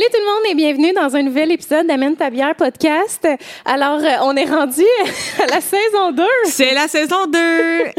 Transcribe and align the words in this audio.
Salut 0.00 0.12
tout 0.14 0.20
le 0.20 0.32
monde 0.32 0.52
et 0.52 0.54
bienvenue 0.54 0.92
dans 0.94 1.14
un 1.14 1.22
nouvel 1.22 1.52
épisode 1.52 1.86
d'Amène 1.86 2.16
ta 2.16 2.30
bière 2.30 2.54
podcast. 2.54 3.28
Alors, 3.66 3.98
euh, 3.98 4.22
on 4.22 4.34
est 4.34 4.46
rendu 4.46 4.80
à 5.42 5.46
la 5.46 5.60
saison 5.60 6.12
2. 6.12 6.22
C'est 6.46 6.72
la 6.72 6.88
saison 6.88 7.26
2 7.26 7.38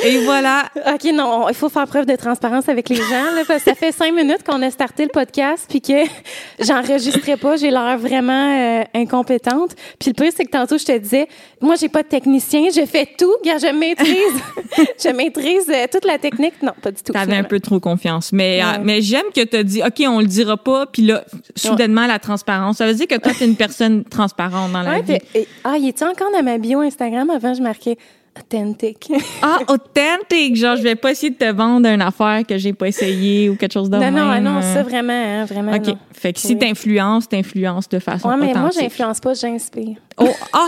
et 0.03 0.17
voilà. 0.25 0.63
OK, 0.95 1.03
non, 1.13 1.47
il 1.47 1.53
faut 1.53 1.69
faire 1.69 1.85
preuve 1.85 2.07
de 2.07 2.15
transparence 2.15 2.67
avec 2.69 2.89
les 2.89 2.95
gens 2.95 3.35
là, 3.35 3.43
parce 3.47 3.63
que 3.63 3.69
ça 3.69 3.75
fait 3.75 3.91
cinq 3.91 4.15
minutes 4.15 4.41
qu'on 4.43 4.63
a 4.63 4.71
starté 4.71 5.03
le 5.03 5.09
podcast 5.09 5.67
puis 5.69 5.79
que 5.79 5.93
j'enregistrais 6.59 7.37
pas, 7.37 7.57
j'ai 7.57 7.69
l'air 7.69 7.99
vraiment 7.99 8.79
euh, 8.81 8.83
incompétente. 8.95 9.75
Puis 9.99 10.09
le 10.09 10.13
pire 10.13 10.31
c'est 10.35 10.45
que 10.45 10.51
tantôt 10.51 10.79
je 10.79 10.85
te 10.85 10.97
disais, 10.97 11.27
moi 11.59 11.75
j'ai 11.79 11.89
pas 11.89 12.01
de 12.01 12.07
technicien, 12.07 12.69
je 12.75 12.83
fais 12.87 13.07
tout, 13.15 13.31
Regarde, 13.43 13.61
je 13.61 13.75
maîtrise 13.75 14.41
je 15.03 15.09
maîtrise 15.09 15.69
euh, 15.69 15.85
toute 15.91 16.05
la 16.05 16.17
technique. 16.17 16.53
Non, 16.63 16.73
pas 16.81 16.91
du 16.91 17.01
tout. 17.03 17.13
T'avais 17.13 17.35
un 17.35 17.43
peu 17.43 17.59
trop 17.59 17.79
confiance. 17.79 18.31
Mais, 18.31 18.61
Ouais. 18.61 18.79
euh, 18.79 18.81
mais 18.83 19.01
j'aime 19.01 19.25
que 19.35 19.43
tu 19.43 19.63
dit, 19.63 19.81
OK, 19.83 20.03
on 20.07 20.19
le 20.19 20.25
dira 20.25 20.57
pas, 20.57 20.85
puis 20.85 21.03
là, 21.03 21.23
soudainement, 21.55 21.90
la 22.07 22.19
transparence. 22.19 22.77
Ça 22.77 22.87
veut 22.87 22.93
dire 22.93 23.07
que 23.07 23.17
toi, 23.17 23.31
t'es 23.37 23.45
une 23.45 23.55
personne 23.55 24.03
transparente 24.03 24.71
dans 24.71 24.81
la 24.81 24.91
Ouais, 24.91 25.01
vie. 25.01 25.17
et- 25.35 25.47
ah, 25.63 25.75
il 25.77 25.87
était 25.87 26.05
encore 26.05 26.31
dans 26.33 26.43
ma 26.43 26.57
bio 26.57 26.79
Instagram? 26.79 27.29
Avant, 27.29 27.53
je 27.53 27.61
marquais 27.61 27.97
authentique. 28.41 29.11
Ah, 29.41 29.59
authentique! 29.67 30.55
Genre, 30.55 30.75
je 30.75 30.81
vais 30.83 30.95
pas 30.95 31.11
essayer 31.11 31.29
de 31.31 31.37
te 31.37 31.51
vendre 31.51 31.87
une 31.87 32.01
affaire 32.01 32.41
que 32.47 32.57
j'ai 32.57 32.73
pas 32.73 32.87
essayé 32.87 33.49
ou 33.49 33.55
quelque 33.55 33.73
chose 33.73 33.89
de 33.89 33.97
non, 33.97 34.11
non, 34.11 34.29
même. 34.29 34.43
non, 34.43 34.57
euh. 34.57 34.73
ça 34.73 34.83
vraiment, 34.83 35.13
hein, 35.13 35.45
vraiment. 35.45 35.73
OK. 35.73 35.87
non. 35.87 35.97
Fait 36.13 36.33
que 36.33 36.39
si 36.39 36.53
Oui. 36.53 36.59
t'influences, 36.59 37.27
t'influences 37.29 37.89
de 37.89 37.99
façon 37.99 38.29
Ouais, 38.29 38.35
mais 38.37 38.47
moi, 38.53 38.65
authentique. 38.65 38.81
j'influence 38.81 39.19
pas, 39.19 39.33
j'inspire. 39.33 39.95
Oh, 40.17 40.27
ah! 40.53 40.67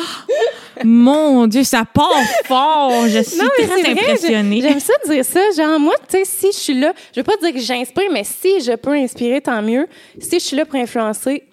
Mon 0.84 1.46
Dieu, 1.48 1.64
ça 1.64 1.84
part 1.86 2.10
fort! 2.46 2.92
Je 3.08 3.22
suis 3.22 3.38
Non, 3.40 3.46
très 3.58 3.92
impressionnée. 3.92 4.62
j'ai- 4.62 4.70
J'aime 4.70 4.80
ça 4.80 4.94
dire 5.08 5.24
ça. 5.26 5.40
Genre, 5.56 5.80
moi, 5.80 5.94
tu 6.10 6.18
sais, 6.18 6.24
si 6.26 6.48
je 6.52 6.58
suis 6.58 6.80
là, 6.80 6.94
je 7.14 7.20
veux 7.20 7.24
pas 7.24 7.38
dire 7.42 7.54
que 7.54 7.60
j'inspire, 7.60 8.10
mais 8.12 8.24
si 8.24 8.62
je 8.62 8.76
peux 8.76 8.94
inspirer, 8.94 9.42
tant 9.42 9.62
mieux. 9.62 9.88
Si 10.20 10.40
je 10.40 10.44
suis 10.44 10.58
là 10.58 10.66
pour 10.66 10.80
influencer, 10.80 11.44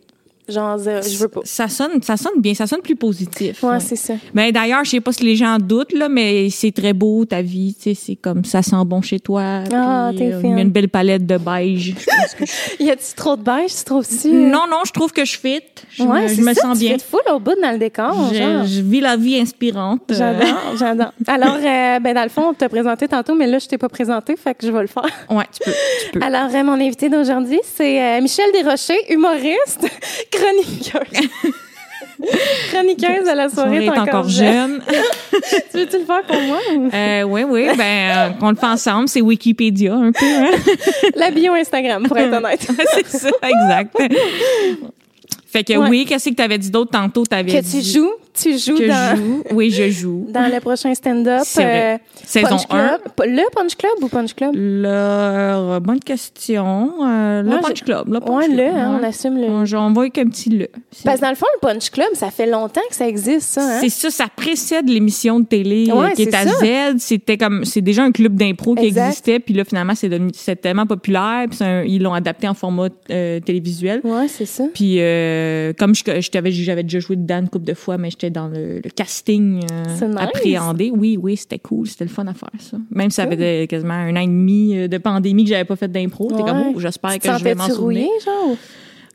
genre, 0.50 0.78
je 0.78 1.16
veux 1.18 1.28
pas. 1.28 1.40
Ça 1.44 1.68
sonne, 1.68 2.02
ça 2.02 2.16
sonne 2.16 2.40
bien, 2.40 2.54
ça 2.54 2.66
sonne 2.66 2.80
plus 2.82 2.96
positif. 2.96 3.62
Ouais, 3.62 3.70
Ouais. 3.70 3.80
c'est 3.80 3.96
ça. 3.96 4.14
Ben 4.34 4.50
d'ailleurs, 4.52 4.84
je 4.84 4.90
sais 4.90 5.00
pas 5.00 5.12
si 5.12 5.22
les 5.24 5.36
gens 5.36 5.56
doutent 5.58 5.92
là, 5.92 6.08
mais 6.08 6.50
c'est 6.50 6.72
très 6.72 6.92
beau 6.92 7.24
ta 7.24 7.42
vie, 7.42 7.74
tu 7.74 7.94
sais, 7.94 7.94
c'est 7.94 8.16
comme 8.16 8.44
ça 8.44 8.62
sent 8.62 8.76
bon 8.86 9.00
chez 9.02 9.20
toi. 9.20 9.62
Ah, 9.72 10.10
t'es 10.16 10.32
euh, 10.32 10.40
fine. 10.40 10.50
il 10.50 10.56
y 10.56 10.58
a 10.58 10.62
une 10.62 10.70
belle 10.70 10.88
palette 10.88 11.26
de 11.26 11.38
beige. 11.38 11.94
Je 11.98 12.44
je- 12.78 12.84
Y 12.84 12.90
a-tu 12.90 13.14
trop 13.16 13.36
de 13.36 13.42
beige, 13.42 13.74
tu 13.76 13.84
trouves-tu? 13.84 14.28
non, 14.32 14.64
non, 14.70 14.78
je 14.86 14.92
trouve 14.92 15.12
que 15.12 15.24
je 15.24 15.38
fit. 15.38 15.60
Je, 15.90 16.02
ouais, 16.02 16.22
me, 16.22 16.28
je 16.28 16.40
me 16.40 16.54
ça, 16.54 16.62
sens 16.62 16.78
tu 16.78 16.86
bien. 16.86 16.96
de 16.96 17.02
full 17.02 17.20
au 17.32 17.38
bout 17.38 17.54
dans 17.62 17.72
le 17.72 17.78
décor, 17.78 18.14
genre. 18.34 18.64
Je, 18.66 18.80
vis 18.82 19.00
la 19.00 19.16
vie 19.16 19.38
inspirante. 19.38 20.02
euh, 20.10 20.14
J'adore, 20.14 20.76
j'adore. 20.78 21.12
Alors, 21.26 21.56
euh, 21.56 21.98
ben, 22.00 22.14
dans 22.14 22.22
le 22.22 22.28
fond, 22.28 22.48
on 22.50 22.54
t'a 22.54 22.68
présenté 22.68 23.06
tantôt, 23.08 23.34
mais 23.34 23.46
là, 23.46 23.58
je 23.58 23.66
t'ai 23.66 23.78
pas 23.78 23.88
présenté, 23.88 24.36
fait 24.36 24.54
que 24.54 24.66
je 24.66 24.72
vais 24.72 24.80
le 24.82 24.86
faire. 24.86 25.04
ouais, 25.30 25.44
tu 25.52 25.64
peux, 25.64 25.72
tu 26.12 26.18
peux. 26.18 26.24
Alors, 26.24 26.48
euh, 26.54 26.64
mon 26.64 26.72
invité 26.80 27.08
d'aujourd'hui, 27.08 27.60
c'est 27.76 28.00
euh, 28.02 28.20
Michel 28.20 28.46
Desrochers, 28.52 29.12
humoriste, 29.12 29.86
chroniqueuse. 30.40 31.28
chroniqueuse 32.70 33.28
à 33.28 33.34
la 33.34 33.48
soirée, 33.48 33.88
On 33.88 33.92
est 33.94 33.98
encore 33.98 34.28
jeune. 34.28 34.80
tu 35.70 35.78
veux-tu 35.78 35.98
le 35.98 36.04
faire 36.04 36.22
pour 36.26 36.40
moi? 36.42 36.58
ou- 36.76 36.90
euh, 36.92 37.22
oui, 37.22 37.42
oui, 37.48 37.66
ben 37.76 37.82
euh, 37.82 38.30
qu'on 38.38 38.50
le 38.50 38.56
fait 38.56 38.66
ensemble, 38.66 39.08
c'est 39.08 39.20
Wikipédia 39.20 39.94
un 39.94 40.12
peu. 40.12 40.24
Hein? 40.26 40.50
La 41.16 41.30
bio 41.30 41.52
Instagram, 41.54 42.06
pour 42.06 42.18
être 42.18 42.36
honnête. 42.36 42.60
c'est 42.94 43.06
ça, 43.06 43.30
exact. 43.42 43.96
Fait 45.52 45.64
que 45.64 45.72
Ouais. 45.76 45.88
oui, 45.88 46.04
qu'est-ce 46.08 46.28
que 46.30 46.34
tu 46.34 46.42
avais 46.42 46.58
dit 46.58 46.70
d'autre 46.70 46.90
tantôt? 46.92 47.24
T'avais 47.26 47.50
Que 47.60 47.68
tu 47.70 47.80
joues, 47.82 48.12
tu 48.34 48.58
joues 48.58 48.76
que 48.78 48.88
dans, 48.88 49.16
je 49.16 49.22
joue. 49.22 49.42
Oui, 49.52 49.70
je 49.70 49.90
joue. 49.90 50.26
dans 50.30 50.52
le 50.52 50.60
prochain 50.60 50.94
stand-up. 50.94 51.42
Euh, 51.58 51.96
Saison 52.24 52.48
Punch 52.48 52.62
1. 52.70 52.88
Club. 52.88 53.00
Le 53.26 53.54
Punch 53.54 53.76
Club 53.76 53.92
ou 54.02 54.08
Punch 54.08 54.34
Club? 54.34 54.52
Le, 54.54 55.78
bonne 55.80 56.00
question. 56.00 56.92
Euh, 57.04 57.42
le 57.42 57.48
Ouais, 57.50 57.60
Punch 57.60 57.78
je- 57.78 57.84
Club. 57.84 58.08
Le 58.12 58.20
Punch 58.20 58.30
Ouais, 58.36 58.44
Club. 58.46 58.56
le, 58.58 58.64
hein, 58.78 58.98
on 59.00 59.04
assume 59.06 59.36
le. 59.36 59.46
On, 59.48 59.64
on 59.86 59.92
voit 59.92 60.08
qu'un 60.10 60.26
petit 60.28 60.50
le. 60.50 60.68
Parce 61.04 61.16
que 61.18 61.22
dans 61.22 61.30
le 61.30 61.36
fond, 61.36 61.46
le 61.62 61.66
Punch 61.68 61.90
Club, 61.90 62.08
ça 62.14 62.30
fait 62.30 62.46
longtemps 62.46 62.80
que 62.88 62.94
ça 62.96 63.08
existe, 63.08 63.42
ça. 63.50 63.62
Hein? 63.62 63.78
C'est 63.80 63.88
ça, 63.88 64.10
ça 64.10 64.26
précède 64.34 64.88
l'émission 64.88 65.40
de 65.40 65.46
télé 65.46 65.88
euh, 65.90 65.94
Ouais, 65.94 66.12
qui 66.12 66.22
est 66.22 66.34
à 66.34 66.44
ça. 66.46 66.50
Z. 66.94 66.98
C'était 66.98 67.36
comme, 67.36 67.64
c'est 67.64 67.80
déjà 67.80 68.02
un 68.04 68.12
club 68.12 68.34
d'impro 68.36 68.74
qui 68.74 68.86
existait, 68.86 69.40
puis 69.40 69.54
là 69.54 69.64
finalement 69.64 69.94
c'est 69.94 70.08
devenu, 70.08 70.30
tellement 70.62 70.86
populaire, 70.86 71.46
puis 71.50 71.62
un- 71.64 71.82
ils 71.82 72.02
l'ont 72.02 72.14
adapté 72.14 72.48
en 72.48 72.54
format 72.54 72.88
euh, 73.10 73.40
télévisuel. 73.40 74.00
Ouais, 74.04 74.28
c'est 74.28 74.46
ça. 74.46 74.64
Puis 74.72 74.96
euh, 75.00 75.72
comme 75.78 75.94
je, 75.94 76.02
je 76.20 76.30
t'avais, 76.30 76.50
j'avais 76.50 76.82
déjà 76.82 77.00
joué 77.00 77.16
dedans 77.16 77.40
une 77.40 77.48
couple 77.48 77.64
de 77.66 77.74
fois, 77.74 77.98
mais 77.98 78.10
j'étais 78.20 78.30
dans 78.30 78.48
le, 78.48 78.76
le 78.84 78.90
casting 78.94 79.64
euh, 79.70 79.84
nice. 80.06 80.16
appréhendé. 80.18 80.92
Oui, 80.94 81.18
oui, 81.20 81.36
c'était 81.36 81.58
cool, 81.58 81.86
c'était 81.86 82.04
le 82.04 82.10
fun 82.10 82.26
à 82.26 82.34
faire 82.34 82.50
ça. 82.58 82.76
Même 82.90 83.10
si 83.10 83.16
ça 83.16 83.22
avait 83.22 83.36
de- 83.36 83.66
quasiment 83.66 83.94
un 83.94 84.14
an 84.16 84.20
et 84.20 84.26
demi 84.26 84.76
euh, 84.76 84.88
de 84.88 84.98
pandémie 84.98 85.44
que 85.44 85.50
j'avais 85.50 85.64
pas 85.64 85.76
fait 85.76 85.88
d'impro, 85.90 86.28
t'es 86.28 86.34
Ouais. 86.36 86.42
comme, 86.42 86.72
oh, 86.74 86.80
j'espère 86.80 87.18
que 87.18 87.28
je 87.38 87.44
vais 87.44 87.54
m'en 87.54 87.68
souvenir. 87.68 88.08
genre? 88.24 88.56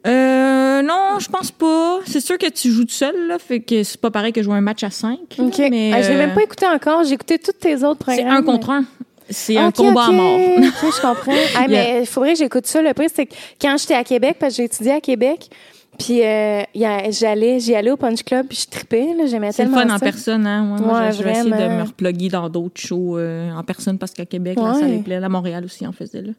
Euh, 0.07 0.81
non, 0.83 1.17
je 1.19 1.27
pense 1.29 1.51
pas. 1.51 1.99
C'est 2.05 2.19
sûr 2.19 2.38
que 2.38 2.49
tu 2.49 2.69
joues 2.71 2.85
tout 2.85 2.91
seul, 2.93 3.16
là, 3.27 3.39
fait 3.39 3.59
que 3.59 3.83
c'est 3.83 3.99
pas 3.99 4.11
pareil 4.11 4.31
que 4.33 4.43
jouer 4.43 4.53
un 4.55 4.61
match 4.61 4.83
à 4.83 4.91
5. 4.91 5.17
OK. 5.39 5.57
mais 5.72 5.91
Ah, 5.93 6.01
je 6.01 6.09
l'ai 6.09 6.17
même 6.17 6.33
pas 6.33 6.43
écouté 6.43 6.66
encore. 6.67 7.03
J'ai 7.03 7.13
écouté 7.13 7.39
tous 7.39 7.53
tes 7.53 7.83
autres 7.83 7.99
programmes. 7.99 8.25
C'est 8.27 8.29
un 8.29 8.43
contre 8.43 8.69
un. 8.69 8.85
C'est 9.27 9.57
un 9.57 9.72
combat 9.72 10.05
à 10.05 10.11
mort. 10.11 10.39
Je 10.59 11.01
comprends. 11.01 11.31
Ah, 11.57 11.66
mais 11.67 12.01
il 12.01 12.05
faudrait 12.05 12.33
que 12.33 12.39
j'écoute 12.39 12.67
ça. 12.67 12.81
Le 12.83 12.93
pire, 12.93 13.09
c'est 13.13 13.25
que 13.25 13.33
quand 13.59 13.75
j'étais 13.79 13.95
à 13.95 14.03
Québec, 14.03 14.37
parce 14.39 14.53
que 14.53 14.57
j'ai 14.57 14.66
étudié 14.66 14.91
à 14.91 15.01
Québec, 15.01 15.49
puis 15.97 16.23
euh, 16.23 16.61
j'allais, 17.09 17.59
j'y 17.59 17.75
allais 17.75 17.91
au 17.91 17.97
Punch 17.97 18.23
Club, 18.23 18.47
puis 18.47 18.57
je 18.63 18.69
tripais. 18.69 19.13
là, 19.17 19.25
J'aimais 19.25 19.51
C'est 19.51 19.63
le 19.66 19.72
tellement 19.72 19.88
fun 19.88 19.95
en 19.95 20.00
personne, 20.00 20.47
hein. 20.47 20.75
Ouais, 20.75 20.81
moi, 20.85 21.00
Ouais, 21.00 21.11
je 21.11 21.17
je 21.19 21.23
vais 21.23 21.31
essayer 21.31 21.51
de 21.51 21.56
me 21.78 21.83
reploguer 21.83 22.29
dans 22.29 22.50
d'autres 22.50 22.79
shows 22.79 23.17
euh, 23.17 23.51
en 23.51 23.63
personne 23.63 23.97
parce 23.97 24.11
qu'à 24.13 24.25
Québec, 24.25 24.57
là, 24.57 24.73
ça 24.73 24.88
les 24.88 25.00
plaît. 25.00 25.16
À 25.23 25.29
Montréal 25.29 25.63
aussi, 25.66 25.85
on 25.88 25.91
faisait 25.91 26.22
là. 26.22 26.31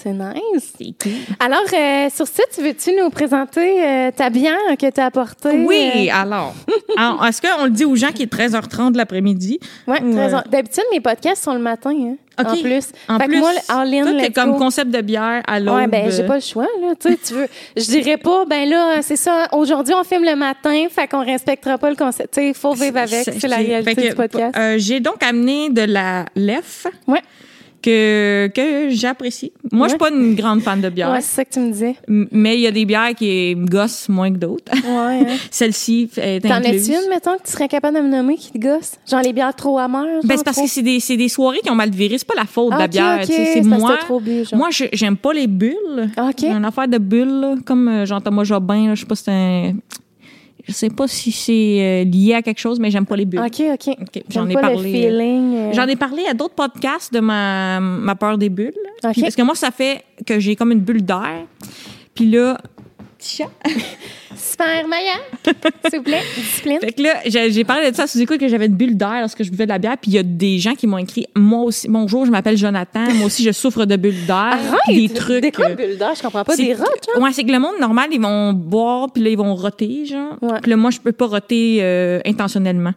C'est 0.00 0.12
nice. 0.12 0.72
Alors, 1.40 1.58
euh, 1.72 2.08
sur 2.14 2.28
ça, 2.28 2.44
tu 2.54 2.62
veux-tu 2.62 2.92
nous 2.94 3.10
présenter 3.10 3.84
euh, 3.84 4.10
ta 4.12 4.30
bière 4.30 4.54
que 4.78 4.88
tu 4.90 5.00
as 5.00 5.06
apportée? 5.06 5.64
Oui, 5.66 6.08
alors. 6.12 6.54
alors, 6.96 7.26
Est-ce 7.26 7.42
qu'on 7.42 7.64
le 7.64 7.70
dit 7.70 7.84
aux 7.84 7.96
gens 7.96 8.12
qu'il 8.12 8.22
est 8.22 8.32
13h30 8.32 8.92
de 8.92 8.96
l'après-midi? 8.96 9.58
Euh, 9.88 9.92
ouais, 9.92 9.98
très 9.98 10.28
bien. 10.28 10.44
D'habitude, 10.48 10.84
mes 10.92 11.00
podcasts 11.00 11.42
sont 11.42 11.54
le 11.54 11.58
matin, 11.58 11.90
hein, 11.90 12.14
en 12.38 12.56
plus. 12.56 12.90
En 13.08 13.18
fait 13.18 13.26
plus, 13.26 13.40
que 13.40 13.40
moi, 13.40 14.28
comme 14.32 14.52
go. 14.52 14.58
concept 14.58 14.92
de 14.92 15.00
bière 15.00 15.42
à 15.48 15.58
l'aube. 15.58 15.74
Ouais, 15.74 15.86
ben 15.88 16.12
j'ai 16.12 16.24
pas 16.24 16.36
le 16.36 16.40
choix 16.40 16.68
là, 16.80 16.94
tu 17.00 17.08
sais, 17.10 17.18
tu 17.26 17.34
veux 17.34 17.48
je 17.76 17.84
dirais 17.84 18.16
pas 18.16 18.44
ben 18.44 18.68
là 18.68 19.02
c'est 19.02 19.16
ça 19.16 19.48
aujourd'hui 19.52 19.92
on 19.94 20.04
filme 20.04 20.24
le 20.24 20.36
matin, 20.36 20.86
fait 20.88 21.08
qu'on 21.08 21.24
respectera 21.24 21.78
pas 21.78 21.90
le 21.90 21.96
concept, 21.96 22.34
tu 22.34 22.40
sais, 22.40 22.54
faut 22.54 22.74
vivre 22.74 22.98
avec, 22.98 23.24
c'est 23.24 23.48
la 23.48 23.56
réalité 23.56 23.94
que, 23.96 24.08
du 24.10 24.14
podcast. 24.14 24.56
euh, 24.56 24.76
J'ai 24.78 25.00
donc 25.00 25.20
amené 25.22 25.70
de 25.70 25.82
la 25.82 26.26
LEF 26.36 26.86
Ouais. 27.08 27.22
Que, 27.82 28.48
que 28.54 28.90
j'apprécie. 28.90 29.52
Moi, 29.72 29.86
je 29.88 29.94
suis 29.94 30.02
Ouais. 30.02 30.10
pas 30.10 30.14
une 30.16 30.34
grande 30.34 30.60
fan 30.62 30.80
de 30.80 30.88
bière, 30.88 31.10
Ouais, 31.10 31.20
c'est 31.20 31.36
ça 31.36 31.44
que 31.44 31.50
tu 31.50 31.60
me 31.60 31.70
disais. 31.72 31.94
mais 32.08 32.56
il 32.56 32.60
y 32.62 32.66
a 32.66 32.70
des 32.70 32.84
bières 32.84 33.14
qui 33.14 33.54
me 33.56 33.66
gossent 33.66 34.08
moins 34.08 34.32
que 34.32 34.38
d'autres. 34.38 34.72
Ouais. 34.74 35.20
hein. 35.30 35.36
Celle-ci 35.50 36.10
est 36.16 36.40
T'en 36.40 36.54
as-tu 36.56 36.68
une 36.92 37.08
mettons 37.10 37.36
que 37.36 37.44
tu 37.44 37.52
serais 37.52 37.68
capable 37.68 37.96
de 37.96 38.02
me 38.02 38.08
nommer 38.08 38.36
qui 38.36 38.52
te 38.52 38.58
gosse? 38.58 38.92
Genre 39.10 39.22
les 39.22 39.32
bières 39.32 39.54
trop 39.54 39.78
amères 39.78 40.04
Ben, 40.24 40.36
c'est 40.36 40.44
parce 40.44 40.56
trop- 40.56 40.66
que 40.66 40.70
c'est 40.70 40.82
des, 40.82 41.00
c'est 41.00 41.16
des 41.16 41.28
soirées 41.28 41.60
qui 41.62 41.70
ont 41.70 41.74
mal 41.74 41.90
viré. 41.90 42.16
C'est 42.18 42.26
pas 42.26 42.34
la 42.36 42.44
faute 42.46 42.72
de 42.72 42.78
la 42.78 42.88
bière. 42.88 43.20
c'est 43.26 43.62
moi. 43.62 43.96
trop 43.98 44.20
bu, 44.20 44.44
genre. 44.44 44.58
Moi, 44.58 44.68
je- 44.70 44.84
j'aime 44.92 45.16
pas 45.16 45.32
les 45.32 45.46
bulles. 45.46 46.10
Ah, 46.16 46.30
OK. 46.30 46.42
Une 46.42 46.64
affaire 46.64 46.88
de 46.88 46.98
bulles, 46.98 47.40
là, 47.40 47.54
comme 47.64 47.88
euh, 47.88 48.06
Jean-Thomas 48.06 48.44
Jobin. 48.44 48.88
Là, 48.88 48.94
je 48.94 49.00
sais 49.00 49.06
pas 49.06 49.14
si 49.14 49.24
c'est 49.24 49.30
un... 49.30 49.72
Je 50.68 50.74
sais 50.74 50.90
pas 50.90 51.08
si 51.08 51.32
c'est 51.32 51.52
euh, 51.80 52.04
lié 52.04 52.34
à 52.34 52.42
quelque 52.42 52.58
chose, 52.60 52.78
mais 52.78 52.90
j'aime 52.90 53.06
pas 53.06 53.16
les 53.16 53.24
bulles. 53.24 53.40
OK, 53.40 53.62
OK. 53.72 54.22
J'en 54.28 54.46
ai 54.48 54.52
pas 54.54 54.60
parlé. 54.60 54.76
le 54.92 54.98
euh, 54.98 55.18
feeling. 55.18 55.54
euh, 55.56 55.72
J'en 55.72 55.86
ai 55.86 55.96
parlé 55.96 56.24
à 56.30 56.34
d'autres 56.34 56.54
podcasts 56.54 57.12
de 57.12 57.20
ma, 57.20 57.80
ma 57.80 58.14
peur 58.14 58.36
des 58.36 58.50
bulles. 58.50 58.74
OK. 59.02 59.12
Puis 59.12 59.22
parce 59.22 59.34
que 59.34 59.42
moi, 59.42 59.54
ça 59.54 59.70
fait 59.70 60.02
que 60.26 60.38
j'ai 60.38 60.56
comme 60.56 60.70
une 60.72 60.80
bulle 60.80 61.02
d'air. 61.02 61.46
Puis 62.14 62.26
là, 62.30 62.58
petit 63.18 63.36
chat. 63.38 63.50
Super 64.36 64.86
Maya, 64.86 65.14
s'il 65.88 65.98
vous 65.98 66.04
plaît, 66.04 66.22
discipline. 66.36 66.78
Fait 66.80 66.92
que 66.92 67.02
là, 67.02 67.20
j'ai 67.26 67.64
parlé 67.64 67.90
de 67.90 67.96
ça 67.96 68.06
sous 68.06 68.20
écoute 68.20 68.38
que 68.38 68.48
j'avais 68.48 68.66
une 68.66 68.74
bulle 68.74 68.96
d'air 68.96 69.20
lorsque 69.20 69.42
je 69.42 69.50
buvais 69.50 69.64
de 69.64 69.70
la 69.70 69.78
bière. 69.78 69.96
Puis 70.00 70.12
il 70.12 70.14
y 70.14 70.18
a 70.18 70.22
des 70.22 70.58
gens 70.58 70.74
qui 70.74 70.86
m'ont 70.86 70.98
écrit 70.98 71.26
Moi 71.34 71.62
aussi, 71.62 71.88
bonjour, 71.88 72.24
je 72.24 72.30
m'appelle 72.30 72.56
Jonathan. 72.56 73.12
Moi 73.14 73.26
aussi, 73.26 73.42
je 73.42 73.52
souffre 73.52 73.84
de 73.84 73.96
bulles 73.96 74.26
d'air. 74.26 74.36
Arrête, 74.36 74.78
Des 74.88 75.08
trucs. 75.08 75.42
Des 75.42 75.52
quoi 75.52 75.66
euh, 75.66 75.74
bulles 75.74 75.98
d'or, 75.98 76.14
je 76.14 76.22
comprends 76.22 76.44
pas 76.44 76.56
des 76.56 76.74
roches, 76.74 76.86
hein? 77.14 77.20
Ouais, 77.20 77.32
c'est 77.32 77.44
que 77.44 77.52
le 77.52 77.58
monde 77.58 77.78
normal, 77.80 78.08
ils 78.12 78.20
vont 78.20 78.52
boire, 78.52 79.10
puis 79.12 79.22
là, 79.22 79.30
ils 79.30 79.38
vont 79.38 79.54
roter, 79.54 80.06
genre. 80.06 80.36
Ouais. 80.40 80.60
Puis 80.62 80.70
là, 80.70 80.76
moi, 80.76 80.90
je 80.90 81.00
peux 81.00 81.12
pas 81.12 81.26
roter 81.26 81.78
euh, 81.80 82.20
intentionnellement. 82.24 82.92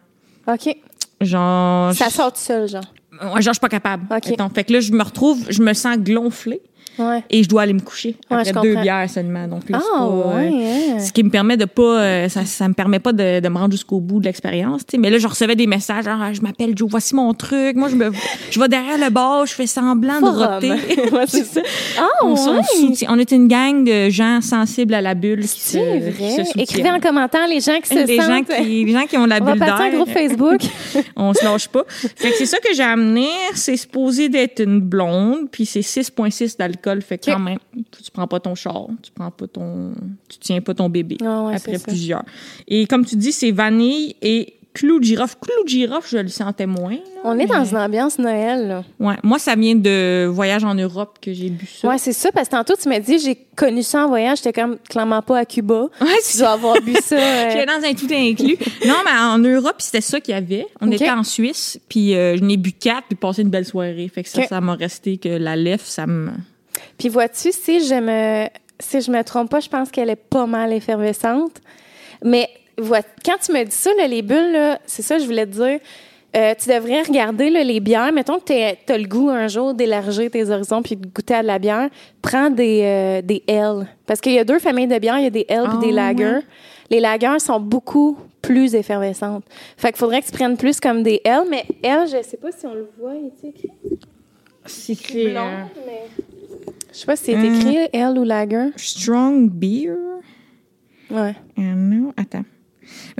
OK. 0.46 0.76
Genre. 1.20 1.94
Ça 1.94 2.10
sort 2.10 2.32
tout 2.32 2.40
seul, 2.40 2.68
genre. 2.68 2.82
Ouais, 3.12 3.42
genre, 3.42 3.42
je 3.42 3.52
suis 3.52 3.60
pas 3.60 3.68
capable. 3.68 4.04
OK. 4.14 4.30
Mettons. 4.30 4.48
Fait 4.48 4.64
que 4.64 4.72
là, 4.72 4.80
je 4.80 4.92
me 4.92 5.02
retrouve, 5.02 5.44
je 5.48 5.62
me 5.62 5.72
sens 5.74 5.98
gonflée. 5.98 6.60
Ouais. 6.98 7.22
et 7.30 7.42
je 7.42 7.48
dois 7.48 7.62
aller 7.62 7.72
me 7.72 7.80
coucher 7.80 8.16
Ouais, 8.30 8.38
après 8.48 8.52
deux 8.62 8.76
bières 8.76 9.08
seulement. 9.08 9.48
Donc 9.48 9.68
là, 9.70 9.80
Ah, 9.82 9.98
pas, 9.98 10.04
euh, 10.04 10.36
ouais. 10.36 10.92
hein. 10.94 10.98
ce 11.00 11.12
qui 11.12 11.22
me 11.24 11.30
permet 11.30 11.56
de 11.56 11.64
pas, 11.64 11.82
euh, 12.02 12.28
ça, 12.28 12.44
ça 12.44 12.68
me 12.68 12.74
permet 12.74 12.98
pas 12.98 13.12
de, 13.12 13.40
de 13.40 13.48
me 13.48 13.56
rendre 13.58 13.72
jusqu'au 13.72 14.00
bout 14.00 14.20
de 14.20 14.24
l'expérience. 14.26 14.82
Mais 14.98 15.08
là, 15.10 15.18
je 15.18 15.26
recevais 15.26 15.56
des 15.56 15.66
messages, 15.66 16.04
genre, 16.04 16.18
Ah, 16.20 16.32
je 16.32 16.40
m'appelle 16.42 16.72
Joe, 16.76 16.88
voici 16.90 17.14
mon 17.14 17.32
truc. 17.34 17.76
Moi, 17.76 17.88
je 17.88 17.96
me, 17.96 18.10
je 18.50 18.60
vais 18.60 18.68
derrière 18.68 18.98
le 18.98 19.10
bar, 19.10 19.46
je 19.46 19.54
fais 19.54 19.66
semblant 19.66 20.20
de 20.20 20.26
Forum. 20.26 20.54
roter. 20.54 20.72
Ouais, 21.12 21.24
c'est 21.26 21.44
ça. 21.44 21.60
Ah, 21.98 22.06
On, 22.22 22.32
on 22.32 22.62
soutient- 22.62 23.08
on 23.10 23.18
est 23.18 23.30
une 23.32 23.48
gang 23.48 23.84
de 23.84 24.08
gens 24.10 24.40
sensibles 24.40 24.94
à 24.94 25.00
la 25.00 25.14
bulle 25.14 25.44
C'est 25.46 25.98
vrai. 26.00 26.44
se. 26.44 26.58
Écrivez 26.60 26.90
en 26.90 27.00
commentaire 27.00 27.46
les 27.48 27.60
gens 27.60 27.78
qui 27.82 27.88
se 27.88 28.06
les 28.06 28.16
gens 28.16 28.22
sentent. 28.38 28.48
qui, 28.48 28.84
les 28.84 28.92
gens 28.92 29.06
qui 29.06 29.16
ont 29.16 29.26
la 29.26 29.38
On 29.40 29.44
va 29.44 29.52
bulle 29.52 29.58
partir 29.60 29.74
un 29.86 29.88
d'air. 29.90 29.96
groupe 29.98 30.10
Facebook. 30.10 30.60
on 31.16 31.32
se 31.34 31.44
lâche 31.44 31.68
pas. 31.68 31.84
Fait 31.88 32.30
que 32.30 32.36
c'est 32.36 32.46
ça 32.46 32.58
que 32.58 32.74
j'ai 32.74 32.82
amené. 32.82 33.28
C'est 33.54 33.76
supposé 33.76 34.28
d'être 34.28 34.60
une 34.62 34.80
blonde, 34.80 35.48
puis 35.50 35.64
c'est 35.66 35.80
6,6 35.80 36.56
d'alcool. 36.58 36.81
D'alcool. 36.82 37.02
Fait 37.02 37.18
quand 37.18 37.38
même, 37.38 37.58
tu 37.74 38.10
prends 38.12 38.26
pas 38.26 38.40
ton 38.40 38.54
char, 38.54 38.86
tu 39.02 39.10
prends 39.12 39.30
pas 39.30 39.46
ton, 39.46 39.92
tu 40.28 40.38
tiens 40.38 40.60
pas 40.60 40.74
ton 40.74 40.88
bébé 40.88 41.16
Ah 41.24 41.42
ouais, 41.44 41.54
après 41.56 41.78
ça. 41.78 41.84
plusieurs. 41.86 42.24
Et 42.68 42.86
comme 42.86 43.04
tu 43.04 43.16
dis, 43.16 43.32
c'est 43.32 43.50
vanille 43.52 44.16
et 44.22 44.54
clou 44.74 44.98
de 45.00 45.04
girofle. 45.04 45.36
Clou 45.42 45.64
de 45.64 45.68
girofle, 45.68 46.08
je 46.10 46.16
le 46.18 46.28
sentais 46.28 46.64
moins. 46.64 46.92
là, 46.92 46.98
On 47.24 47.32
est 47.34 47.36
mais- 47.44 47.46
dans 47.46 47.62
une 47.64 47.76
ambiance 47.76 48.18
Noël, 48.18 48.68
là. 48.68 48.84
Ouais. 48.98 49.16
Moi, 49.22 49.38
ça 49.38 49.54
vient 49.54 49.74
de 49.74 50.24
voyage 50.24 50.64
en 50.64 50.74
Europe 50.74 51.18
que 51.20 51.30
j'ai 51.34 51.50
bu 51.50 51.66
ça. 51.66 51.88
Ouais, 51.88 51.98
c'est 51.98 52.14
ça, 52.14 52.32
parce 52.32 52.48
que 52.48 52.52
tantôt, 52.56 52.72
tu 52.80 52.88
m'as 52.88 52.98
dit, 52.98 53.18
j'ai 53.18 53.36
connu 53.54 53.82
ça 53.82 54.06
en 54.06 54.08
voyage, 54.08 54.38
j'étais 54.38 54.54
comme 54.54 54.78
clairement 54.88 55.20
pas 55.20 55.40
à 55.40 55.44
Cuba. 55.44 55.88
Ouais, 56.00 56.06
Tu 56.30 56.38
dois 56.38 56.52
avoir 56.52 56.80
bu 56.80 56.94
ça. 57.04 57.16
euh, 57.18 57.50
J'étais 57.50 57.66
dans 57.66 57.86
un 57.86 57.92
tout 57.92 58.08
inclus. 58.10 58.56
non, 58.86 58.94
mais 59.04 59.10
en 59.20 59.36
Europe, 59.38 59.76
c'était 59.78 60.00
ça 60.00 60.20
qu'il 60.20 60.32
y 60.32 60.38
avait. 60.38 60.66
On 60.80 60.90
était 60.90 61.10
en 61.10 61.22
Suisse, 61.22 61.78
puis 61.90 62.14
euh, 62.16 62.38
je 62.38 62.42
n'ai 62.42 62.56
bu 62.56 62.72
quatre, 62.72 63.08
puis 63.08 63.16
passé 63.16 63.42
une 63.42 63.50
belle 63.50 63.66
soirée. 63.66 64.10
Fait 64.12 64.22
que 64.22 64.28
ça, 64.30 64.42
ça 64.46 64.60
m'a 64.62 64.74
resté 64.74 65.18
que 65.18 65.28
la 65.28 65.54
lèvre, 65.54 65.84
ça 65.84 66.06
me... 66.06 66.30
Puis 67.02 67.08
vois-tu, 67.08 67.50
si 67.50 67.84
je 67.84 67.96
me 67.96 68.46
si 68.78 69.00
je 69.00 69.10
me 69.10 69.24
trompe 69.24 69.50
pas, 69.50 69.58
je 69.58 69.68
pense 69.68 69.90
qu'elle 69.90 70.08
est 70.08 70.14
pas 70.14 70.46
mal 70.46 70.72
effervescente. 70.72 71.56
Mais 72.24 72.48
vois, 72.78 73.00
quand 73.24 73.38
tu 73.44 73.50
me 73.50 73.64
dis 73.64 73.74
ça, 73.74 73.90
là, 73.98 74.06
les 74.06 74.22
bulles, 74.22 74.52
là, 74.52 74.78
c'est 74.86 75.02
ça 75.02 75.16
que 75.16 75.22
je 75.22 75.26
voulais 75.26 75.46
te 75.46 75.50
dire. 75.50 75.80
Euh, 76.36 76.54
tu 76.56 76.68
devrais 76.68 77.02
regarder 77.02 77.50
là, 77.50 77.64
les 77.64 77.80
bières. 77.80 78.12
Mettons 78.12 78.38
que 78.38 78.44
tu 78.44 78.92
as 78.92 78.98
le 78.98 79.08
goût 79.08 79.30
un 79.30 79.48
jour 79.48 79.74
d'élargir 79.74 80.30
tes 80.30 80.48
horizons 80.48 80.80
puis 80.80 80.94
de 80.94 81.04
goûter 81.08 81.34
à 81.34 81.42
de 81.42 81.48
la 81.48 81.58
bière. 81.58 81.90
Prends 82.22 82.50
des, 82.50 82.82
euh, 82.84 83.20
des 83.20 83.42
L. 83.48 83.84
Parce 84.06 84.20
qu'il 84.20 84.34
y 84.34 84.38
a 84.38 84.44
deux 84.44 84.60
familles 84.60 84.86
de 84.86 84.98
bières. 85.00 85.18
Il 85.18 85.24
y 85.24 85.26
a 85.26 85.30
des 85.30 85.46
L 85.48 85.64
et 85.64 85.68
Ah, 85.72 85.78
des 85.82 85.90
lagers. 85.90 86.24
ouais. 86.24 86.42
Les 86.88 87.00
lagers 87.00 87.40
sont 87.40 87.58
beaucoup 87.58 88.16
plus 88.40 88.76
effervescentes. 88.76 89.42
Fait 89.76 89.88
qu'il 89.88 89.98
faudrait 89.98 90.20
que 90.20 90.26
tu 90.26 90.32
prennes 90.32 90.56
plus 90.56 90.78
comme 90.78 91.02
des 91.02 91.20
L. 91.24 91.40
Mais 91.50 91.64
L, 91.82 92.06
je 92.06 92.22
sais 92.22 92.36
pas 92.36 92.52
si 92.52 92.64
on 92.64 92.74
le 92.74 92.88
voit. 92.96 93.14
Il 93.16 93.26
est 93.26 93.48
écrit 93.48 93.70
C'est 94.66 94.92
écrit 94.92 95.36
euh, 95.36 95.64
mais... 95.84 96.04
Je 96.92 96.98
sais 96.98 97.06
pas 97.06 97.16
si 97.16 97.24
c'est 97.26 97.34
Hum. 97.34 97.44
écrit 97.44 97.78
L 97.92 98.18
ou 98.18 98.24
lager. 98.24 98.68
Strong 98.76 99.50
Beer? 99.50 99.94
Ouais. 101.10 101.34
Euh, 101.58 101.62
non, 101.74 102.12
attends. 102.16 102.44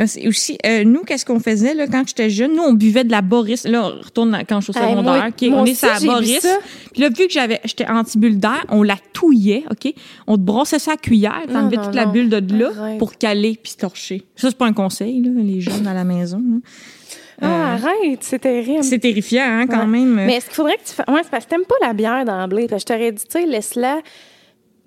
C'est 0.06 0.26
aussi, 0.26 0.58
euh, 0.66 0.84
nous, 0.84 1.02
qu'est-ce 1.02 1.24
qu'on 1.24 1.40
faisait 1.40 1.72
là, 1.74 1.86
quand 1.86 2.02
j'étais 2.06 2.28
jeune? 2.28 2.54
Nous, 2.54 2.62
on 2.62 2.72
buvait 2.74 3.04
de 3.04 3.10
la 3.10 3.22
Boris. 3.22 3.64
Là, 3.64 3.84
on 3.86 4.02
retourne 4.04 4.36
quand 4.48 4.60
je 4.60 4.70
suis 4.72 4.80
au 4.80 4.82
Hey, 4.84 4.90
secondaire. 4.90 5.28
OK, 5.30 5.48
moi 5.50 5.60
on 5.60 5.64
est 5.64 6.00
bu 6.00 6.06
Boris. 6.06 6.46
Puis 6.92 7.00
là, 7.02 7.08
vu 7.08 7.26
que 7.26 7.32
j'avais, 7.32 7.60
j'étais 7.64 7.86
anti-bulle 7.86 8.38
d'air, 8.38 8.64
on 8.68 8.82
la 8.82 8.96
touillait, 9.12 9.64
OK? 9.70 9.94
On 10.26 10.36
te 10.36 10.42
brossait 10.42 10.78
ça 10.78 10.92
à 10.92 10.96
cuillère, 10.96 11.42
t'enlevais 11.50 11.76
non, 11.76 11.84
toute 11.84 11.94
la 11.94 12.06
bulle 12.06 12.28
de 12.28 12.58
là 12.58 12.70
Arrête. 12.76 12.98
pour 12.98 13.16
caler 13.16 13.58
puis 13.62 13.72
se 13.72 13.76
torcher. 13.78 14.24
Ça, 14.36 14.50
c'est 14.50 14.58
pas 14.58 14.66
un 14.66 14.72
conseil, 14.72 15.22
là, 15.22 15.30
les 15.36 15.60
jeunes 15.60 15.86
à 15.86 15.94
la 15.94 16.04
maison. 16.04 16.38
là. 16.38 16.58
Ah, 17.42 17.72
arrête, 17.74 18.18
c'est 18.22 18.38
terrible. 18.38 18.84
C'est 18.84 18.98
terrifiant, 18.98 19.42
hein, 19.44 19.66
quand 19.66 19.80
Ouais. 19.80 19.86
même. 19.86 20.14
Mais 20.26 20.36
est-ce 20.36 20.46
qu'il 20.46 20.54
faudrait 20.54 20.76
que 20.76 20.84
tu 20.88 20.94
fasses. 20.94 21.06
Ouais, 21.08 21.20
c'est 21.22 21.30
parce 21.30 21.44
que 21.44 21.50
t'aimes 21.50 21.64
pas 21.64 21.74
la 21.86 21.92
bière 21.92 22.24
d'emblée. 22.24 22.68
Parce 22.68 22.84
que 22.84 22.92
je 22.92 22.96
t'aurais 22.98 23.12
dit, 23.12 23.24
tu 23.24 23.30
sais, 23.40 23.46
laisse-la 23.46 24.00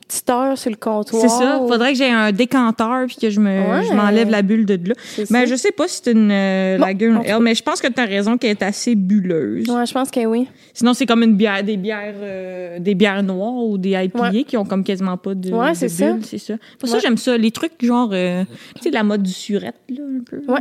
petite 0.08 0.30
heure 0.30 0.58
sur 0.58 0.70
le 0.70 0.76
comptoir. 0.76 1.22
C'est 1.22 1.30
ça. 1.30 1.60
ou- 1.62 1.68
Faudrait 1.68 1.92
que 1.94 1.98
j'ai 1.98 2.10
un 2.10 2.32
décanteur 2.32 3.06
puis 3.08 3.16
que 3.22 3.30
je 3.30 3.40
me, 3.40 3.50
Ouais. 3.50 3.84
je 3.90 3.94
m'enlève 3.94 4.30
la 4.30 4.42
bulle 4.42 4.66
de 4.66 4.80
là. 4.90 4.96
Mais 5.32 5.48
je 5.48 5.56
sais 5.56 5.72
pas 5.72 5.88
si 5.88 6.02
c'est 6.04 6.12
une 6.12 6.30
euh, 6.32 6.78
Bon, 6.78 6.84
ale, 6.86 7.40
mais 7.42 7.56
je 7.56 7.64
pense 7.64 7.82
que 7.82 7.88
tu 7.88 8.00
as 8.00 8.06
raison 8.06 8.38
qu'elle 8.38 8.52
est 8.52 8.64
assez 8.64 8.96
bulleuse. 8.96 9.68
Ouais, 9.70 9.86
je 9.86 9.94
pense 9.94 10.12
que 10.12 10.26
oui. 10.26 10.48
Sinon, 10.74 10.94
c'est 10.94 11.06
comme 11.06 11.24
une 11.24 11.36
bière, 11.36 11.64
des 11.64 11.78
bières, 11.78 12.14
euh, 12.18 12.80
des 12.80 12.94
bières 12.96 13.24
noires 13.24 13.54
ou 13.66 13.78
des 13.78 13.92
IPA 13.92 14.30
Ouais. 14.32 14.44
qui 14.44 14.58
ont 14.58 14.66
comme 14.66 14.84
quasiment 14.84 15.18
pas 15.18 15.34
de, 15.34 15.52
Ouais, 15.52 15.74
c'est 15.74 15.90
ça. 15.90 16.16
c'est 16.22 16.38
ça. 16.38 16.54
Pour 16.80 16.88
ça, 16.90 16.96
Ouais. 16.96 17.02
j'aime 17.02 17.18
ça. 17.18 17.38
Les 17.38 17.52
trucs 17.52 17.74
genre, 17.82 18.10
euh, 18.14 18.44
tu 18.76 18.84
sais, 18.84 18.90
la 18.92 19.04
mode 19.04 19.24
du 19.24 19.32
surette, 19.34 19.76
là, 19.90 20.04
un 20.04 20.24
peu. 20.24 20.42
Ouais. 20.52 20.60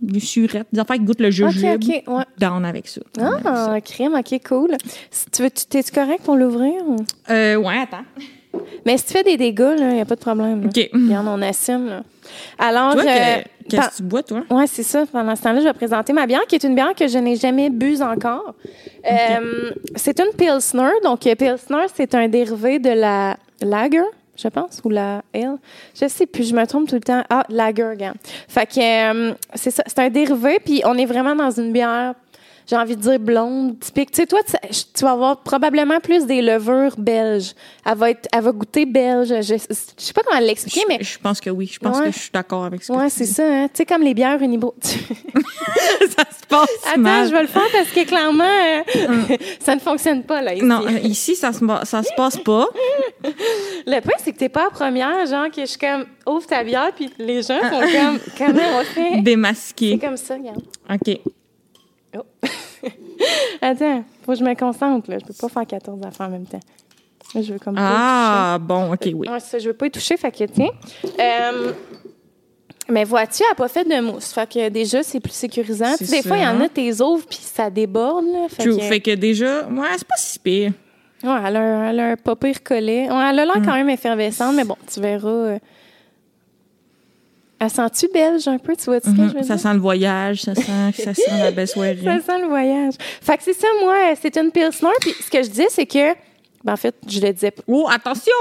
Du 0.00 0.20
surette. 0.20 0.66
Des 0.72 0.78
affaires 0.80 0.96
qui 0.96 1.04
goûtent 1.04 1.20
le 1.20 1.28
OK, 1.28 1.32
jujube. 1.32 1.82
OK. 1.82 2.02
Ouais. 2.06 2.24
Down 2.38 2.64
avec 2.64 2.86
ça. 2.86 3.00
Down 3.14 3.26
avec 3.32 3.42
ça. 3.44 3.72
Ah, 3.74 3.80
crème, 3.80 4.14
OK, 4.14 4.40
cool. 4.46 4.76
Si 5.10 5.26
tu 5.30 5.42
veux, 5.42 5.50
tu- 5.50 5.64
t'es-tu 5.66 5.90
correct 5.90 6.22
pour 6.22 6.36
l'ouvrir? 6.36 6.74
Euh, 7.30 7.56
ouais, 7.56 7.78
attends. 7.82 8.04
Mais 8.84 8.96
si 8.98 9.06
tu 9.06 9.12
fais 9.12 9.22
des 9.24 9.36
dégâts, 9.36 9.74
il 9.78 9.86
n'y 9.94 10.00
a 10.00 10.04
pas 10.04 10.14
de 10.14 10.20
problème. 10.20 10.62
là. 10.62 10.68
OK. 10.68 10.90
Regarde, 10.92 11.26
on 11.28 11.42
assume. 11.42 11.86
Là. 11.88 12.02
Alors, 12.58 12.92
Toi, 12.92 13.02
euh, 13.02 13.36
que- 13.42 13.68
qu'est-ce 13.68 13.88
que 13.90 13.96
tu 13.96 14.02
bois, 14.04 14.22
toi? 14.22 14.42
Oui, 14.50 14.64
c'est 14.68 14.82
ça. 14.82 15.04
Pendant 15.10 15.34
ce 15.36 15.42
temps-là, 15.42 15.60
je 15.60 15.64
vais 15.64 15.72
présenter 15.72 16.12
ma 16.12 16.26
bière, 16.26 16.46
qui 16.48 16.54
est 16.54 16.64
une 16.64 16.74
bière 16.74 16.94
que 16.94 17.06
je 17.08 17.18
n'ai 17.18 17.36
jamais 17.36 17.68
bu 17.70 18.00
encore. 18.02 18.54
Euh, 19.10 19.70
c'est 19.96 20.18
une 20.20 20.32
Pilsner. 20.36 20.90
Donc, 21.04 21.26
euh, 21.26 21.34
Pilsner, 21.34 21.86
c'est 21.94 22.14
un 22.14 22.28
dérivé 22.28 22.78
de 22.78 22.90
la 22.90 23.36
Lager, 23.60 24.02
je 24.36 24.48
pense, 24.48 24.80
ou 24.84 24.90
la 24.90 25.22
Ale. 25.34 25.56
Je 26.00 26.08
sais 26.08 26.26
plus, 26.26 26.48
je 26.48 26.54
me 26.54 26.64
trompe 26.66 26.88
tout 26.88 26.94
le 26.96 27.00
temps. 27.00 27.22
Ah, 27.30 27.44
Lager, 27.48 27.84
regarde. 27.90 28.16
Fait 28.48 28.66
que 28.66 28.80
euh, 29.30 29.32
c'est 29.54 29.70
ça. 29.70 29.82
C'est 29.86 29.98
un 30.00 30.10
dérivé, 30.10 30.58
puis 30.64 30.82
on 30.84 30.94
est 30.96 31.06
vraiment 31.06 31.34
dans 31.34 31.50
une 31.50 31.72
bière, 31.72 32.14
j'ai 32.68 32.76
envie 32.76 32.96
de 32.96 33.00
dire 33.00 33.18
blonde, 33.20 33.78
typique. 33.78 34.10
Tu 34.10 34.22
sais, 34.22 34.26
toi, 34.26 34.40
tu, 34.44 34.54
tu 34.94 35.04
vas 35.04 35.12
avoir 35.12 35.38
probablement 35.42 36.00
plus 36.00 36.26
des 36.26 36.42
levures 36.42 36.94
belges. 36.98 37.52
Elle 37.84 37.96
va, 37.96 38.10
être, 38.10 38.28
elle 38.32 38.42
va 38.42 38.52
goûter 38.52 38.86
belge. 38.86 39.28
Je, 39.28 39.54
je 39.56 39.74
sais 40.02 40.12
pas 40.12 40.22
comment 40.26 40.40
l'expliquer, 40.40 40.82
mais... 40.88 40.98
Je, 41.00 41.18
pense 41.18 41.40
que 41.40 41.50
oui. 41.50 41.70
Je 41.72 41.78
pense 41.78 41.98
Ouais. 41.98 42.06
que 42.06 42.12
je 42.12 42.18
suis 42.18 42.30
d'accord 42.32 42.64
avec 42.64 42.82
ce 42.82 42.92
que 42.92 42.96
Ouais, 42.98 43.08
c'est 43.08 43.24
ça. 43.26 43.44
Hein? 43.46 43.68
Tu 43.68 43.76
sais, 43.78 43.86
comme 43.86 44.02
les 44.02 44.14
bières 44.14 44.40
Unibo. 44.42 44.74
ça 44.82 46.24
se 46.30 46.46
passe 46.48 46.68
Attends, 46.86 47.00
mal. 47.00 47.28
je 47.28 47.32
vais 47.32 47.42
le 47.42 47.48
faire 47.48 47.62
parce 47.72 47.88
que 47.90 48.04
clairement, 48.04 48.44
euh, 48.44 49.36
ça 49.60 49.74
ne 49.74 49.80
fonctionne 49.80 50.22
pas, 50.24 50.42
là, 50.42 50.54
ici. 50.54 50.64
Non, 50.64 50.82
euh, 50.86 50.98
ici, 51.00 51.36
ça 51.36 51.52
se, 51.52 51.60
ça 51.84 52.02
se 52.02 52.12
passe 52.16 52.36
pas. 52.38 52.66
Le 53.86 54.00
point, 54.00 54.14
c'est 54.18 54.32
que 54.32 54.38
t'es 54.38 54.48
pas 54.48 54.64
la 54.64 54.70
première, 54.70 55.26
genre, 55.26 55.46
que 55.50 55.60
je 55.62 55.66
suis 55.66 55.78
comme, 55.78 56.04
ouvre 56.26 56.46
ta 56.46 56.64
bière, 56.64 56.90
puis 56.94 57.10
les 57.18 57.42
gens 57.42 57.60
font 57.60 57.80
comme, 57.80 58.18
comment 58.36 58.78
on 58.80 58.84
fait? 58.84 59.10
C'est 59.14 59.22
Démasqué. 59.22 59.98
comme 59.98 60.16
ça, 60.16 60.34
regarde. 60.34 60.62
OK. 60.90 61.20
Oh. 62.18 62.48
Attends, 63.62 64.04
faut 64.24 64.32
que 64.32 64.38
je 64.38 64.44
me 64.44 64.54
concentre, 64.54 65.10
là. 65.10 65.18
Je 65.20 65.24
peux 65.26 65.34
pas 65.34 65.48
faire 65.48 65.66
14 65.66 66.00
affaires 66.06 66.26
en 66.26 66.30
même 66.30 66.46
temps. 66.46 66.60
Je 67.34 67.52
veux 67.52 67.58
comme 67.58 67.74
Ah, 67.78 68.58
bon, 68.60 68.92
OK, 68.92 69.00
oui. 69.14 69.28
Ouais, 69.28 69.40
ça, 69.40 69.58
je 69.58 69.68
veux 69.68 69.74
pas 69.74 69.86
y 69.86 69.90
toucher, 69.90 70.16
fait 70.16 70.30
que 70.30 70.44
tiens. 70.44 70.70
Euh, 71.18 71.72
mais 72.88 73.04
vois-tu, 73.04 73.42
elle 73.42 73.52
a 73.52 73.54
pas 73.56 73.68
fait 73.68 73.84
de 73.84 74.00
mousse. 74.00 74.32
Fait 74.32 74.48
que 74.48 74.68
déjà, 74.68 75.02
c'est 75.02 75.18
plus 75.20 75.32
sécurisant. 75.32 75.92
C'est 75.98 76.04
Tu 76.04 76.06
sais, 76.06 76.22
des 76.22 76.28
fois, 76.28 76.36
il 76.38 76.44
y 76.44 76.46
en 76.46 76.60
a, 76.60 76.68
tes 76.68 77.00
ouvres, 77.02 77.26
puis 77.28 77.38
ça 77.42 77.68
déborde, 77.68 78.26
là. 78.26 78.46
Fait 78.48 78.62
True. 78.62 78.76
que- 78.76 78.82
Fait 78.82 79.00
que 79.00 79.14
déjà, 79.14 79.66
ouais, 79.66 79.88
c'est 79.96 80.06
pas 80.06 80.14
si 80.16 80.38
pire. 80.38 80.72
Ouais, 81.24 81.30
elle 81.46 81.56
a, 81.56 81.60
un- 81.60 81.90
elle 81.90 82.00
a 82.00 82.06
un 82.10 82.16
pas 82.16 82.36
pire 82.36 82.62
collet. 82.62 83.10
Ouais, 83.10 83.28
elle 83.30 83.38
a 83.40 83.44
l'air 83.44 83.54
quand 83.64 83.74
même 83.74 83.90
effervescente, 83.90 84.54
mais 84.54 84.64
bon, 84.64 84.76
tu 84.92 85.00
verras. 85.00 85.28
euh, 85.28 85.58
Elle 87.58 87.70
sent-tu 87.70 88.08
belge 88.12 88.46
un 88.48 88.58
peu, 88.58 88.76
tu 88.76 88.84
vois 88.84 89.00
ce 89.00 89.06
que 89.06 89.16
je 89.16 89.22
veux 89.22 89.26
Mhm. 89.38 89.42
Ça 89.44 89.54
dire? 89.54 89.60
sent 89.62 89.72
le 89.74 89.80
voyage, 89.80 90.42
ça 90.42 90.54
sent, 90.54 90.92
ça 91.02 91.14
sent 91.14 91.22
la 91.38 91.50
belle 91.50 91.66
soirée. 91.76 91.98
Ça 92.04 92.20
sent 92.20 92.40
le 92.42 92.48
voyage. 92.48 92.94
Fait 93.22 93.36
que 93.38 93.42
c'est 93.44 93.54
ça, 93.54 93.66
moi, 93.82 93.96
c'est 94.20 94.36
une 94.36 94.50
Pilsner. 94.50 94.90
Puis 95.00 95.12
ce 95.24 95.30
que 95.30 95.42
je 95.42 95.48
disais, 95.48 95.66
c'est 95.70 95.86
que. 95.86 96.12
Ben, 96.64 96.74
en 96.74 96.76
fait, 96.76 96.94
je 97.08 97.20
le 97.20 97.32
disais. 97.32 97.52
Oh, 97.66 97.86
attention! 97.90 98.32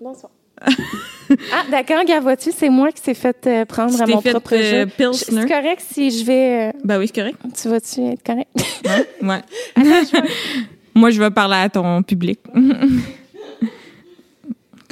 Bonsoir. 0.00 0.32
ah, 0.66 1.64
d'accord, 1.70 2.04
gars, 2.04 2.18
vois-tu, 2.18 2.50
c'est 2.50 2.68
moi 2.70 2.90
qui 2.90 3.00
s'est 3.00 3.14
fait 3.14 3.46
euh, 3.46 3.64
prendre 3.64 4.00
à 4.02 4.06
mon 4.06 4.20
fait, 4.20 4.30
propre 4.30 4.56
euh, 4.56 4.86
jeu. 4.86 5.12
C'est 5.12 5.46
correct 5.48 5.80
si 5.88 6.10
je 6.10 6.24
vais. 6.24 6.68
euh, 6.68 6.72
Ben 6.82 6.98
oui, 6.98 7.06
c'est 7.06 7.14
correct. 7.20 7.38
tu 7.60 7.68
vas-tu 7.68 8.00
être 8.00 8.22
correct? 8.24 8.48
Ouais. 8.84 9.28
ouais. 9.28 9.42
Moi, 10.94 11.10
je 11.10 11.20
vais 11.22 11.30
parler 11.30 11.54
à 11.56 11.68
ton 11.68 12.02
public. 12.02 12.40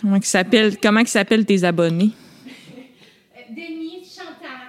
comment 0.01 0.21
s'appellent, 0.23 0.77
comment 0.81 1.05
s'appellent 1.05 1.45
tes 1.45 1.65
abonnés? 1.65 2.11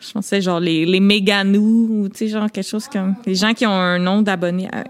Je 0.00 0.12
pensais 0.12 0.40
genre 0.40 0.60
les, 0.60 0.86
les 0.86 1.00
méganous 1.00 1.88
ou 2.04 2.08
tu 2.08 2.18
sais, 2.18 2.28
genre 2.28 2.50
quelque 2.50 2.66
chose 2.68 2.86
comme. 2.88 3.16
Les 3.26 3.34
gens 3.34 3.52
qui 3.52 3.66
ont 3.66 3.70
un 3.72 3.98
nom 3.98 4.22
d'abonnés 4.22 4.68
à- 4.72 4.84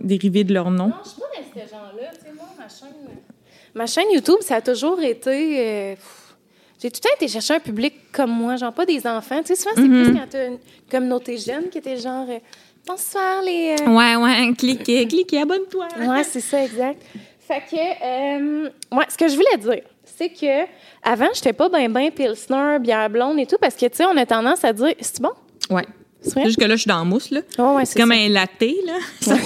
dérivé 0.00 0.44
de 0.44 0.54
leur 0.54 0.70
nom. 0.70 0.88
Non, 0.88 0.94
je 1.04 1.08
suis 1.10 1.20
pas 1.20 1.26
de 1.26 1.44
ces 1.66 1.70
gens-là. 1.70 2.10
Tu 2.14 2.20
sais, 2.26 2.32
moi, 2.34 2.46
ma 2.56 2.68
chaîne... 2.68 3.18
Ma 3.74 3.86
chaîne 3.86 4.06
YouTube, 4.14 4.36
ça 4.40 4.56
a 4.56 4.60
toujours 4.60 5.00
été... 5.02 5.58
euh, 5.58 5.94
j'ai 6.80 6.90
tout 6.90 7.00
le 7.02 7.08
temps 7.08 7.14
été 7.16 7.28
chercher 7.28 7.54
un 7.54 7.60
public 7.60 7.94
comme 8.12 8.30
moi, 8.30 8.56
genre 8.56 8.72
pas 8.72 8.86
des 8.86 9.04
enfants. 9.06 9.40
Tu 9.42 9.54
sais, 9.54 9.56
souvent, 9.56 9.74
c'est 9.74 9.88
plus 9.88 10.12
quand 10.14 10.26
t'as 10.30 10.46
une 10.48 10.58
communauté 10.90 11.36
jeune 11.38 11.68
qui 11.68 11.78
était 11.78 11.96
genre... 11.96 12.26
euh, 12.30 12.38
Bonsoir, 12.86 13.42
les... 13.42 13.74
euh, 13.80 13.90
Ouais, 13.90 14.14
ouais, 14.16 14.52
cliquez, 14.56 15.06
cliquez, 15.08 15.40
abonne-toi. 15.40 15.88
Ouais, 15.98 16.22
c'est 16.22 16.40
ça, 16.40 16.62
exact. 16.64 17.02
Fait 17.40 17.62
que, 17.70 17.76
euh, 17.76 18.70
ouais, 18.92 19.04
ce 19.08 19.16
que 19.18 19.28
je 19.28 19.34
voulais 19.34 19.56
dire, 19.58 19.82
c'est 20.04 20.28
que 20.30 20.64
avant, 21.06 21.28
j'étais 21.34 21.52
pas 21.52 21.68
ben 21.68 21.90
ben 21.90 22.10
pilsner, 22.10 22.78
bière 22.80 23.08
blonde 23.08 23.38
et 23.38 23.46
tout, 23.46 23.56
parce 23.60 23.76
que, 23.76 23.86
tu 23.86 23.96
sais, 23.96 24.04
on 24.04 24.16
a 24.16 24.26
tendance 24.26 24.64
à 24.64 24.72
dire, 24.72 24.94
c'est 25.00 25.20
bon? 25.22 25.32
Ouais. 25.70 25.84
C'est 26.20 26.34
vrai? 26.34 26.44
Jusque 26.46 26.62
là, 26.62 26.70
je 26.70 26.80
suis 26.80 26.88
dans 26.88 26.98
la 26.98 27.04
mousse, 27.04 27.30
là. 27.30 27.40
Oh, 27.58 27.76
ouais, 27.76 27.84
C'est 27.84 28.00
comme 28.00 28.10
un 28.10 28.28
latte, 28.28 28.60
là. 28.84 28.94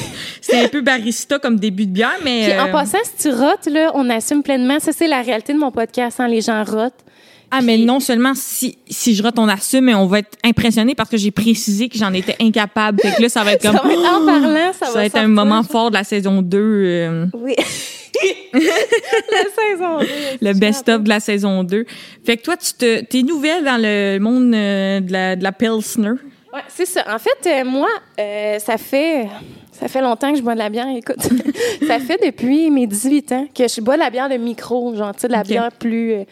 c'est 0.40 0.64
un 0.64 0.68
peu 0.68 0.80
barista 0.80 1.38
comme 1.38 1.58
début 1.58 1.86
de 1.86 1.92
bière, 1.92 2.18
mais. 2.24 2.48
Puis 2.48 2.58
en 2.58 2.68
euh, 2.68 2.72
passant, 2.72 2.98
si 3.04 3.28
tu 3.28 3.34
rotes, 3.34 3.66
là, 3.66 3.92
on 3.94 4.08
assume 4.08 4.42
pleinement. 4.42 4.80
Ça, 4.80 4.92
c'est 4.92 5.06
la 5.06 5.20
réalité 5.20 5.52
de 5.52 5.58
mon 5.58 5.70
podcast, 5.70 6.20
hein, 6.20 6.28
les 6.28 6.40
gens 6.40 6.64
rotent. 6.64 7.04
Ah, 7.50 7.60
mais 7.62 7.78
non 7.78 7.98
seulement 8.00 8.32
si, 8.34 8.78
si 8.88 9.14
je 9.14 9.22
rate, 9.22 9.38
on 9.38 9.48
assume, 9.48 9.86
mais 9.86 9.94
on 9.94 10.06
va 10.06 10.20
être 10.20 10.38
impressionné 10.44 10.94
parce 10.94 11.10
que 11.10 11.16
j'ai 11.16 11.30
précisé 11.30 11.88
que 11.88 11.98
j'en 11.98 12.12
étais 12.12 12.36
incapable. 12.40 13.00
Fait 13.00 13.16
que 13.16 13.22
là, 13.22 13.28
ça 13.28 13.42
va 13.42 13.52
être 13.54 13.62
comme. 13.62 13.76
Ça 13.76 13.82
va 13.82 13.92
être 13.92 13.98
en 14.00 14.24
parlant, 14.24 14.72
ça, 14.72 14.86
Ça 14.86 14.92
va 14.92 14.98
va 15.00 15.04
être 15.06 15.16
un 15.16 15.28
moment 15.28 15.62
fort 15.62 15.90
de 15.90 15.96
la 15.96 16.04
saison 16.04 16.42
2, 16.42 16.58
euh, 16.58 17.26
Oui. 17.34 17.54
la 18.52 18.58
saison 18.58 19.98
deux, 20.00 20.06
le 20.46 20.52
tu 20.52 20.58
best-of 20.58 21.02
de 21.02 21.08
la 21.08 21.20
saison 21.20 21.64
2. 21.64 21.86
Fait 22.24 22.36
que 22.36 22.42
toi, 22.42 22.56
tu 22.56 22.74
te, 22.74 23.00
t'es 23.04 23.22
nouvelle 23.22 23.64
dans 23.64 23.80
le 23.80 24.18
monde 24.18 24.54
euh, 24.54 25.00
de, 25.00 25.12
la, 25.12 25.36
de 25.36 25.42
la 25.42 25.52
Pilsner. 25.52 26.12
Ouais, 26.52 26.60
c'est 26.68 26.86
ça. 26.86 27.04
En 27.08 27.18
fait, 27.18 27.48
euh, 27.48 27.64
moi, 27.64 27.88
euh, 28.18 28.58
ça 28.58 28.76
fait 28.76 29.26
ça 29.72 29.88
fait 29.88 30.02
longtemps 30.02 30.30
que 30.32 30.38
je 30.38 30.42
bois 30.42 30.54
de 30.54 30.58
la 30.58 30.68
bière. 30.68 30.88
Écoute, 30.94 31.16
ça 31.86 31.98
fait 32.00 32.18
depuis 32.24 32.70
mes 32.70 32.86
18 32.86 33.32
ans 33.32 33.46
que 33.54 33.66
je 33.68 33.80
bois 33.80 33.94
de 33.94 34.00
la 34.00 34.10
bière 34.10 34.28
de 34.28 34.36
micro, 34.36 34.94
genre, 34.94 35.14
tu 35.14 35.20
sais, 35.22 35.28
de 35.28 35.32
la 35.32 35.40
Ok. 35.40 35.46
bière 35.46 35.72
plus 35.72 36.12
euh, 36.12 36.24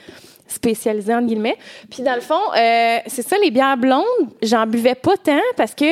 spécialisée, 0.49 1.15
entre 1.15 1.27
guillemets. 1.27 1.57
Puis 1.91 2.03
dans 2.03 2.15
le 2.15 2.21
fond, 2.21 2.41
euh, 2.57 2.99
c'est 3.07 3.23
ça, 3.27 3.37
les 3.43 3.51
bières 3.51 3.77
blondes, 3.77 4.05
j'en 4.43 4.67
buvais 4.67 4.95
pas 4.97 5.17
tant 5.23 5.39
parce 5.57 5.75
que 5.75 5.85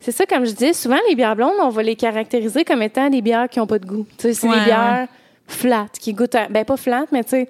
c'est 0.00 0.12
ça, 0.12 0.26
comme 0.26 0.44
je 0.44 0.50
dis, 0.52 0.74
souvent, 0.74 0.98
les 1.08 1.14
bières 1.14 1.36
blondes, 1.36 1.54
on 1.62 1.68
va 1.68 1.82
les 1.82 1.94
caractériser 1.96 2.64
comme 2.64 2.82
étant 2.82 3.08
des 3.08 3.22
bières 3.22 3.48
qui 3.48 3.60
ont 3.60 3.66
pas 3.66 3.78
de 3.78 3.86
goût. 3.86 4.04
Tu 4.18 4.22
sais, 4.28 4.34
c'est 4.34 4.48
Ouais, 4.48 4.58
des 4.58 4.64
bières 4.64 5.06
flat, 5.46 5.86
qui 6.00 6.12
goûtent, 6.12 6.34
à- 6.34 6.48
ben 6.48 6.64
pas 6.64 6.76
flat, 6.76 7.04
mais 7.12 7.22
tu 7.24 7.30
sais, 7.30 7.48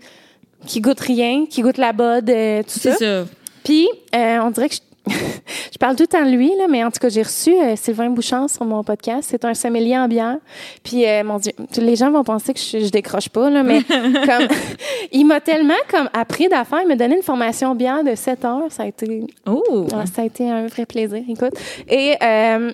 qui 0.66 0.80
goûtent 0.80 1.00
rien, 1.00 1.47
qui 1.47 1.62
goûtent 1.62 1.78
la 1.78 1.92
bod, 1.92 2.28
euh, 2.28 2.62
tout 2.62 2.78
C'est 2.78 2.92
ça. 2.92 2.99
ça. 2.99 3.25
Puis, 3.64 3.88
euh, 4.14 4.38
on 4.42 4.50
dirait 4.50 4.68
que 4.68 4.75
je, 4.75 4.80
je 5.09 5.78
parle 5.78 5.97
tout 5.97 6.04
le 6.04 6.09
temps 6.09 6.25
de 6.25 6.30
lui, 6.30 6.54
là, 6.56 6.66
mais 6.68 6.85
en 6.85 6.90
tout 6.90 7.00
cas, 7.00 7.09
j'ai 7.09 7.23
reçu 7.23 7.50
euh, 7.50 7.75
Sylvain 7.76 8.11
Bouchard 8.11 8.49
sur 8.49 8.64
mon 8.64 8.85
podcast. 8.85 9.28
C'est 9.30 9.44
un 9.44 9.54
sommelier 9.54 9.99
en 9.99 10.06
bière. 10.06 10.38
Puis, 10.85 11.06
euh, 11.06 11.25
mon 11.25 11.38
Dieu, 11.38 11.52
tous 11.73 11.80
les 11.80 11.97
gens 11.97 12.11
vont 12.11 12.25
penser 12.25 12.54
que 12.54 12.61
je, 12.61 12.85
je 12.85 12.90
décroche 12.90 13.28
pas, 13.28 13.50
là, 13.50 13.62
mais 13.62 13.82
comme, 13.88 14.47
il 15.12 15.25
m'a 15.25 15.40
tellement 15.40 15.75
comme 15.90 16.09
appris 16.12 16.49
d'affaires. 16.49 16.80
Il 16.82 16.88
m'a 16.88 16.97
donné 16.97 17.16
une 17.16 17.23
formation 17.23 17.75
bière 17.75 18.04
de 18.04 18.14
7 18.14 18.44
heures. 18.44 18.71
Ça 18.71 18.85
a 18.85 18.87
été, 18.87 19.26
Oh! 19.47 19.87
ah, 19.92 20.04
ça 20.06 20.23
a 20.23 20.25
été 20.25 20.49
un 20.49 20.66
vrai 20.66 20.87
plaisir, 20.87 21.23
écoute. 21.28 21.54
Et, 21.88 22.14
euh, 22.23 22.73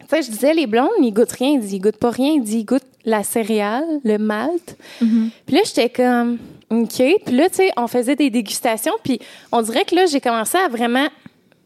tu 0.00 0.06
sais, 0.08 0.22
je 0.22 0.30
disais, 0.30 0.54
les 0.54 0.66
blondes, 0.66 0.90
ils 1.00 1.12
goûtent 1.12 1.32
rien. 1.32 1.52
Il 1.52 1.60
dit, 1.60 1.76
ils 1.76 1.80
goûtent 1.80 1.98
pas 1.98 2.10
rien. 2.10 2.32
Il 2.32 2.42
dit, 2.42 2.58
ils 2.58 2.64
goûtent 2.64 2.82
la 3.04 3.22
céréale, 3.22 4.00
le 4.02 4.18
malt. 4.18 4.76
Puis 4.98 5.54
là, 5.54 5.60
j'étais 5.64 5.88
comme, 5.88 6.38
OK. 6.70 7.02
Puis 7.24 7.36
là, 7.36 7.48
tu 7.48 7.56
sais, 7.56 7.70
on 7.76 7.86
faisait 7.86 8.16
des 8.16 8.30
dégustations. 8.30 8.94
Puis 9.02 9.20
on 9.52 9.62
dirait 9.62 9.84
que 9.84 9.94
là, 9.94 10.06
j'ai 10.06 10.20
commencé 10.20 10.58
à 10.58 10.68
vraiment, 10.68 11.06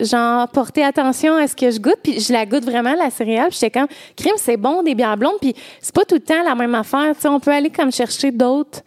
genre, 0.00 0.48
porter 0.48 0.84
attention 0.84 1.34
à 1.36 1.46
ce 1.46 1.56
que 1.56 1.70
je 1.70 1.78
goûte. 1.78 1.98
Puis 2.02 2.20
je 2.20 2.32
la 2.32 2.46
goûte 2.46 2.64
vraiment, 2.64 2.94
la 2.94 3.10
céréale. 3.10 3.48
Puis 3.48 3.58
j'étais 3.60 3.78
comme, 3.78 3.88
crime, 4.16 4.34
c'est 4.36 4.56
bon, 4.56 4.82
des 4.82 4.94
bières 4.94 5.16
blondes. 5.16 5.38
Puis 5.40 5.54
c'est 5.80 5.94
pas 5.94 6.04
tout 6.04 6.14
le 6.16 6.20
temps 6.20 6.42
la 6.44 6.54
même 6.54 6.74
affaire. 6.74 7.14
Tu 7.14 7.22
sais, 7.22 7.28
on 7.28 7.40
peut 7.40 7.50
aller 7.52 7.70
comme 7.70 7.92
chercher 7.92 8.30
d'autres. 8.30 8.80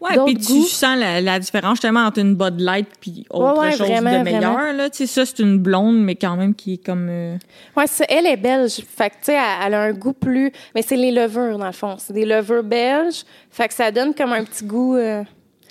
Ouais, 0.00 0.14
d'autres 0.16 0.26
puis 0.34 0.36
tu 0.36 0.62
sens 0.64 0.98
la, 0.98 1.20
la 1.22 1.38
différence 1.38 1.76
justement 1.76 2.00
entre 2.00 2.18
une 2.20 2.34
Bud 2.34 2.60
Light 2.60 2.88
puis 3.00 3.24
autre 3.30 3.54
Ouais, 3.54 3.68
ouais, 3.68 3.70
chose 3.72 3.88
vraiment, 3.88 4.18
de 4.18 4.24
meilleur. 4.24 4.52
vraiment. 4.52 4.72
Là. 4.72 4.90
Tu 4.90 4.98
sais, 4.98 5.06
ça, 5.06 5.24
c'est 5.24 5.38
une 5.42 5.58
blonde, 5.58 5.98
mais 6.02 6.14
quand 6.14 6.36
même 6.36 6.54
qui 6.54 6.74
est 6.74 6.84
comme... 6.84 7.06
euh, 7.10 7.36
Ouais, 7.76 7.86
c'est- 7.86 8.06
elle 8.10 8.26
est 8.26 8.36
belge. 8.36 8.82
Fait 8.96 9.08
que, 9.10 9.14
tu 9.14 9.20
sais, 9.24 9.32
elle, 9.34 9.66
elle 9.68 9.74
a 9.74 9.80
un 9.82 9.92
goût 9.92 10.12
plus. 10.12 10.52
Mais 10.74 10.82
c'est 10.82 10.96
les 10.96 11.10
levures, 11.10 11.56
dans 11.58 11.66
le 11.66 11.72
fond. 11.72 11.96
C'est 11.98 12.12
des 12.12 12.26
levures 12.26 12.62
belges. 12.64 13.22
Fait 13.50 13.68
que 13.68 13.74
ça 13.74 13.90
donne 13.90 14.14
comme 14.14 14.32
un 14.32 14.44
petit 14.44 14.64
goût. 14.64 14.96
euh, 14.96 15.22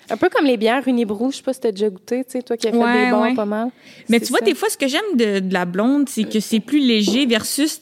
un 0.09 0.17
peu 0.17 0.29
comme 0.29 0.45
les 0.45 0.57
bières 0.57 0.87
Unibrou. 0.87 1.31
Je 1.31 1.37
sais 1.37 1.43
pas 1.43 1.53
si 1.53 1.59
t'as 1.59 1.71
déjà 1.71 1.89
goûté, 1.89 2.23
tu 2.25 2.31
sais, 2.31 2.41
toi 2.41 2.57
qui 2.57 2.67
as 2.67 2.71
fait 2.71 2.77
Ouais, 2.77 3.05
des 3.05 3.11
bons 3.11 3.21
ouais. 3.23 3.33
pas 3.35 3.45
mal. 3.45 3.69
Mais 4.09 4.19
tu 4.19 4.27
vois, 4.27 4.39
ça. 4.39 4.45
des 4.45 4.55
fois, 4.55 4.69
ce 4.69 4.77
que 4.77 4.87
j'aime 4.87 5.01
de, 5.15 5.39
de 5.39 5.53
la 5.53 5.65
blonde, 5.65 6.09
c'est 6.09 6.23
que 6.25 6.39
c'est 6.39 6.59
plus 6.59 6.79
léger 6.79 7.25
versus 7.25 7.81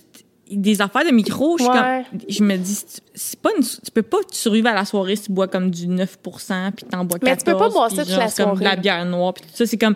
des 0.49 0.81
affaires 0.81 1.05
de 1.05 1.11
micro. 1.11 1.57
Je, 1.57 1.63
suis 1.63 1.71
Ouais. 1.71 2.03
comme- 2.11 2.19
je 2.27 2.43
me 2.43 2.57
dis, 2.57 2.77
c'est 3.15 3.39
pas 3.39 3.51
une- 3.57 3.63
tu 3.63 3.89
peux 3.93 4.01
pas 4.01 4.17
survivre 4.31 4.67
à 4.67 4.73
la 4.73 4.83
soirée 4.83 5.15
si 5.15 5.23
tu 5.23 5.31
bois 5.31 5.47
comme 5.47 5.71
du 5.71 5.87
9% 5.87 6.71
puis 6.75 6.85
t'en 6.85 7.05
bois 7.05 7.19
14 7.19 7.21
Mais 7.23 7.37
tu 7.37 7.45
peux 7.45 7.57
pas 7.57 7.69
boire 7.69 7.89
ça 7.89 8.03
toute 8.03 8.17
la 8.17 8.27
c'est 8.27 8.43
comme 8.43 8.55
de 8.55 8.63
la 8.63 8.71
soirée. 8.71 8.81
bière 8.81 9.05
noire 9.05 9.33
puis 9.33 9.43
tout 9.45 9.55
ça. 9.55 9.65
C'est 9.65 9.77
comme, 9.77 9.95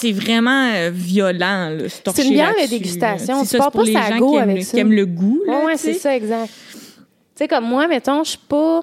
c'est 0.00 0.10
vraiment 0.10 0.70
euh, 0.74 0.90
violent, 0.92 1.68
là, 1.70 1.84
C'est 1.88 2.24
une 2.24 2.32
bière 2.32 2.52
de 2.60 2.68
dégustation. 2.68 3.44
Tu 3.44 3.56
pars 3.56 3.70
pas 3.70 3.82
les 3.84 3.92
gens 3.92 4.00
qui 4.08 4.12
aiment, 4.34 4.34
avec 4.42 4.56
le, 4.56 4.62
ça. 4.62 4.70
qui 4.72 4.80
aiment 4.80 4.92
le 4.92 5.06
goût, 5.06 5.40
là, 5.46 5.64
Ouais, 5.66 5.76
c'est 5.76 5.94
ça, 5.94 6.16
exact. 6.16 6.50
Tu 6.74 7.44
sais, 7.44 7.48
comme 7.48 7.64
moi, 7.64 7.86
mettons, 7.86 8.24
je 8.24 8.30
suis 8.30 8.38
pas. 8.38 8.82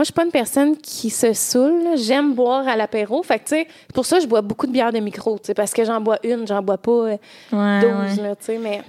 Moi, 0.00 0.04
je 0.04 0.12
suis 0.12 0.14
pas 0.14 0.24
une 0.24 0.30
personne 0.30 0.78
qui 0.78 1.10
se 1.10 1.34
saoule. 1.34 1.94
J'aime 1.96 2.32
boire 2.32 2.66
à 2.66 2.74
l'apéro. 2.74 3.22
Fait 3.22 3.38
que, 3.38 3.44
tu 3.44 3.54
sais, 3.56 3.66
pour 3.92 4.06
ça, 4.06 4.18
je 4.18 4.26
bois 4.26 4.40
beaucoup 4.40 4.66
de 4.66 4.72
bière 4.72 4.94
de 4.94 4.98
micro, 4.98 5.38
tu 5.38 5.48
sais, 5.48 5.52
parce 5.52 5.74
que 5.74 5.84
j'en 5.84 6.00
bois 6.00 6.16
une, 6.24 6.46
j'en 6.46 6.62
bois 6.62 6.78
pas 6.78 6.90
euh, 6.90 7.16
Ouais, 7.52 7.80
12, 7.82 8.18
ouais. 8.18 8.22
là, 8.22 8.34
tu 8.34 8.46
sais, 8.46 8.56
mais. 8.56 8.80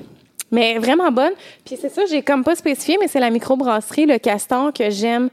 Mais 0.51 0.77
vraiment 0.77 1.11
bonne. 1.11 1.33
Puis 1.65 1.77
c'est 1.81 1.89
ça, 1.89 2.03
j'ai 2.09 2.21
comme 2.21 2.45
pas 2.45 2.55
spécifié, 2.55 2.95
mais 2.97 3.09
c'est 3.09 3.19
la 3.19 3.29
microbrasserie, 3.29 4.05
le 4.05 4.19
Castor, 4.19 4.71
que 4.71 4.89
j'aime 4.89 5.29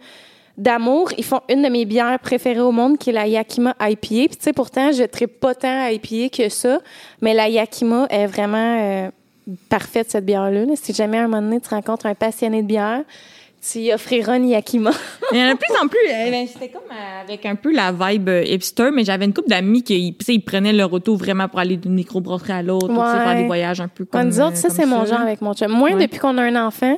d'amour. 0.57 1.13
Ils 1.17 1.23
font 1.23 1.43
une 1.49 1.63
de 1.63 1.69
mes 1.69 1.85
bières 1.85 2.19
préférées 2.19 2.59
au 2.59 2.73
monde, 2.73 2.99
qui 2.99 3.11
est 3.11 3.13
la 3.13 3.29
Yakima 3.29 3.77
IPA. 3.81 3.99
Puis 4.01 4.29
tu 4.31 4.37
sais, 4.41 4.53
pourtant, 4.53 4.91
je 4.91 5.03
ne 5.03 5.27
pas 5.27 5.55
tant 5.55 5.85
à 5.85 5.93
IPA 5.93 6.29
que 6.37 6.49
ça, 6.49 6.81
mais 7.23 7.35
la 7.35 7.49
Yakima 7.49 8.09
est 8.11 8.27
vraiment 8.27 8.81
euh, 8.81 9.11
parfaite, 9.69 10.11
cette 10.11 10.27
bière-là. 10.27 10.65
là. 10.65 10.73
Si 10.75 10.93
jamais 10.93 11.19
à 11.19 11.21
un 11.21 11.29
moment 11.29 11.41
donné, 11.41 11.61
tu 11.61 11.69
rencontres 11.69 12.07
un 12.07 12.17
passionné 12.17 12.63
de 12.63 12.67
bière, 12.67 13.05
tu 13.61 13.93
offriras 13.93 14.37
une 14.37 14.49
Yakima. 14.49 14.91
Il 15.33 15.39
y 15.39 15.43
en 15.43 15.49
a 15.49 15.53
de 15.55 15.59
plus 15.59 15.75
en 15.83 15.89
plus. 15.89 15.99
euh, 16.11 16.31
ben, 16.31 16.47
C'était 16.47 16.69
comme 16.69 16.83
euh, 16.91 17.23
avec 17.23 17.45
un 17.47 17.55
peu 17.55 17.73
la 17.75 17.93
vibe 17.93 18.29
euh, 18.29 18.45
hipster, 18.45 18.91
mais 18.93 19.05
j'avais 19.05 19.25
une 19.25 19.35
couple 19.35 19.49
d'amis 19.49 19.83
qui 19.83 20.15
tu 20.19 20.25
sais, 20.25 20.35
ils 20.35 20.41
prenaient 20.41 20.73
leur 20.73 20.93
auto 20.93 21.17
vraiment 21.17 21.49
pour 21.49 21.59
aller 21.59 21.77
d'une 21.77 21.95
microbrasserie 21.95 22.53
à 22.53 22.63
l'autre, 22.63 22.89
Ouais. 22.91 23.25
faire 23.25 23.37
des 23.37 23.47
voyages 23.47 23.81
un 23.81 23.89
peu 23.89 24.05
comme 24.05 24.21
Comme 24.21 24.31
nous 24.31 24.41
autres, 24.41 24.53
euh, 24.53 24.55
ça, 24.55 24.69
comme 24.69 24.77
c'est 24.77 24.87
mon 24.87 25.05
genre 25.05 25.21
avec 25.21 25.41
mon 25.43 25.55
chum. 25.55 25.71
Moins 25.73 25.93
Ouais. 25.95 26.03
depuis 26.07 26.19
qu'on 26.19 26.37
a 26.39 26.43
un 26.43 26.67
enfant. 26.67 26.97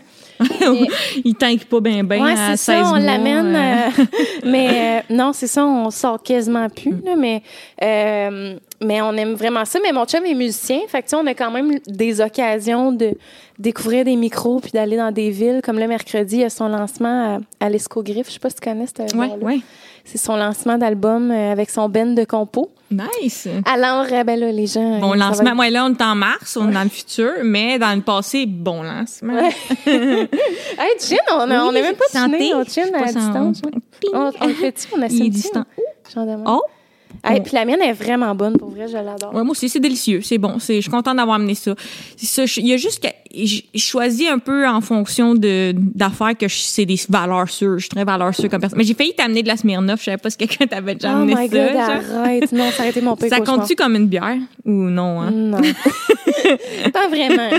Ils 1.25 1.35
tankent 1.35 1.65
pas 1.67 1.81
bien 1.81 2.05
bien 2.05 2.23
Ouais, 2.25 2.33
à 2.33 2.57
c'est 2.57 2.73
16 2.73 2.83
ça, 2.83 2.83
on 2.85 2.89
mois, 2.91 2.99
l'amène. 3.01 3.55
euh. 3.55 4.01
euh, 4.01 4.05
mais 4.45 4.69
euh, 5.11 5.15
non, 5.15 5.33
c'est 5.33 5.47
ça, 5.47 5.65
on 5.67 5.91
sort 5.91 6.23
quasiment 6.23 6.69
plus. 6.69 6.95
là, 7.05 7.15
mais, 7.17 7.43
euh, 7.83 8.57
mais 8.81 9.03
on 9.03 9.13
aime 9.15 9.35
vraiment 9.35 9.65
ça. 9.65 9.79
Mais 9.83 9.93
mon 9.93 10.05
chum 10.07 10.25
est 10.25 10.35
musicien. 10.35 10.81
Fait 10.89 11.03
que, 11.03 11.15
on 11.17 11.27
a 11.27 11.35
quand 11.35 11.51
même 11.51 11.79
des 11.87 12.21
occasions 12.21 12.93
de 12.93 13.13
découvrir 13.59 14.05
des 14.05 14.17
micros 14.17 14.61
puis 14.61 14.71
d'aller 14.73 14.97
dans 14.97 15.13
des 15.13 15.31
villes. 15.31 15.61
Comme 15.63 15.79
le 15.79 15.87
mercredi, 15.87 16.37
il 16.37 16.41
y 16.41 16.45
a 16.45 16.51
son 16.51 16.69
lancement 16.69 17.41
à, 17.61 17.67
à 17.67 17.69
l'Escogriffe. 17.69 18.27
Je 18.29 18.33
sais 18.33 18.39
pas 18.39 18.51
si 18.51 18.57
tu 18.57 18.63
connais 18.69 18.87
ce 18.87 19.03
Ouais, 19.17 19.29
bar-là. 19.29 19.57
C'est 20.05 20.19
son 20.19 20.37
lancement 20.37 20.79
d'album 20.79 21.31
euh, 21.31 21.53
avec 21.53 21.71
son 21.71 21.89
band 21.89 22.07
de 22.07 22.25
compo. 22.25 22.73
Nice. 22.91 23.47
Alors, 23.65 24.07
euh, 24.11 24.25
ben 24.25 24.39
là, 24.39 24.51
les 24.51 24.67
gens. 24.67 24.99
Bon 24.99 25.15
lancement. 25.15 25.55
Moi, 25.55 25.71
là, 25.71 25.87
on 25.87 25.93
est 25.93 26.03
en 26.03 26.15
mars, 26.17 26.57
on 26.57 26.69
est 26.69 26.75
dans 26.75 26.83
le 26.83 26.89
futur, 26.89 27.31
mais 27.45 27.79
dans 27.79 27.95
le 27.95 28.03
passé, 28.03 28.47
bon 28.47 28.83
lancement. 28.83 29.35
Ouais. 29.35 29.51
Hey, 30.79 30.99
chin, 30.99 31.17
on 31.33 31.51
on 31.51 31.73
n'est 31.73 31.83
même 31.83 31.95
pas 31.95 32.07
santé. 32.11 32.39
chiné, 32.39 32.55
on 32.55 32.65
chin 32.65 32.91
à 32.95 33.13
distance. 33.13 33.63
On, 34.13 34.33
fait-tu? 34.33 34.89
On 34.97 35.03
a 35.03 35.07
Il 35.07 35.27
est 35.27 35.29
distant. 35.29 35.65
Oh! 36.47 36.63
Hey, 37.25 37.41
puis 37.41 37.53
la 37.55 37.65
mienne 37.65 37.83
est 37.83 37.93
vraiment 37.93 38.35
bonne, 38.35 38.57
pour 38.57 38.71
vrai, 38.71 38.89
je 38.89 38.95
l'adore. 38.95 39.35
Ouais, 39.35 39.43
moi 39.43 39.51
aussi, 39.51 39.69
c'est 39.69 39.81
délicieux. 39.81 40.21
C'est 40.23 40.39
bon. 40.39 40.55
Je 40.59 40.81
suis 40.81 40.91
contente 40.91 41.17
d'avoir 41.17 41.37
amené 41.37 41.55
ça. 41.55 41.75
Ça. 42.17 42.45
Il 42.57 42.67
y 42.67 42.73
a 42.73 42.77
juste 42.77 43.03
que 43.03 43.09
je 43.35 43.63
choisis 43.77 44.29
un 44.29 44.39
peu 44.39 44.67
en 44.67 44.81
fonction 44.81 45.35
de, 45.35 45.73
d'affaires 45.77 46.37
que 46.37 46.49
c'est 46.49 46.87
des 46.87 46.99
valeurs 47.09 47.49
sûres. 47.49 47.79
Je 47.79 47.85
suis 47.85 47.89
très 47.91 48.05
valeur 48.05 48.35
sûre 48.35 48.49
comme 48.49 48.61
personne. 48.61 48.79
Mais 48.79 48.85
j'ai 48.85 48.95
failli 48.95 49.15
t'amener 49.15 49.43
de 49.43 49.49
la 49.49 49.57
Smirnoff. 49.57 50.01
Je 50.01 50.05
savais 50.07 50.17
pas 50.17 50.31
si 50.31 50.37
quelqu'un 50.37 50.67
t'avait 50.67 50.95
déjà 50.95 51.13
Oh 51.13 51.23
amené 51.23 51.35
my 51.35 51.49
ça. 51.49 51.57
God, 51.57 51.77
arrête. 52.17 52.53
Non, 52.53 52.71
ça 52.71 52.83
a 52.85 52.87
été 52.89 53.01
mon 53.01 53.17
pire 53.17 53.29
Ça 53.29 53.41
compte-tu 53.41 53.77
comme 53.77 53.97
une 53.97 54.07
bière 54.07 54.37
ou 54.65 54.71
non, 54.71 55.21
hein? 55.21 55.31
Non. 55.31 55.61
pas 56.93 57.09
vraiment. 57.09 57.51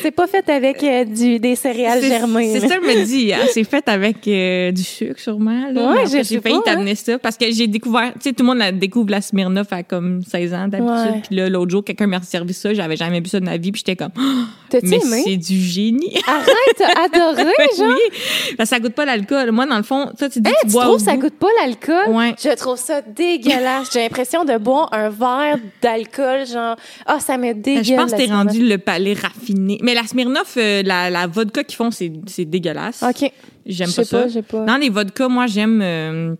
C'est 0.00 0.10
pas 0.10 0.26
fait 0.26 0.48
avec 0.48 0.82
euh, 0.82 1.04
du, 1.04 1.38
des 1.38 1.54
céréales 1.54 2.02
germées. 2.02 2.52
C'est 2.52 2.68
ça, 2.68 2.76
je 2.82 2.86
me 2.86 3.04
dis. 3.04 3.32
hein, 3.32 3.38
c'est 3.52 3.64
fait 3.64 3.86
avec 3.88 4.26
euh, 4.26 4.72
du 4.72 4.82
sucre, 4.82 5.20
sûrement. 5.20 5.70
Là. 5.70 5.92
Ouais, 5.92 6.06
j'ai 6.06 6.40
failli 6.40 6.56
hein. 6.56 6.62
t'amener 6.64 6.94
ça 6.94 7.18
parce 7.18 7.36
que 7.36 7.46
j'ai 7.50 7.66
découvert, 7.66 8.12
tu 8.14 8.20
sais, 8.20 8.32
tout 8.32 8.42
le 8.42 8.48
monde 8.48 8.58
la 8.58 8.72
découvre 8.92 9.10
la 9.10 9.22
Smirnoff 9.22 9.72
à 9.72 9.82
comme 9.82 10.20
16 10.22 10.52
ans 10.52 10.68
d'habitude. 10.68 11.22
Puis 11.26 11.36
là, 11.36 11.48
l'autre 11.48 11.70
jour, 11.70 11.82
quelqu'un 11.82 12.06
m'a 12.06 12.20
servi 12.20 12.52
ça. 12.52 12.74
J'avais 12.74 12.96
jamais 12.96 13.20
vu 13.20 13.28
ça 13.28 13.40
de 13.40 13.44
ma 13.46 13.56
vie. 13.56 13.72
Puis 13.72 13.82
j'étais 13.86 13.96
comme, 13.96 14.12
Oh, 14.18 14.78
mais 14.82 14.96
aimé? 14.98 15.22
c'est 15.24 15.36
du 15.38 15.58
génie. 15.58 16.14
Arrête, 16.26 16.76
t'as 16.76 17.04
adoré, 17.04 17.44
genre. 17.78 17.88
oui, 17.88 18.18
parce 18.58 18.68
que 18.68 18.76
ça 18.76 18.80
goûte 18.80 18.92
pas 18.94 19.06
l'alcool. 19.06 19.50
Moi, 19.50 19.64
dans 19.66 19.78
le 19.78 19.82
fond, 19.82 20.10
toi, 20.18 20.28
tu 20.28 20.40
dis 20.40 20.48
Hey, 20.50 20.54
tu 20.62 20.66
tu 20.66 20.72
bois 20.72 20.84
trouves 20.84 20.98
ça 21.00 21.14
goût. 21.16 21.22
goûte 21.22 21.38
pas 21.38 21.46
l'alcool? 21.62 22.14
Ouais. 22.14 22.34
Je 22.42 22.54
trouve 22.56 22.76
ça 22.78 23.00
dégueulasse. 23.00 23.88
J'ai 23.92 24.00
l'impression 24.00 24.44
de 24.44 24.56
boire 24.58 24.90
un 24.92 25.08
verre 25.08 25.58
d'alcool, 25.80 26.46
genre, 26.46 26.76
ah, 27.06 27.18
ça 27.20 27.38
me 27.38 27.54
dégueule. 27.54 27.84
Je 27.84 27.94
pense 27.94 28.12
que 28.12 28.16
t'es 28.18 28.26
rendu 28.26 28.66
le 28.66 28.76
palais 28.78 29.14
raffiné. 29.14 29.78
Mais 29.82 29.94
la 29.94 30.02
Smirnoff, 30.04 30.54
euh, 30.58 30.82
la, 30.84 31.08
la 31.08 31.26
vodka 31.26 31.64
qu'ils 31.64 31.76
font, 31.76 31.90
c'est 31.90 32.12
c'est 32.26 32.44
dégueulasse. 32.44 33.02
OK. 33.02 33.30
J'aime 33.64 33.92
pas 33.92 34.04
ça. 34.04 34.22
pas, 34.22 34.28
j'ai 34.28 34.42
pas. 34.42 34.64
Dans 34.64 34.76
les 34.76 34.90
vodkas, 34.90 35.28
moi, 35.28 35.46
j'aime 35.46 35.80
euh, 35.82 36.34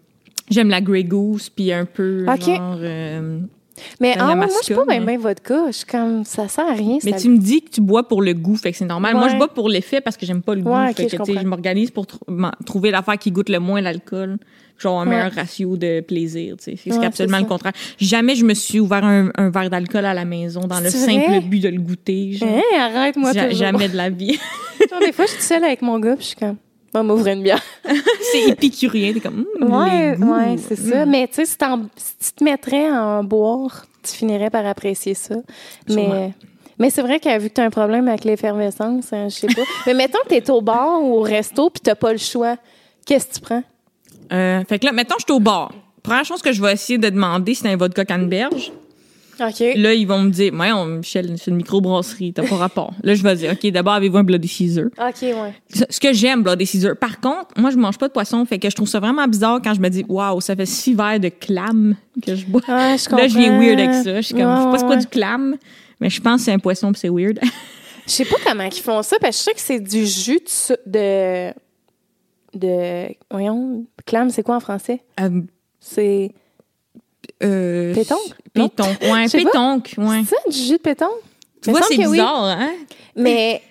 j'aime 0.51 0.69
la 0.69 0.81
Grey 0.81 1.05
Goose, 1.05 1.49
puis 1.51 1.73
un 1.73 1.85
peu 1.85 2.25
genre... 2.25 2.77
euh, 2.81 3.41
Mais 4.01 4.15
ah, 4.19 4.35
moi, 4.35 4.47
je 4.61 4.65
suis 4.65 4.75
pas 4.75 4.85
bien 4.85 5.01
bien 5.05 5.19
vodka. 5.19 5.65
Je 5.69 5.73
suis 5.73 5.87
comme, 5.87 6.25
ça 6.25 6.47
sert 6.49 6.67
à 6.69 6.73
rien. 6.75 6.99
Mais 7.05 7.13
ça- 7.13 7.19
tu 7.19 7.29
me 7.29 7.39
dis 7.39 7.63
que 7.63 7.71
tu 7.71 7.81
bois 7.81 8.07
pour 8.07 8.23
le 8.23 8.35
goût, 8.35 8.57
fait 8.57 8.71
que 8.73 8.77
c'est 8.79 8.85
normal. 8.85 9.15
Moi, 9.15 9.29
je 9.29 9.37
bois 9.37 9.49
pour 9.49 9.69
l'effet 9.69 10.01
parce 10.01 10.17
que 10.17 10.27
j'aime 10.27 10.43
pas 10.43 10.55
le 10.55 10.63
goût. 10.63 10.71
Ouais, 10.75 10.93
fait 10.93 11.07
que, 11.07 11.17
je 11.41 11.47
m'organise 11.47 11.91
pour 11.91 12.05
tr- 12.05 12.51
trouver 12.67 12.91
l'affaire 12.91 13.19
qui 13.19 13.31
goûte 13.31 13.49
le 13.49 13.59
moins 13.61 13.81
l'alcool. 13.81 14.39
Genre 14.79 15.01
un 15.01 15.05
Ouais. 15.07 15.11
meilleur 15.15 15.33
ratio 15.33 15.77
de 15.77 16.01
plaisir, 16.01 16.57
tu 16.57 16.77
sais. 16.77 16.91
C'est 16.91 17.05
absolument 17.05 17.39
le 17.39 17.45
contraire. 17.45 17.73
Jamais 17.99 18.35
je 18.35 18.45
me 18.45 18.53
suis 18.55 18.81
ouvert 18.81 19.05
un, 19.05 19.31
un 19.37 19.49
verre 19.51 19.71
d'alcool 19.71 20.05
à 20.05 20.13
la 20.15 20.25
maison 20.25 20.63
dans 20.63 20.81
le 20.81 20.91
simple 20.91 21.25
vrai? 21.29 21.41
but 21.41 21.61
de 21.61 21.69
le 21.69 21.79
goûter. 21.81 22.33
genre. 22.33 22.49
Hein, 22.49 22.81
arrête-moi 22.81 23.33
jamais 23.53 23.89
de 23.89 23.97
la 23.97 24.11
vie. 24.11 24.39
Genre, 24.91 24.99
des 25.01 25.13
fois, 25.13 25.27
je 25.27 25.33
suis 25.33 25.43
seule 25.43 25.63
avec 25.63 25.83
mon 25.83 26.01
gars, 26.01 26.17
puis 26.17 26.23
je 26.25 26.29
suis 26.29 26.37
comme, 26.37 26.57
on 26.95 26.99
va 26.99 27.03
m'ouvrir 27.03 27.35
une 27.35 27.43
bière. 27.43 27.63
c'est 28.33 28.49
épicurien. 28.49 29.13
T'es 29.13 29.21
comme, 29.21 29.47
Hum, 29.61 29.73
Ouais, 29.73 30.17
ouais, 30.17 30.57
c'est 30.59 30.77
ça. 30.77 31.03
Hum. 31.03 31.11
Mais 31.11 31.27
tu 31.29 31.35
sais, 31.35 31.45
si, 31.47 31.57
si 31.97 32.15
tu 32.19 32.33
te 32.33 32.45
mettrais 32.45 32.89
à 32.89 33.03
en 33.03 33.25
boire, 33.25 33.87
tu 34.03 34.13
finirais 34.13 34.51
par 34.51 34.67
apprécier 34.67 35.15
ça. 35.15 35.37
Mais, 35.89 35.95
Sûrement. 35.95 36.33
mais 36.79 36.91
c'est 36.91 37.03
vrai 37.03 37.21
que 37.21 37.39
vu 37.39 37.49
que 37.49 37.55
tu 37.55 37.61
as 37.61 37.65
un 37.65 37.71
problème 37.71 38.09
avec 38.09 38.25
l'effervescence, 38.25 39.13
hein, 39.13 39.29
je 39.29 39.35
sais 39.37 39.47
pas. 39.47 39.63
mais 39.87 39.95
mettons 39.95 40.19
que 40.25 40.29
tu 40.29 40.35
es 40.37 40.51
au 40.51 40.61
bar 40.61 41.03
ou 41.03 41.19
au 41.19 41.23
resto 41.23 41.71
puis 41.71 41.81
tu 41.83 41.95
pas 41.95 42.13
le 42.13 42.19
choix. 42.19 42.57
Qu'est-ce 43.07 43.29
que 43.29 43.35
tu 43.35 43.41
prends? 43.41 43.63
Euh, 44.33 44.63
fait 44.69 44.79
que 44.79 44.87
là, 44.87 44.93
mettons, 44.93 45.17
je 45.19 45.25
suis 45.25 45.33
au 45.33 45.41
bar. 45.41 45.73
Première 46.03 46.25
chose 46.25 46.43
que 46.43 46.53
je 46.53 46.61
vais 46.61 46.73
essayer 46.73 46.99
de 46.99 47.09
demander, 47.09 47.55
c'est 47.55 47.69
un 47.69 47.77
vodka 47.77 48.05
canneberge. 48.05 48.73
OK. 49.41 49.61
Là, 49.77 49.95
ils 49.95 50.07
vont 50.07 50.21
me 50.21 50.31
dire, 50.31 50.53
on, 50.55 50.87
Michel, 50.87 51.35
c'est 51.39 51.51
une 51.51 51.57
microbrasserie, 51.57 52.33
t'as 52.33 52.47
pas 52.47 52.57
rapport. 52.57 52.93
Là, 53.03 53.15
je 53.15 53.23
vais 53.23 53.35
dire, 53.35 53.53
OK, 53.53 53.71
d'abord, 53.71 53.95
avez-vous 53.95 54.19
un 54.19 54.25
Bloody 54.25 54.49
Caesar? 54.49 54.87
OK, 54.99 55.23
ouais. 55.23 55.55
Ce 55.89 55.99
que 55.99 56.13
j'aime, 56.13 56.43
Bloody 56.43 56.67
Caesar. 56.67 56.97
Par 56.97 57.21
contre, 57.21 57.49
moi, 57.57 57.71
je 57.71 57.77
mange 57.77 57.99
pas 57.99 58.09
de 58.09 58.13
poisson, 58.13 58.45
fait 58.45 58.59
que 58.59 58.69
je 58.69 58.77
trouve 58.77 58.89
ça 58.89 59.01
vraiment 59.01 59.27
bizarre 59.27 59.61
quand 59.63 59.75
je 59.75 59.81
me 59.81 59.89
dis, 59.89 60.05
waouh, 60.09 60.41
ça 60.41 60.55
fait 60.55 60.67
six 60.67 60.95
verres 60.95 61.21
de 61.21 61.29
clam 61.29 61.97
que 62.25 62.37
je 62.37 62.47
bois. 62.47 62.61
Je 62.67 63.17
Là, 63.17 63.29
je 63.29 63.39
viens 63.39 63.59
weird 63.59 63.81
avec 63.81 63.95
ça. 64.05 64.17
Je 64.21 64.27
suis 64.27 64.35
comme, 64.35 64.45
Ouais, 64.45 64.57
je 64.57 64.63
sais 64.63 64.71
pas 64.71 64.79
c'est 64.79 64.87
quoi 64.87 64.97
du 64.97 65.07
clam, 65.07 65.57
mais 66.01 66.11
je 66.11 66.21
pense 66.21 66.41
que 66.41 66.45
c'est 66.45 66.53
un 66.53 66.59
poisson 66.59 66.93
pis 66.93 67.01
c'est 67.01 67.09
weird. 67.09 67.41
Je 68.07 68.11
sais 68.11 68.25
pas 68.25 68.37
comment 68.45 68.65
ils 68.65 68.73
font 68.73 69.03
ça, 69.03 69.17
parce 69.21 69.37
que 69.37 69.39
je 69.39 69.45
sais 69.45 69.55
que 69.55 69.61
c'est 69.61 69.81
du 69.81 70.05
jus 70.07 70.41
de... 70.87 71.53
de 72.55 73.15
voyons, 73.31 73.87
clam, 74.05 74.29
c'est 74.31 74.43
quoi 74.43 74.57
en 74.57 74.61
français? 74.61 75.03
Euh, 75.21 75.41
C'est... 75.81 76.33
euh, 77.43 77.95
Pétoncle? 77.95 78.37
Non? 78.55 78.69
Pétoncle. 78.69 79.07
Ouais, 79.07 79.29
pétoncle, 79.29 80.01
ouais. 80.01 80.23
C'est 80.25 80.37
ça, 80.37 80.43
du 80.51 80.59
jus 80.59 80.73
de 80.73 80.79
pétanque? 80.79 81.11
Tu 81.63 81.71
vois, 81.71 81.81
c'est 81.83 81.97
que 81.97 82.03
oui. 82.03 82.13
bizarre, 82.13 82.45
hein? 82.45 82.73
Mais 83.17 83.63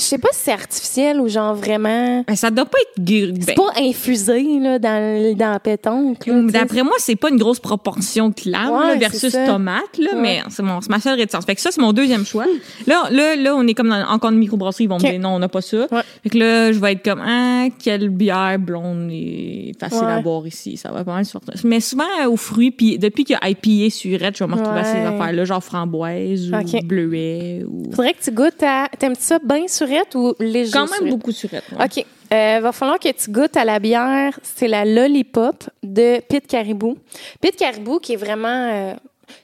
je 0.00 0.04
sais 0.04 0.18
pas 0.18 0.28
si 0.32 0.40
c'est 0.44 0.52
artificiel 0.52 1.20
ou 1.20 1.28
genre 1.28 1.54
vraiment... 1.54 2.24
Ben, 2.26 2.34
ça 2.36 2.50
doit 2.50 2.64
pas 2.64 2.78
être. 2.80 3.04
gu- 3.04 3.32
C'est 3.40 3.46
ben, 3.48 3.54
pas 3.56 3.80
infusé, 3.80 4.42
là, 4.60 4.78
dans, 4.78 5.22
le- 5.22 5.34
dans 5.34 5.50
la 5.50 5.60
pétanque. 5.60 6.26
là. 6.26 6.42
D'après 6.48 6.82
moi, 6.82 6.94
c'est 6.98 7.16
pas 7.16 7.28
une 7.30 7.36
grosse 7.38 7.60
proportion 7.60 8.28
de 8.28 8.34
Ouais, 8.46 8.50
là, 8.52 8.92
c'est 8.94 8.98
versus 8.98 9.32
tomate, 9.46 9.98
là, 9.98 10.10
Ouais. 10.14 10.20
mais 10.20 10.40
c'est 10.48 10.62
mon- 10.62 10.80
ma 10.88 10.98
seule 11.00 11.18
réticence. 11.18 11.44
Fait 11.44 11.54
que 11.54 11.60
ça, 11.60 11.70
c'est 11.70 11.80
mon 11.80 11.92
deuxième 11.92 12.24
choix. 12.24 12.46
Là, 12.86 13.08
là, 13.10 13.36
là, 13.36 13.54
on 13.54 13.66
est 13.66 13.74
comme 13.74 13.88
dans, 13.90 14.02
encore 14.08 14.30
une 14.30 14.38
microbrasserie, 14.38 14.84
ils 14.84 14.88
vont 14.88 14.96
me 14.96 15.00
dire 15.00 15.20
non, 15.20 15.30
on 15.34 15.38
n'a 15.38 15.48
pas 15.48 15.60
ça. 15.60 15.86
Ouais. 15.92 16.00
Fait 16.22 16.30
que 16.30 16.38
là, 16.38 16.72
je 16.72 16.78
vais 16.78 16.92
être 16.92 17.04
comme, 17.04 17.22
ah, 17.24 17.66
quelle 17.82 18.08
bière 18.08 18.58
blonde 18.58 19.08
et 19.12 19.72
facile 19.78 20.04
à 20.06 20.20
boire 20.20 20.46
ici? 20.46 20.76
Ça 20.76 20.90
va 20.90 21.04
pas 21.04 21.12
mal 21.14 21.24
sortir. 21.26 21.52
Mais 21.64 21.80
souvent 21.80 22.04
euh, 22.24 22.28
aux 22.30 22.36
fruits, 22.36 22.70
puis 22.70 22.98
depuis 22.98 23.24
qu'il 23.24 23.36
y 23.40 23.44
a 23.44 23.48
IPA 23.50 23.90
surette, 23.90 24.36
je 24.38 24.44
vais 24.44 24.50
me 24.50 24.56
retrouver 24.56 24.80
à 24.80 24.84
ces 24.84 24.98
Ouais. 24.98 25.06
affaires-là, 25.06 25.44
genre 25.44 25.62
framboise 25.62 26.50
ou 26.50 26.86
bleuet 26.86 27.64
ou. 27.68 27.90
Faudrait 27.92 28.14
que 28.14 28.22
tu 28.22 28.30
goûtes 28.30 28.62
à... 28.62 28.88
T'aimes 28.98 29.14
ça 29.18 29.38
bien 29.44 29.66
surette 29.90 30.14
ou 30.14 30.34
léger 30.38 30.72
Quand 30.72 30.80
même 30.86 30.88
surette? 30.98 31.10
beaucoup 31.10 31.32
surette. 31.32 31.64
ouais. 31.78 31.84
OK. 31.84 32.04
Euh, 32.32 32.60
va 32.62 32.70
falloir 32.72 32.98
que 33.00 33.10
tu 33.10 33.30
goûtes 33.30 33.56
à 33.56 33.64
la 33.64 33.78
bière. 33.80 34.38
C'est 34.42 34.68
la 34.68 34.84
Lollipop 34.84 35.64
de 35.82 36.20
Pit 36.28 36.46
Caribou. 36.46 36.96
Pit 37.40 37.56
Caribou 37.56 37.98
qui 37.98 38.12
est 38.12 38.16
vraiment... 38.16 38.48
euh, 38.72 38.94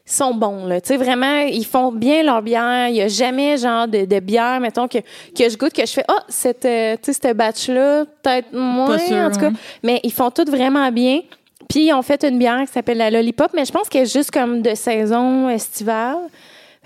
ils 0.04 0.12
sont 0.12 0.34
bons, 0.34 0.66
là. 0.66 0.80
Tu 0.80 0.88
sais, 0.88 0.96
vraiment, 0.96 1.40
ils 1.42 1.64
font 1.64 1.92
bien 1.92 2.22
leur 2.24 2.42
bière. 2.42 2.88
Il 2.88 2.96
y 2.96 3.02
a 3.02 3.08
jamais, 3.08 3.56
genre, 3.56 3.86
de, 3.86 4.04
de 4.04 4.18
bière, 4.20 4.58
mettons, 4.60 4.88
que, 4.88 4.98
que 4.98 5.48
je 5.48 5.56
goûte, 5.56 5.72
que 5.72 5.86
je 5.86 5.92
fais, 5.92 6.04
ah, 6.08 6.24
cette, 6.28 6.64
euh, 6.64 6.96
tu 7.02 7.12
sais, 7.12 7.20
cette 7.22 7.36
batch-là, 7.36 8.04
peut-être 8.22 8.52
moins, 8.52 8.98
sûr, 8.98 9.16
en 9.16 9.30
tout 9.30 9.38
cas. 9.40 9.46
hein. 9.46 9.52
Mais 9.84 10.00
ils 10.02 10.12
font 10.12 10.30
tout 10.30 10.44
vraiment 10.48 10.90
bien. 10.90 11.20
Puis, 11.68 11.86
ils 11.86 11.92
ont 11.92 12.02
fait 12.02 12.24
une 12.24 12.38
bière 12.38 12.60
qui 12.66 12.72
s'appelle 12.72 12.98
la 12.98 13.10
Lollipop, 13.12 13.50
mais 13.54 13.64
je 13.64 13.70
pense 13.72 13.88
qu'elle 13.88 14.02
est 14.02 14.12
juste 14.12 14.30
comme 14.32 14.60
de 14.62 14.74
saison 14.74 15.48
estivale. 15.48 16.18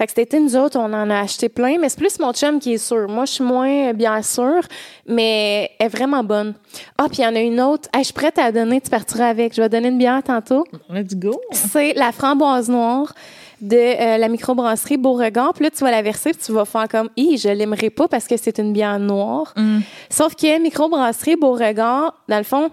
Fait 0.01 0.07
que 0.07 0.19
été, 0.19 0.41
nous 0.41 0.57
autres, 0.57 0.79
on 0.79 0.95
en 0.95 1.11
a 1.11 1.21
acheté 1.21 1.51
plein, 1.51 1.77
mais 1.79 1.91
c'est 1.91 1.99
plus 1.99 2.19
mon 2.21 2.33
chum 2.33 2.59
qui 2.59 2.73
est 2.73 2.79
sûr. 2.79 3.07
Moi, 3.07 3.27
je 3.27 3.33
suis 3.33 3.45
moins 3.45 3.93
bien 3.93 4.23
sûre, 4.23 4.63
mais 5.07 5.73
elle 5.79 5.87
est 5.87 5.89
vraiment 5.91 6.25
bonne. 6.25 6.55
Ah, 6.97 7.05
puis 7.07 7.19
il 7.19 7.25
y 7.25 7.27
en 7.27 7.35
a 7.35 7.41
une 7.41 7.61
autre. 7.61 7.87
Hey, 7.93 8.01
je 8.01 8.05
suis 8.07 8.15
prête 8.15 8.39
à 8.39 8.45
la 8.45 8.53
donner, 8.53 8.81
tu 8.81 8.89
partiras 8.89 9.27
avec. 9.27 9.55
Je 9.55 9.61
vais 9.61 9.69
donner 9.69 9.89
une 9.89 9.99
bière 9.99 10.23
tantôt. 10.23 10.65
Let's 10.89 11.15
go. 11.15 11.39
C'est 11.53 11.93
la 11.93 12.13
framboise 12.13 12.71
noire 12.71 13.13
de 13.61 13.77
euh, 13.77 14.17
la 14.17 14.29
microbrasserie 14.29 14.97
Beauregard. 14.97 15.53
Puis 15.53 15.65
là, 15.65 15.71
tu 15.71 15.85
vas 15.85 15.91
la 15.91 16.01
verser, 16.01 16.31
puis 16.31 16.41
tu 16.47 16.53
vas 16.53 16.65
faire 16.65 16.89
comme, 16.89 17.11
hi, 17.19 17.37
je 17.37 17.51
l'aimerais 17.51 17.91
pas 17.91 18.09
parce 18.09 18.27
que 18.27 18.39
c'est 18.39 18.59
une 18.59 18.73
bière 18.73 18.99
noire. 18.99 19.53
Mm. 19.55 19.81
Sauf 20.09 20.35
que 20.35 20.63
microbrasserie 20.63 21.37
Beauregard, 21.37 22.15
dans 22.27 22.39
le 22.39 22.45
fond, 22.45 22.71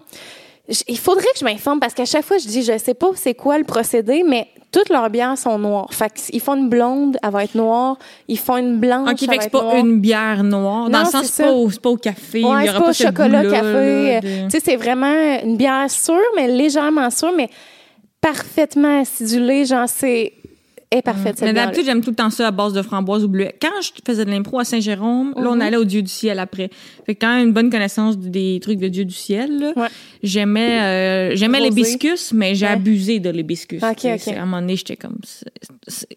il 0.87 0.97
faudrait 0.97 1.23
que 1.33 1.39
je 1.39 1.45
m'informe 1.45 1.79
parce 1.79 1.93
qu'à 1.93 2.05
chaque 2.05 2.25
fois, 2.25 2.37
je 2.37 2.47
dis, 2.47 2.61
je 2.63 2.77
sais 2.77 2.93
pas 2.93 3.07
c'est 3.15 3.33
quoi 3.33 3.57
le 3.57 3.63
procédé, 3.63 4.23
mais 4.27 4.47
toutes 4.71 4.89
leurs 4.89 5.09
bières 5.09 5.37
sont 5.37 5.57
noires. 5.57 5.87
Fait 5.93 6.11
qu'ils 6.13 6.41
font 6.41 6.55
une 6.55 6.67
blonde, 6.67 7.17
elle 7.23 7.31
va 7.31 7.45
être 7.45 7.55
noire. 7.55 7.97
Ils 8.27 8.37
font 8.37 8.57
une 8.57 8.77
blanche, 8.77 9.09
OK, 9.11 9.17
elle 9.21 9.27
va 9.29 9.37
que 9.37 9.43
c'est 9.43 9.49
pas 9.49 9.61
noire. 9.61 9.75
une 9.77 9.99
bière 10.01 10.43
noire. 10.43 10.89
Dans 10.89 10.99
Non, 10.99 11.05
le 11.05 11.09
sens, 11.09 11.25
c'est 11.27 11.43
pas, 11.43 11.49
ça. 11.49 11.55
au- 11.55 11.69
c'est 11.69 11.81
pas 11.81 11.89
au 11.89 11.95
café. 11.97 12.41
il 12.41 12.45
Ouais, 12.45 12.63
y 12.63 12.65
c'est 12.65 12.69
aura 12.71 12.79
pas 12.79 12.85
pas 12.85 12.89
au 12.89 12.93
chocolat, 12.93 13.43
café. 13.43 14.19
de- 14.21 14.43
Tu 14.45 14.49
sais, 14.51 14.59
c'est 14.59 14.75
vraiment 14.75 15.39
une 15.43 15.55
bière 15.55 15.89
sûre, 15.89 16.19
mais 16.35 16.47
légèrement 16.49 17.09
sûre, 17.09 17.31
mais 17.35 17.49
parfaitement 18.21 18.99
acidulée. 19.01 19.65
Genre, 19.65 19.87
c'est... 19.87 20.33
est 20.89 21.01
parfaite, 21.01 21.37
cette 21.37 21.47
Mais 21.47 21.53
d'habitude, 21.53 21.83
j'aime 21.85 22.01
tout 22.01 22.11
le 22.11 22.15
temps 22.15 22.29
ça 22.29 22.47
à 22.47 22.51
base 22.51 22.71
de 22.73 22.81
framboise 22.81 23.23
ou 23.23 23.27
bleuet. 23.27 23.53
Quand 23.61 23.67
je 23.81 23.89
faisais 24.05 24.23
de 24.23 24.29
l'impro 24.31 24.59
à 24.59 24.63
Saint-Jérôme, 24.63 25.33
là, 25.35 25.49
on 25.49 25.59
allait 25.59 25.75
au 25.77 25.83
Dieu 25.83 26.01
du 26.01 26.07
ciel 26.09 26.39
après. 26.39 26.69
Fait 27.05 27.15
que 27.15 27.19
quand 27.25 27.35
même 27.35 27.47
une 27.49 27.53
bonne 27.53 27.69
connaissance 27.69 28.17
des 28.17 28.59
trucs 28.61 28.79
de 28.79 28.87
Dieu 28.87 29.03
du 29.03 29.13
ciel. 29.13 29.73
Ouais. 29.75 29.87
J'aimais, 30.23 30.79
euh, 31.31 31.35
j'aimais 31.35 31.59
l'hibiscus, 31.59 32.31
mais 32.33 32.55
j'ai 32.55 32.65
Ouais. 32.65 32.71
abusé 32.71 33.19
de 33.19 33.29
l'hibiscus. 33.29 33.83
Ok, 33.83 33.95
Tu 33.95 34.01
sais, 34.01 34.13
ok. 34.13 34.19
c'est- 34.19 34.35
À 34.37 34.41
un 34.43 34.45
moment 34.45 34.61
donné, 34.61 34.75
j'étais 34.77 34.95
comme, 34.95 35.17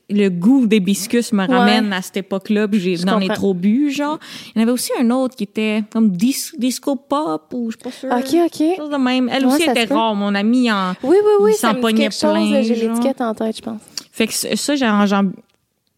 le 0.09 0.29
goût 0.29 0.67
d'hibiscus 0.67 1.33
me 1.33 1.47
ramène 1.47 1.93
à 1.93 2.03
cette 2.03 2.19
époque-là, 2.19 2.69
puis 2.69 2.81
j'ai, 2.81 2.97
j'en 2.97 3.21
ai 3.21 3.29
trop 3.29 3.55
bu, 3.55 3.91
genre. 3.91 4.19
Il 4.55 4.59
y 4.59 4.61
en 4.61 4.63
avait 4.63 4.73
aussi 4.73 4.93
un 5.01 5.11
autre 5.11 5.37
qui 5.37 5.45
était 5.45 5.83
comme 5.93 6.11
dis- 6.11 6.51
disco 6.59 6.97
pop, 6.97 7.43
ou 7.53 7.71
je 7.71 7.77
suis 7.77 7.83
pas 7.85 7.91
sûre. 7.91 8.11
OK, 8.41 8.47
OK. 8.47 8.77
Chose 8.77 8.91
de 8.91 8.97
même. 8.97 9.29
Elle 9.33 9.47
aussi 9.47 9.63
était 9.65 9.85
rare. 9.85 10.15
Mon 10.15 10.35
ami 10.35 10.71
en, 10.71 10.93
Oui, 11.03 11.17
oui, 11.23 11.33
oui, 11.41 11.51
Il 11.55 11.59
s'en 11.59 11.75
pognait 11.75 12.09
plein, 12.09 12.63
J'ai 12.63 12.75
l'étiquette 12.75 13.21
en 13.21 13.35
tête, 13.35 13.57
je 13.57 13.63
pense. 13.63 13.81
Fait 14.13 14.27
que 14.27 14.33
ça, 14.35 14.75
j'en, 14.77 15.07
j'en, 15.07 15.31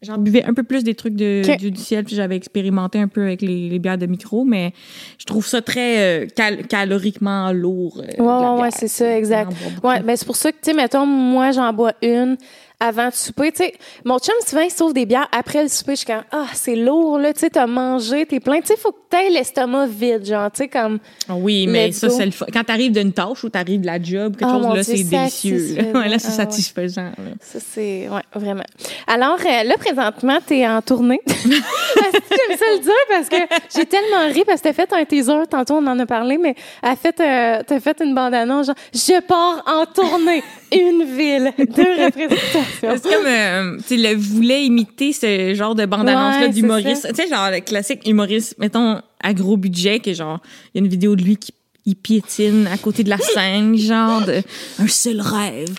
j'en 0.01 0.17
buvais 0.17 0.43
un 0.43 0.53
peu 0.53 0.63
plus 0.63 0.83
des 0.83 0.95
trucs 0.95 1.15
de, 1.15 1.41
du, 1.57 1.71
du 1.71 1.81
ciel, 1.81 2.03
puis 2.05 2.15
j'avais 2.15 2.35
expérimenté 2.35 2.99
un 2.99 3.07
peu 3.07 3.21
avec 3.23 3.41
les, 3.41 3.69
les 3.69 3.79
bières 3.79 3.97
de 3.97 4.05
micro, 4.05 4.43
mais 4.43 4.73
je 5.17 5.25
trouve 5.25 5.45
ça 5.47 5.61
très 5.61 6.23
euh, 6.23 6.27
cal- 6.35 6.67
caloriquement 6.67 7.51
lourd. 7.51 8.01
euh, 8.01 8.21
Ouais, 8.23 8.61
ouais, 8.61 8.71
c'est 8.71 8.87
ça, 8.87 9.17
exact. 9.17 9.51
Ouais, 9.83 10.01
ben 10.01 10.15
c'est 10.15 10.25
pour 10.25 10.35
ça 10.35 10.51
que, 10.51 10.57
tu 10.57 10.71
sais, 10.71 10.73
mettons, 10.73 11.05
moi, 11.05 11.51
j'en 11.51 11.71
bois 11.73 11.93
une 12.01 12.37
avant 12.83 13.07
de 13.09 13.13
souper. 13.13 13.51
Tu 13.51 13.63
sais, 13.63 13.73
mon 14.03 14.19
chum, 14.19 14.33
souvent, 14.47 14.61
il 14.61 14.71
sauve 14.71 14.93
des 14.93 15.05
bières 15.05 15.27
après 15.31 15.63
le 15.63 15.69
souper. 15.69 15.93
Je 15.93 15.97
suis 15.97 16.05
comme, 16.07 16.23
ah, 16.31 16.45
c'est 16.53 16.75
lourd, 16.75 17.17
là. 17.17 17.33
Tu 17.33 17.39
sais, 17.41 17.49
t'as 17.49 17.65
mangé, 17.67 18.25
t'es 18.25 18.39
plein. 18.39 18.59
Tu 18.61 18.67
sais, 18.67 18.77
faut 18.77 18.91
que 18.91 18.97
t'aies 19.09 19.29
l'estomac 19.29 19.87
vide, 19.87 20.25
genre, 20.25 20.51
tu 20.51 20.57
sais, 20.63 20.67
comme. 20.67 20.99
Ah 21.29 21.33
Oui, 21.35 21.67
mais 21.67 21.91
ça, 21.91 22.09
c'est 22.09 22.25
le 22.25 22.31
fun. 22.31 22.45
Quand 22.51 22.63
t'arrives 22.63 22.91
d'une 22.91 23.13
tâche 23.13 23.43
ou 23.43 23.49
t'arrives 23.49 23.81
de 23.81 23.85
la 23.85 24.01
job, 24.01 24.35
quelque 24.35 24.51
Oh, 24.53 24.63
chose, 24.63 24.75
là, 24.75 24.83
c'est 24.83 25.03
délicieux. 25.03 25.75
Là. 25.77 25.99
Ouais, 25.99 26.09
là, 26.09 26.19
c'est 26.19 26.27
Ah, 26.29 26.31
satisfaisant. 26.31 27.03
là. 27.17 27.31
Ça, 27.41 27.59
c'est. 27.59 28.09
Ouais, 28.09 28.21
vraiment. 28.35 28.63
Alors, 29.07 29.37
euh, 29.39 29.63
là, 29.63 29.75
présentement, 29.77 30.37
t'es 30.45 30.67
en 30.67 30.81
tournée. 30.81 31.21
J'aime 31.27 32.57
ça 32.57 32.65
le 32.75 32.79
dire 32.79 32.91
parce 33.09 33.29
que 33.29 33.35
j'ai 33.75 33.85
tellement 33.85 34.27
ri 34.33 34.43
parce 34.45 34.61
que 34.61 34.67
t'as 34.67 34.73
fait 34.73 34.91
un 34.93 35.05
teaser, 35.05 35.43
tantôt 35.49 35.75
on 35.75 35.87
en 35.87 35.97
a 35.99 36.05
parlé, 36.05 36.37
mais 36.37 36.55
fait, 37.01 37.19
euh, 37.19 37.61
t'as 37.65 37.79
fait 37.79 38.01
une 38.03 38.13
bande-annonce, 38.15 38.67
genre, 38.67 38.75
je 38.93 39.19
pars 39.21 39.63
en 39.65 39.85
tournée, 39.85 40.43
une 40.73 41.03
ville, 41.03 41.51
deux 41.57 41.83
représentations. 42.05 42.63
C'est 42.81 43.03
comme, 43.03 43.25
euh, 43.25 43.77
tu 43.87 43.97
le 43.97 44.15
voulait 44.15 44.65
imiter 44.65 45.13
ce 45.13 45.53
genre 45.53 45.75
de 45.75 45.85
bande-annonce-là 45.85 46.47
Ouais, 46.47 46.49
d'humoriste. 46.49 47.07
Tu 47.09 47.15
sais, 47.15 47.27
genre, 47.27 47.49
le 47.51 47.59
classique 47.59 48.07
humoriste, 48.07 48.55
mettons, 48.59 49.01
à 49.21 49.33
gros 49.33 49.57
budget, 49.57 49.99
que 49.99 50.13
genre, 50.13 50.39
il 50.73 50.77
y 50.77 50.81
a 50.81 50.85
une 50.85 50.91
vidéo 50.91 51.15
de 51.15 51.23
lui 51.23 51.37
qui 51.37 51.53
il 51.85 51.95
piétine 51.95 52.67
à 52.71 52.77
côté 52.77 53.03
de 53.03 53.09
la 53.09 53.17
scène, 53.17 53.77
genre, 53.77 54.21
de, 54.21 54.41
un 54.79 54.87
seul 54.87 55.19
rêve. 55.19 55.75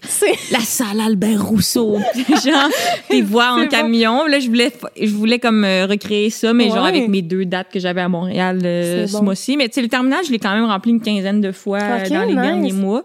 La 0.51 0.61
salle 0.61 1.01
Albert 1.01 1.45
Rousseau. 1.45 1.99
genre, 2.29 2.69
tes 3.09 3.23
voix 3.23 3.53
en 3.53 3.63
bon. 3.63 3.69
camion. 3.69 4.27
Là, 4.27 4.39
je 4.39 4.49
voulais, 4.49 4.73
je 5.01 5.11
voulais 5.11 5.39
comme 5.39 5.65
euh, 5.65 5.87
recréer 5.87 6.31
ça, 6.31 6.53
mais 6.53 6.69
genre 6.69 6.85
avec 6.85 7.09
mes 7.09 7.23
deux 7.23 7.45
dates 7.45 7.71
que 7.73 7.81
j'avais 7.81 8.03
à 8.03 8.09
Montréal 8.09 8.61
euh, 8.65 9.07
ce 9.07 9.13
bon. 9.13 9.25
mois-ci. 9.25 9.57
Mais 9.57 9.69
tu 9.69 9.75
sais, 9.75 9.83
le 9.83 9.89
terminal, 9.89 10.21
je 10.27 10.31
l'ai 10.31 10.39
quand 10.39 10.55
même 10.55 10.67
rempli 10.67 10.91
une 10.91 11.01
quinzaine 11.01 11.41
de 11.41 11.53
fois 11.53 11.81
dans 11.81 12.21
les 12.23 12.27
nice. 12.27 12.35
derniers 12.35 12.73
mois 12.73 13.05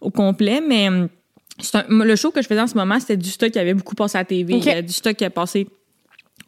au 0.00 0.10
complet. 0.10 0.60
Mais 0.66 0.88
hum, 0.88 1.08
un- 1.74 2.04
le 2.04 2.16
show 2.16 2.30
que 2.30 2.42
je 2.42 2.46
faisais 2.46 2.60
en 2.60 2.66
ce 2.66 2.74
moment, 2.74 2.98
c'était 3.00 3.16
du 3.16 3.30
stock 3.30 3.50
qui 3.50 3.58
avait 3.58 3.74
beaucoup 3.74 3.94
passé 3.94 4.18
à 4.18 4.22
la 4.22 4.24
TV. 4.24 4.54
Ok. 4.54 4.66
Il 4.66 4.72
y 4.72 4.74
a 4.74 4.82
du 4.82 4.92
stock 4.92 5.14
qui 5.14 5.24
a 5.24 5.30
passé 5.30 5.66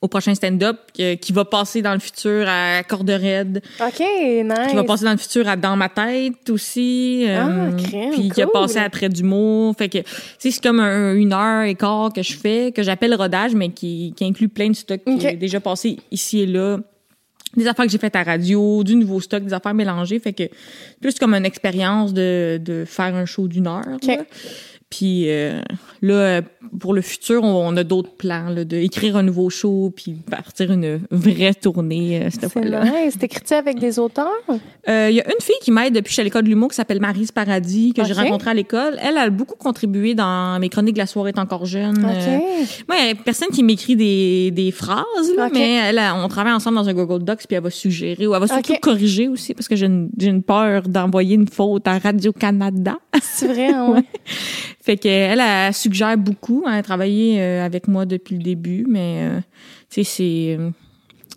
au 0.01 0.09
prochain 0.09 0.35
stand-up, 0.35 0.79
qui, 0.92 1.33
va 1.33 1.44
passer 1.44 1.81
dans 1.81 1.92
le 1.92 2.01
futur 2.01 2.44
à 2.48 2.83
Corde 2.83 3.09
Raide, 3.11 3.62
OK, 3.81 4.01
nice. 4.01 4.70
qui 4.70 4.75
va 4.75 4.83
passer 4.83 5.05
dans 5.05 5.12
le 5.12 5.16
futur 5.16 5.46
à 5.46 5.55
Dans 5.55 5.77
ma 5.77 5.88
tête 5.88 6.51
aussi. 6.51 7.25
Ah, 7.29 7.46
euh, 7.46 7.77
crème, 7.77 8.11
Puis 8.11 8.29
qui 8.31 8.42
a 8.42 8.48
passé 8.48 8.79
à 8.79 8.90
Trait 8.90 9.09
d'humour. 9.09 9.77
Fait 9.79 9.88
que, 9.88 9.98
tu 9.98 10.05
sais, 10.40 10.51
c'est 10.51 10.62
comme 10.62 10.81
un, 10.81 11.14
une 11.14 11.33
heure 11.33 11.62
et 11.62 11.77
quart 11.77 12.12
que 12.12 12.22
je 12.22 12.37
fais, 12.37 12.72
que 12.72 12.83
j'appelle 12.83 13.14
rodage, 13.14 13.55
mais 13.55 13.68
qui, 13.68 14.12
qui 14.16 14.25
inclut 14.25 14.48
plein 14.48 14.70
de 14.70 14.75
stocks 14.75 15.05
qui 15.05 15.25
est 15.27 15.37
déjà 15.37 15.61
passé 15.61 15.98
ici 16.11 16.40
et 16.40 16.46
là. 16.46 16.79
Des 17.57 17.66
affaires 17.68 17.85
que 17.85 17.92
j'ai 17.92 17.98
faites 17.98 18.16
à 18.16 18.22
radio, 18.22 18.83
du 18.83 18.96
nouveau 18.96 19.20
stock, 19.20 19.44
des 19.44 19.53
affaires 19.53 19.75
mélangées. 19.75 20.18
Fait 20.18 20.33
que, 20.33 20.44
plus 21.01 21.14
comme 21.18 21.35
une 21.35 21.44
expérience 21.44 22.12
de, 22.14 22.59
de 22.61 22.85
faire 22.87 23.14
un 23.14 23.27
show 23.27 23.46
d'une 23.46 23.66
heure. 23.68 23.85
Ok. 23.94 24.18
Puis 24.93 25.31
euh, 25.31 25.63
là, 26.03 26.15
euh, 26.15 26.43
pour 26.79 26.93
le 26.93 27.01
futur, 27.01 27.43
on, 27.43 27.75
a 27.77 27.83
d'autres 27.85 28.13
plans, 28.13 28.51
là, 28.51 28.65
de 28.65 28.77
écrire 28.77 29.17
un 29.17 29.23
nouveau 29.23 29.49
show, 29.49 29.91
puis 29.95 30.13
partir 30.31 30.71
une 30.71 31.01
vraie 31.11 31.55
tournée 31.55 32.21
euh, 32.21 32.31
cette 32.31 32.43
C'est 32.43 32.51
fois-là. 32.51 32.85
nice. 32.85 33.19
T'écris-tu 33.19 33.55
avec 33.55 33.79
des 33.79 33.99
auteurs? 33.99 34.29
Euh, 34.89 35.09
Il 35.11 35.17
y 35.17 35.21
a 35.21 35.27
une 35.27 35.41
fille 35.41 35.57
qui 35.63 35.71
m'aide 35.71 35.95
depuis 35.95 36.05
que 36.05 36.09
je 36.11 36.15
suis 36.15 36.21
à 36.21 36.25
l'école 36.25 36.45
de 36.45 36.49
l'humour 36.49 36.69
qui 36.69 36.77
s'appelle 36.77 37.01
Marise 37.01 37.33
Paradis, 37.33 37.95
que 37.95 38.05
j'ai 38.05 38.13
rencontrée 38.13 38.51
à 38.51 38.55
l'école. 38.55 38.99
Elle 39.01 39.17
a 39.17 39.31
beaucoup 39.31 39.57
contribué 39.57 40.15
dans 40.15 40.59
mes 40.61 40.69
chroniques 40.69 40.95
de 40.95 40.99
la 40.99 41.07
soirée 41.07 41.31
est 41.31 41.39
encore 41.39 41.65
jeune. 41.65 42.05
OK. 42.05 42.11
Euh, 42.11 42.39
moi, 42.89 42.99
il 43.01 43.09
y 43.09 43.11
a 43.11 43.15
personne 43.15 43.49
qui 43.49 43.63
m'écrit 43.63 43.97
des, 43.97 44.51
des 44.51 44.73
phrases, 44.73 45.05
là, 45.37 45.49
mais 45.53 45.73
elle, 45.89 46.01
on 46.15 46.29
travaille 46.29 46.53
ensemble 46.53 46.77
dans 46.77 46.89
un 46.89 46.95
Google 46.95 47.25
Docs, 47.25 47.47
puis 47.47 47.57
elle 47.57 47.63
va 47.63 47.71
suggérer, 47.71 48.27
ou 48.27 48.35
elle 48.35 48.41
va 48.41 48.47
surtout 48.47 48.75
corriger 48.83 49.29
aussi, 49.29 49.55
parce 49.55 49.69
que 49.69 49.77
j'ai 49.77 49.87
une, 49.87 50.43
peur 50.43 50.83
d'envoyer 50.83 51.35
une 51.35 51.49
faute 51.49 51.87
à 51.87 51.99
Radio-Canada. 51.99 52.97
C'est 53.23 53.47
vrai, 53.47 53.69
hein, 53.69 53.91
ouais. 53.95 54.05
Fait 54.85 54.97
qu'elle, 54.97 55.40
elle 55.40 55.73
suggère 55.73 56.18
beaucoup. 56.18 56.64
Elle 56.66 56.75
a 56.75 56.83
travaillé 56.83 57.40
euh, 57.40 57.64
avec 57.64 57.87
moi 57.87 58.05
depuis 58.05 58.37
le 58.37 58.42
début, 58.42 58.85
mais 58.88 59.21
euh, 59.23 59.40
tu 59.88 60.03
sais, 60.03 60.05
c'est. 60.05 60.57
euh, 60.59 60.71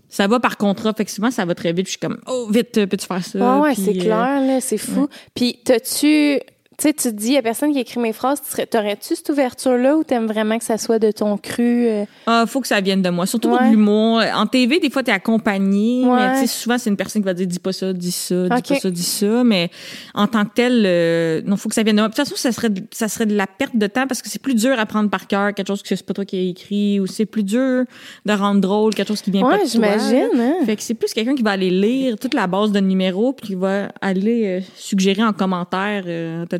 ça 0.09 0.27
va 0.27 0.39
par 0.39 0.57
contrat, 0.57 0.93
fait 0.93 1.05
que 1.05 1.11
souvent 1.11 1.29
ça 1.29 1.45
va 1.45 1.53
très 1.55 1.71
vite. 1.73 1.85
Je 1.85 1.91
suis 1.91 1.99
comme, 1.99 2.19
oh, 2.25 2.47
vite, 2.49 2.85
peux-tu 2.85 3.05
faire 3.05 3.23
ça? 3.23 3.59
Ouais, 3.59 3.67
ouais, 3.67 3.75
c'est 3.75 3.95
euh, 3.95 3.99
clair, 3.99 4.41
là, 4.41 4.61
c'est 4.61 4.77
fou. 4.77 5.07
Puis, 5.35 5.59
t'as-tu. 5.63 6.39
Tu 6.77 6.89
sais, 6.89 6.93
tu 6.93 7.03
te 7.09 7.13
dis, 7.15 7.27
il 7.27 7.33
y 7.33 7.37
a 7.37 7.41
personne 7.41 7.71
qui 7.71 7.79
écrit 7.79 8.01
mes 8.01 8.11
phrases. 8.11 8.41
T'aurais-tu 8.69 9.15
cette 9.15 9.29
ouverture-là 9.29 9.95
ou 9.95 10.03
t'aimes 10.03 10.25
vraiment 10.27 10.57
que 10.57 10.63
ça 10.65 10.77
soit 10.77 10.99
de 10.99 11.09
ton 11.11 11.37
cru? 11.37 11.87
euh? 11.87 12.03
Ah, 12.27 12.43
faut 12.47 12.59
que 12.59 12.67
ça 12.67 12.81
vienne 12.81 13.01
de 13.01 13.09
moi. 13.09 13.25
Surtout 13.25 13.47
pour 13.47 13.59
Ouais. 13.59 13.67
de 13.67 13.71
l'humour. 13.71 14.21
En 14.35 14.45
TV, 14.45 14.79
des 14.79 14.89
fois, 14.89 15.01
t'es 15.01 15.13
accompagné. 15.13 16.03
Ouais. 16.05 16.15
Mais 16.17 16.33
tu 16.33 16.39
sais, 16.41 16.47
souvent, 16.47 16.77
c'est 16.77 16.89
une 16.89 16.97
personne 16.97 17.21
qui 17.21 17.25
va 17.25 17.33
dire, 17.33 17.47
dis 17.47 17.59
pas 17.59 17.71
ça, 17.71 17.93
dis 17.93 18.11
ça, 18.11 18.49
dis 18.49 18.61
pas 18.73 18.79
ça, 18.79 18.89
dis 18.89 19.03
ça. 19.03 19.43
Mais 19.45 19.69
en 20.13 20.27
tant 20.27 20.43
que 20.43 20.51
tel, 20.53 20.83
euh, 20.85 21.41
non, 21.45 21.55
faut 21.55 21.69
que 21.69 21.75
ça 21.75 21.83
vienne 21.83 21.95
de 21.95 22.01
moi. 22.01 22.09
De 22.09 22.13
toute 22.13 22.23
façon, 22.25 22.35
ça 22.35 22.51
serait, 22.51 22.69
de- 22.69 22.83
ça 22.91 23.07
serait 23.07 23.25
de 23.25 23.35
la 23.37 23.47
perte 23.47 23.77
de 23.77 23.87
temps 23.87 24.05
parce 24.05 24.21
que 24.21 24.29
c'est 24.29 24.41
plus 24.41 24.55
dur 24.55 24.77
à 24.77 24.85
prendre 24.85 25.09
par 25.09 25.27
cœur 25.27 25.53
quelque 25.53 25.67
chose 25.67 25.81
que 25.81 25.95
c'est 25.95 26.05
pas 26.05 26.13
toi 26.13 26.25
qui 26.25 26.35
as 26.37 26.41
écrit 26.41 26.99
ou 26.99 27.07
c'est 27.07 27.25
plus 27.25 27.43
dur 27.43 27.85
de 28.25 28.33
rendre 28.33 28.59
drôle 28.59 28.93
quelque 28.93 29.07
chose 29.07 29.21
qui 29.21 29.31
vient 29.31 29.43
pas 29.43 29.47
Ouais, 29.47 29.53
de 29.53 29.59
toi. 29.61 29.69
j'imagine, 29.71 30.29
hein? 30.39 30.55
Fait 30.65 30.75
que 30.75 30.81
c'est 30.81 30.93
plus 30.93 31.13
quelqu'un 31.13 31.35
qui 31.35 31.43
va 31.43 31.51
aller 31.51 31.69
lire 31.69 32.17
toute 32.19 32.33
la 32.33 32.47
base 32.47 32.73
de 32.73 32.79
numéro 32.81 33.31
puis 33.31 33.47
qui 33.47 33.55
va 33.55 33.89
aller 34.01 34.45
euh, 34.45 34.59
suggérer 34.75 35.23
en 35.23 35.31
commentaire 35.31 36.03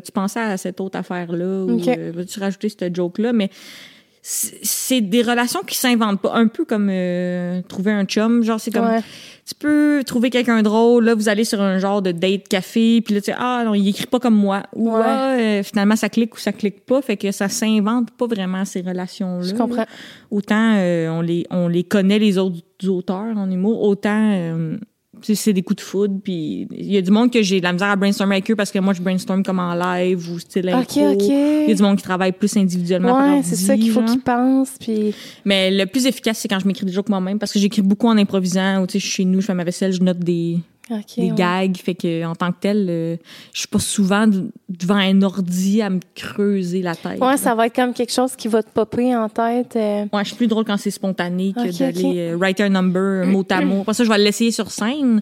t'as-tu 0.06 0.12
pensé 0.12 0.38
à 0.38 0.56
cette 0.56 0.80
autre 0.80 0.98
affaire-là 0.98 1.64
ou 1.64 1.80
euh, 1.88 2.12
veux-tu 2.14 2.40
rajouter 2.40 2.68
cette 2.68 2.94
joke-là? 2.94 3.32
Mais 3.32 3.50
c'est 4.28 5.00
des 5.02 5.22
relations 5.22 5.60
qui 5.64 5.76
s'inventent 5.76 6.20
pas. 6.20 6.32
Un 6.34 6.48
peu 6.48 6.64
comme 6.64 6.88
euh, 6.90 7.62
trouver 7.68 7.92
un 7.92 8.04
chum. 8.04 8.42
Genre, 8.42 8.58
c'est 8.58 8.72
comme 8.72 8.84
Ouais. 8.86 9.00
tu 9.46 9.54
peux 9.54 10.02
trouver 10.04 10.30
quelqu'un 10.30 10.62
drôle, 10.62 11.04
là, 11.04 11.14
vous 11.14 11.28
allez 11.28 11.44
sur 11.44 11.60
un 11.62 11.78
genre 11.78 12.02
de 12.02 12.10
date 12.10 12.48
café, 12.48 13.00
puis 13.02 13.14
là, 13.14 13.20
tu 13.20 13.26
sais, 13.26 13.36
ah 13.38 13.62
non, 13.64 13.74
il 13.74 13.88
écrit 13.88 14.06
pas 14.06 14.18
comme 14.18 14.34
moi. 14.34 14.64
Ou 14.74 14.90
Ouais. 14.90 15.02
ah, 15.04 15.36
euh, 15.38 15.62
finalement, 15.62 15.94
ça 15.94 16.08
clique 16.08 16.34
ou 16.34 16.38
ça 16.38 16.52
clique 16.52 16.84
pas. 16.86 17.00
Fait 17.02 17.16
que 17.16 17.30
ça 17.30 17.48
s'invente 17.48 18.10
pas 18.10 18.26
vraiment, 18.26 18.64
ces 18.64 18.80
relations-là. 18.80 19.46
Je 19.46 19.54
comprends. 19.54 19.86
Autant 20.32 20.74
euh, 20.76 21.08
on, 21.10 21.20
les, 21.20 21.46
on 21.50 21.68
les 21.68 21.84
connaît, 21.84 22.18
les 22.18 22.36
autres 22.38 22.58
auteurs 22.88 23.36
en 23.36 23.48
humour, 23.48 23.80
autant 23.82 24.32
tu 24.32 24.80
c'est 25.22 25.52
des 25.52 25.62
coups 25.62 25.82
de 25.82 25.86
foudre. 25.88 26.20
Puis 26.22 26.66
il 26.70 26.92
y 26.92 26.96
a 26.96 27.02
du 27.02 27.10
monde 27.10 27.32
que 27.32 27.42
j'ai 27.42 27.58
de 27.58 27.64
la 27.64 27.72
misère 27.72 27.88
à 27.88 27.96
brainstormer 27.96 28.36
avec 28.36 28.50
eux 28.50 28.56
parce 28.56 28.70
que 28.70 28.78
moi, 28.78 28.92
je 28.92 29.02
brainstorm 29.02 29.42
comme 29.42 29.58
en 29.58 29.74
live 29.74 30.30
ou 30.30 30.38
style 30.38 30.68
OK, 30.68 30.96
impro. 30.96 31.12
OK. 31.12 31.22
Il 31.22 31.68
y 31.68 31.72
a 31.72 31.74
du 31.74 31.82
monde 31.82 31.96
qui 31.96 32.02
travaille 32.02 32.32
plus 32.32 32.56
individuellement 32.56 33.16
Ouais, 33.16 33.42
c'est 33.42 33.56
ça 33.56 33.76
qu'il 33.76 33.90
faut 33.90 34.02
qu'ils 34.02 34.20
pensent. 34.20 34.76
Puis, 34.78 35.14
Mais 35.44 35.70
le 35.70 35.86
plus 35.86 36.06
efficace, 36.06 36.38
c'est 36.38 36.48
quand 36.48 36.58
je 36.58 36.66
m'écris 36.66 36.86
des 36.86 36.92
jokes 36.92 37.08
moi-même 37.08 37.38
parce 37.38 37.52
que 37.52 37.58
j'écris 37.58 37.82
beaucoup 37.82 38.08
en 38.08 38.16
improvisant. 38.16 38.82
Ou, 38.82 38.86
tu 38.86 38.92
sais, 38.92 38.98
je 38.98 39.04
suis 39.04 39.14
chez 39.14 39.24
nous, 39.24 39.40
je 39.40 39.46
fais 39.46 39.54
ma 39.54 39.64
vaisselle, 39.64 39.92
je 39.92 40.02
note 40.02 40.18
des, 40.18 40.58
OK. 40.90 41.00
des 41.16 41.30
ouais. 41.30 41.36
gags. 41.36 41.76
Fait 41.78 41.94
que 41.94 42.24
en 42.24 42.34
tant 42.34 42.52
que 42.52 42.58
tel, 42.60 42.86
euh, 42.88 43.16
je 43.52 43.58
suis 43.60 43.68
pas 43.68 43.78
souvent 43.78 44.26
de- 44.26 44.50
devant 44.68 44.96
un 44.96 45.20
ordi 45.22 45.82
à 45.82 45.90
me 45.90 46.00
creuser 46.14 46.82
la 46.82 46.94
tête. 46.94 47.20
Ouais, 47.20 47.36
ça 47.36 47.54
va 47.54 47.66
être 47.66 47.74
comme 47.74 47.92
quelque 47.92 48.12
chose 48.12 48.36
qui 48.36 48.48
va 48.48 48.62
te 48.62 48.70
popper 48.70 49.14
en 49.16 49.28
tête. 49.28 49.74
euh. 49.76 50.04
Ouais, 50.12 50.22
je 50.22 50.28
suis 50.28 50.36
plus 50.36 50.46
drôle 50.46 50.64
quand 50.64 50.76
c'est 50.76 50.90
spontané 50.90 51.52
que 51.52 51.68
Ok, 51.68 51.78
d'aller 51.78 52.04
ok. 52.04 52.16
euh, 52.16 52.36
write 52.38 52.60
un 52.60 52.68
number 52.68 53.26
mot 53.26 53.44
à 53.50 53.60
mot. 53.62 53.80
Après 53.80 53.94
ça, 53.94 54.04
je 54.04 54.08
vais 54.08 54.18
l'essayer 54.18 54.50
sur 54.52 54.70
scène 54.70 55.20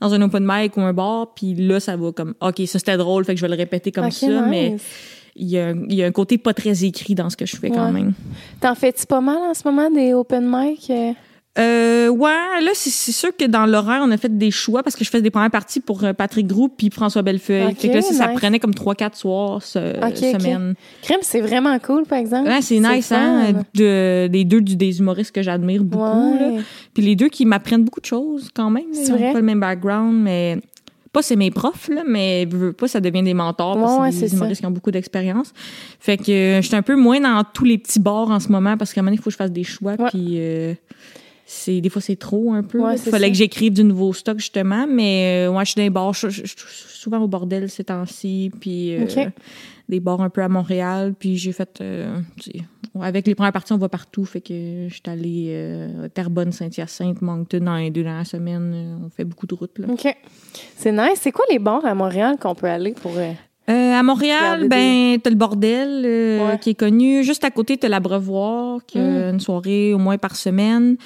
dans 0.00 0.12
un 0.12 0.20
open 0.20 0.44
mic 0.46 0.76
ou 0.76 0.82
un 0.82 0.92
bar, 0.92 1.32
puis 1.34 1.54
là, 1.54 1.80
ça 1.80 1.96
va 1.96 2.12
comme, 2.12 2.34
OK, 2.42 2.60
ça 2.66 2.78
c'était 2.78 2.98
drôle, 2.98 3.24
fait 3.24 3.32
que 3.34 3.40
je 3.40 3.46
vais 3.46 3.50
le 3.50 3.56
répéter 3.56 3.90
comme 3.92 4.10
ça, 4.10 4.26
nice. 4.26 4.42
mais 4.50 4.76
il 5.36 5.48
y, 5.48 5.58
a, 5.58 5.68
un- 5.68 5.84
il 5.88 5.94
y 5.94 6.02
a 6.02 6.06
un 6.06 6.12
côté 6.12 6.36
pas 6.36 6.52
très 6.52 6.84
écrit 6.84 7.14
dans 7.14 7.30
ce 7.30 7.36
que 7.36 7.46
je 7.46 7.56
fais 7.56 7.70
quand 7.70 7.90
même. 7.92 8.12
T'en 8.60 8.74
fais-tu 8.74 9.06
pas 9.06 9.22
mal 9.22 9.38
en 9.38 9.54
ce 9.54 9.62
moment 9.66 9.90
des 9.90 10.12
open 10.12 10.46
mic? 10.50 10.90
Euh? 11.58 12.06
Euh, 12.06 12.08
ouais, 12.08 12.60
là, 12.62 12.70
c'est 12.74 12.90
sûr 13.12 13.30
que 13.36 13.44
dans 13.46 13.66
l'horaire, 13.66 14.00
on 14.04 14.10
a 14.10 14.16
fait 14.16 14.36
des 14.36 14.50
choix 14.50 14.82
parce 14.82 14.94
que 14.96 15.04
je 15.04 15.10
faisais 15.10 15.22
des 15.22 15.30
premières 15.30 15.50
parties 15.50 15.80
pour 15.80 16.04
euh, 16.04 16.12
Patrick 16.12 16.46
Group 16.46 16.74
puis 16.76 16.90
François 16.90 17.22
Bellefeuille. 17.22 17.74
Fait 17.74 17.88
que 17.88 17.94
là, 17.94 18.02
ça, 18.02 18.12
ça 18.12 18.28
prenait 18.28 18.58
comme 18.60 18.72
3-4 18.72 19.14
soirs 19.16 19.62
ce, 19.62 19.96
Ok, 19.98 20.12
ok. 20.34 20.40
semaine. 20.40 20.74
Crème, 21.02 21.18
c'est 21.22 21.40
vraiment 21.40 21.78
cool, 21.78 22.04
par 22.04 22.18
exemple. 22.18 22.48
Ouais, 22.48 22.60
c'est 22.62 22.78
nice, 22.78 23.10
hein? 23.12 23.52
De, 23.74 24.28
des 24.28 24.44
deux 24.44 24.60
du- 24.60 24.76
des 24.76 24.98
humoristes 24.98 25.32
que 25.34 25.42
j'admire 25.42 25.82
beaucoup. 25.82 26.34
Là. 26.38 26.60
Puis 26.94 27.02
les 27.02 27.16
deux 27.16 27.28
qui 27.28 27.44
m'apprennent 27.46 27.84
beaucoup 27.84 28.00
de 28.00 28.06
choses 28.06 28.50
quand 28.54 28.70
même. 28.70 28.84
C'est 28.92 29.06
Ils 29.08 29.12
ont 29.12 29.16
vrai? 29.16 29.32
pas 29.32 29.38
le 29.40 29.44
même 29.44 29.60
background, 29.60 30.14
mais 30.22 30.58
pas 31.12 31.22
c'est 31.22 31.36
mes 31.36 31.50
profs, 31.50 31.88
là, 31.88 32.02
mais 32.06 32.44
veux, 32.44 32.72
pas, 32.74 32.88
ça 32.88 33.00
devient 33.00 33.22
des 33.22 33.32
mentors 33.34 33.78
parce 33.80 33.98
Ouais, 34.00 34.12
c'est 34.12 34.20
des 34.22 34.28
ça. 34.28 34.36
humoristes 34.36 34.60
qui 34.60 34.66
ont 34.66 34.70
beaucoup 34.70 34.90
d'expérience. 34.90 35.52
Fait 35.98 36.18
que 36.18 36.30
euh, 36.30 36.62
j'étais 36.62 36.76
un 36.76 36.82
peu 36.82 36.94
moins 36.96 37.20
dans 37.20 37.42
tous 37.54 37.64
les 37.64 37.78
petits 37.78 38.00
bars 38.00 38.30
en 38.30 38.38
ce 38.40 38.50
moment 38.52 38.76
parce 38.76 38.92
qu'à 38.92 39.00
un 39.00 39.04
moment 39.04 39.14
il 39.14 39.18
faut 39.18 39.24
que 39.24 39.30
je 39.32 39.36
fasse 39.36 39.50
des 39.52 39.64
choix. 39.64 39.96
Puis 40.10 40.34
euh, 40.36 40.74
c'est 41.48 41.80
des 41.80 41.88
fois, 41.88 42.02
c'est 42.02 42.16
trop 42.16 42.52
un 42.52 42.62
peu. 42.64 42.80
Il 42.92 42.98
fallait 42.98 43.26
ça. 43.26 43.30
que 43.30 43.36
j'écrive 43.36 43.72
du 43.72 43.84
nouveau 43.84 44.12
stock, 44.12 44.38
justement. 44.38 44.86
Mais 44.88 45.46
euh, 45.46 45.52
ouais, 45.52 45.64
je 45.64 45.70
suis 45.70 45.76
dans 45.78 45.84
les 45.84 45.90
bars. 45.90 46.12
Je, 46.12 46.28
je- 46.28 46.42
souvent 46.56 47.20
au 47.20 47.28
bordel 47.28 47.70
ces 47.70 47.84
temps-ci. 47.84 48.50
Puis 48.60 48.96
euh, 48.96 49.06
des 49.88 50.00
bars 50.00 50.20
un 50.20 50.28
peu 50.28 50.42
à 50.42 50.48
Montréal. 50.48 51.14
Puis 51.18 51.36
j'ai 51.36 51.52
fait... 51.52 51.78
euh, 51.80 52.18
avec 53.00 53.26
les 53.26 53.34
premières 53.36 53.52
parties, 53.52 53.72
on 53.72 53.78
va 53.78 53.88
partout. 53.88 54.24
Fait 54.24 54.40
que 54.40 54.88
j'étais 54.88 55.10
allée 55.10 55.46
euh, 55.50 56.08
Terrebonne, 56.08 56.50
Saint-Hyacinthe, 56.50 57.22
Moncton 57.22 57.60
dans 57.60 57.76
les 57.76 57.90
deux 57.90 58.02
dernières 58.02 58.26
semaines. 58.26 58.98
On 59.06 59.10
fait 59.10 59.24
beaucoup 59.24 59.46
de 59.46 59.54
routes. 59.54 59.78
Là. 59.78 59.86
OK. 59.88 60.16
C'est 60.76 60.92
nice. 60.92 61.20
C'est 61.20 61.30
quoi 61.32 61.44
les 61.50 61.58
bars 61.60 61.84
à 61.84 61.94
Montréal 61.94 62.36
qu'on 62.40 62.54
peut 62.56 62.66
aller 62.66 62.92
pour. 63.00 63.12
euh, 63.16 63.32
à 63.68 64.02
Montréal, 64.02 64.68
ben, 64.68 65.18
t'as 65.20 65.30
le 65.30 65.36
bordel 65.36 66.02
euh, 66.04 66.48
Ouais. 66.48 66.58
qui 66.58 66.70
est 66.70 66.74
connu. 66.74 67.22
Juste 67.24 67.44
à 67.44 67.50
côté, 67.50 67.76
t'as 67.76 67.88
l'abreuvoir, 67.88 68.80
qui 68.86 68.98
a 68.98 69.02
Mm. 69.02 69.34
une 69.34 69.40
soirée 69.40 69.92
au 69.92 69.98
moins 69.98 70.18
par 70.18 70.36
semaine. 70.36 70.96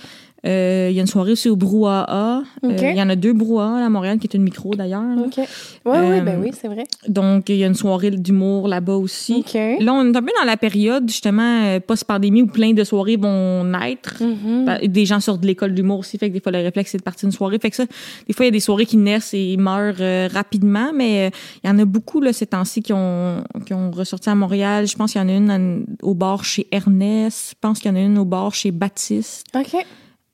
Euh, 0.47 0.89
Il 0.91 0.97
y 0.97 0.99
a 0.99 1.03
une 1.03 1.07
soirée 1.07 1.33
aussi 1.33 1.49
au 1.49 1.57
Brouhaha. 1.57 2.43
Euh. 2.65 2.77
Il 2.81 2.97
y 2.97 3.03
en 3.03 3.09
a 3.11 3.17
deux 3.17 3.33
Brouhaha 3.33 3.85
à 3.85 3.89
Montréal, 3.89 4.19
qui 4.19 4.27
est 4.27 4.35
une 4.35 4.43
micro 4.43 4.75
d'ailleurs. 4.75 5.03
OK. 5.19 5.35
Oui, 5.37 5.45
oui, 5.85 5.93
Euh, 5.97 6.21
ben 6.23 6.41
oui, 6.43 6.51
c'est 6.59 6.69
vrai. 6.69 6.85
Donc, 7.09 7.49
il 7.49 7.57
y 7.57 7.65
a 7.65 7.67
une 7.67 7.75
soirée 7.75 8.11
d'humour 8.11 8.67
là-bas 8.69 8.95
aussi. 8.95 9.37
OK. 9.47 9.55
Là, 9.55 9.93
on 9.93 10.13
est 10.13 10.17
un 10.17 10.23
peu 10.23 10.33
dans 10.39 10.47
la 10.47 10.57
période, 10.57 11.09
justement, 11.09 11.65
euh, 11.65 11.81
post-pandémie, 11.81 12.43
où 12.43 12.47
plein 12.47 12.73
de 12.73 12.85
soirées 12.85 13.17
vont 13.17 13.65
naître. 13.65 14.23
Bah, 14.65 14.79
Des 14.83 15.05
gens 15.07 15.21
sortent 15.21 15.41
de 15.43 15.47
l'école 15.47 15.75
d'humour 15.75 16.01
aussi, 16.01 16.17
fait 16.19 16.29
que 16.29 16.35
des 16.35 16.41
fois, 16.41 16.53
le 16.53 16.59
réflexe, 16.59 16.93
c'est 16.93 16.99
de 16.99 17.03
partir 17.03 17.27
une 17.27 17.33
soirée. 17.33 17.59
Fait 17.59 17.71
que 17.71 17.77
ça, 17.77 17.85
des 18.27 18.33
fois, 18.33 18.45
il 18.47 18.49
y 18.49 18.51
a 18.51 18.53
des 18.53 18.61
soirées 18.61 18.87
qui 18.87 18.97
naissent 18.97 19.35
et 19.35 19.57
meurent 19.59 19.95
euh, 20.01 20.29
rapidement, 20.33 20.91
mais 20.95 21.27
euh, 21.27 21.31
il 21.63 21.69
y 21.69 21.71
en 21.71 21.79
a 21.79 21.85
beaucoup, 21.85 22.21
là, 22.21 22.33
ces 22.33 22.47
temps-ci, 22.47 22.83
qui 22.83 22.93
ont, 22.93 23.45
qui 23.67 23.75
ont 23.75 23.91
ressorti 23.91 24.31
à 24.31 24.35
Montréal. 24.35 24.87
Je 24.87 24.97
pense 24.97 25.13
qu'il 25.13 25.21
y 25.21 25.25
en 25.25 25.29
a 25.29 25.33
une 25.33 25.85
au 26.03 26.15
bar 26.15 26.45
chez 26.45 26.67
Ernest. 26.73 27.51
Je 27.51 27.57
pense 27.61 27.79
qu'il 27.79 27.91
y 27.91 27.95
en 27.95 27.97
a 27.97 28.01
une 28.01 28.19
au 28.19 28.25
bar 28.25 28.55
chez 28.55 28.71
Baptiste, 28.71 29.47
OK. 29.55 29.85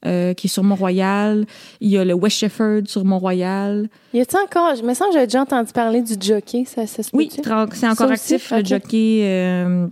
Euh, 0.05 0.35
qui 0.35 0.47
est 0.47 0.51
sur 0.51 0.63
Mont-Royal. 0.63 1.47
Il 1.81 1.89
y 1.89 1.97
a 1.99 2.05
le 2.05 2.15
West 2.15 2.37
Shepherd 2.39 2.87
sur 2.89 3.05
Mont-Royal. 3.05 3.89
Y 4.13 4.21
a-t-il 4.21 4.39
encore. 4.45 4.75
Je 4.77 4.83
me 4.83 4.93
sens 4.95 5.09
que 5.09 5.19
j'ai 5.19 5.27
déjà 5.27 5.43
entendu 5.43 5.73
parler 5.73 6.03
du 6.03 6.15
jockey. 6.21 6.65
Ça, 6.67 6.87
ça 6.87 7.03
se 7.03 7.11
Oui, 7.15 7.29
c'est 7.33 7.41
encore 7.51 7.69
Ça 7.75 7.91
aussi? 8.13 8.35
actif, 8.35 8.51
le 8.53 8.65
jockey, 8.65 9.21
euh, 9.23 9.87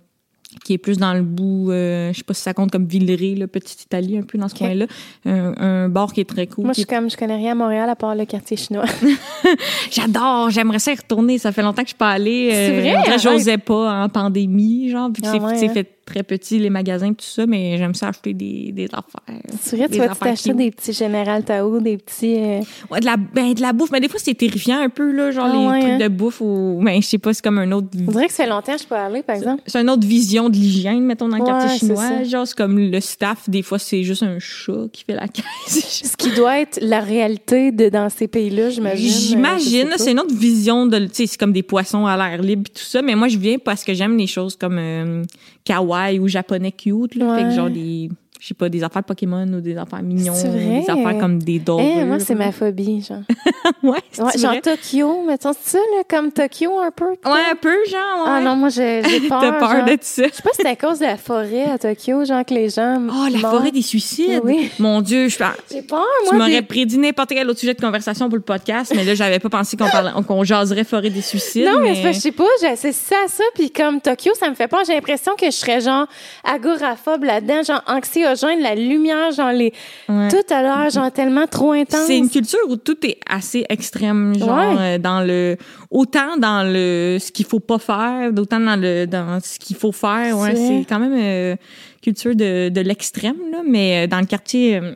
qui 0.65 0.75
est 0.75 0.79
plus 0.79 0.99
dans 0.99 1.15
le 1.15 1.23
bout, 1.23 1.71
euh, 1.73 2.13
je 2.13 2.19
sais 2.19 2.23
pas 2.25 2.33
si 2.35 2.43
ça 2.43 2.55
compte 2.55 2.71
comme 2.71 2.87
Villeray, 2.87 3.35
là, 3.35 3.49
petite 3.49 3.83
Italie, 3.83 4.17
un 4.19 4.23
peu 4.23 4.39
dans 4.39 4.47
ce 4.49 4.55
Ok. 4.55 4.59
coin-là. 4.61 4.87
Un, 5.25 5.55
un 5.59 5.89
bar 5.89 6.13
qui 6.13 6.21
est 6.21 6.29
très 6.29 6.47
cool. 6.47 6.65
Moi, 6.65 6.75
je 6.75 6.81
suis 6.81 6.87
comme, 6.87 7.11
je 7.11 7.17
connais 7.17 7.37
rien 7.37 7.53
à 7.53 7.55
Montréal 7.57 7.91
à 7.91 7.97
part 7.97 8.15
le 8.15 8.25
quartier 8.25 8.57
chinois. 8.57 8.85
J'adore, 9.91 10.51
j'aimerais 10.51 10.79
ça 10.79 10.93
y 10.93 10.97
retourner. 10.97 11.39
Ça 11.39 11.53
fait 11.53 11.63
longtemps 11.63 11.83
que 11.83 11.89
je 11.89 11.95
suis 11.95 11.99
pas 11.99 12.11
allée. 12.11 12.51
C'est 12.51 12.71
Euh, 12.71 12.81
vrai? 12.81 13.03
que 13.05 13.09
Arrête. 13.11 13.21
j'osais 13.21 13.59
pas 13.59 14.05
en 14.05 14.09
pandémie, 14.09 14.91
genre, 14.91 15.09
vu 15.09 15.23
que 15.23 15.27
Ah 15.29 15.33
c'est 15.33 15.41
ouais, 15.41 15.67
hein? 15.69 15.73
fait 15.75 15.85
très 16.05 16.23
petit, 16.23 16.59
les 16.59 16.71
magasins, 16.71 17.13
tout 17.13 17.25
ça, 17.25 17.47
mais 17.47 17.77
j'aime 17.79 17.95
ça 17.95 18.09
acheter 18.09 18.35
des, 18.35 18.73
des 18.73 18.85
affaires. 18.87 19.41
C'est 19.61 19.77
vrai, 19.77 19.89
tu 19.89 19.99
vas 19.99 20.09
t'acheter 20.15 20.53
des 20.55 20.71
petits 20.71 20.93
Général 20.93 21.45
Tao, 21.45 21.81
des 21.81 21.97
petits. 21.97 22.37
euh, 22.39 22.61
Ouais, 22.91 23.01
de 23.01 23.05
la, 23.07 23.17
ben, 23.17 23.53
de 23.55 23.61
la 23.61 23.73
bouffe, 23.73 23.91
mais 23.91 24.01
des 24.01 24.09
fois, 24.09 24.21
c'est 24.23 24.35
terrifiant 24.35 24.81
un 24.81 24.89
peu, 24.89 25.13
là, 25.13 25.31
genre 25.31 25.47
Ah 25.49 25.53
les 25.57 25.67
ouais, 25.67 25.81
trucs 25.81 25.93
hein? 25.95 25.99
de 25.99 26.09
bouffe 26.09 26.41
ou, 26.41 26.81
ben, 26.83 27.01
je 27.03 27.07
sais 27.07 27.19
pas, 27.19 27.33
c'est 27.33 27.43
comme 27.43 27.59
un 27.59 27.71
autre, 27.73 27.89
On 28.07 28.11
dirait 28.13 28.27
que 28.27 28.33
ça 28.33 28.45
fait 28.45 28.51
longtemps 28.51 28.75
que 28.77 28.83
je 28.83 28.87
peux 28.87 28.95
aller, 28.95 29.23
par 29.23 29.37
exemple. 29.37 29.63
c'est 29.67 29.81
une 29.81 29.91
autre 29.91 30.07
vision 30.07 30.49
de 30.51 30.55
l'hygiène, 30.57 31.01
mettons, 31.05 31.29
dans 31.29 31.37
le 31.37 31.43
Ouais, 31.43 31.49
quartier 31.49 31.79
chinois. 31.79 31.97
ça. 32.09 32.25
Genre, 32.25 32.47
c'est 32.47 32.57
comme 32.57 32.79
le 32.79 33.01
staff, 33.01 33.49
des 33.49 33.63
fois, 33.63 33.79
c'est 33.79 34.03
juste 34.03 34.23
un 34.23 34.39
chat 34.39 34.89
qui 34.93 35.05
fait 35.05 35.15
la 35.15 35.29
caisse. 35.67 36.03
Ce 36.11 36.17
qui 36.17 36.31
doit 36.33 36.61
être 36.61 36.79
la 36.83 37.01
réalité 37.01 37.73
de 37.73 37.89
dans 37.89 38.09
ces 38.11 38.29
pays-là, 38.29 38.71
j'imagine. 38.71 39.11
J'imagine, 39.11 39.89
Euh, 39.89 39.91
sais 39.97 40.05
c'est 40.05 40.13
une 40.13 40.21
autre 40.21 40.35
vision 40.35 40.87
de, 40.87 40.99
tu 41.01 41.09
sais, 41.13 41.27
c'est 41.27 41.39
comme 41.39 41.53
des 41.53 41.63
poissons 41.63 42.07
à 42.07 42.17
l'air 42.17 42.43
libre 42.43 42.65
et 42.69 42.73
tout 42.79 42.85
ça, 42.85 43.03
mais 43.03 43.15
moi 43.15 43.29
je 43.29 43.39
viens 43.39 43.59
parce 43.59 43.85
que 43.85 43.95
j'aime 43.95 44.17
les 44.17 44.27
choses 44.27 44.57
comme 44.57 44.77
euh, 44.79 45.23
kawaii 45.65 46.19
ou 46.19 46.29
japonais 46.29 46.73
cute, 46.73 47.15
là, 47.15 47.33
Ouais. 47.33 47.39
fait 47.43 47.49
que 47.49 47.55
genre 47.55 47.71
des, 47.71 48.11
je 48.41 48.49
sais 48.49 48.55
pas, 48.55 48.69
des 48.69 48.83
affaires 48.85 49.05
Pokémon 49.05 49.47
ou 49.55 49.61
des 49.61 49.77
affaires 49.77 50.03
mignons, 50.03 50.35
C'est 50.35 50.49
vrai? 50.49 50.81
des 50.85 50.91
affaires 50.91 51.19
comme 51.19 51.39
des 51.43 51.59
dorures. 51.59 51.85
Eh, 52.01 52.05
moi, 52.05 52.19
c'est 52.19 52.35
ma 52.35 52.53
phobie, 52.53 53.01
genre. 53.03 53.21
ouais, 53.83 53.99
c'est 54.13 54.23
Ouais, 54.23 54.33
genre 54.39 54.51
vrai? 54.51 54.61
Tokyo, 54.61 55.23
mettons, 55.27 55.53
c'est 55.59 55.79
ça, 55.79 55.79
là, 55.97 56.03
comme 56.09 56.31
Tokyo 56.31 56.79
un 56.79 56.91
peu? 56.91 57.11
Ouais, 57.11 57.41
un 57.53 57.55
peu, 57.59 57.75
genre, 57.91 58.25
ouais. 58.27 58.31
Ah 58.33 58.41
non, 58.41 58.57
moi, 58.57 58.69
j'ai 58.69 59.01
peur. 59.29 59.41
T'as 59.41 59.53
peur 59.53 59.71
genre. 59.77 59.85
de 59.87 59.97
ça. 60.01 60.25
Je 60.29 60.35
sais 60.35 60.43
pas 60.43 60.51
si 60.55 60.61
c'est 60.63 60.69
à 60.69 60.77
cause 60.77 60.99
de 60.99 61.05
la 61.07 61.17
forêt 61.17 61.65
à 61.65 61.79
Tokyo, 61.79 62.25
genre 62.25 62.45
que 62.45 62.53
les 62.55 62.69
gens. 62.69 63.01
Oh, 63.09 63.29
la 63.33 63.39
forêt 63.39 63.71
des 63.71 63.83
suicides. 63.83 64.41
Oui. 64.45 64.71
Mon 64.79 65.01
Dieu, 65.01 65.29
je 65.29 65.39
J'ai 65.71 65.83
peur, 65.83 66.05
tu 66.29 66.35
moi. 66.37 66.45
m'aurais 66.47 66.61
des- 66.61 66.67
prédit 66.67 66.99
n'importe 66.99 67.31
quel 67.31 67.49
autre 67.49 67.61
sujet 67.61 67.75
de 67.75 67.81
conversation 67.81 68.29
pour 68.29 68.37
le 68.37 68.43
podcast, 68.43 68.93
mais 68.95 69.05
là, 69.05 69.15
j'avais 69.15 69.39
pas 69.39 69.49
pensé 69.49 69.77
qu'on 69.77 69.89
parlait, 69.89 70.11
qu'on 70.27 70.45
jaserait 70.45 70.85
forêt 70.85 71.09
des 71.11 71.23
suicides. 71.23 71.65
Non, 71.67 71.81
mais, 71.81 71.91
mais 71.93 72.03
c'est 72.03 72.13
je 72.13 72.19
sais 72.21 72.33
pas, 72.33 72.45
j'associe 72.61 72.95
ça 72.95 73.17
ça, 73.29 73.45
puis 73.55 73.71
comme 73.71 74.01
Tokyo, 74.01 74.33
ça 74.39 74.51
me 74.51 74.55
fait 74.55 74.69
peur. 74.69 74.81
J'ai 74.87 74.95
l'impression 74.95 75.33
que 75.39 75.47
je 75.47 75.51
serais 75.53 75.81
genre 75.81 76.07
agoraphobe 76.45 77.25
là-dedans, 77.25 77.63
genre 77.63 77.83
anxiogène, 78.27 78.61
la 78.61 78.75
lumière, 78.75 79.31
genre 79.33 79.53
les. 79.53 79.73
Ouais. 80.09 80.29
Tout 80.29 80.55
à 80.55 80.63
l'heure, 80.63 80.91
genre 80.91 81.11
tellement 81.13 81.47
trop 81.47 81.73
intense. 81.73 82.07
C'est 82.07 82.19
une 82.19 82.31
culture 82.31 82.59
où 82.69 82.77
tout 82.77 82.97
est 83.07 83.19
assez 83.29 83.65
extrême, 83.69 84.35
genre 84.39 84.59
Ouais. 84.59 84.77
euh, 84.79 84.99
dans 84.99 85.21
le 85.21 85.57
autant 85.91 86.37
dans 86.39 86.63
le 86.65 87.19
ce 87.21 87.31
qu'il 87.33 87.47
faut 87.47 87.61
pas 87.61 87.79
faire, 87.79 88.33
d'autant 88.33 88.61
dans 88.61 88.77
le 88.81 89.07
dans 89.07 89.39
ce 89.43 89.59
qu'il 89.59 89.77
faut 89.77 89.93
faire. 89.93 90.39
Ouais, 90.39 90.55
C'est 90.57 90.85
quand 90.89 90.99
même 90.99 91.15
euh, 91.17 91.57
culture 92.03 92.35
de, 92.35 92.69
de 92.69 92.81
l'extrême 92.81 93.37
là, 93.51 93.63
mais 93.67 94.05
euh, 94.05 94.07
dans 94.07 94.21
le 94.21 94.27
quartier 94.27 94.77
euh, 94.77 94.93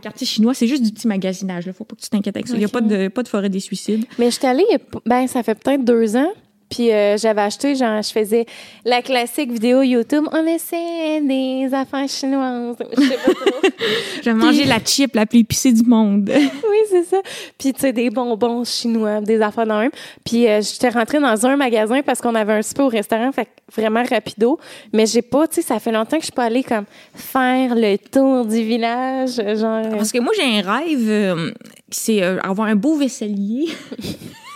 quartier 0.00 0.26
chinois, 0.26 0.54
c'est 0.54 0.68
juste 0.68 0.82
du 0.84 0.92
petit 0.92 1.08
magasinage. 1.08 1.66
Là. 1.66 1.72
Faut 1.72 1.84
pas 1.84 1.96
que 1.96 2.00
tu 2.02 2.08
t'inquiètes 2.08 2.36
avec 2.36 2.46
ça. 2.46 2.54
Il 2.54 2.60
y 2.62 2.64
a 2.64 2.68
pas 2.68 2.80
de 2.80 3.08
pas 3.08 3.22
de 3.24 3.28
forêt 3.28 3.48
des 3.48 3.58
suicides. 3.60 4.04
Mais 4.18 4.30
j'étais 4.30 4.46
allée, 4.46 4.64
il 4.68 4.72
y 4.72 4.76
a 4.76 4.78
p- 4.78 4.98
ben, 5.04 5.26
ça 5.26 5.42
fait 5.42 5.56
peut-être 5.56 5.84
deux 5.84 6.16
ans. 6.16 6.30
Puis 6.70 6.92
euh, 6.92 7.16
j'avais 7.16 7.42
acheté, 7.42 7.74
genre, 7.74 8.00
je 8.00 8.10
faisais 8.10 8.46
la 8.84 9.02
classique 9.02 9.50
vidéo 9.50 9.82
YouTube. 9.82 10.24
On 10.32 10.46
essaie 10.46 11.20
des 11.20 11.68
affaires 11.72 12.08
chinoises. 12.08 12.76
Je 12.96 13.02
sais 13.02 13.16
pas 13.16 13.32
trop. 13.34 14.34
Mangé 14.34 14.64
la 14.64 14.78
chip 14.78 15.14
la 15.14 15.26
plus 15.26 15.40
épicée 15.40 15.72
du 15.72 15.82
monde. 15.82 16.30
oui, 16.34 16.78
c'est 16.88 17.04
ça. 17.04 17.18
Puis, 17.58 17.72
tu 17.72 17.80
sais, 17.80 17.92
des 17.92 18.08
bonbons 18.10 18.64
chinois, 18.64 19.20
des 19.20 19.40
affaires 19.40 19.66
dans 19.66 19.80
même. 19.80 19.90
Puis, 20.24 20.48
euh, 20.48 20.60
j'étais 20.62 20.90
rentrée 20.90 21.18
dans 21.18 21.46
un 21.46 21.56
magasin 21.56 22.02
parce 22.02 22.20
qu'on 22.20 22.34
avait 22.34 22.52
un 22.52 22.62
super 22.62 22.86
au 22.86 22.88
restaurant, 22.88 23.32
fait 23.32 23.48
vraiment 23.74 24.04
rapido. 24.08 24.58
Mais 24.92 25.06
j'ai 25.06 25.22
pas, 25.22 25.48
tu 25.48 25.56
sais, 25.56 25.62
ça 25.62 25.78
fait 25.80 25.92
longtemps 25.92 26.16
que 26.16 26.22
je 26.22 26.26
suis 26.26 26.32
pas 26.32 26.44
allée 26.44 26.62
comme 26.62 26.84
faire 27.14 27.74
le 27.74 27.96
tour 27.98 28.46
du 28.46 28.62
village, 28.62 29.36
genre. 29.58 29.88
Parce 29.90 30.12
que 30.12 30.20
moi, 30.20 30.32
j'ai 30.36 30.60
un 30.60 30.72
rêve, 30.72 31.08
euh, 31.08 31.50
c'est 31.90 32.22
euh, 32.22 32.38
avoir 32.40 32.68
un 32.68 32.76
beau 32.76 32.96
vaisselier. 32.96 33.68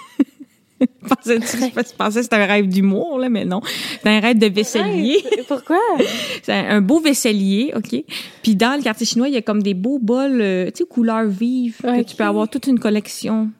Pensais-tu 1.08 1.56
je 1.56 1.94
pensais 1.96 2.18
que 2.18 2.22
c'était 2.22 2.36
un 2.36 2.46
rêve 2.46 2.68
d'humour, 2.68 3.18
là, 3.18 3.28
mais 3.28 3.44
non. 3.44 3.60
C'est 4.02 4.08
un 4.08 4.20
rêve 4.20 4.38
de 4.38 4.46
vaisselier. 4.46 5.24
Pourquoi? 5.48 5.78
C'est 6.42 6.52
un, 6.52 6.80
beau 6.80 7.00
vaisselier, 7.00 7.72
OK? 7.76 8.04
Puis 8.42 8.56
dans 8.56 8.76
le 8.76 8.82
quartier 8.82 9.06
chinois, 9.06 9.28
il 9.28 9.34
y 9.34 9.36
a 9.36 9.42
comme 9.42 9.62
des 9.62 9.74
beaux 9.74 9.98
bols, 9.98 10.40
euh, 10.40 10.66
tu 10.66 10.78
sais, 10.78 10.84
couleurs 10.84 11.26
vives, 11.26 11.78
que 11.82 12.02
tu 12.02 12.16
peux 12.16 12.24
avoir 12.24 12.48
toute 12.48 12.66
une 12.66 12.78
collection. 12.78 13.50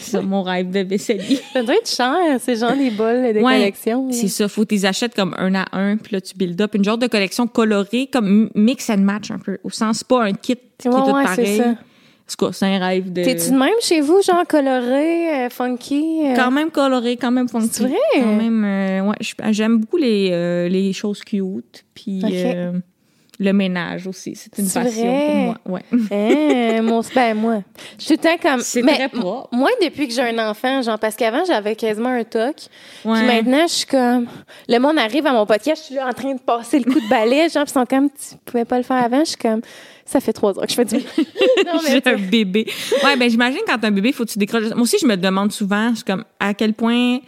C'est 0.00 0.22
mon 0.22 0.42
rêve 0.42 0.70
de 0.70 0.80
vaisselier. 0.80 1.40
Ça 1.52 1.62
doit 1.62 1.76
être 1.76 1.88
cher, 1.88 2.16
c'est 2.40 2.56
genre 2.56 2.76
des 2.76 2.90
bols 2.90 3.34
de 3.34 3.40
Ouais, 3.40 3.58
collection. 3.58 4.10
C'est 4.10 4.28
ça, 4.28 4.48
faut 4.48 4.62
que 4.62 4.68
tu 4.68 4.74
les 4.74 4.86
achètes 4.86 5.14
comme 5.14 5.34
un 5.38 5.54
à 5.54 5.66
un, 5.72 5.96
puis 5.96 6.12
là, 6.14 6.20
tu 6.20 6.34
build 6.36 6.60
up 6.60 6.74
une 6.74 6.84
genre 6.84 6.98
de 6.98 7.06
collection 7.06 7.46
colorée, 7.46 8.08
comme 8.12 8.50
mix 8.54 8.90
and 8.90 8.98
match 8.98 9.30
un 9.30 9.38
peu, 9.38 9.58
au 9.64 9.70
sens 9.70 10.04
pas 10.04 10.24
un 10.24 10.32
kit 10.32 10.56
qui 10.78 10.88
est 10.88 10.90
tout 10.90 10.96
ouais, 10.96 11.24
pareil. 11.24 11.56
ça. 11.56 11.74
Tout 12.28 12.44
cas, 12.46 12.52
c'est 12.52 12.66
un 12.66 12.78
rêve 12.84 13.12
de... 13.12 13.22
T'es-tu 13.22 13.52
de 13.52 13.56
même 13.56 13.74
chez 13.80 14.00
vous, 14.00 14.20
genre 14.20 14.44
coloré, 14.48 15.44
euh, 15.46 15.48
funky? 15.48 16.22
euh? 16.24 16.34
Quand 16.34 16.50
même 16.50 16.70
coloré, 16.72 17.16
quand 17.16 17.30
même 17.30 17.48
funky. 17.48 17.68
C'est 17.70 17.82
vrai? 17.84 17.96
Quand 18.14 18.36
même, 18.36 18.64
euh, 18.64 19.00
ouais, 19.10 19.16
j'aime 19.52 19.78
beaucoup 19.78 19.96
les, 19.96 20.30
euh, 20.32 20.68
les 20.68 20.92
choses 20.92 21.20
cute, 21.22 21.84
puis 21.94 22.22
Ok. 22.24 22.82
Le 23.38 23.52
ménage 23.52 24.06
aussi. 24.06 24.34
C'est 24.34 24.58
une 24.58 24.70
passion 24.70 25.04
vrai? 25.04 25.26
pour 25.26 25.36
moi. 25.36 25.56
Ouais. 25.66 25.82
Hein, 26.16 26.82
mon, 26.82 27.02
ben 27.14 27.34
moi, 27.34 27.62
je 27.98 28.04
suis 28.04 28.16
tout 28.16 28.22
le 28.24 28.28
temps 28.38 28.50
comme. 28.50 28.60
C'est 28.60 28.82
très 28.82 29.08
propre. 29.08 29.48
Moi, 29.52 29.70
depuis 29.82 30.08
que 30.08 30.14
j'ai 30.14 30.22
un 30.22 30.50
enfant, 30.50 30.82
genre, 30.82 30.98
parce 30.98 31.16
qu'avant, 31.16 31.44
j'avais 31.44 31.74
quasiment 31.74 32.10
un 32.10 32.24
toc. 32.24 32.56
Ouais. 33.04 33.18
Puis 33.18 33.26
maintenant, 33.26 33.66
je 33.66 33.72
suis 33.72 33.86
comme. 33.86 34.26
Le 34.68 34.78
monde 34.78 34.98
arrive 34.98 35.26
à 35.26 35.32
mon 35.32 35.46
podcast, 35.46 35.82
je 35.82 35.86
suis 35.86 35.94
là 35.94 36.08
en 36.08 36.12
train 36.12 36.34
de 36.34 36.40
passer 36.40 36.78
le 36.78 36.84
coup 36.84 37.00
de 37.00 37.08
balai. 37.08 37.48
Genre, 37.52 37.64
puis 37.64 37.72
ils 37.72 37.80
sont 37.80 37.86
comme, 37.86 38.08
tu 38.10 38.36
pouvais 38.44 38.64
pas 38.64 38.78
le 38.78 38.82
faire 38.82 39.02
avant? 39.02 39.20
Je 39.20 39.30
suis 39.30 39.36
comme, 39.36 39.60
ça 40.04 40.20
fait 40.20 40.32
trois 40.32 40.58
ans 40.58 40.62
que 40.62 40.70
je 40.70 40.74
fais 40.74 40.84
du. 40.84 40.96
J'ai 41.88 42.02
un 42.04 42.16
bébé. 42.16 42.66
Ouais, 43.04 43.16
ben 43.16 43.30
j'imagine 43.30 43.60
quand 43.66 43.78
t'as 43.78 43.88
un 43.88 43.92
bébé, 43.92 44.12
faut 44.12 44.24
que 44.24 44.30
tu 44.30 44.38
décroches. 44.38 44.70
Moi 44.70 44.82
aussi, 44.82 44.96
je 45.00 45.06
me 45.06 45.16
demande 45.16 45.52
souvent, 45.52 45.90
je 45.90 45.96
suis 45.96 46.04
comme, 46.04 46.24
à 46.40 46.54
quel 46.54 46.74
point. 46.74 47.18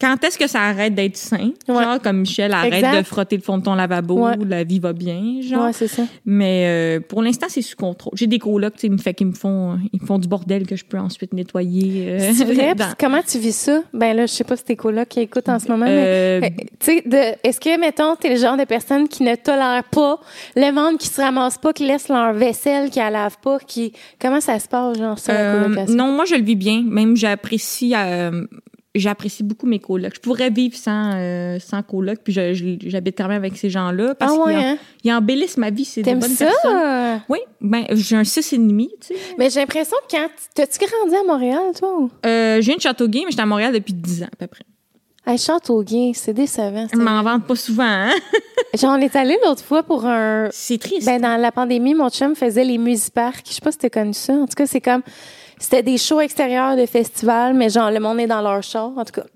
Quand 0.00 0.22
est-ce 0.22 0.38
que 0.38 0.46
ça 0.46 0.60
arrête 0.62 0.94
d'être 0.94 1.16
sain? 1.16 1.50
Ouais. 1.66 1.82
Genre, 1.82 2.00
comme 2.00 2.18
Michel, 2.18 2.52
arrête 2.52 2.72
Exact. 2.74 2.98
de 2.98 3.02
frotter 3.02 3.36
le 3.36 3.42
fond 3.42 3.58
de 3.58 3.64
ton 3.64 3.74
lavabo, 3.74 4.26
Ouais. 4.26 4.36
la 4.46 4.62
vie 4.62 4.78
va 4.78 4.92
bien, 4.92 5.40
genre. 5.42 5.64
Ouais, 5.64 5.72
c'est 5.72 5.88
ça. 5.88 6.04
Mais 6.24 6.66
euh, 6.68 7.00
pour 7.00 7.20
l'instant, 7.20 7.46
c'est 7.48 7.62
sous 7.62 7.74
contrôle. 7.74 8.12
J'ai 8.16 8.28
des 8.28 8.38
colocs, 8.38 8.74
tu 8.74 8.82
sais, 8.82 8.86
ils 8.86 8.92
me 8.92 8.98
fait 8.98 9.12
qu'ils 9.12 9.26
me 9.26 9.32
font, 9.32 9.76
ils 9.92 10.00
me 10.00 10.06
font 10.06 10.18
du 10.18 10.28
bordel 10.28 10.68
que 10.68 10.76
je 10.76 10.84
peux 10.84 10.98
ensuite 10.98 11.32
nettoyer. 11.32 12.10
euh, 12.10 12.30
C'est 12.32 12.44
vrai? 12.44 12.74
dans- 12.76 12.94
comment 12.98 13.22
tu 13.26 13.38
vis 13.40 13.56
ça? 13.56 13.82
Ben 13.92 14.14
là, 14.16 14.26
je 14.26 14.32
sais 14.32 14.44
pas 14.44 14.56
si 14.56 14.62
tes 14.62 14.76
colocs 14.76 15.08
qui 15.08 15.18
écoutent 15.18 15.48
en 15.48 15.58
ce 15.58 15.66
moment, 15.66 15.86
Euh, 15.88 16.38
mais. 16.42 16.54
euh, 16.60 16.64
Tu 16.78 16.86
sais, 16.86 17.02
de- 17.04 17.36
est-ce 17.42 17.58
que, 17.58 17.80
mettons, 17.80 18.14
t'es 18.14 18.28
le 18.30 18.36
genre 18.40 18.56
de 18.56 18.64
personne 18.64 19.08
qui 19.08 19.24
ne 19.24 19.34
tolère 19.34 19.82
pas 19.90 20.20
le 20.54 20.70
monde 20.70 20.98
qui 20.98 21.08
se 21.08 21.20
ramasse 21.20 21.58
pas, 21.58 21.72
qui 21.72 21.84
laisse 21.86 22.08
leur 22.08 22.34
vaisselle, 22.34 22.90
qui 22.90 23.00
la 23.00 23.10
lave 23.10 23.36
pas, 23.42 23.58
qui. 23.58 23.92
Comment 24.20 24.40
ça 24.40 24.60
se 24.60 24.68
passe, 24.68 24.96
genre, 24.96 25.18
ça, 25.18 25.32
la 25.32 25.40
Euh, 25.40 25.62
colocation? 25.64 25.96
non, 25.96 26.12
moi 26.12 26.24
je 26.24 26.36
le 26.36 26.42
vis 26.42 26.54
bien. 26.54 26.84
Même 26.86 27.16
j'apprécie, 27.16 27.94
euh, 27.96 28.46
j'apprécie 28.94 29.42
beaucoup 29.42 29.66
mes 29.66 29.78
colocs. 29.78 30.14
Je 30.16 30.20
pourrais 30.20 30.50
vivre 30.50 30.76
sans 30.76 31.12
euh, 31.14 31.58
sans 31.60 31.82
coloc, 31.82 32.18
puis 32.24 32.32
j'habite 32.32 33.16
quand 33.16 33.28
même 33.28 33.36
avec 33.42 33.56
ces 33.56 33.70
gens-là 33.70 34.14
parce 34.14 34.32
Ah 34.32 34.44
ouais, 34.44 34.54
qu'ils 34.54 34.62
en- 34.64 34.68
hein? 34.72 34.76
ils 35.04 35.12
embellissent 35.12 35.56
ma 35.56 35.70
vie. 35.70 35.84
C'est 35.84 36.02
des 36.02 36.10
T'aimes 36.10 36.20
bonnes 36.20 36.30
ça? 36.30 36.46
personnes. 36.46 37.20
Oui, 37.28 37.38
ben 37.60 37.84
j'ai 37.92 38.16
un 38.16 38.24
six 38.24 38.52
et 38.52 38.58
demi. 38.58 38.90
Tu 39.00 39.08
sais. 39.14 39.20
Mais 39.38 39.50
j'ai 39.50 39.60
l'impression 39.60 39.96
que 40.08 40.16
quand. 40.16 40.28
T'as-tu 40.54 40.78
grandi 40.78 41.14
à 41.16 41.22
Montréal, 41.24 41.62
toi? 41.78 42.08
Euh, 42.26 42.58
viens 42.60 42.76
de 42.76 42.80
Châteauguay, 42.80 43.22
mais 43.24 43.30
j'étais 43.30 43.42
à 43.42 43.46
Montréal 43.46 43.72
depuis 43.72 43.92
10 43.94 44.22
ans 44.24 44.28
à 44.32 44.36
peu 44.36 44.46
près. 44.46 44.64
Hey, 45.26 45.36
Châteauguay, 45.36 46.12
c'est 46.14 46.32
décevant. 46.32 46.86
Je 46.90 46.96
m'en 46.98 47.22
vante 47.22 47.44
pas 47.46 47.54
souvent. 47.56 47.82
Hein? 47.84 48.12
Genre, 48.74 48.96
on 48.96 49.00
est 49.00 49.14
allé 49.14 49.36
l'autre 49.44 49.62
fois 49.62 49.82
pour 49.82 50.06
un. 50.06 50.48
C'est 50.52 50.78
triste. 50.78 51.04
Ben, 51.06 51.20
dans 51.20 51.36
la 51.38 51.52
pandémie, 51.52 51.92
mon 51.94 52.08
chum 52.08 52.34
faisait 52.34 52.64
les 52.64 52.78
musiparks. 52.78 53.44
Je 53.46 53.52
sais 53.52 53.60
pas 53.60 53.70
si 53.72 53.78
t'as 53.78 53.90
connu 53.90 54.14
ça. 54.14 54.32
En 54.32 54.46
tout 54.46 54.54
cas, 54.56 54.66
c'est 54.66 54.80
comme. 54.80 55.02
C'était 55.60 55.82
des 55.82 55.98
shows 55.98 56.20
extérieurs 56.20 56.76
de 56.76 56.86
festivals, 56.86 57.54
mais 57.54 57.68
genre, 57.68 57.90
le 57.90 58.00
monde 58.00 58.20
est 58.20 58.26
dans 58.26 58.40
leur 58.40 58.62
char, 58.62 58.90
en 58.96 59.04
tout 59.04 59.12
cas. 59.12 59.26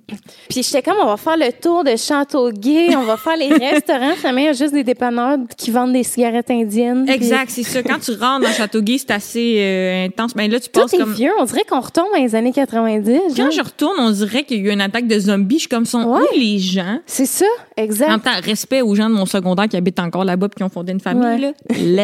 Puis 0.49 0.63
j'étais 0.63 0.83
comme, 0.83 0.97
on 1.03 1.07
va 1.07 1.17
faire 1.17 1.37
le 1.37 1.51
tour 1.53 1.85
de 1.85 1.97
Châteauguay, 1.97 2.95
on 2.97 3.03
va 3.05 3.17
faire 3.17 3.37
les 3.37 3.49
restaurants. 3.71 4.15
Finalement, 4.17 4.41
il 4.41 4.45
y 4.47 4.49
a 4.49 4.53
juste 4.53 4.73
des 4.75 4.85
dépanneurs 4.85 5.39
qui 5.57 5.71
vendent 5.71 5.93
des 5.93 6.03
cigarettes 6.03 6.51
indiennes. 6.51 7.05
puis 7.05 7.15
Exact, 7.15 7.51
c'est 7.51 7.63
ça. 7.63 7.83
Quand 7.83 7.99
tu 7.99 8.13
rentres 8.13 8.47
dans 8.47 8.53
Châteauguay, 8.53 8.99
c'est 8.99 9.11
assez 9.11 9.57
euh, 9.59 10.07
intense. 10.07 10.35
Ben 10.35 10.51
là, 10.51 10.61
tu 10.61 10.69
Tout 10.69 10.81
passes 10.81 10.95
est 10.95 10.99
comme. 10.99 11.13
vieux. 11.13 11.31
On 11.39 11.45
dirait 11.45 11.65
qu'on 11.69 11.81
retombe 11.81 12.07
dans 12.15 12.23
les 12.23 12.35
années 12.35 12.53
90. 12.53 13.19
Quand 13.29 13.35
genre. 13.37 13.51
je 13.51 13.61
retourne, 13.63 13.95
on 13.99 14.11
dirait 14.11 14.45
qu'il 14.45 14.59
y 14.65 14.69
a 14.69 14.71
eu 14.71 14.75
une 14.75 14.81
attaque 14.81 15.07
de 15.07 15.19
zombies. 15.19 15.57
Je 15.57 15.61
suis 15.61 15.69
comme, 15.69 15.87
sont 15.87 16.03
Ouais. 16.05 16.21
où 16.21 16.39
les 16.39 16.59
gens? 16.59 16.99
C'est 17.07 17.27
ça, 17.27 17.47
En 17.79 17.83
exact. 17.83 18.09
même 18.09 18.21
temps, 18.21 18.31
respect 18.43 18.83
aux 18.83 18.95
gens 18.95 19.09
de 19.09 19.15
mon 19.15 19.27
secondaire 19.27 19.69
qui 19.69 19.77
habitent 19.77 20.01
encore 20.01 20.25
là-bas 20.25 20.49
puis 20.49 20.57
qui 20.57 20.63
ont 20.65 20.69
fondé 20.69 20.93
une 20.93 21.01
famille, 21.01 21.23
Ouais. 21.23 21.39
là. 21.39 21.53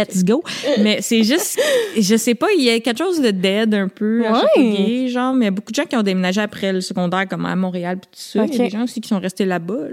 Let's 0.04 0.24
go. 0.24 0.42
Mais 0.80 0.98
c'est 1.02 1.22
juste, 1.22 1.58
je 1.98 2.16
sais 2.16 2.34
pas, 2.34 2.46
il 2.56 2.64
y 2.64 2.70
a 2.70 2.78
quelque 2.80 2.98
chose 2.98 3.20
de 3.20 3.30
dead 3.30 3.74
un 3.74 3.88
peu 3.88 4.24
à 4.26 4.32
Ouais. 4.32 4.38
Châteauguay, 4.40 5.08
genre, 5.08 5.34
mais 5.34 5.44
il 5.46 5.48
y 5.48 5.48
a 5.48 5.52
beaucoup 5.52 5.70
de 5.72 5.76
gens 5.76 5.84
qui 5.84 5.96
ont 5.96 6.02
déménagé 6.02 6.40
après 6.40 6.72
le 6.72 6.80
secondaire, 6.80 7.26
comme 7.28 7.44
à 7.46 7.54
Montréal 7.56 7.97
ça. 8.12 8.44
Il 8.44 8.52
y 8.52 8.60
a 8.60 8.64
des 8.64 8.70
gens 8.70 8.84
aussi 8.84 9.00
qui 9.00 9.08
sont 9.08 9.18
restés 9.18 9.44
là-bas. 9.44 9.88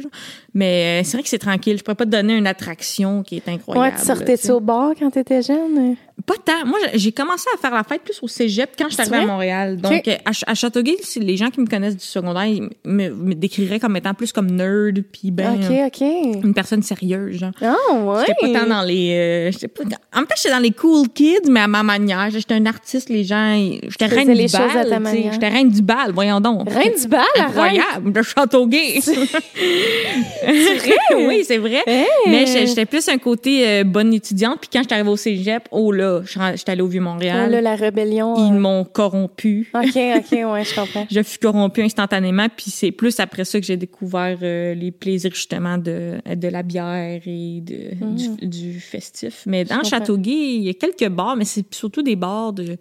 Mais 0.56 1.02
euh, 1.02 1.04
c'est 1.04 1.18
vrai 1.18 1.24
que 1.24 1.28
c'est 1.30 1.38
tranquille. 1.38 1.78
Je 1.78 1.84
pourrais 1.84 1.96
pas 1.96 2.06
te 2.06 2.10
donner 2.12 2.34
une 2.34 2.48
attraction 2.48 3.24
qui 3.24 3.36
est 3.36 3.50
incroyable. 3.50 3.94
Ouais, 3.94 4.00
tu 4.00 4.06
sortais-tu 4.08 4.46
tu 4.48 4.52
au 4.52 4.62
bar 4.62 4.92
quand 4.98 5.12
t'étais 5.12 5.42
jeune? 5.42 5.98
Pas 6.26 6.36
tant. 6.44 6.66
Moi, 6.66 6.80
j'ai 6.94 7.12
commencé 7.12 7.46
à 7.54 7.58
faire 7.58 7.74
la 7.74 7.84
fête 7.84 8.02
plus 8.02 8.18
au 8.24 8.30
cégep 8.30 8.70
quand 8.78 8.86
je 8.88 8.94
suis 8.94 9.02
arrivée 9.02 9.18
à? 9.18 9.26
Montréal. 9.26 9.76
Donc, 9.76 10.08
euh, 10.08 10.16
à, 10.24 10.32
à 10.50 10.56
Châteauguay, 10.56 10.96
les 11.18 11.36
gens 11.36 11.50
qui 11.50 11.60
me 11.60 11.66
connaissent 11.68 11.98
du 11.98 12.06
secondaire, 12.06 12.46
ils 12.46 12.70
me, 12.86 13.10
me 13.10 13.36
décriraient 13.36 13.82
comme 13.82 13.98
étant 13.98 14.14
plus 14.14 14.32
comme 14.32 14.50
nerd 14.50 15.02
puis 15.12 15.30
ben, 15.30 15.56
OK, 15.56 15.70
OK. 15.88 16.02
une 16.46 16.54
personne 16.54 16.82
sérieuse, 16.84 17.38
genre. 17.38 17.52
Ah, 17.62 17.76
ouais. 17.94 18.24
J'étais 18.26 18.54
pas 18.54 18.60
tant 18.62 18.66
dans 18.68 18.82
les. 18.82 19.52
euh, 19.52 19.68
pas, 19.68 19.84
en 19.84 20.20
même 20.20 20.28
temps, 20.28 20.36
j'étais 20.38 20.52
dans 20.52 20.62
les 20.62 20.72
cool 20.72 21.10
kids, 21.10 21.50
mais 21.50 21.60
à 21.60 21.68
ma 21.68 21.84
manière. 21.84 22.30
J'étais 22.30 22.54
un 22.54 22.66
artiste, 22.66 23.10
les 23.10 23.26
gens. 23.26 23.62
J'étais 23.84 24.06
reine 24.06 24.32
les 24.32 24.46
du 24.46 24.56
à 24.56 24.68
bal. 24.86 25.04
tu. 25.14 25.34
J'étais 25.34 25.50
reine 25.50 25.70
du 25.70 25.82
bal, 25.82 26.14
voyons 26.14 26.40
donc. 26.40 26.72
Reine 26.72 26.94
du 26.98 27.08
bal. 27.10 27.26
Incroyable, 27.38 28.14
de 28.14 28.22
Châteauguay. 28.22 29.02
oui, 31.28 31.44
c'est 31.46 31.58
vrai. 31.58 31.82
Hey. 31.88 32.06
Mais 32.28 32.46
j'étais 32.46 32.86
plus 32.86 33.08
un 33.10 33.18
côté 33.18 33.68
euh, 33.68 33.84
bonne 33.84 34.14
étudiante. 34.14 34.60
Puis 34.62 34.70
quand 34.72 34.82
j'étais 34.82 34.94
arrivée 34.96 35.10
au 35.10 35.18
cégep, 35.18 35.68
oh 35.72 35.92
là, 35.92 36.22
je 36.26 36.32
suis- 36.32 36.40
j'étais 36.56 36.72
allée 36.72 36.82
au 36.82 36.88
Vieux-Montréal. 36.88 37.52
là, 37.52 37.62
la 37.62 37.76
rébellion. 37.76 38.36
Ils 38.38 38.56
euh, 38.56 38.60
m'ont 38.60 38.84
corrompu. 38.86 39.70
OK, 39.74 39.84
OK, 39.86 40.32
ouais, 40.32 40.64
je 40.64 40.76
comprends. 40.76 41.08
Je 41.12 41.22
fus 41.24 41.38
corrompue 41.40 41.82
instantanément, 41.84 42.48
puis 42.56 42.72
c'est 42.72 42.92
plus 42.92 43.20
après 43.20 43.46
ça 43.46 43.60
que 43.60 43.66
j'ai 43.66 43.78
découvert 43.78 44.38
euh, 44.42 44.74
les 44.74 44.92
plaisirs 44.92 45.32
justement 45.34 45.78
de, 45.78 46.14
de 46.36 46.48
la 46.48 46.64
bière 46.64 47.22
et 47.26 47.62
de, 47.62 47.96
du, 48.16 48.48
du 48.48 48.80
festif. 48.80 49.44
Mais 49.46 49.64
dans 49.64 49.76
Mm. 49.78 49.86
Châteauguay, 49.86 50.32
il 50.56 50.64
y 50.64 50.70
a 50.70 50.74
quelques 50.74 51.10
bars, 51.10 51.36
mais 51.36 51.46
c'est 51.46 51.74
surtout 51.74 52.02
des 52.02 52.16
bars 52.16 52.54
de... 52.54 52.78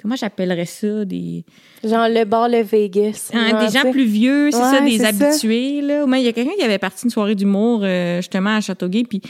Comment 0.00 0.16
j'appellerais 0.16 0.66
ça? 0.66 1.04
Des, 1.04 1.44
Genre 1.84 2.08
le 2.08 2.24
bar, 2.24 2.48
le 2.48 2.62
Vegas. 2.62 3.30
hein, 3.34 3.66
des 3.66 3.72
gens 3.72 3.90
plus 3.90 4.04
vieux, 4.04 4.50
c'est 4.50 4.58
ça, 4.58 4.80
des 4.80 4.98
ça. 4.98 5.08
habitués. 5.08 5.80
Là. 5.80 6.04
Il 6.16 6.22
y 6.22 6.28
a 6.28 6.32
quelqu'un 6.32 6.54
qui 6.56 6.62
avait 6.64 6.78
parti 6.78 7.04
une 7.04 7.10
soirée 7.10 7.34
d'humour 7.34 7.80
euh, 7.82 8.18
justement 8.18 8.56
à 8.56 8.60
Châteauguay, 8.60 9.04
puis 9.04 9.20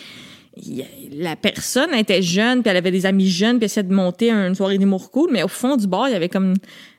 la 1.16 1.35
personne 1.35 1.94
était 1.94 2.20
jeune, 2.20 2.61
puis 2.62 2.70
elle 2.70 2.77
avait 2.77 2.90
des 2.90 3.07
amis 3.07 3.29
jeunes, 3.29 3.57
puis 3.57 3.64
elle 3.64 3.66
essayait 3.66 3.87
de 3.87 3.94
monter 3.94 4.31
une 4.31 4.55
soirée 4.55 4.77
d'humour 4.77 5.11
cool, 5.11 5.31
mais 5.33 5.42
au 5.42 5.48
fond 5.48 5.77
du 5.77 5.87
bar, 5.87 6.09
il 6.09 6.12
y 6.12 6.14
avait 6.14 6.29
comme 6.29 6.55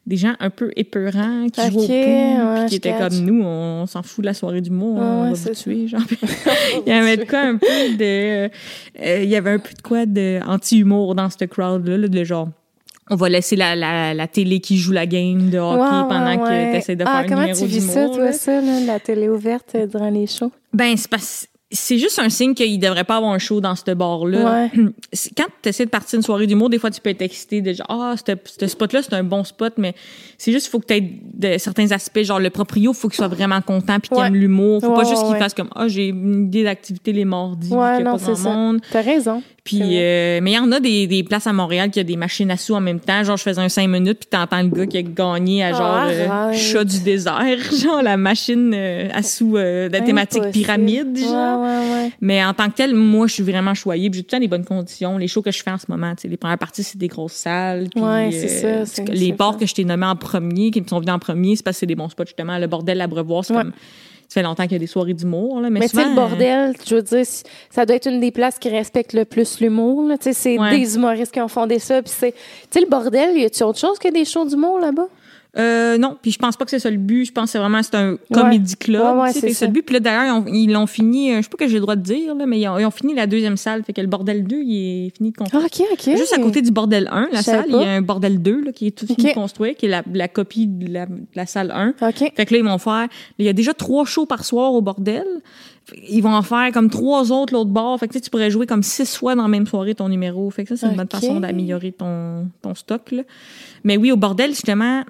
des 0.07 0.17
gens 0.17 0.33
un 0.39 0.49
peu 0.49 0.71
épeurants 0.75 1.47
qui 1.49 1.61
Ok, 1.61 1.71
jouaient 1.71 1.83
au 1.83 1.87
pool, 1.87 2.47
ouais, 2.47 2.59
puis 2.61 2.69
qui 2.69 2.75
étaient 2.77 2.89
catch. 2.91 3.13
comme 3.13 3.25
nous, 3.25 3.43
on, 3.43 3.85
s'en 3.85 4.01
fout 4.01 4.23
de 4.23 4.25
la 4.25 4.33
soirée 4.33 4.59
d'humour, 4.61 4.97
Ouais, 4.97 5.03
on 5.03 5.31
va 5.31 5.33
vous 5.33 5.49
tuer, 5.51 5.87
genre. 5.87 6.01
il 6.85 6.89
y 6.91 6.95
avait 6.95 7.17
de 7.17 7.25
quoi 7.25 7.39
un 7.41 7.57
peu 7.57 7.67
de... 7.67 8.49
euh, 8.49 9.23
il 9.23 9.29
y 9.29 9.35
avait 9.35 9.51
un 9.51 9.59
peu 9.59 9.73
de 9.73 9.81
quoi 9.81 10.05
de 10.07 10.39
anti-humour 10.47 11.13
dans 11.15 11.29
ce 11.29 11.45
crowd-là, 11.45 11.97
là, 11.97 12.07
de 12.07 12.23
genre... 12.23 12.49
On 13.09 13.15
va 13.15 13.29
laisser 13.29 13.55
la, 13.55 13.75
la, 13.75 14.13
la 14.13 14.27
télé 14.27 14.59
qui 14.59 14.77
joue 14.77 14.91
la 14.93 15.05
game 15.05 15.49
de 15.49 15.57
hockey 15.57 15.81
ouais, 15.81 16.07
pendant 16.09 16.37
que 16.37 16.71
tu 16.71 16.77
essaies 16.77 16.95
de 16.95 17.03
ah, 17.05 17.19
faire 17.19 17.29
comment 17.29 17.41
numéro 17.41 17.59
tu 17.59 17.65
vis 17.65 17.81
ça, 17.81 18.07
toi, 18.07 18.31
ça, 18.31 18.61
là, 18.61 18.79
la 18.79 18.99
télé 18.99 19.29
ouverte 19.29 19.75
durant 19.91 20.09
les 20.09 20.27
shows? 20.27 20.51
Ben, 20.73 20.95
c'est 20.95 21.09
parce 21.09 21.47
c'est 21.73 21.97
juste 21.97 22.19
un 22.19 22.29
signe 22.29 22.53
qu'il 22.53 22.79
devrait 22.79 23.03
pas 23.03 23.17
avoir 23.17 23.33
un 23.33 23.39
show 23.39 23.59
dans 23.59 23.75
ce 23.75 23.91
bar-là. 23.91 24.69
Ouais. 24.75 24.83
Quand 25.35 25.47
tu 25.61 25.69
essaies 25.69 25.85
de 25.85 25.89
partir 25.89 26.17
une 26.17 26.23
soirée 26.23 26.45
d'humour, 26.45 26.69
des 26.69 26.77
fois, 26.77 26.91
tu 26.91 27.01
peux 27.01 27.09
être 27.09 27.23
excité 27.23 27.61
de 27.61 27.73
genre, 27.73 27.87
ah, 27.89 28.15
ce 28.15 28.33
ce 28.45 28.67
spot-là, 28.67 29.01
c'est 29.01 29.13
un 29.13 29.23
bon 29.23 29.43
spot, 29.43 29.73
mais 29.77 29.95
c'est 30.43 30.51
juste, 30.51 30.67
il 30.67 30.69
faut 30.71 30.79
que 30.79 30.87
tu 30.87 30.93
aies 30.95 31.01
de, 31.33 31.57
certains 31.57 31.89
aspects, 31.91 32.21
genre 32.23 32.39
le 32.39 32.49
proprio, 32.49 32.91
faut 32.91 33.07
qu'il 33.07 33.15
soit 33.15 33.27
vraiment 33.29 33.61
content 33.61 33.97
puis 33.99 34.09
qu'il 34.09 34.17
Ouais. 34.17 34.27
aime 34.27 34.35
l'humour. 34.35 34.81
Faut 34.81 34.89
Ouais, 34.89 35.03
pas 35.03 35.09
juste 35.09 35.25
qu'il 35.25 35.37
fasse 35.37 35.53
comme, 35.53 35.69
ah, 35.75 35.87
j'ai 35.87 36.09
une 36.09 36.47
idée 36.47 36.63
d'activité 36.65 37.13
les 37.13 37.23
mardis, 37.25 37.69
Ouais, 37.71 37.95
qu'il 37.97 38.05
y 38.05 38.07
a 38.07 38.11
non, 38.11 38.17
pas 38.17 38.33
grand 38.33 38.53
monde. 38.53 38.79
T'as 38.91 39.01
raison. 39.01 39.41
Puis, 39.63 39.79
euh, 39.81 40.41
mais 40.43 40.51
il 40.51 40.55
y 40.55 40.59
en 40.59 40.69
a 40.73 40.81
des, 40.81 41.07
des 41.07 41.23
places 41.23 41.47
à 41.47 41.53
Montréal 41.53 41.89
qui 41.89 41.97
a 41.97 42.03
des 42.03 42.17
machines 42.17 42.51
à 42.51 42.57
sous 42.57 42.73
en 42.75 42.81
même 42.81 42.99
temps. 42.99 43.23
Genre, 43.23 43.37
je 43.37 43.43
faisais 43.43 43.61
un 43.61 43.69
5 43.69 43.87
minutes, 43.87 44.19
puis 44.19 44.27
t'entends 44.29 44.61
le 44.61 44.67
gars 44.67 44.85
qui 44.85 44.97
a 44.97 45.01
gagné 45.03 45.63
à 45.63 45.71
genre 45.71 45.81
Ah, 45.83 46.07
euh, 46.09 46.51
chat 46.53 46.83
du 46.83 46.99
désert, 46.99 47.57
genre 47.81 48.01
la 48.03 48.17
machine 48.17 48.73
euh, 48.75 49.07
à 49.13 49.23
sous 49.23 49.55
euh, 49.55 49.87
de 49.87 49.93
la 49.93 50.01
thématique 50.01 50.43
pyramide, 50.51 51.17
genre. 51.17 51.61
Ouais, 51.61 51.67
ouais, 51.69 51.93
ouais. 52.03 52.11
Mais 52.19 52.43
en 52.43 52.53
tant 52.53 52.67
que 52.69 52.73
tel, 52.75 52.93
moi, 52.93 53.27
je 53.27 53.35
suis 53.35 53.43
vraiment 53.43 53.73
choyée. 53.73 54.09
Puis 54.09 54.17
j'ai 54.19 54.23
tout 54.23 54.35
le 54.35 54.37
temps 54.37 54.41
des 54.41 54.49
bonnes 54.49 54.65
conditions. 54.65 55.17
Les 55.17 55.29
shows 55.29 55.41
que 55.41 55.51
je 55.51 55.63
fais 55.63 55.71
en 55.71 55.77
ce 55.77 55.85
moment, 55.87 56.13
tu 56.15 56.23
sais, 56.23 56.27
les 56.27 56.35
premières 56.35 56.57
parties, 56.57 56.83
c'est 56.83 56.97
des 56.97 57.07
grosses 57.07 57.31
salles. 57.31 57.87
Puis, 57.95 58.03
Ouais, 58.03 58.31
c'est 58.33 58.47
ça, 58.49 58.85
c'est- 58.85 59.07
Les 59.13 59.31
bars 59.31 59.55
que 59.57 59.65
je 59.65 59.73
t'ai 59.73 59.85
nommés 59.85 60.05
en 60.07 60.17
premier, 60.17 60.32
qui 60.71 60.81
me 60.81 60.87
sont 60.87 60.99
venus 60.99 61.13
en 61.13 61.19
premier, 61.19 61.55
c'est 61.55 61.63
parce 61.63 61.75
que 61.77 61.79
c'est 61.81 61.85
des 61.85 61.95
bons 61.95 62.09
spots, 62.09 62.25
justement. 62.25 62.57
Le 62.57 62.67
bordel 62.67 62.99
à 63.01 63.07
Brevoire, 63.07 63.43
c'est 63.45 63.53
Ouais. 63.53 63.61
comme... 63.63 63.73
Ça 64.29 64.39
fait 64.39 64.43
longtemps 64.47 64.63
qu'il 64.63 64.71
y 64.71 64.75
a 64.77 64.79
des 64.79 64.87
soirées 64.87 65.13
d'humour, 65.13 65.61
là. 65.61 65.69
Mais, 65.69 65.81
Mais 65.81 65.87
tu 65.89 65.95
sais, 65.95 66.01
souvent, 66.03 66.09
le 66.09 66.15
bordel, 66.15 66.73
je 66.87 66.95
veux 66.95 67.01
dire, 67.03 67.23
ça 67.69 67.85
doit 67.85 67.95
être 67.97 68.07
une 68.09 68.19
des 68.19 68.31
places 68.31 68.57
qui 68.57 68.67
respecte 68.69 69.13
le 69.13 69.25
plus 69.25 69.59
l'humour. 69.59 70.07
là. 70.07 70.15
C'est 70.19 70.57
Ouais. 70.57 70.71
des 70.79 70.95
humoristes 70.95 71.31
qui 71.31 71.39
ont 71.41 71.47
fondé 71.47 71.77
ça. 71.77 72.01
Puis 72.01 72.13
c'est, 72.17 72.31
tu 72.31 72.37
sais, 72.71 72.79
le 72.79 72.87
bordel, 72.89 73.37
y 73.37 73.45
a-tu 73.45 73.61
autre 73.63 73.77
chose 73.77 73.99
que 73.99 74.11
des 74.11 74.25
shows 74.25 74.45
d'humour 74.45 74.79
là-bas? 74.79 75.07
Euh, 75.55 75.99
non, 75.99 76.17
puis 76.19 76.31
je 76.31 76.39
pense 76.39 76.57
pas 76.57 76.65
que 76.65 76.71
c'est 76.71 76.79
ça 76.79 76.89
le 76.89 76.97
but. 76.97 77.25
Je 77.25 77.31
pense 77.31 77.45
que 77.45 77.49
c'est 77.51 77.57
vraiment 77.59 77.83
c'est 77.83 77.93
un 77.95 78.17
comedy 78.33 78.75
club. 78.75 79.01
Ouais, 79.17 79.21
ouais, 79.21 79.33
c'est 79.33 79.53
ça. 79.53 79.65
le 79.67 79.71
but. 79.71 79.83
Puis 79.83 79.93
là, 79.93 79.99
d'ailleurs, 79.99 80.25
ils 80.25 80.31
ont- 80.31 80.53
ils 80.53 80.71
l'ont 80.71 80.87
fini. 80.87 81.31
euh, 81.31 81.37
Je 81.37 81.41
sais 81.43 81.49
pas 81.49 81.57
que 81.57 81.67
j'ai 81.67 81.75
le 81.75 81.81
droit 81.81 81.95
de 81.95 82.01
dire, 82.01 82.33
là, 82.33 82.45
mais 82.47 82.59
ils 82.59 82.67
ont, 82.67 82.79
ils 82.79 82.85
ont 82.85 82.91
fini 82.91 83.13
la 83.13 83.27
deuxième 83.27 83.55
salle. 83.57 83.83
Fait 83.83 83.93
que 83.93 84.01
le 84.01 84.07
bordel 84.07 84.45
2, 84.45 84.61
il 84.63 85.05
est 85.07 85.15
fini 85.15 85.29
de 85.31 85.37
construire. 85.37 85.63
Ah, 85.63 85.67
OK, 85.71 85.85
OK. 85.93 86.17
Juste 86.17 86.33
à 86.33 86.39
côté 86.41 86.61
du 86.63 86.71
bordel 86.71 87.07
1, 87.11 87.29
la 87.31 87.43
salle, 87.43 87.65
il 87.69 87.75
y 87.75 87.83
a 87.83 87.91
un 87.91 88.01
bordel 88.01 88.41
2 88.41 88.61
là, 88.65 88.71
qui 88.71 88.87
est 88.87 88.91
tout 88.97 89.05
fini 89.05 89.29
de 89.29 89.33
construire, 89.35 89.75
qui 89.75 89.85
est 89.85 89.89
la, 89.89 90.01
la 90.11 90.27
copie 90.27 90.65
de 90.65 90.91
la, 90.91 91.05
de 91.05 91.13
la 91.35 91.45
salle 91.45 91.69
1. 91.71 91.89
OK. 92.01 92.31
Fait 92.35 92.45
que 92.47 92.53
là, 92.53 92.59
ils 92.59 92.65
vont 92.65 92.77
faire. 92.79 93.07
Il 93.37 93.45
y 93.45 93.49
a 93.49 93.53
déjà 93.53 93.75
trois 93.75 94.05
shows 94.05 94.25
par 94.25 94.43
soir 94.45 94.73
au 94.73 94.81
bordel. 94.81 95.25
Ils 96.09 96.21
vont 96.21 96.33
en 96.33 96.41
faire 96.41 96.71
comme 96.71 96.89
trois 96.89 97.31
autres 97.31 97.53
l'autre 97.53 97.69
bord. 97.69 97.99
Fait 97.99 98.07
que 98.07 98.17
tu 98.17 98.29
pourrais 98.29 98.49
jouer 98.49 98.65
comme 98.65 98.81
six 98.83 99.15
fois 99.17 99.35
dans 99.35 99.43
la 99.43 99.49
même 99.49 99.67
soirée 99.67 99.93
ton 99.93 100.09
numéro. 100.09 100.49
Fait 100.49 100.63
que 100.63 100.69
ça, 100.69 100.77
c'est 100.77 100.85
une 100.91 100.97
bonne 100.97 101.09
façon 101.09 101.39
d'améliorer 101.41 101.91
ton, 101.91 102.47
ton 102.61 102.73
stock. 102.73 103.11
Là. 103.11 103.23
Mais 103.83 103.97
oui, 103.97 104.11
au 104.11 104.15
bordel, 104.17 104.51
justement, 104.51 105.03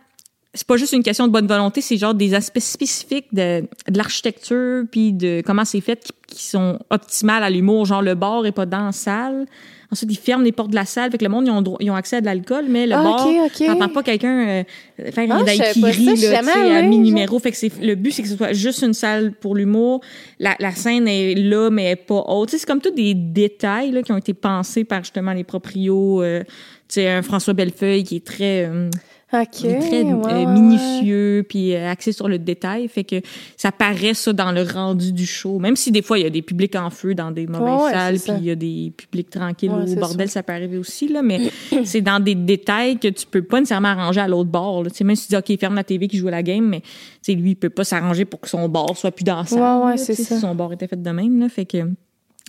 c'est 0.54 0.68
pas 0.68 0.78
juste 0.78 0.94
une 0.94 1.04
question 1.04 1.26
de 1.28 1.32
bonne 1.32 1.48
volonté, 1.48 1.82
c'est 1.82 1.98
genre 1.98 2.14
des 2.14 2.34
aspects 2.36 2.60
spécifiques 2.60 3.28
de, 3.34 3.62
de 3.90 3.98
l'architecture 3.98 4.84
puis 4.92 5.12
de 5.12 5.42
comment 5.46 5.66
c'est 5.66 5.82
fait 5.82 6.04
qui, 6.04 6.36
qui 6.36 6.44
sont 6.46 6.80
optimales 6.90 7.44
à 7.44 7.50
l'humour. 7.50 7.86
Genre, 7.86 8.02
le 8.02 8.14
bar 8.16 8.46
est 8.46 8.52
pas 8.52 8.66
dans 8.66 8.86
la 8.86 8.92
salle. 8.92 9.46
Ensuite, 9.92 10.12
ils 10.12 10.18
ferment 10.18 10.44
les 10.44 10.52
portes 10.52 10.72
de 10.72 10.76
la 10.76 10.86
salle. 10.86 11.12
Fait 11.12 11.20
que 11.20 11.24
le 11.24 11.30
monde, 11.30 11.46
ils 11.46 11.52
ont, 11.52 11.78
ils 11.80 11.92
ont 11.92 11.96
accès 11.96 12.16
à 12.16 12.22
de 12.22 12.26
l'alcool, 12.26 12.66
mais 12.68 12.88
le 12.88 12.94
Ah, 12.96 13.04
bar, 13.04 13.28
ok, 13.28 13.36
ok. 13.46 13.66
t'entends 13.68 13.90
pas 13.90 14.02
quelqu'un 14.04 14.48
euh, 14.48 14.64
faire 15.12 15.28
Ah, 15.30 15.40
une 15.40 15.46
daiquiri, 15.46 16.06
là, 16.06 16.16
jamais 16.16 16.52
sais, 16.52 16.76
à 16.76 16.82
mi-numéro. 16.82 17.38
Fait 17.40 17.52
que 17.52 17.58
c'est, 17.58 17.72
le 17.80 17.94
but, 17.96 18.12
c'est 18.12 18.24
que 18.24 18.28
ce 18.30 18.36
soit 18.36 18.54
juste 18.54 18.82
une 18.82 18.94
salle 18.96 19.34
pour 19.34 19.56
l'humour. 19.56 20.02
La, 20.40 20.56
la 20.60 20.72
scène 20.72 21.08
est 21.08 21.36
là, 21.36 21.70
mais 21.70 21.84
elle 21.84 21.92
est 21.94 21.96
pas 21.96 22.24
haute. 22.28 22.50
C'est 22.50 22.66
comme 22.66 22.82
tous 22.82 22.90
des 22.92 23.14
détails, 23.14 23.92
là, 23.92 24.02
qui 24.02 24.12
ont 24.12 24.18
été 24.18 24.34
pensés 24.34 24.84
par, 24.84 25.04
justement, 25.04 25.34
les 25.34 25.44
proprios. 25.44 26.24
euh, 26.24 26.44
tu 26.88 26.96
sais, 26.96 27.10
un 27.10 27.22
François 27.22 27.54
Bellefeuille 27.54 28.04
qui 28.04 28.16
est 28.18 28.26
très... 28.26 28.66
euh, 28.66 28.90
OK. 29.34 29.62
il 29.62 29.66
est 29.70 29.80
très 29.80 30.04
ouais, 30.04 30.12
euh, 30.12 30.16
ouais, 30.16 30.46
minutieux 30.46 31.46
puis 31.48 31.74
euh, 31.76 31.90
axé 31.90 32.12
sur 32.12 32.28
le 32.28 32.38
détail 32.40 32.88
fait 32.88 33.04
que 33.04 33.22
ça 33.58 33.72
paraît 33.72 34.14
ça 34.14 34.34
dans 34.34 34.52
le 34.52 34.62
rendu 34.64 35.12
du 35.12 35.26
show 35.26 35.60
même 35.60 35.76
si 35.76 35.92
des 35.92 36.02
fois 36.02 36.20
il 36.20 36.24
y 36.24 36.28
a 36.28 36.30
des 36.30 36.42
publics 36.42 36.76
en 36.76 36.90
feu 36.90 37.16
dans 37.16 37.32
des 37.32 37.48
mauvaises 37.48 37.86
Ouais, 37.86 37.92
salles 37.92 38.20
ça. 38.20 38.34
puis 38.34 38.44
il 38.44 38.48
y 38.48 38.52
a 38.52 38.56
des 38.56 38.94
publics 38.96 39.30
tranquilles 39.30 39.72
au 39.72 39.96
bordel 40.00 40.30
ça 40.30 40.44
peut 40.44 40.54
arriver 40.54 40.78
aussi 40.78 41.08
là 41.08 41.22
mais 41.22 41.40
c'est 41.84 42.02
dans 42.02 42.20
des 42.20 42.36
détails 42.36 42.98
que 43.00 43.08
tu 43.08 43.26
peux 43.26 43.42
pas 43.44 43.60
nécessairement 43.60 43.90
arranger 43.90 44.22
à 44.22 44.28
l'autre 44.28 44.50
bord 44.50 44.84
là. 44.84 44.90
tu 44.90 44.98
sais 44.98 45.04
même 45.04 45.16
si 45.16 45.28
tu 45.28 45.36
dis 45.36 45.38
OK 45.54 45.60
ferme 45.60 45.76
la 45.76 45.84
TV 45.84 46.08
qui 46.08 46.18
joue 46.18 46.28
à 46.28 46.32
la 46.32 46.44
game 46.44 46.66
mais 46.68 46.82
tu 46.82 46.88
sais 47.22 47.34
lui 47.34 47.52
il 47.52 47.56
peut 47.56 47.70
pas 47.70 47.84
s'arranger 47.84 48.26
pour 48.26 48.40
que 48.42 48.50
son 48.50 48.68
bar 48.70 48.96
soit 48.96 49.12
plus 49.12 49.24
dans 49.24 49.38
la 49.38 49.46
salle 49.46 49.60
Ouais, 49.60 49.86
ouais, 49.86 49.92
là, 49.92 49.98
c'est 49.98 50.16
ça. 50.16 50.36
si 50.36 50.42
son 50.42 50.56
bar 50.56 50.72
était 50.74 50.88
fait 50.88 51.02
de 51.02 51.10
même 51.10 51.40
là 51.40 51.50
fait 51.50 51.66
que 51.66 51.78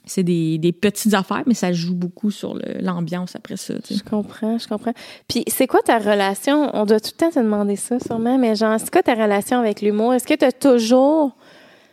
c'est 0.06 0.22
des, 0.22 0.72
petites 0.72 1.14
affaires 1.14 1.42
mais 1.46 1.54
ça 1.54 1.72
joue 1.72 1.94
beaucoup 1.94 2.30
sur 2.30 2.58
l'ambiance 2.80 3.36
après 3.36 3.56
ça. 3.56 3.74
Je 3.90 4.02
comprends, 4.02 4.58
je 4.58 4.68
comprends. 4.68 4.92
Puis, 5.28 5.44
c'est 5.46 5.66
quoi 5.66 5.80
ta 5.80 5.98
relation? 5.98 6.70
On 6.74 6.84
doit 6.84 7.00
tout 7.00 7.10
le 7.14 7.18
temps 7.18 7.30
te 7.30 7.38
demander 7.38 7.76
ça, 7.76 7.98
sûrement, 8.00 8.38
mais 8.38 8.54
genre, 8.54 8.78
c'est 8.78 8.90
quoi 8.90 9.02
ta 9.02 9.14
relation 9.14 9.58
avec 9.58 9.80
l'humour? 9.80 10.14
Est-ce 10.14 10.26
que 10.26 10.34
tu 10.34 10.44
as 10.44 10.52
toujours 10.52 11.36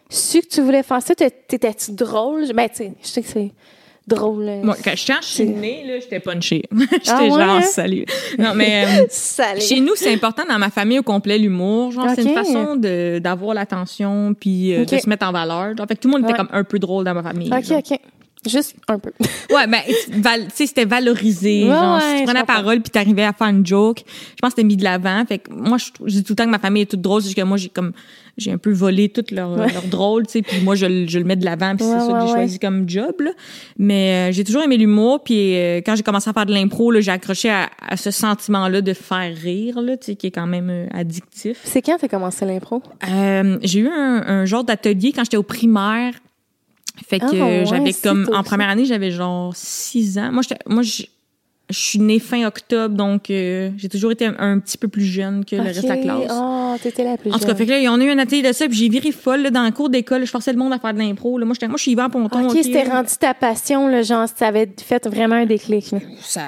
su 0.09 0.41
que 0.41 0.47
tu 0.47 0.61
voulais 0.61 0.83
faire 0.83 1.01
ça? 1.01 1.15
T'étais-tu 1.15 1.93
drôle? 1.93 2.51
Ben, 2.53 2.69
tu 2.69 2.83
je 3.01 3.07
sais 3.07 3.21
que 3.21 3.27
c'est 3.27 3.51
drôle. 4.07 4.43
là. 4.45 4.55
Moi, 4.63 4.75
quand 4.83 4.95
je 4.95 5.07
quand 5.07 5.19
je 5.21 5.27
suis 5.27 5.45
née, 5.45 5.83
là, 5.87 5.99
j'étais 5.99 6.19
punchée. 6.19 6.63
j'étais 6.71 6.99
Ah 7.09 7.23
ouais, 7.23 7.29
genre, 7.29 7.39
hein? 7.39 7.61
salut. 7.61 8.05
Non, 8.37 8.53
mais 8.55 8.85
euh, 8.85 9.05
chez 9.59 9.79
nous, 9.79 9.95
c'est 9.95 10.13
important 10.13 10.43
dans 10.49 10.57
ma 10.59 10.69
famille 10.69 10.99
au 10.99 11.03
complet, 11.03 11.37
l'humour. 11.37 11.91
Genre, 11.91 12.07
c'est 12.15 12.23
une 12.23 12.33
façon 12.33 12.75
de- 12.75 13.19
d'avoir 13.19 13.53
l'attention 13.53 14.33
puis 14.37 14.73
euh, 14.73 14.85
de 14.85 14.97
se 14.97 15.07
mettre 15.09 15.25
en 15.27 15.31
valeur. 15.31 15.73
En 15.79 15.87
fait, 15.87 15.95
tout 15.95 16.07
le 16.07 16.13
monde 16.13 16.23
était 16.23 16.31
Ouais. 16.33 16.37
comme 16.37 16.49
un 16.51 16.63
peu 16.63 16.79
drôle 16.79 17.03
dans 17.05 17.13
ma 17.13 17.23
famille. 17.23 17.49
OK, 17.53 17.63
genre. 17.63 17.79
OK. 17.79 17.99
Juste 18.49 18.75
un 18.87 18.97
peu. 18.99 19.11
Ouais, 19.51 19.67
ben, 19.67 19.81
val- 20.21 20.45
tu 20.47 20.55
sais, 20.55 20.65
c'était 20.67 20.85
valorisé. 20.85 21.63
Ouais, 21.65 21.75
genre, 21.75 21.95
ouais, 21.97 22.01
si 22.01 22.17
tu 22.19 22.23
prenais 22.23 22.39
la 22.39 22.45
parole 22.45 22.81
puis 22.81 22.89
t'arrivais 22.89 23.25
à 23.25 23.33
faire 23.33 23.47
une 23.47 23.65
joke, 23.65 24.01
je 24.07 24.35
pense 24.41 24.51
que 24.51 24.55
c'était 24.61 24.63
mis 24.63 24.77
de 24.77 24.83
l'avant. 24.83 25.23
Fait 25.27 25.39
que 25.39 25.51
moi, 25.51 25.77
je, 25.77 25.89
dis 26.05 26.23
tout 26.23 26.31
le 26.31 26.35
temps 26.37 26.45
que 26.45 26.49
ma 26.51 26.57
famille 26.59 26.83
est 26.83 26.85
toute 26.89 27.01
drôle, 27.01 27.21
c'est 27.21 27.33
que 27.33 27.41
moi, 27.41 27.57
j'ai 27.57 27.67
comme, 27.67 27.91
j'ai 28.37 28.51
un 28.53 28.57
peu 28.57 28.71
volé 28.71 29.09
tout 29.09 29.25
leur, 29.31 29.57
leur 29.57 29.83
drôle, 29.83 30.25
tu 30.25 30.33
sais, 30.33 30.41
puis 30.41 30.61
moi, 30.61 30.75
je, 30.75 30.85
le- 30.85 31.05
je 31.07 31.19
le 31.19 31.25
mets 31.25 31.35
de 31.35 31.43
l'avant 31.43 31.75
puis 31.75 31.85
Ouais, 31.85 31.99
c'est 31.99 32.05
ça 32.07 32.13
que 32.13 32.13
ouais, 32.13 32.19
j'ai 32.21 32.27
ouais. 32.27 32.39
choisi 32.39 32.59
comme 32.59 32.87
job, 32.89 33.13
là. 33.19 33.31
Mais 33.77 34.29
euh, 34.29 34.31
j'ai 34.31 34.43
toujours 34.45 34.63
aimé 34.63 34.77
l'humour 34.77 35.21
puis 35.23 35.55
euh, 35.57 35.81
quand 35.85 35.95
j'ai 35.97 36.03
commencé 36.03 36.29
à 36.29 36.33
faire 36.33 36.45
de 36.45 36.53
l'impro, 36.53 36.91
là, 36.91 37.01
j'ai 37.01 37.11
accroché 37.11 37.49
à, 37.49 37.69
à 37.85 37.97
ce 37.97 38.09
sentiment-là 38.09 38.79
de 38.81 38.93
faire 38.93 39.35
rire, 39.35 39.81
là, 39.81 39.97
tu 39.97 40.05
sais, 40.07 40.15
qui 40.15 40.27
est 40.27 40.31
quand 40.31 40.47
même 40.47 40.69
euh, 40.69 40.87
addictif. 40.93 41.59
C'est 41.65 41.81
quand 41.81 41.97
t'as 41.99 42.07
commencé 42.07 42.45
l'impro? 42.45 42.81
Euh, 43.09 43.59
j'ai 43.63 43.79
eu 43.81 43.89
un, 43.89 44.23
un 44.25 44.45
genre 44.45 44.63
d'atelier 44.63 45.11
quand 45.13 45.25
j'étais 45.25 45.37
au 45.37 45.43
primaire. 45.43 46.13
Fait 47.07 47.19
que 47.19 47.25
Ah, 47.25 47.31
ouais, 47.45 47.63
j'avais 47.65 47.93
comme 47.93 48.29
en 48.33 48.43
première 48.43 48.69
année, 48.69 48.85
j'avais 48.85 49.11
genre 49.11 49.55
six 49.55 50.17
ans. 50.17 50.31
Moi, 50.31 50.43
moi, 50.67 50.83
je 50.83 51.03
suis 51.69 51.99
née 51.99 52.19
fin 52.19 52.45
octobre, 52.45 52.95
donc 52.95 53.29
euh, 53.29 53.69
j'ai 53.77 53.87
toujours 53.87 54.11
été 54.11 54.25
un, 54.25 54.35
un 54.37 54.59
petit 54.59 54.77
peu 54.77 54.89
plus 54.89 55.05
jeune 55.05 55.45
que 55.45 55.55
le 55.55 55.61
reste 55.61 55.83
de 55.83 55.87
la 55.87 55.97
classe. 55.97 56.29
Oh, 56.29 56.75
t'étais 56.83 57.05
la 57.05 57.15
plus 57.15 57.29
En 57.31 57.35
tout 57.35 57.39
cas, 57.39 57.47
jeune. 57.47 57.55
fait 57.57 57.65
que 57.65 57.71
là, 57.71 57.91
on 57.93 57.99
a 58.01 58.03
eu 58.03 58.09
un 58.09 58.17
atelier 58.19 58.41
de 58.41 58.51
ça, 58.51 58.67
puis 58.67 58.77
j'ai 58.77 58.89
viré 58.89 59.11
folle 59.13 59.41
là, 59.43 59.51
dans 59.51 59.63
le 59.63 59.71
cours 59.71 59.89
d'école. 59.89 60.25
Je 60.25 60.31
forçais 60.31 60.51
le 60.51 60.57
monde 60.59 60.73
à 60.73 60.79
faire 60.79 60.93
de 60.93 60.99
l'impro. 60.99 61.37
là. 61.37 61.45
Moi, 61.45 61.55
moi, 61.61 61.77
je 61.77 61.81
suis 61.81 61.91
Yvan 61.91 62.09
Ponton. 62.09 62.49
OK, 62.49 62.57
c'était 62.61 62.83
rendu 62.83 63.11
ta 63.17 63.33
passion, 63.33 63.87
là, 63.87 64.01
genre, 64.01 64.27
ça 64.35 64.47
avait 64.47 64.69
fait 64.83 65.07
vraiment 65.07 65.35
un 65.35 65.45
déclic. 65.45 65.91
là. 65.91 65.99
ça 66.19 66.41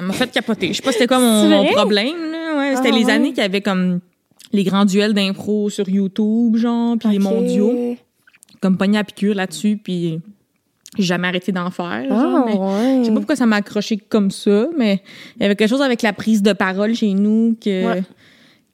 m'a 0.00 0.12
fait 0.14 0.30
capoter. 0.30 0.68
Je 0.68 0.78
sais 0.78 0.82
pas 0.82 0.92
c'était 0.92 1.06
quoi 1.06 1.18
mon, 1.18 1.66
problème. 1.66 2.16
Là. 2.32 2.56
Ouais, 2.56 2.76
c'était 2.76 2.88
Ah, 2.92 2.96
les 2.96 3.04
ouais. 3.04 3.12
années 3.12 3.28
qu'il 3.30 3.42
y 3.42 3.46
avait 3.46 3.60
comme 3.60 4.00
les 4.52 4.64
grands 4.64 4.84
duels 4.86 5.12
d'impro 5.12 5.68
sur 5.70 5.88
YouTube, 5.88 6.56
genre, 6.56 6.96
puis 6.98 7.10
les 7.10 7.18
mondiaux. 7.18 7.96
Comme 8.62 8.78
pogné 8.78 8.96
à 8.98 9.04
piqûre 9.04 9.34
là-dessus, 9.34 9.76
puis 9.82 10.20
j'ai 10.96 11.04
jamais 11.04 11.28
arrêté 11.28 11.52
d'en 11.52 11.70
faire. 11.70 12.04
genre, 12.08 12.46
ouais. 12.46 12.98
Je 13.00 13.04
sais 13.04 13.10
pas 13.10 13.16
pourquoi 13.16 13.36
ça 13.36 13.44
m'a 13.46 13.56
accroché 13.56 13.96
comme 13.98 14.30
ça, 14.30 14.66
mais 14.78 15.02
il 15.36 15.42
y 15.42 15.44
avait 15.46 15.56
quelque 15.56 15.68
chose 15.68 15.82
avec 15.82 16.00
la 16.02 16.12
prise 16.12 16.42
de 16.42 16.52
parole 16.54 16.94
chez 16.94 17.12
nous 17.12 17.56
que, 17.62 17.86
Ouais. 17.94 18.02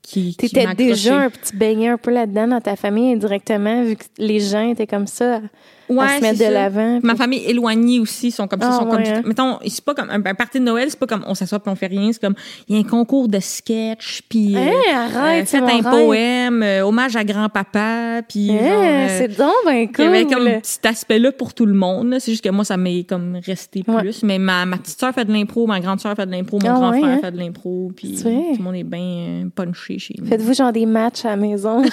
qui, 0.03 0.35
T'étais 0.37 0.67
déjà 0.75 1.21
un 1.23 1.31
petit 1.31 1.57
baigné 1.57 1.89
un 1.89 1.97
peu 1.99 2.11
là-dedans 2.13 2.49
dans 2.49 2.61
ta 2.61 2.77
famille 2.77 3.13
indirectement, 3.13 3.83
vu 3.83 3.97
que 3.97 4.05
les 4.19 4.41
gens 4.41 4.69
étaient 4.71 4.87
comme 4.87 5.07
ça, 5.07 5.41
Ouais, 5.89 6.17
se 6.19 6.21
mettre 6.23 6.39
de 6.39 6.53
l'avant. 6.53 7.01
Ma 7.03 7.15
famille 7.17 7.43
éloignée 7.47 8.01
aussi 8.01 8.31
sont 8.31 8.47
comme 8.47 8.61
ça. 8.61 8.71
Ah, 8.73 8.79
sont 8.79 8.87
comme, 8.87 9.01
hein. 9.01 9.23
mettons, 9.25 9.59
c'est 9.67 9.85
pas 9.85 9.95
comme 9.95 10.11
un, 10.11 10.25
un 10.25 10.35
party 10.35 10.59
de 10.61 10.65
Noël, 10.65 10.87
c'est 10.91 10.99
pas 10.99 11.07
comme 11.07 11.25
on 11.27 11.35
s'assoit 11.35 11.59
puis 11.61 11.71
on 11.71 11.77
fait 11.77 11.87
rien. 11.87 12.11
C'est 12.13 12.21
comme 12.21 12.35
il 12.69 12.77
y 12.77 12.79
a 12.79 12.81
un 12.85 12.89
concours 12.89 13.29
de 13.29 13.41
sketch 13.41 14.23
puis 14.29 14.55
euh, 14.57 14.59
Hey, 14.61 14.93
arrête, 14.95 15.43
euh, 15.45 15.47
faites 15.47 15.61
mon 15.63 15.69
un 15.69 15.73
rêve. 15.91 16.05
poème, 16.07 16.63
euh, 16.63 16.83
hommage 16.85 17.17
à 17.17 17.25
grand-papa 17.25 18.23
puis 18.29 18.51
Hey, 18.51 18.59
euh, 18.61 19.07
c'est 19.19 19.37
donc 19.39 19.53
ben 19.65 19.73
il 19.73 19.83
y 19.85 19.93
cool. 19.93 20.05
avait 20.05 20.25
comme 20.27 20.49
cet 20.63 20.87
aspect-là 20.87 21.33
pour 21.33 21.55
tout 21.55 21.67
le 21.67 21.75
monde. 21.75 22.17
C'est 22.21 22.33
juste 22.33 22.45
que 22.45 22.51
moi, 22.51 22.65
ça 22.65 22.77
m'est 22.77 23.05
comme 23.09 23.39
resté 23.45 23.83
Ouais. 23.89 24.01
plus. 24.01 24.23
Mais 24.23 24.39
ma, 24.39 24.67
ma 24.67 24.77
petite 24.77 24.99
sœur 24.99 25.15
fait 25.15 25.25
de 25.25 25.33
l'impro, 25.33 25.67
ma 25.67 25.81
grande 25.81 26.01
sœur 26.01 26.15
fait 26.15 26.27
de 26.27 26.31
l'impro, 26.33 26.59
mon 26.63 26.69
Ah 26.69 26.75
grand 26.75 26.93
frère 26.93 27.05
hein? 27.05 27.19
fait 27.23 27.31
de 27.33 27.39
l'impro. 27.39 27.91
Puis 27.97 28.17
tout 28.21 28.29
le 28.29 28.63
monde 28.63 28.75
est 28.77 28.83
bien 28.85 29.01
euh, 29.01 29.45
punché 29.55 29.99
chez 29.99 30.15
nous. 30.19 30.27
Faites-vous 30.27 30.53
genre 30.55 30.73
des 30.73 30.87
matchs 30.87 31.25
à 31.25 31.31
la 31.31 31.37
maison? 31.37 31.83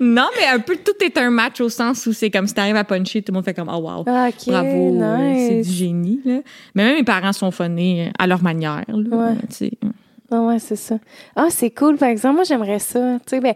Non, 0.00 0.26
mais 0.38 0.46
un 0.46 0.58
peu 0.58 0.76
tout 0.76 0.92
est 1.04 1.16
un 1.16 1.30
match 1.30 1.60
au 1.60 1.68
sens 1.68 2.06
où 2.06 2.12
c'est 2.12 2.30
comme 2.30 2.46
si 2.46 2.54
t'arrives 2.62 2.76
à 2.76 2.84
puncher, 2.84 3.22
tout 3.22 3.32
le 3.32 3.36
monde 3.36 3.44
fait 3.44 3.54
comme 3.54 3.70
oh 3.72 3.78
wow. 3.78 4.04
Bravo, 4.04 4.36
c'est 5.48 5.62
du 5.62 5.70
génie. 5.70 6.20
Là. 6.24 6.40
Mais 6.74 6.84
même 6.84 6.96
mes 6.96 7.04
parents 7.04 7.32
sont 7.32 7.50
phonés 7.50 8.10
à 8.18 8.26
leur 8.26 8.42
manière. 8.42 8.84
Là, 8.88 9.16
Ouais. 9.16 9.70
Ah 10.34 10.40
ouais, 10.40 10.58
c'est 10.58 10.76
ça. 10.76 10.96
Ah, 11.36 11.48
c'est 11.50 11.70
cool. 11.70 11.98
Par 11.98 12.08
exemple, 12.08 12.36
moi, 12.36 12.44
j'aimerais 12.44 12.78
ça. 12.78 13.18
Tu 13.26 13.36
sais, 13.36 13.40
ben, 13.40 13.52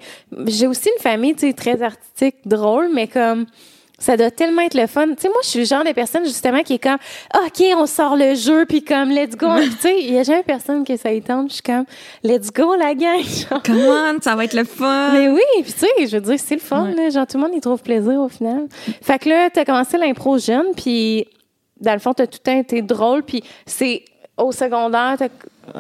j'ai 0.46 0.66
aussi 0.66 0.90
une 0.94 1.02
famille, 1.02 1.34
tu 1.34 1.46
sais, 1.46 1.54
très 1.54 1.80
artistique, 1.80 2.36
drôle, 2.44 2.90
mais 2.94 3.07
comme, 3.07 3.46
Ça 3.99 4.16
doit 4.16 4.30
tellement 4.30 4.62
être 4.62 4.74
le 4.74 4.86
fun. 4.86 5.07
Tu 5.09 5.22
sais, 5.22 5.28
moi, 5.28 5.38
je 5.42 5.49
suis 5.49 5.59
le 5.61 5.64
genre 5.64 5.82
de 5.82 5.92
personne, 5.92 6.24
justement, 6.24 6.62
qui 6.62 6.74
est 6.74 6.78
comme, 6.78 6.99
OK, 7.34 7.62
on 7.76 7.86
sort 7.86 8.14
le 8.14 8.34
jeu, 8.34 8.66
puis 8.66 8.82
comme, 8.82 9.11
let's 9.11 9.36
go. 9.36 9.47
Tu 9.61 9.70
sais, 9.78 10.01
il 10.01 10.12
y 10.12 10.18
a 10.18 10.22
jamais 10.22 10.42
personne 10.42 10.84
qui 10.84 10.99
ça 10.99 11.11
y 11.12 11.22
tente. 11.22 11.49
Je 11.49 11.55
suis 11.55 11.62
comme, 11.62 11.86
let's 12.22 12.53
go, 12.53 12.74
la 12.74 12.94
gang. 12.94 13.22
Genre. 13.51 13.62
Come 13.62 13.78
on, 13.78 14.20
ça 14.20 14.36
va 14.36 14.44
être 14.44 14.55
le 14.55 14.64
fun. 14.64 15.12
Mais 15.12 15.28
oui, 15.28 15.40
puis 15.62 15.72
tu 15.72 15.78
sais, 15.78 16.07
je 16.07 16.16
veux 16.16 16.22
dire, 16.22 16.38
c'est 16.38 16.57
le 16.57 16.61
fun, 16.61 16.90
là. 16.90 17.09
Genre, 17.09 17.26
tout 17.26 17.38
le 17.38 17.44
monde 17.44 17.55
y 17.55 17.61
trouve 17.61 17.82
plaisir 17.82 18.20
au 18.20 18.28
final. 18.28 18.66
Fait 19.03 19.18
que 19.18 19.30
là, 19.30 19.49
t'as 19.49 19.64
commencé 19.64 19.97
l'impro 19.97 20.38
jeune, 20.38 20.74
puis 20.76 21.26
dans 21.80 21.92
le 21.92 21.99
fond, 21.99 22.12
t'as 22.12 22.26
tout 22.26 22.38
le 22.44 22.51
temps 22.51 22.59
été 22.59 22.82
drôle, 22.82 23.22
puis 23.22 23.42
c'est 23.64 24.05
au 24.36 24.53
secondaire, 24.53 25.16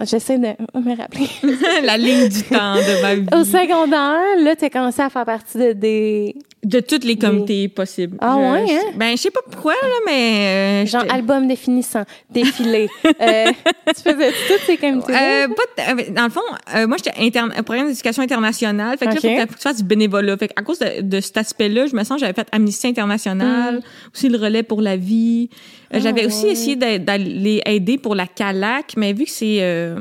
j'essaie 0.04 0.38
de 0.38 0.46
me 0.46 0.96
rappeler. 0.96 1.26
la 1.84 1.96
ligne 1.96 2.28
du 2.28 2.42
temps 2.42 2.74
de 2.76 3.02
ma 3.02 3.14
vie. 3.14 3.26
au 3.34 3.44
secondaire, 3.44 4.20
là, 4.42 4.56
t'as 4.56 4.70
commencé 4.70 5.00
à 5.02 5.10
faire 5.10 5.24
partie 5.24 5.58
de 5.58 5.72
des, 5.72 6.34
De 6.64 6.80
tous 6.80 7.04
les 7.04 7.16
comités 7.16 7.68
possibles. 7.68 8.16
Ah 8.20 8.36
Je- 8.36 8.52
ouais, 8.64 8.74
hein? 8.76 8.92
Ben, 8.96 9.16
je 9.16 9.22
sais 9.22 9.30
pas 9.30 9.40
pourquoi, 9.50 9.72
là, 9.74 9.88
mais... 10.06 10.82
euh, 10.84 10.86
genre, 10.86 11.04
albums 11.10 11.46
définissants, 11.48 12.04
défilés. 12.30 12.88
euh, 13.04 13.44
tu 13.86 14.02
faisais 14.02 14.32
toutes 14.48 14.60
ces 14.66 14.76
comités 14.76 15.12
Euh, 15.12 15.48
pas 15.48 15.94
de- 15.94 16.00
euh, 16.02 16.10
dans 16.14 16.24
le 16.24 16.30
fond, 16.30 16.40
euh, 16.74 16.86
moi, 16.86 16.96
j'étais 16.96 17.18
interne, 17.20 17.52
un 17.56 17.62
programme 17.62 17.88
d'éducation 17.88 18.22
internationale. 18.22 18.96
Fait 18.98 19.06
que 19.06 19.14
là, 19.14 19.20
faut 19.20 19.46
que 19.46 19.54
tu 19.54 19.60
fasses 19.62 19.76
du 19.78 19.84
bénévolat. 19.84 20.36
Fait 20.36 20.48
que 20.48 20.54
à 20.56 20.62
cause 20.62 20.78
de, 20.78 21.02
de 21.02 21.20
cet 21.20 21.36
aspect-là, 21.36 21.86
je 21.86 21.94
me 21.94 22.02
sens 22.04 22.16
que 22.16 22.20
j'avais 22.20 22.32
fait 22.34 22.48
Amnesty 22.52 22.88
International, 22.88 23.80
aussi 24.14 24.28
le 24.28 24.38
relais 24.38 24.62
pour 24.62 24.80
la 24.82 24.96
vie. 24.96 25.48
Euh, 25.94 26.00
j'avais 26.00 26.22
Ah, 26.24 26.26
aussi 26.26 26.46
essayé 26.48 26.76
d'a- 26.76 26.98
d'aller 26.98 27.62
aider 27.64 27.98
pour 27.98 28.14
la 28.14 28.26
CALAC, 28.26 28.94
mais 28.96 29.12
vu 29.12 29.24
que 29.24 29.30
c'est 29.30 29.58
euh, 29.62 30.00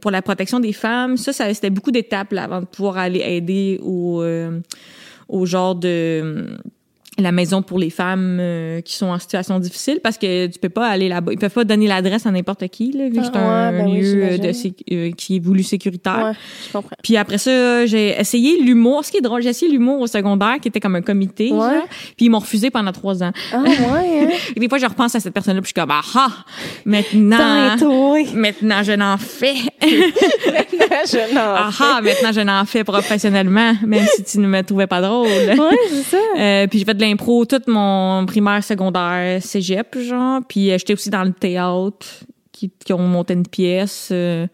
pour 0.00 0.10
la 0.10 0.22
protection 0.22 0.60
des 0.60 0.72
femmes, 0.72 1.16
ça, 1.16 1.32
ça 1.32 1.52
c'était 1.54 1.70
beaucoup 1.70 1.90
d'étapes 1.90 2.32
là, 2.32 2.44
avant 2.44 2.60
de 2.60 2.66
pouvoir 2.66 2.98
aller 2.98 3.20
aider 3.20 3.78
au, 3.82 4.20
euh, 4.22 4.60
au 5.28 5.46
genre 5.46 5.74
de 5.74 6.56
la 7.18 7.30
maison 7.30 7.62
pour 7.62 7.78
les 7.78 7.90
femmes 7.90 8.38
euh, 8.40 8.80
qui 8.80 8.96
sont 8.96 9.06
en 9.06 9.18
situation 9.20 9.60
difficile 9.60 10.00
parce 10.02 10.18
que 10.18 10.46
tu 10.48 10.58
peux 10.58 10.68
pas 10.68 10.88
aller 10.88 11.08
là-bas. 11.08 11.32
Ils 11.32 11.38
peuvent 11.38 11.50
pas 11.52 11.62
donner 11.64 11.86
l'adresse 11.86 12.26
à 12.26 12.30
n'importe 12.32 12.66
qui, 12.68 12.90
là, 12.92 13.04
vu 13.08 13.12
que 13.12 13.18
Ah, 13.20 13.30
c'est 13.32 13.38
un 13.38 13.70
ouais, 13.70 13.78
ben 13.78 13.94
lieu 13.94 14.38
de 14.38 14.52
sé- 14.52 14.74
euh, 14.90 15.10
qui 15.12 15.36
est 15.36 15.38
voulu 15.38 15.62
sécuritaire. 15.62 16.24
Ouais, 16.24 16.32
je 16.66 16.72
comprends. 16.72 16.96
Puis 17.04 17.16
après 17.16 17.38
ça, 17.38 17.86
j'ai 17.86 18.18
essayé 18.18 18.60
l'humour. 18.60 19.04
Ce 19.04 19.12
qui 19.12 19.18
est 19.18 19.20
drôle, 19.20 19.42
j'ai 19.42 19.50
essayé 19.50 19.70
l'humour 19.70 20.00
au 20.00 20.06
secondaire, 20.08 20.56
qui 20.60 20.66
était 20.68 20.80
comme 20.80 20.96
un 20.96 21.02
comité. 21.02 21.52
Ouais. 21.52 21.58
genre. 21.58 21.86
Puis 22.16 22.26
ils 22.26 22.30
m'ont 22.30 22.40
refusé 22.40 22.70
pendant 22.70 22.90
trois 22.92 23.22
ans. 23.22 23.30
Ah, 23.52 23.62
ouais, 23.62 23.70
hein? 23.78 24.28
Et 24.56 24.60
des 24.60 24.68
fois, 24.68 24.78
je 24.78 24.86
repense 24.86 25.14
à 25.14 25.20
cette 25.20 25.34
personne-là, 25.34 25.60
puis 25.62 25.72
je 25.74 25.80
suis 25.80 25.86
comme, 25.86 25.92
ah, 25.92 26.02
ah, 26.16 26.44
maintenant, 26.84 27.76
maintenant, 28.34 28.82
je 28.82 28.92
n'en 28.92 29.16
fais. 29.18 29.54
je 29.82 31.34
n'en 31.34 31.40
Ah, 31.56 31.70
fais. 31.72 31.84
ah, 31.84 32.00
maintenant, 32.02 32.32
je 32.32 32.40
n'en 32.40 32.64
fais 32.64 32.84
professionnellement, 32.84 33.74
même 33.86 34.06
si 34.16 34.24
tu 34.24 34.38
ne 34.40 34.46
me 34.46 34.62
trouvais 34.62 34.86
pas 34.86 35.00
drôle. 35.00 35.26
Ouais, 35.26 35.78
c'est 35.90 36.02
ça. 36.02 36.16
Euh, 36.38 36.66
puis 36.66 36.78
j'ai 36.78 36.84
fait 36.84 36.94
de 36.94 37.03
l'impro 37.04 37.44
toute 37.44 37.68
mon 37.68 38.24
primaire, 38.26 38.62
secondaire, 38.62 39.42
cégep, 39.42 39.98
genre. 39.98 40.40
Puis 40.48 40.70
euh, 40.70 40.78
j'étais 40.78 40.94
aussi 40.94 41.10
dans 41.10 41.24
le 41.24 41.32
théâtre, 41.32 42.06
qui, 42.52 42.70
qui 42.70 42.92
ont 42.92 42.98
monté 42.98 43.34
une 43.34 43.46
pièce. 43.46 44.08
euh. 44.12 44.46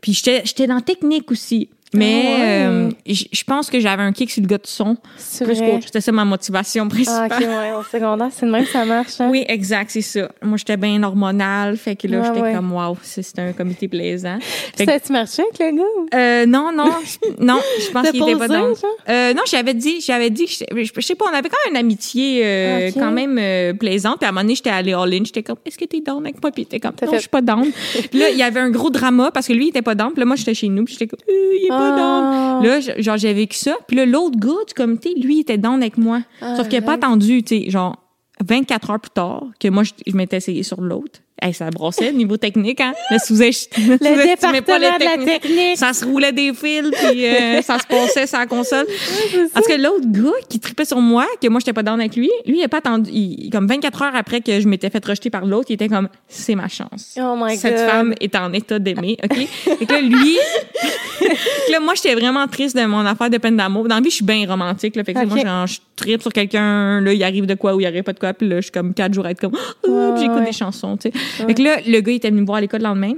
puis 0.00 0.12
j'étais 0.12 0.42
j'étais 0.44 0.66
dans 0.66 0.80
technique 0.80 1.30
aussi. 1.30 1.70
Mais 1.94 2.22
Ah 2.26 2.30
ouais. 2.30 2.66
euh, 2.66 2.90
je 3.06 3.44
pense 3.44 3.70
que 3.70 3.78
j'avais 3.80 4.02
un 4.02 4.12
kick 4.12 4.30
sur 4.30 4.42
le 4.42 4.48
gars 4.48 4.58
de 4.58 4.66
son. 4.66 4.96
C'est 5.16 5.44
vrai. 5.44 5.80
C'était 5.84 6.00
ça 6.00 6.12
ma 6.12 6.24
motivation 6.24 6.84
Ah, 6.86 6.88
principale. 6.94 7.30
ok, 7.32 7.38
ouais, 7.40 7.72
au 7.78 7.82
secondaire, 7.84 8.28
c'est 8.32 8.46
de 8.46 8.50
même 8.50 8.64
que 8.64 8.70
ça 8.70 8.84
marche, 8.84 9.20
hein? 9.20 9.28
Oui, 9.30 9.44
exact, 9.48 9.90
c'est 9.90 10.00
ça. 10.02 10.28
Moi, 10.42 10.56
j'étais 10.58 10.76
bien 10.76 11.02
hormonale, 11.02 11.76
fait 11.76 11.96
que 11.96 12.06
là, 12.08 12.18
Ouais, 12.20 12.26
j'étais 12.26 12.40
ouais. 12.40 12.54
comme, 12.54 12.72
wow, 12.72 12.96
c'était 13.02 13.42
un 13.42 13.52
comité 13.52 13.88
plaisant. 13.88 14.38
Fait 14.76 14.86
que- 14.86 14.92
Ça, 14.92 15.00
tu 15.00 15.12
marchais 15.12 15.42
avec 15.42 15.58
le 15.72 15.78
gars? 15.78 16.18
euh, 16.18 16.46
non, 16.46 16.70
non, 16.74 16.90
non, 17.40 17.60
je 17.80 17.90
pense 17.90 18.10
qu'il 18.10 18.22
était 18.22 18.36
pas 18.36 18.48
dans. 18.48 18.72
Euh, 19.08 19.34
non, 19.34 19.42
j'avais 19.46 19.74
dit, 19.74 20.00
j'avais 20.00 20.30
dit, 20.30 20.46
que 20.46 20.84
je, 20.84 21.00
sais 21.00 21.14
pas, 21.14 21.26
on 21.30 21.34
avait 21.34 21.48
quand 21.48 21.56
même 21.66 21.74
une 21.74 21.80
amitié 21.80 22.42
euh, 22.44 22.90
quand 22.94 23.10
même 23.12 23.76
plaisante. 23.78 24.18
Puis 24.18 24.26
à 24.26 24.28
un 24.28 24.32
moment 24.32 24.42
donné, 24.42 24.54
j'étais 24.54 24.70
allée 24.70 24.92
all 24.94 25.12
in, 25.14 25.24
j'étais 25.24 25.42
comme, 25.42 25.56
est-ce 25.64 25.78
que 25.78 25.84
t'es 25.84 26.00
down 26.00 26.24
avec 26.24 26.42
moi? 26.42 26.50
Puis 26.50 26.62
était 26.62 26.80
comme, 26.80 26.92
non, 27.02 27.12
je 27.14 27.18
suis 27.18 27.28
pas 27.28 27.40
down. 27.42 27.70
puis 28.10 28.18
là, 28.18 28.30
il 28.30 28.36
y 28.36 28.42
avait 28.42 28.60
un 28.60 28.70
gros 28.70 28.90
drama 28.90 29.30
parce 29.32 29.46
que 29.46 29.52
lui, 29.52 29.66
il 29.66 29.68
était 29.68 29.82
pas 29.82 29.94
down. 29.94 30.10
Puis 30.12 30.20
là, 30.20 30.26
moi, 30.26 30.36
j'étais 30.36 30.54
chez 30.54 30.68
nous, 30.68 30.84
puis 30.84 30.94
j'étais 30.94 31.06
comme, 31.06 31.20
il 31.28 31.66
est 31.66 31.68
Ah. 31.70 31.83
Down. 31.90 32.62
Là, 32.64 32.80
genre, 32.98 33.16
j'ai 33.16 33.32
vécu 33.34 33.56
ça. 33.56 33.76
Puis 33.86 33.96
là, 33.96 34.06
l'autre 34.06 34.38
gars 34.38 34.64
du 34.66 34.74
comité, 34.74 35.14
lui, 35.20 35.36
il 35.36 35.40
était 35.40 35.58
down 35.58 35.80
avec 35.80 35.98
moi. 35.98 36.20
Sauf 36.56 36.68
qu'il 36.68 36.78
a 36.78 36.82
pas 36.82 36.94
attendu, 36.94 37.42
tu 37.42 37.64
sais, 37.64 37.70
genre 37.70 37.96
24 38.44 38.90
heures 38.90 39.00
plus 39.00 39.10
tard 39.10 39.44
que 39.60 39.68
moi, 39.68 39.82
je, 39.82 39.92
je 40.06 40.16
m'étais 40.16 40.36
essayé 40.38 40.62
sur 40.62 40.80
l'autre. 40.80 41.20
Hey, 41.44 41.52
ça 41.52 41.68
brossait 41.68 42.10
niveau 42.10 42.38
technique, 42.38 42.80
hein? 42.80 42.94
Le 43.10 43.18
sous 43.18 43.34
Le 43.34 44.26
département 44.26 44.78
de 44.78 45.04
la 45.04 45.24
technique. 45.26 45.76
Ça 45.76 45.92
se 45.92 46.02
roulait 46.06 46.32
des 46.32 46.54
fils, 46.54 46.88
puis 46.90 47.26
euh, 47.26 47.60
ça 47.60 47.78
se 47.78 47.86
passait 47.86 48.26
sur 48.26 48.38
la 48.38 48.46
console. 48.46 48.86
Parce 49.52 49.66
que 49.66 49.74
l'autre 49.74 50.06
gars 50.06 50.30
qui 50.48 50.58
tripait 50.58 50.86
sur 50.86 51.00
moi, 51.02 51.26
que 51.42 51.46
moi, 51.48 51.60
j'étais 51.60 51.74
pas 51.74 51.82
down 51.82 52.00
avec 52.00 52.16
lui, 52.16 52.30
lui, 52.46 52.60
il 52.60 52.64
a 52.64 52.68
pas 52.68 52.78
attendu. 52.78 53.10
il- 53.12 53.50
comme 53.50 53.66
24 53.66 54.00
heures 54.02 54.16
après 54.16 54.40
que 54.40 54.58
je 54.58 54.66
m'étais 54.66 54.88
fait 54.88 55.04
rejeter 55.04 55.28
par 55.28 55.44
l'autre, 55.44 55.66
il 55.68 55.74
était 55.74 55.88
comme, 55.88 56.08
c'est 56.28 56.54
ma 56.54 56.68
chance. 56.68 57.14
Oh 57.20 57.34
my 57.38 57.58
Cette 57.58 57.76
God. 57.76 57.86
femme 57.90 58.14
est 58.22 58.34
en 58.36 58.50
état 58.54 58.78
d'aimer, 58.78 59.18
OK? 59.22 59.36
Et 59.82 59.84
que 59.84 59.92
là, 59.92 60.00
lui, 60.00 60.38
que 61.20 61.72
là, 61.72 61.80
moi, 61.80 61.92
j'étais 61.94 62.14
vraiment 62.14 62.46
triste 62.48 62.74
de 62.74 62.86
mon 62.86 63.04
affaire 63.04 63.28
de 63.28 63.36
peine 63.36 63.58
d'amour. 63.58 63.86
Dans 63.86 63.96
la 63.96 64.00
vie, 64.00 64.08
je 64.08 64.16
suis 64.16 64.24
bien 64.24 64.46
romantique, 64.48 64.96
là. 64.96 65.04
Fait 65.04 65.12
que 65.12 65.18
Ok. 65.18 65.26
moi, 65.26 65.38
genre, 65.44 65.66
je 65.66 65.78
tripe 65.94 66.22
sur 66.22 66.32
quelqu'un, 66.32 67.02
là, 67.02 67.12
il 67.12 67.22
arrive 67.22 67.44
de 67.44 67.54
quoi 67.54 67.74
ou 67.74 67.80
il 67.80 67.86
arrive 67.86 68.02
pas 68.02 68.14
de 68.14 68.18
quoi, 68.18 68.32
puis 68.32 68.48
là, 68.48 68.56
je 68.56 68.62
suis 68.62 68.72
comme 68.72 68.94
quatre 68.94 69.12
jours 69.12 69.26
à 69.26 69.30
être 69.32 69.40
comme, 69.40 69.52
j'écoute 70.18 70.38
ouais. 70.38 70.44
des 70.46 70.52
chansons, 70.52 70.96
tu 70.96 71.10
sais. 71.10 71.18
Fait 71.36 71.54
que 71.54 71.62
là, 71.62 71.76
le 71.86 72.00
gars, 72.00 72.12
il 72.12 72.16
était 72.16 72.30
venu 72.30 72.40
me 72.42 72.46
voir 72.46 72.58
à 72.58 72.60
l'école 72.60 72.80
le 72.80 72.86
lendemain. 72.86 73.12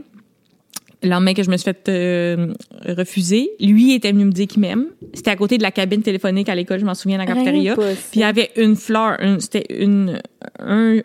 Le 1.02 1.10
lendemain 1.10 1.34
que 1.34 1.42
je 1.42 1.50
me 1.50 1.56
suis 1.56 1.64
fait 1.64 1.88
euh, 1.88 2.54
refuser, 2.88 3.50
lui 3.60 3.92
était 3.94 4.10
venu 4.12 4.24
me 4.24 4.32
dire 4.32 4.46
qu'il 4.46 4.60
m'aime. 4.60 4.86
C'était 5.14 5.30
à 5.30 5.36
côté 5.36 5.58
de 5.58 5.62
la 5.62 5.70
cabine 5.70 6.02
téléphonique 6.02 6.48
à 6.48 6.54
l'école, 6.54 6.80
je 6.80 6.84
m'en 6.86 6.94
souviens, 6.94 7.18
dans 7.18 7.24
la 7.24 7.30
cafétéria. 7.32 7.74
Puis 7.76 7.94
il 8.14 8.20
y 8.20 8.24
avait 8.24 8.50
une 8.56 8.76
fleur, 8.76 9.18
c'était 9.38 9.66
une, 9.78 10.20
un, 10.58 10.96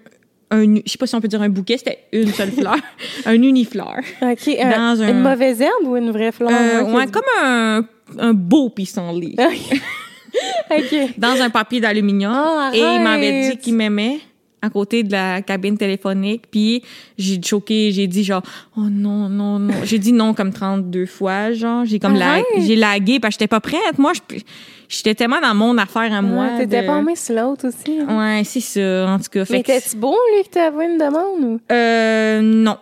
un, 0.49 0.76
je 0.76 0.82
sais 0.86 0.97
pas 0.97 1.07
si 1.07 1.16
on 1.16 1.22
peut 1.22 1.28
dire 1.28 1.41
un 1.41 1.49
bouquet, 1.49 1.78
c'était 1.78 1.99
une 2.14 2.30
seule 2.32 2.51
fleur, 2.51 2.78
un 3.26 3.34
unifleur. 3.41 3.97
OK. 4.22 4.47
un- 4.59 4.95
Dans 4.95 5.01
un- 5.03 5.09
Une 5.09 5.20
mauvaise 5.22 5.62
herbe 5.62 5.86
ou 5.86 5.97
une 5.97 6.12
vraie 6.12 6.32
fleur? 6.32 6.49
Euh, 6.51 6.84
Ouais, 6.84 6.93
ouais, 6.93 7.07
comme 7.07 7.24
un, 7.43 7.86
un 8.18 8.34
beau 8.34 8.70
pissenlit. 8.70 9.36
OK. 10.72 10.95
dans 11.18 11.41
un 11.41 11.49
papier 11.49 11.82
d'aluminium. 11.82 12.34
Oh, 12.34 12.70
et 12.74 12.80
il 12.80 13.01
m'avait 13.01 13.49
dit 13.51 13.57
qu'il 13.57 13.76
m'aimait 13.76 14.20
à 14.62 14.70
côté 14.70 15.03
de 15.03 15.12
la 15.12 15.41
cabine 15.41 15.78
téléphonique. 15.78 16.43
Puis 16.51 16.84
j'ai 17.18 17.41
choqué, 17.43 17.91
j'ai 17.91 18.07
dit 18.07 18.24
genre, 18.24 18.43
oh 18.78 18.82
non, 18.89 19.28
non, 19.30 19.59
non. 19.59 19.74
J'ai 19.84 19.99
dit 19.99 20.14
non 20.14 20.34
comme 20.34 20.51
32 20.53 21.05
fois, 21.05 21.51
genre. 21.51 21.86
J'ai 21.86 21.99
comme 21.99 22.16
la, 22.16 22.32
Arrête. 22.34 22.45
j'ai 22.59 22.76
lagué 22.76 23.20
parce 23.20 23.36
que 23.36 23.39
j'étais 23.39 23.47
pas 23.47 23.59
prête. 23.59 23.97
Moi, 23.97 24.12
j'étais 24.89 25.16
tellement 25.16 25.39
dans 25.41 25.55
mon 25.55 25.78
affaire 25.78 26.14
à 26.14 26.22
moi. 26.22 26.45
Ouais, 26.45 26.57
T'étais 26.66 26.82
de- 26.82 26.88
pas 26.88 27.16
sur 27.16 27.36
l'autre 27.36 27.68
aussi. 27.68 27.99
hein? 27.99 28.18
Ouais, 28.38 28.43
c'est 28.43 28.59
ça, 28.59 29.07
en 29.09 29.18
tout 29.18 29.30
cas. 29.32 29.45
Fait 29.45 29.53
Mais 29.53 29.64
que- 29.64 29.68
t'es-tu 29.68 29.95
beau, 29.97 30.16
lui, 30.36 30.43
que 30.49 30.59
avoué 30.59 30.86
une 30.86 30.97
demande? 30.97 31.43
Ou? 31.43 31.59
euh, 31.72 32.41
non. 32.41 32.78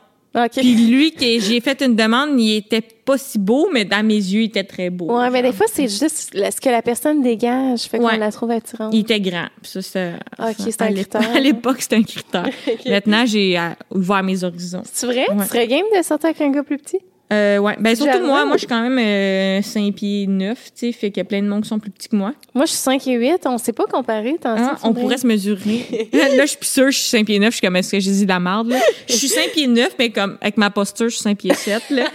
Puis 0.51 0.75
lui, 0.75 1.11
que 1.11 1.25
j'ai 1.39 1.59
fait 1.59 1.81
une 1.81 1.95
demande, 1.95 2.39
il 2.39 2.57
était 2.57 2.81
pas 2.81 3.17
si 3.17 3.39
beau, 3.39 3.67
mais 3.73 3.83
dans 3.85 4.05
mes 4.05 4.13
yeux, 4.13 4.41
il 4.41 4.45
était 4.45 4.63
très 4.63 4.91
beau. 4.91 5.17
Ouais, 5.17 5.29
mais 5.31 5.41
des 5.41 5.51
fois, 5.51 5.65
c'est 5.71 5.87
juste 5.87 6.31
ce 6.33 6.61
que 6.61 6.69
la 6.69 6.83
personne 6.83 7.23
dégage 7.23 7.81
fait 7.81 7.97
qu'on 7.97 8.05
Ouais. 8.05 8.17
la 8.17 8.31
trouve 8.31 8.51
attirante. 8.51 8.93
Il 8.93 8.99
était 8.99 9.19
grand. 9.19 9.47
Puis 9.61 9.71
Ça, 9.71 9.81
c'est, 9.81 10.81
un 10.81 10.93
critère. 10.93 11.35
À 11.35 11.39
l'époque, 11.39 11.81
c'était 11.81 11.95
un 11.95 12.03
critère. 12.03 12.47
Maintenant, 12.85 13.25
j'ai 13.25 13.57
euh, 13.57 13.69
ouvert 13.91 14.21
mes 14.21 14.43
horizons. 14.43 14.83
C'est 14.91 15.07
vrai? 15.07 15.25
Ouais. 15.31 15.43
Tu 15.43 15.47
serais 15.49 15.67
game 15.67 15.85
de 15.97 16.03
sortir 16.03 16.29
avec 16.29 16.41
un 16.41 16.51
gars 16.51 16.63
plus 16.63 16.77
petit? 16.77 16.99
Euh, 17.31 17.59
ouais. 17.59 17.75
Ben, 17.79 17.95
surtout 17.95 18.25
moi, 18.25 18.43
moi, 18.45 18.55
je 18.55 18.59
suis 18.61 18.67
quand 18.67 18.81
même 18.81 18.97
euh, 18.97 19.61
5 19.61 19.93
pieds 19.93 20.25
9, 20.27 20.57
tu 20.57 20.71
sais, 20.75 20.91
fait 20.91 21.11
qu'il 21.11 21.17
y 21.17 21.21
a 21.21 21.25
plein 21.25 21.41
de 21.43 21.47
monde 21.47 21.61
qui 21.61 21.69
sont 21.69 21.77
plus 21.77 21.91
petits 21.91 22.09
que 22.09 22.15
moi. 22.15 22.33
Moi, 22.55 22.65
je 22.65 22.71
suis 22.71 22.79
5 22.79 23.05
et 23.07 23.13
8. 23.17 23.41
On 23.45 23.57
sait 23.59 23.71
pas 23.73 23.85
comparer. 23.85 24.35
T'en 24.41 24.49
Hein, 24.57 24.75
sais, 24.81 24.87
on 24.87 24.93
pourrait 24.93 25.17
se 25.17 25.27
mesurer. 25.27 26.09
là, 26.13 26.41
je 26.41 26.45
suis 26.47 26.57
plus 26.57 26.67
sûre, 26.69 26.89
je 26.91 26.97
suis 26.97 27.07
5 27.09 27.25
pieds 27.25 27.37
9, 27.37 27.49
je 27.51 27.57
suis 27.57 27.65
comme, 27.67 27.75
est-ce 27.75 27.91
que 27.91 27.99
j'ai 27.99 28.11
dit 28.11 28.23
de 28.23 28.29
la 28.29 28.39
merde, 28.39 28.69
là? 28.69 28.79
Je 29.07 29.13
suis 29.13 29.27
5 29.27 29.51
pieds 29.51 29.67
9, 29.67 29.89
mais 29.99 30.09
comme, 30.09 30.37
avec 30.41 30.57
ma 30.57 30.71
posture, 30.71 31.07
je 31.09 31.13
suis 31.15 31.21
5 31.23 31.37
pieds 31.37 31.53
7, 31.53 31.83
là. 31.91 32.05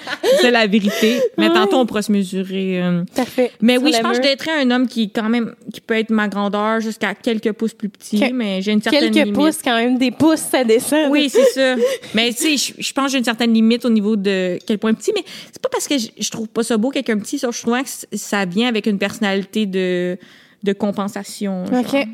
C'est 0.41 0.51
la 0.51 0.67
vérité. 0.67 1.21
Mais 1.39 1.49
Ouais. 1.49 1.55
tantôt, 1.55 1.77
on 1.77 1.87
pourra 1.87 2.03
se 2.03 2.11
mesurer. 2.11 2.83
euh. 2.83 3.05
Parfait. 3.15 3.53
Mais 3.61 3.75
Sur 3.75 3.83
oui, 3.85 3.93
je 3.97 4.01
pense 4.01 4.19
que 4.19 4.25
je 4.25 4.29
d'être 4.29 4.49
un 4.49 4.71
homme 4.73 4.89
qui, 4.89 5.11
quand 5.11 5.29
même, 5.29 5.55
qui 5.73 5.81
peut 5.81 5.95
être 5.97 6.11
ma 6.11 6.27
grandeur 6.27 6.81
jusqu'à 6.81 7.15
quelques 7.15 7.53
pouces 7.53 7.75
plus 7.75 7.89
petit, 7.89 8.19
Que- 8.19 8.33
mais 8.33 8.63
j'ai 8.63 8.73
une 8.73 8.83
certaine 8.83 9.13
Quelques 9.13 9.15
limite. 9.27 9.35
pouces, 9.35 9.59
quand 9.63 9.77
même. 9.77 9.97
Des 9.99 10.11
pouces, 10.11 10.41
ça 10.41 10.65
descend. 10.65 11.11
Oui, 11.11 11.29
c'est 11.31 11.45
ça. 11.53 11.77
Mais 12.15 12.33
tu 12.33 12.57
sais, 12.57 12.57
je, 12.57 12.83
je 12.83 12.93
pense 12.93 13.07
que 13.07 13.13
j'ai 13.13 13.19
une 13.19 13.25
certaine 13.25 13.53
limite 13.55 13.85
au 13.85 13.91
niveau 13.91 14.17
de 14.17 14.59
quel 14.67 14.79
point 14.79 14.93
petit, 15.05 15.13
mais 15.15 15.25
c'est 15.53 15.61
pas 15.61 15.69
parce 15.69 15.89
que 15.89 15.99
je, 15.99 16.09
je 16.19 16.31
trouve 16.31 16.49
pas 16.49 16.63
ça 16.63 16.77
beau 16.77 16.91
quelqu'un 16.91 17.19
petit, 17.19 17.39
sauf 17.39 17.51
que 17.51 17.57
je 17.57 17.63
trouve 17.63 17.83
que 17.83 18.17
ça 18.17 18.45
vient 18.45 18.69
avec 18.69 18.87
une 18.87 18.99
personnalité 18.99 19.67
de, 19.67 20.19
de 20.63 20.73
compensation. 20.73 21.67
genre. 21.67 21.81
OK. 21.81 22.07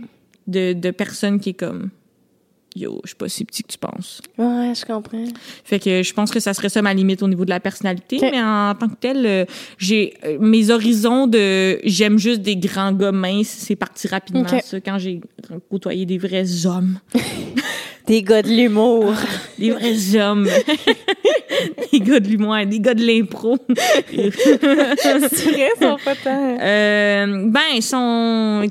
de, 0.46 0.72
de 0.72 0.90
personne 0.90 1.40
qui 1.40 1.50
est 1.50 1.54
comme 1.54 1.90
Yo, 2.76 3.00
je 3.02 3.08
suis 3.08 3.16
pas 3.16 3.28
si 3.28 3.44
petit 3.44 3.64
que 3.64 3.72
tu 3.72 3.78
penses. 3.78 4.22
Ouais, 4.38 4.72
je 4.76 4.84
comprends. 4.84 5.24
Fait 5.64 5.80
que 5.80 6.04
je 6.04 6.12
pense 6.12 6.30
que 6.30 6.38
ça 6.38 6.54
serait 6.54 6.68
ça 6.68 6.82
ma 6.82 6.94
limite 6.94 7.20
au 7.22 7.26
niveau 7.26 7.44
de 7.44 7.50
la 7.50 7.58
personnalité, 7.58 8.18
mais 8.20 8.40
en 8.40 8.74
tant 8.78 8.88
que 8.88 8.94
tel, 8.94 9.26
euh, 9.26 9.44
j'ai 9.76 10.14
euh, 10.24 10.38
mes 10.38 10.70
horizons 10.70 11.26
de 11.26 11.80
j'aime 11.82 12.18
juste 12.18 12.42
des 12.42 12.56
grands 12.56 12.92
gars 12.92 13.10
minces, 13.10 13.48
c'est 13.48 13.74
parti 13.74 14.06
rapidement 14.06 14.46
ça 14.46 14.80
quand 14.80 14.98
j'ai 14.98 15.20
côtoyé 15.68 16.06
des 16.06 16.18
vrais 16.18 16.66
hommes. 16.66 17.00
Des 18.10 18.24
gars 18.24 18.42
de 18.42 18.48
l'humour. 18.48 19.14
Des 19.56 19.70
vrais 19.70 20.16
hommes. 20.20 20.48
des 21.92 22.00
gars 22.00 22.18
de 22.18 22.26
l'humour, 22.26 22.56
des 22.66 22.80
gars 22.80 22.94
de 22.94 23.06
l'impro. 23.06 23.56
c'est 23.68 24.30
vrai, 24.32 25.70
ils 25.76 25.80
sont 25.80 25.96
pas 26.04 26.16
tant. 26.16 26.58
Euh, 26.60 27.44
ben, 27.46 27.60
ils 27.72 27.84
sont. 27.84 28.66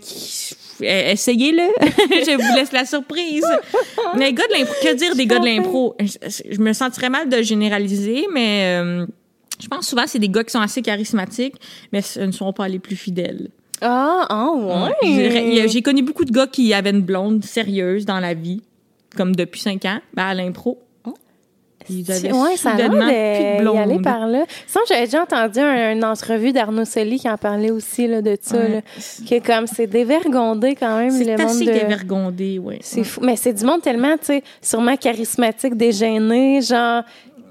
eh, 0.81 1.11
essayez-le. 1.13 1.63
je 1.79 2.35
vous 2.35 2.55
laisse 2.57 2.73
la 2.73 2.83
surprise. 2.83 3.45
Mais 4.17 4.33
gars 4.33 4.43
de 4.47 4.59
l'impro, 4.59 4.73
que 4.83 4.93
dire 4.93 5.15
des 5.15 5.25
gars 5.25 5.39
de 5.39 5.45
l'impro? 5.45 5.95
Je, 6.01 6.17
je 6.51 6.59
me 6.59 6.73
sentirais 6.73 7.09
mal 7.09 7.29
de 7.29 7.41
généraliser, 7.41 8.27
mais 8.33 8.81
euh, 8.83 9.05
je 9.57 9.69
pense 9.69 9.87
souvent 9.87 10.03
c'est 10.05 10.19
des 10.19 10.27
gars 10.27 10.43
qui 10.43 10.51
sont 10.51 10.59
assez 10.59 10.81
charismatiques, 10.81 11.55
mais 11.93 12.01
ce 12.01 12.19
ne 12.19 12.33
sont 12.33 12.51
pas 12.51 12.67
les 12.67 12.79
plus 12.79 12.97
fidèles. 12.97 13.47
Ah, 13.79 14.25
ah, 14.27 14.49
ouais. 15.01 15.67
J'ai 15.69 15.81
connu 15.81 16.01
beaucoup 16.01 16.25
de 16.25 16.31
gars 16.31 16.47
qui 16.47 16.73
avaient 16.73 16.89
une 16.89 17.03
blonde 17.03 17.45
sérieuse 17.45 18.05
dans 18.05 18.19
la 18.19 18.33
vie, 18.33 18.61
comme 19.15 19.35
depuis 19.35 19.59
cinq 19.61 19.85
ans, 19.85 19.99
ben 20.13 20.23
à 20.25 20.33
l'impro. 20.33 20.79
Ils 21.91 22.11
avaient 22.11 22.31
Ouais, 22.31 22.55
ça 22.55 22.71
soudainement 22.71 23.07
plus 23.07 23.15
de 23.15 23.61
blonde. 23.61 23.75
y 23.75 23.79
aller 23.79 23.99
par 23.99 24.27
là. 24.27 24.45
Sinon, 24.67 24.83
j'avais 24.87 25.05
déjà 25.05 25.23
entendu 25.23 25.57
un- 25.59 25.93
une 25.93 26.03
entrevue 26.05 26.51
d'Arnaud 26.51 26.85
Soli 26.85 27.17
qui 27.17 27.27
en 27.27 27.37
parlait 27.37 27.71
aussi 27.71 28.05
là, 28.05 28.21
de 28.21 28.37
ça. 28.39 28.57
Ouais. 28.57 28.69
là, 28.69 28.81
que 29.27 29.39
comme 29.43 29.65
c'est 29.65 29.87
dévergondé 29.87 30.75
quand 30.75 30.97
même, 30.99 31.07
le 31.17 31.23
C'est 31.25 31.31
monde 31.31 31.41
assez 31.41 31.65
de... 31.65 31.71
dévergondé, 31.71 32.59
ouais. 32.59 32.77
C'est 32.81 33.03
fou. 33.03 33.21
Mais 33.23 33.35
c'est 33.37 33.53
du 33.53 33.65
monde 33.65 33.81
tellement, 33.81 34.15
tu 34.19 34.25
sais, 34.25 34.43
sûrement 34.61 34.95
charismatique, 34.97 35.75
dégêné, 35.75 36.61
genre... 36.61 37.01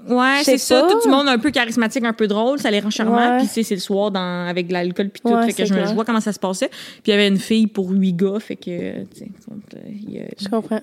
Ouais, 0.07 0.39
c'est 0.43 0.57
ça. 0.57 0.87
Tout 0.89 1.01
le 1.05 1.11
monde 1.11 1.27
un 1.27 1.37
peu 1.37 1.51
charismatique, 1.51 2.05
un 2.05 2.13
peu 2.13 2.27
drôle, 2.27 2.59
ça 2.59 2.71
les 2.71 2.79
rend 2.79 2.89
charmants. 2.89 3.39
Puis 3.45 3.63
c'est 3.63 3.75
le 3.75 3.81
soir 3.81 4.09
dans, 4.09 4.47
avec 4.47 4.67
de 4.67 4.73
l'alcool 4.73 5.09
puis 5.09 5.21
tout. 5.21 5.29
Ouais, 5.33 5.47
fait 5.47 5.51
que 5.51 5.65
c'est 5.67 5.85
je, 5.87 5.93
vois 5.93 6.05
comment 6.05 6.21
ça 6.21 6.31
se 6.31 6.39
passait. 6.39 6.69
Puis 6.69 7.01
il 7.07 7.11
y 7.11 7.13
avait 7.13 7.27
une 7.27 7.37
fille 7.37 7.67
pour 7.67 7.89
huit 7.89 8.13
gars, 8.13 8.39
fait 8.39 8.55
que 8.55 8.69
y 8.71 10.19
a- 10.19 10.23
Je 10.41 10.47
comprends. 10.47 10.79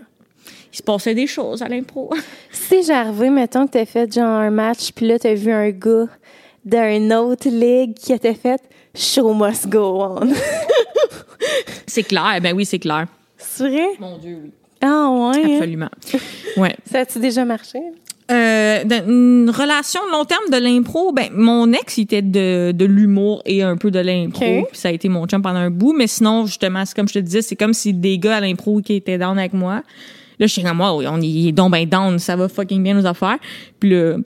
Il 0.77 0.81
se 0.81 0.83
passait 0.83 1.15
des 1.15 1.27
choses 1.27 1.63
à 1.63 1.69
l'impro. 1.69 2.11
Si 2.53 2.83
j'ai 2.83 2.93
arrivé, 2.93 3.31
mettons 3.31 3.67
que 3.67 3.73
t'as 3.73 3.87
fait 3.87 4.13
genre 4.13 4.27
un 4.27 4.51
match, 4.51 4.91
puis 4.95 5.07
là, 5.07 5.19
t'as 5.19 5.35
vu 5.35 5.53
un 5.53 5.71
gars 5.71 6.07
d'une 6.65 7.13
autre 7.15 7.49
ligue 7.49 7.95
qui 7.95 8.13
a 8.13 8.19
fait 8.19 8.61
«Show 8.95 9.33
must 9.33 9.69
go 9.69 10.03
on 10.03 10.29
c'est 11.87 12.03
clair, 12.03 12.41
ben 12.43 12.55
oui, 12.55 12.65
c'est 12.65 12.79
clair.». 12.79 13.07
C'est 13.39 13.69
vrai? 13.69 13.87
Mon 14.01 14.19
Dieu, 14.19 14.41
oui. 14.45 14.51
Ah 14.83 15.09
ouais? 15.11 15.43
hein? 15.45 15.55
Absolument. 15.55 15.91
Ouais. 16.57 16.77
Ça 16.91 17.01
a-tu 17.01 17.21
déjà 17.21 17.45
marché? 17.45 17.79
Euh, 18.31 18.83
dans 18.85 19.09
une 19.09 19.51
relation 19.51 20.01
de 20.07 20.11
long 20.11 20.25
terme 20.25 20.51
de 20.51 20.57
l'impro, 20.57 21.13
ben 21.13 21.29
mon 21.33 21.73
ex 21.73 21.97
il 21.99 22.03
était 22.03 22.23
de, 22.23 22.73
de 22.73 22.85
l'humour 22.85 23.41
et 23.47 23.63
un 23.63 23.77
peu 23.77 23.93
de 23.93 24.01
l'impro, 24.01 24.67
puis 24.69 24.77
ça 24.77 24.89
a 24.89 24.91
été 24.91 25.09
mon 25.09 25.27
chum 25.29 25.41
pendant 25.41 25.61
un 25.61 25.71
bout, 25.71 25.93
mais 25.93 26.09
sinon 26.09 26.45
justement 26.45 26.85
c'est 26.85 26.97
comme 26.97 27.07
je 27.07 27.15
te 27.15 27.19
disais, 27.21 27.41
c'est 27.41 27.55
comme 27.55 27.73
si 27.73 27.93
des 27.93 28.19
gars 28.19 28.39
à 28.39 28.41
l'impro 28.41 28.81
qui 28.81 28.95
étaient 28.95 29.17
down 29.17 29.39
avec 29.39 29.53
moi. 29.53 29.83
Là 30.39 30.47
je 30.47 30.53
suis 30.53 30.63
comme 30.63 30.77
moi, 30.77 30.93
on 30.95 31.21
est 31.21 31.53
donc 31.53 31.73
ben 31.73 31.87
down, 31.89 32.19
ça 32.19 32.37
va 32.37 32.49
fucking 32.49 32.83
bien 32.83 32.95
nos 32.95 33.07
affaires. 33.07 33.39
Puis 33.81 33.91
là 33.91 34.17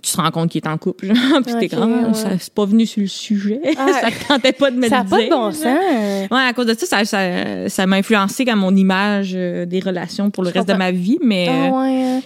tu 0.00 0.12
te 0.12 0.16
rends 0.16 0.30
compte 0.30 0.50
qu'il 0.52 0.62
est 0.62 0.68
en 0.68 0.78
couple, 0.78 1.06
genre, 1.12 1.42
puis 1.44 1.54
t'es 1.58 1.68
comme 1.68 2.04
ouais. 2.06 2.14
ça 2.14 2.30
c'est 2.38 2.54
pas 2.54 2.64
venu 2.66 2.86
sur 2.86 3.00
le 3.00 3.08
sujet, 3.08 3.60
Ah. 3.76 3.88
ça 4.00 4.10
te 4.12 4.28
tentait 4.28 4.52
pas 4.52 4.70
de 4.70 4.76
me 4.76 4.88
Ça 4.88 4.98
le 4.98 5.02
n'a 5.04 5.10
pas 5.10 5.16
de 5.16 5.22
dire. 5.22 5.30
bon 5.30 5.50
sens. 5.50 5.64
Ouais, 5.64 6.28
à 6.48 6.52
cause 6.54 6.66
de 6.66 6.74
ça, 6.74 6.86
ça, 6.86 7.04
ça, 7.04 7.68
ça 7.68 7.86
m'a 7.86 7.96
influencé 7.96 8.44
dans 8.44 8.54
mon 8.56 8.76
image 8.76 9.32
euh, 9.34 9.66
des 9.66 9.80
relations 9.80 10.30
pour 10.30 10.44
le 10.44 10.50
Je 10.50 10.54
reste 10.54 10.68
de 10.68 10.74
ma 10.74 10.92
vie, 10.92 11.18
mais 11.20 11.48
Ah 11.50 11.52
euh, 11.52 11.70
ouais. 11.82 12.02
hein. 12.18 12.20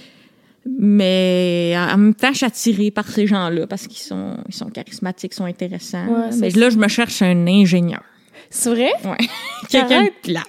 mais 0.66 1.74
en 1.76 1.96
même 1.96 2.14
temps, 2.14 2.28
je 2.32 2.36
suis 2.38 2.46
attirée 2.46 2.90
par 2.90 3.08
ces 3.08 3.26
gens-là 3.26 3.66
parce 3.66 3.86
qu'ils 3.86 4.02
sont, 4.02 4.36
ils 4.48 4.54
sont 4.54 4.66
charismatiques, 4.68 5.32
ils 5.32 5.36
sont 5.36 5.44
intéressants. 5.46 6.06
Ouais, 6.06 6.30
mais 6.40 6.50
là, 6.50 6.68
je 6.70 6.76
me 6.76 6.88
cherche 6.88 7.22
un 7.22 7.46
ingénieur. 7.46 8.02
C'est 8.50 8.68
vrai? 8.70 8.90
Ouais. 9.04 9.16
Quelqu'un 9.70 10.04
de 10.04 10.10
plate, 10.22 10.44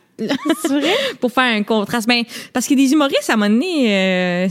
C'est 0.62 0.68
vrai? 0.68 0.94
pour 1.20 1.32
faire 1.32 1.56
un 1.56 1.64
contraste. 1.64 2.08
Ben, 2.08 2.24
parce 2.52 2.68
que 2.68 2.74
des 2.74 2.92
humoristes, 2.92 3.30
à 3.30 3.34
un 3.34 3.38
moment 3.38 3.50
donné, 3.50 3.94
euh, 3.94 4.48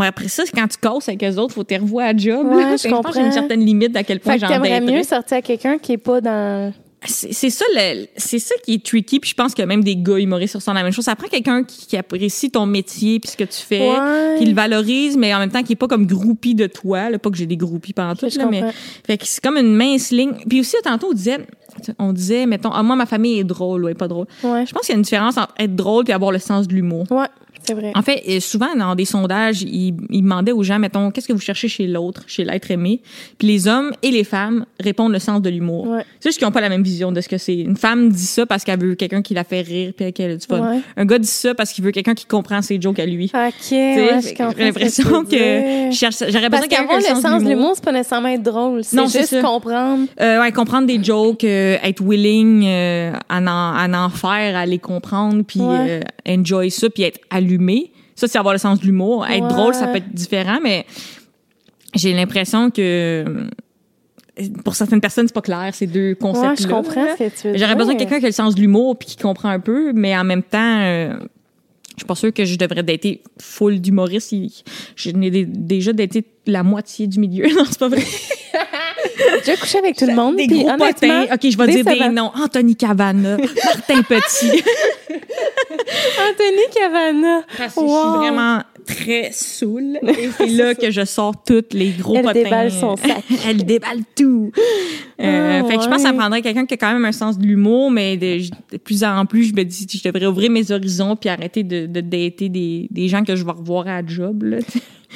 après 0.00 0.28
ça, 0.28 0.44
c'est 0.44 0.52
quand 0.54 0.68
tu 0.68 0.78
casses 0.78 1.08
avec 1.08 1.22
eux 1.24 1.36
autres, 1.38 1.54
faut 1.54 1.64
te 1.64 1.74
revoir 1.74 2.08
à 2.08 2.16
job. 2.16 2.46
Ouais, 2.46 2.62
là. 2.62 2.76
je 2.76 2.82
que 2.82 2.88
y 2.88 2.92
a 2.92 2.96
une 2.96 3.02
comprends. 3.02 3.32
certaine 3.32 3.64
limite 3.64 3.96
à 3.96 4.04
quel 4.04 4.20
point 4.20 4.34
Fait 4.34 4.40
que 4.40 4.46
j'en 4.46 4.52
t'aimerais 4.52 4.80
mieux 4.80 5.02
sortir 5.02 5.38
à 5.38 5.42
quelqu'un 5.42 5.78
qui 5.78 5.92
est 5.92 5.98
pas 5.98 6.20
dans... 6.20 6.72
C'est 7.04 7.32
c'est 7.32 7.50
ça, 7.50 7.64
le- 7.76 8.06
c'est 8.16 8.40
ça 8.40 8.54
qui 8.64 8.74
est 8.74 8.84
tricky. 8.84 9.20
Puis 9.20 9.30
je 9.30 9.34
pense 9.34 9.54
que 9.54 9.62
même 9.62 9.84
des 9.84 9.94
gars 9.96 10.18
humoristes 10.18 10.54
ressentent 10.56 10.74
la 10.74 10.82
même 10.82 10.92
chose. 10.92 11.04
Ça 11.04 11.14
prend 11.14 11.28
quelqu'un 11.28 11.62
qui, 11.62 11.86
qui 11.86 11.96
apprécie 11.96 12.50
ton 12.50 12.66
métier 12.66 13.20
puis 13.20 13.30
ce 13.30 13.36
que 13.36 13.44
tu 13.44 13.60
fais, 13.60 13.88
Ouais. 13.88 14.36
qui 14.38 14.46
le 14.46 14.54
valorise, 14.54 15.16
mais 15.16 15.32
en 15.32 15.38
même 15.38 15.50
temps 15.52 15.62
qui 15.62 15.74
est 15.74 15.76
pas 15.76 15.86
comme 15.86 16.06
groupie 16.06 16.56
de 16.56 16.66
toi. 16.66 17.08
Là, 17.10 17.18
pas 17.20 17.30
que 17.30 17.36
j'ai 17.36 17.46
des 17.46 17.56
groupies 17.56 17.92
pendant 17.92 18.16
tout, 18.16 18.26
là, 18.36 18.46
mais 18.50 18.60
comprends. 18.60 18.74
fait 19.06 19.16
que 19.18 19.26
c'est 19.26 19.42
comme 19.42 19.56
une 19.56 19.74
mince 19.76 20.10
ligne. 20.10 20.32
Puis 20.48 20.60
aussi 20.60 20.74
tantôt 20.82 21.08
on 21.10 21.14
disait, 21.14 21.38
on 22.00 22.12
disait, 22.12 22.46
mettons, 22.46 22.70
ah, 22.72 22.82
moi 22.82 22.96
ma 22.96 23.06
famille 23.06 23.38
est 23.38 23.44
drôle, 23.44 23.84
ouais, 23.84 23.94
pas 23.94 24.08
drôle. 24.08 24.26
Ouais. 24.42 24.66
Je 24.66 24.72
pense 24.72 24.82
qu'il 24.82 24.92
y 24.92 24.96
a 24.96 24.96
une 24.96 25.02
différence 25.02 25.36
entre 25.38 25.54
être 25.58 25.76
drôle 25.76 26.04
et 26.08 26.12
avoir 26.12 26.32
le 26.32 26.40
sens 26.40 26.66
de 26.66 26.74
l'humour. 26.74 27.06
Ouais, 27.12 27.26
c'est 27.68 27.74
vrai. 27.74 27.92
En 27.94 28.02
fait, 28.02 28.22
euh, 28.28 28.40
souvent, 28.40 28.74
dans 28.76 28.94
des 28.94 29.04
sondages, 29.04 29.62
ils, 29.62 29.94
ils 30.10 30.22
demandaient 30.22 30.52
aux 30.52 30.62
gens, 30.62 30.78
mettons, 30.78 31.10
qu'est-ce 31.10 31.28
que 31.28 31.32
vous 31.32 31.40
cherchez 31.40 31.68
chez 31.68 31.86
l'autre, 31.86 32.22
chez 32.26 32.44
l'être 32.44 32.70
aimé? 32.70 33.00
Puis 33.38 33.46
les 33.46 33.68
hommes 33.68 33.92
et 34.02 34.10
les 34.10 34.24
femmes 34.24 34.64
répondent 34.80 35.12
le 35.12 35.18
sens 35.18 35.42
de 35.42 35.50
l'humour. 35.50 35.86
Ouais. 35.88 36.04
C'est 36.20 36.30
juste 36.30 36.38
qu'ils 36.38 36.46
n'ont 36.46 36.52
pas 36.52 36.60
la 36.62 36.70
même 36.70 36.82
vision 36.82 37.12
de 37.12 37.20
ce 37.20 37.28
que 37.28 37.36
c'est. 37.38 37.56
Une 37.56 37.76
femme 37.76 38.08
dit 38.10 38.24
ça 38.26 38.46
parce 38.46 38.64
qu'elle 38.64 38.80
veut 38.80 38.94
quelqu'un 38.94 39.20
qui 39.22 39.34
la 39.34 39.44
fait 39.44 39.60
rire 39.60 39.92
puis 39.96 40.12
qu'elle 40.12 40.30
a 40.32 40.36
du 40.36 40.46
fun. 40.46 40.60
Ouais. 40.60 40.80
Un 40.96 41.04
gars 41.04 41.18
dit 41.18 41.26
ça 41.28 41.54
parce 41.54 41.72
qu'il 41.72 41.84
veut 41.84 41.90
quelqu'un 41.90 42.14
qui 42.14 42.24
comprend 42.24 42.62
ses 42.62 42.80
jokes 42.80 42.98
à 42.98 43.06
lui. 43.06 43.30
OK, 43.34 43.70
ouais, 43.72 44.20
J'ai 44.22 44.64
l'impression 44.64 45.24
que, 45.24 45.90
que 45.90 46.30
j'aurais 46.32 46.48
besoin 46.48 46.66
qu'avoir 46.68 46.98
le 46.98 47.20
sens 47.20 47.42
de 47.44 47.48
l'humour, 47.48 47.72
c'est 47.74 47.84
pas 47.84 47.92
nécessairement 47.92 48.28
être 48.28 48.42
drôle. 48.42 48.82
C'est 48.84 49.02
juste 49.02 49.26
ça. 49.26 49.42
comprendre. 49.42 50.06
Euh, 50.20 50.40
ouais, 50.40 50.52
comprendre 50.52 50.86
des 50.86 51.02
jokes, 51.02 51.44
euh, 51.44 51.76
être 51.82 52.02
willing 52.02 52.64
euh, 52.66 53.12
à, 53.28 53.40
en, 53.40 53.46
à 53.92 54.04
en 54.06 54.08
faire, 54.08 54.56
à 54.56 54.64
les 54.64 54.78
comprendre, 54.78 55.42
puis 55.46 55.60
euh, 55.60 56.00
enjoy 56.28 56.70
ça, 56.70 56.88
puis 56.88 57.02
être 57.02 57.20
allumé. 57.30 57.57
Ça, 58.14 58.26
c'est 58.28 58.38
avoir 58.38 58.54
le 58.54 58.58
sens 58.58 58.80
de 58.80 58.84
l'humour. 58.86 59.26
Être 59.26 59.42
Ouais. 59.42 59.48
drôle, 59.48 59.74
ça 59.74 59.86
peut 59.88 59.98
être 59.98 60.12
différent, 60.12 60.58
mais 60.62 60.84
j'ai 61.94 62.12
l'impression 62.12 62.70
que 62.70 62.80
euh, 63.26 63.46
pour 64.64 64.74
certaines 64.74 65.00
personnes, 65.00 65.26
c'est 65.28 65.34
pas 65.34 65.40
clair, 65.42 65.70
ces 65.74 65.86
deux 65.86 66.14
concepts-là. 66.14 66.50
Ouais, 66.50 66.56
je 66.62 66.66
comprends 66.68 67.06
ce 67.16 67.24
que 67.24 67.28
tu 67.40 67.46
veux 67.48 67.52
dire. 67.54 67.60
J'aurais 67.60 67.76
besoin 67.76 67.94
de 67.94 67.98
quelqu'un 67.98 68.18
qui 68.18 68.24
a 68.24 68.28
le 68.28 68.32
sens 68.32 68.54
de 68.54 68.60
l'humour 68.60 68.96
puis 68.98 69.08
qui 69.08 69.16
comprend 69.16 69.48
un 69.48 69.60
peu, 69.60 69.92
mais 69.92 70.16
en 70.16 70.24
même 70.24 70.42
temps, 70.42 70.80
euh, 70.80 71.14
je 71.98 72.04
suis 72.04 72.06
pas 72.06 72.14
sûre 72.14 72.32
que 72.32 72.44
je 72.44 72.56
devrais 72.56 72.82
dater 72.82 73.22
full 73.40 73.80
d'humoristes. 73.80 74.34
Je 74.96 75.10
n'ai 75.10 75.30
dé- 75.30 75.44
déjà 75.46 75.92
daté 75.92 76.24
la 76.46 76.62
moitié 76.62 77.06
du 77.06 77.18
milieu. 77.20 77.46
Non, 77.54 77.64
c'est 77.68 77.78
pas 77.78 77.88
vrai. 77.88 78.02
J'ai 79.18 79.38
déjà 79.40 79.56
couché 79.56 79.78
avec 79.78 79.96
tout 79.96 80.06
le 80.06 80.14
monde. 80.14 80.36
Des 80.36 80.46
puis 80.46 80.58
gros 80.60 80.70
honnêtement, 80.70 80.86
potins. 80.86 81.34
OK, 81.34 81.50
je 81.50 81.56
vais 81.58 81.66
dire 81.82 81.84
des 81.84 82.08
noms. 82.08 82.30
Anthony 82.34 82.76
Cavana, 82.76 83.36
Martin 83.64 84.02
Petit. 84.02 84.62
Anthony 85.10 86.62
Cavana. 86.74 87.42
Parce 87.56 87.74
que 87.74 87.80
je 87.80 87.84
Wow. 87.86 88.00
suis 88.00 88.18
vraiment 88.28 88.62
très 88.96 89.30
saoule. 89.32 89.98
Et 90.02 90.30
c'est 90.36 90.46
là 90.46 90.74
que 90.74 90.90
je 90.90 91.04
sors 91.04 91.34
toutes 91.44 91.74
les 91.74 91.90
gros 91.90 92.16
Elle 92.16 92.22
potins. 92.22 92.42
déballe 92.42 92.72
son 92.72 92.96
sac. 92.96 93.22
Elle 93.46 93.64
déballe 93.64 94.00
tout. 94.16 94.50
Euh, 95.20 95.60
Ah, 95.62 95.64
fait 95.68 95.76
que 95.76 95.82
je 95.82 95.88
pense 95.88 95.96
que 96.02 96.08
ça 96.08 96.12
prendrait 96.12 96.42
quelqu'un 96.42 96.64
qui 96.66 96.74
a 96.74 96.76
quand 96.76 96.92
même 96.92 97.04
un 97.04 97.12
sens 97.12 97.38
de 97.38 97.44
l'humour, 97.46 97.90
mais 97.90 98.16
de, 98.16 98.38
de 98.72 98.76
plus 98.78 99.04
en 99.04 99.26
plus, 99.26 99.44
je 99.44 99.54
me 99.54 99.64
dis, 99.64 99.86
je 99.92 100.08
devrais 100.08 100.26
ouvrir 100.26 100.50
mes 100.50 100.70
horizons 100.70 101.16
puis 101.16 101.28
arrêter 101.28 101.62
de, 101.62 101.86
de 101.86 102.00
dater 102.00 102.48
des, 102.48 102.86
des 102.90 103.08
gens 103.08 103.24
que 103.24 103.34
je 103.36 103.44
vais 103.44 103.52
revoir 103.52 103.86
à 103.88 104.00
la 104.02 104.06
job. 104.06 104.42
Là. 104.44 104.58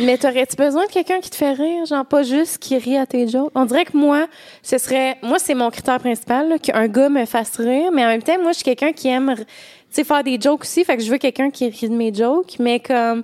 Mais 0.01 0.17
t'aurais-tu 0.17 0.57
besoin 0.57 0.87
de 0.87 0.91
quelqu'un 0.91 1.21
qui 1.21 1.29
te 1.31 1.37
fait 1.37 1.53
rire, 1.53 1.85
genre 1.87 2.07
pas 2.07 2.23
juste 2.23 2.59
qui 2.59 2.77
rit 2.79 2.97
à 2.97 3.05
tes 3.07 3.29
jokes? 3.29 3.51
On 3.55 3.67
dirait 3.67 3.85
que 3.85 3.97
moi, 3.97 4.27
ce 4.63 4.79
serait, 4.79 5.17
moi, 5.23 5.39
c'est 5.39 5.55
mon 5.55 5.71
critère 5.71 6.01
principal, 6.01 6.49
là, 6.49 6.59
qu'un 6.59 6.89
gars 6.89 7.11
me 7.11 7.25
fasse 7.27 7.57
rire, 7.59 7.91
mais 7.95 8.03
en 8.05 8.09
même 8.09 8.23
temps, 8.23 8.41
moi, 8.41 8.53
je 8.53 8.57
suis 8.57 8.65
quelqu'un 8.65 8.93
qui 8.93 9.09
aime, 9.09 9.35
tu 9.37 9.45
sais, 9.91 10.03
faire 10.05 10.25
des 10.25 10.39
jokes 10.41 10.63
aussi, 10.63 10.83
fait 10.85 10.97
que 10.97 11.03
je 11.03 11.11
veux 11.11 11.19
quelqu'un 11.19 11.51
qui 11.51 11.69
rit 11.69 11.89
de 11.91 11.95
mes 11.95 12.13
jokes, 12.13 12.55
mais 12.59 12.81
comme, 12.81 13.23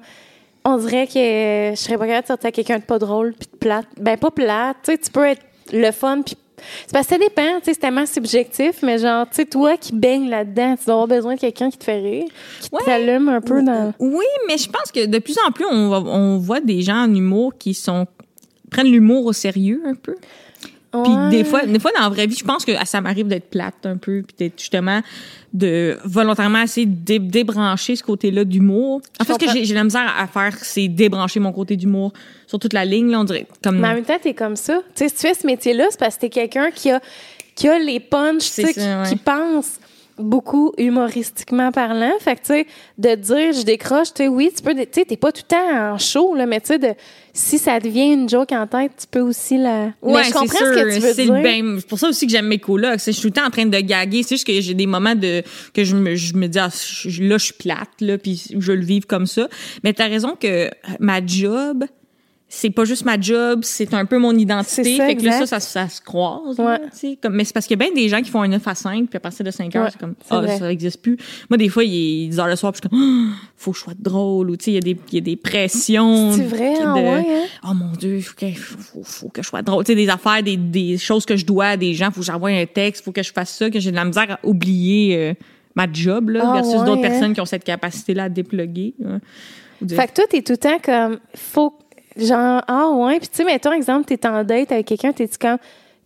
on 0.65 0.77
dirait 0.79 1.07
que 1.07 1.13
je 1.15 1.75
serais 1.77 1.97
pas 1.99 2.07
capable 2.07 2.23
de 2.23 2.27
sortir 2.29 2.49
à 2.49 2.53
quelqu'un 2.53 2.79
de 2.79 2.83
pas 2.85 2.99
drôle 2.99 3.35
puis 3.39 3.49
de 3.53 3.57
plate. 3.59 3.87
Ben, 4.01 4.17
pas 4.19 4.31
plate, 4.31 4.77
tu 4.85 4.93
sais, 4.93 4.99
tu 4.99 5.11
peux 5.11 5.25
être 5.27 5.43
le 5.73 5.91
fun 5.93 6.23
puis 6.23 6.37
c'est 6.87 6.93
parce 6.93 7.07
que 7.07 7.13
ça 7.15 7.19
dépend, 7.21 7.59
tu 7.61 7.67
sais, 7.67 7.75
c'est 7.75 7.81
tellement 7.81 8.05
subjectif, 8.05 8.83
mais 8.83 8.99
genre, 8.99 9.27
tu 9.31 9.37
sais, 9.37 9.45
toi 9.45 9.77
qui 9.77 9.95
baignes 9.95 10.29
là-dedans, 10.29 10.75
tu 10.77 10.87
dois 10.87 10.95
avoir 10.95 11.07
besoin 11.07 11.37
de 11.37 11.41
quelqu'un 11.41 11.71
qui 11.71 11.79
te 11.79 11.85
fait 11.85 12.01
rire, 12.01 12.25
qui 12.61 12.69
Ouais. 12.73 12.81
t'allume 12.85 13.29
un 13.29 13.41
peu 13.41 13.63
dans... 13.63 13.95
Oui, 14.01 14.25
mais 14.49 14.59
je 14.59 14.69
pense 14.69 14.91
que 14.93 15.07
de 15.07 15.19
plus 15.21 15.37
en 15.47 15.53
plus, 15.53 15.65
on, 15.71 15.89
va- 15.89 16.01
on 16.11 16.39
voit 16.39 16.61
des 16.61 16.83
gens 16.83 17.05
en 17.05 17.15
humour 17.15 17.53
qui 17.57 17.75
sont 17.75 18.07
prennent 18.73 18.91
l'humour 18.91 19.25
au 19.27 19.33
sérieux 19.33 19.81
un 19.87 19.95
peu. 19.95 20.17
Puis 20.91 21.13
des 21.31 21.45
fois, 21.45 21.67
des 21.67 21.79
fois 21.79 21.91
dans 21.95 22.05
la 22.05 22.09
vraie 22.09 22.27
vie, 22.27 22.37
je 22.37 22.45
pense 22.45 22.65
que 22.65 22.73
ça 22.87 23.01
m'arrive 23.03 23.27
d'être 23.27 23.51
plate 23.51 23.85
un 23.85 23.99
peu, 23.99 24.23
puis 24.27 24.35
d'être 24.39 24.59
justement 24.59 25.03
de 25.53 25.99
volontairement 26.05 26.63
essayer 26.63 26.87
de 26.87 26.95
dé- 26.95 27.19
débrancher 27.19 27.95
ce 27.95 28.03
côté-là 28.03 28.45
d'humour. 28.45 29.03
En 29.21 29.25
fait, 29.25 29.35
ce 29.35 29.39
que 29.39 29.65
j'ai 29.65 29.75
la 29.75 29.85
misère 29.85 30.15
à 30.19 30.27
faire, 30.27 30.57
c'est 30.63 30.89
débrancher 30.89 31.41
mon 31.41 31.53
côté 31.53 31.77
d'humour 31.77 32.13
sur 32.47 32.59
toute 32.59 32.73
la 32.73 32.87
ligne. 32.87 33.11
Là, 33.11 33.21
on 33.21 33.25
dirait 33.25 33.47
comme 33.63 33.79
Mais 33.81 33.89
en 33.89 33.95
même 33.95 34.05
temps, 34.05 34.19
t'es 34.23 34.35
comme 34.35 34.57
ça. 34.57 34.81
Tu 34.95 35.05
sais, 35.05 35.09
si 35.09 35.15
tu 35.15 35.21
fais 35.21 35.35
ce 35.35 35.47
métier-là, 35.47 35.87
c'est 35.91 36.01
parce 36.01 36.17
que 36.17 36.23
t'es 36.23 36.31
quelqu'un 36.31 36.71
qui 36.71 36.91
a, 36.91 37.01
qui 37.55 37.69
a 37.69 37.79
les 37.79 38.01
punchs, 38.01 38.51
qui, 38.51 38.63
ouais. 38.63 38.75
qui 39.09 39.17
pense 39.17 39.79
beaucoup 40.19 40.73
humoristiquement 40.79 41.71
parlant. 41.71 42.13
Fait 42.21 42.35
que, 42.37 42.41
tu 42.41 42.47
sais, 42.47 42.67
de 42.99 43.15
dire 43.15 43.53
je 43.53 43.63
décroche, 43.65 44.09
tu 44.15 44.25
sais, 44.25 44.29
oui, 44.29 44.51
tu 44.55 44.63
peux, 44.63 44.75
tu 44.75 44.87
sais, 44.91 45.05
t'es 45.05 45.17
pas 45.17 45.33
tout 45.33 45.43
le 45.49 45.55
temps 45.55 45.93
en 45.95 45.99
show, 45.99 46.35
là, 46.35 46.47
mais 46.47 46.61
tu 46.61 46.69
sais, 46.69 46.79
de, 46.79 46.95
si 47.39 47.59
ça 47.59 47.79
devient 47.79 48.13
une 48.13 48.29
joke 48.29 48.51
en 48.53 48.67
tête, 48.67 48.93
tu 49.01 49.07
peux 49.11 49.21
aussi 49.21 49.59
la. 49.59 49.93
Ouais, 50.03 50.15
mais 50.15 50.19
je 50.21 50.27
c'est 50.27 50.33
comprends 50.33 50.59
ce 50.59 50.65
sûr. 50.65 50.75
que 50.75 50.95
tu 50.95 51.01
veux 51.01 51.13
C'est 51.13 51.25
dire. 51.25 51.35
le 51.35 51.43
ben, 51.43 51.77
c'est 51.79 51.87
pour 51.89 51.99
ça 51.99 52.09
aussi 52.09 52.27
que 52.27 52.33
j'aime 52.33 52.47
mes 52.49 52.59
colocs. 52.59 52.99
Je 53.05 53.11
suis 53.13 53.21
tout 53.23 53.29
le 53.29 53.33
temps 53.33 53.47
en 53.47 53.51
train 53.51 53.67
de 53.67 53.79
gaguer. 53.81 54.23
C'est 54.25 54.35
juste 54.35 54.47
que 54.47 54.61
j'ai 54.61 54.75
des 54.75 54.87
moments 54.87 55.15
de 55.15 55.43
que 55.73 55.85
je 55.85 55.95
me, 55.97 56.15
je 56.17 56.35
me 56.35 56.49
dis 56.49 56.59
ah, 56.59 56.69
je- 56.71 57.23
là 57.23 57.39
je 57.39 57.45
suis 57.45 57.55
plate 57.55 57.89
là 58.01 58.19
puis 58.19 58.43
je 58.59 58.73
le 58.73 58.85
vivre 58.85 59.07
comme 59.07 59.27
ça. 59.27 59.49
Mais 59.85 59.93
t'as 59.93 60.09
raison 60.09 60.37
que 60.41 60.69
ma 61.01 61.25
job 61.25 61.85
c'est 62.51 62.71
pas 62.71 62.85
juste 62.87 63.05
ma 63.05 63.21
job, 63.21 63.61
c'est 63.63 63.93
un 63.93 64.07
peu 64.07 64.17
mon 64.19 64.33
identité. 64.33 64.97
Ça, 64.97 65.07
fait 65.07 65.17
que 65.17 65.25
là, 65.25 65.33
ça, 65.41 65.47
ça, 65.47 65.61
ça 65.61 65.89
se 65.89 66.01
croise. 66.01 66.57
là, 66.57 66.65
Ouais. 66.65 66.81
sais, 66.93 67.19
comme, 67.23 67.35
mais 67.35 67.45
c'est 67.45 67.53
parce 67.53 67.67
qu'il 67.67 67.79
y 67.79 67.83
a 67.83 67.85
bien 67.85 67.95
des 67.95 68.09
gens 68.09 68.23
qui 68.23 68.31
font 68.31 68.41
un 68.41 68.49
9 68.49 68.67
à 68.67 68.75
5, 68.75 69.09
puis 69.11 69.17
à 69.19 69.21
partir 69.21 69.45
de 69.45 69.51
5 69.51 69.77
heures, 69.77 69.85
Ouais, 69.85 69.91
c'est 69.93 70.01
comme, 70.01 70.15
ah, 70.31 70.49
ça 70.59 70.73
existe 70.73 71.03
plus. 71.03 71.19
Moi, 71.51 71.59
des 71.59 71.69
fois, 71.69 71.85
il 71.85 72.25
est 72.25 72.29
10 72.29 72.41
heures 72.41 72.47
le 72.49 72.57
soir, 72.57 72.73
puis 72.73 72.81
je 72.83 72.89
suis 72.89 72.97
comme, 72.99 73.33
Ah, 73.35 73.47
faut 73.57 73.73
que 73.73 73.77
je 73.79 73.83
sois 73.83 73.93
drôle, 73.99 74.51
ou 74.51 74.57
tu 74.57 74.65
sais, 74.65 74.71
il 74.71 74.75
y 74.75 74.79
a 74.79 74.81
des, 74.81 74.97
il 75.13 75.15
y 75.15 75.19
a 75.19 75.21
des 75.21 75.37
pressions. 75.37 76.33
C'est 76.33 76.43
vrai, 76.45 76.73
de- 76.75 76.85
ah 76.85 76.95
ouais, 76.95 77.27
hein? 77.29 77.45
Oh 77.69 77.75
mon 77.75 77.93
Dieu, 77.93 78.19
faut 78.21 78.35
que, 78.35 78.47
faut, 79.05 79.29
que 79.29 79.43
je 79.43 79.49
sois 79.49 79.61
drôle. 79.63 79.85
Tu 79.85 79.93
sais, 79.93 79.97
des 79.97 80.09
affaires, 80.09 80.43
des, 80.43 80.57
des 80.57 80.97
choses 80.97 81.27
que 81.27 81.37
je 81.37 81.45
dois 81.45 81.67
à 81.67 81.77
des 81.77 81.93
gens, 81.93 82.11
faut 82.11 82.21
que 82.21 82.27
j'envoie 82.27 82.49
un 82.51 82.65
texte, 82.67 83.05
faut 83.05 83.13
que 83.13 83.23
je 83.23 83.33
fasse 83.33 83.51
ça, 83.57 83.69
que 83.69 83.79
j'ai 83.79 83.91
de 83.91 83.97
la 83.97 84.05
misère 84.07 84.31
à 84.31 84.39
oublier 84.47 85.17
euh, 85.17 85.35
ma 85.75 85.87
job, 85.93 86.31
là, 86.31 86.45
Ah 86.47 86.53
versus 86.55 86.83
d'autres 86.83 86.93
hein? 87.05 87.11
personnes 87.11 87.33
qui 87.35 87.41
ont 87.43 87.47
cette 87.47 87.65
capacité-là 87.65 88.25
à 88.25 88.29
dépluguer. 88.31 88.95
hein. 89.05 89.21
De- 89.83 89.95
Fait 89.95 90.09
que 90.09 90.15
toi, 90.15 90.25
t'es 90.29 90.43
tout 90.43 90.53
le 90.55 90.59
temps 90.59 90.79
comme, 90.83 91.19
faut, 91.37 91.73
genre, 92.27 92.63
ah 92.67 92.89
ouais. 92.91 93.19
Puis 93.19 93.29
tu 93.29 93.37
sais, 93.37 93.45
mettons, 93.45 93.73
exemple, 93.73 94.07
t'es 94.07 94.27
en 94.27 94.45
date 94.45 94.73
avec 94.73 94.87
quelqu'un, 94.87 95.13
t'es-tu 95.13 95.39
comme, 95.39 95.59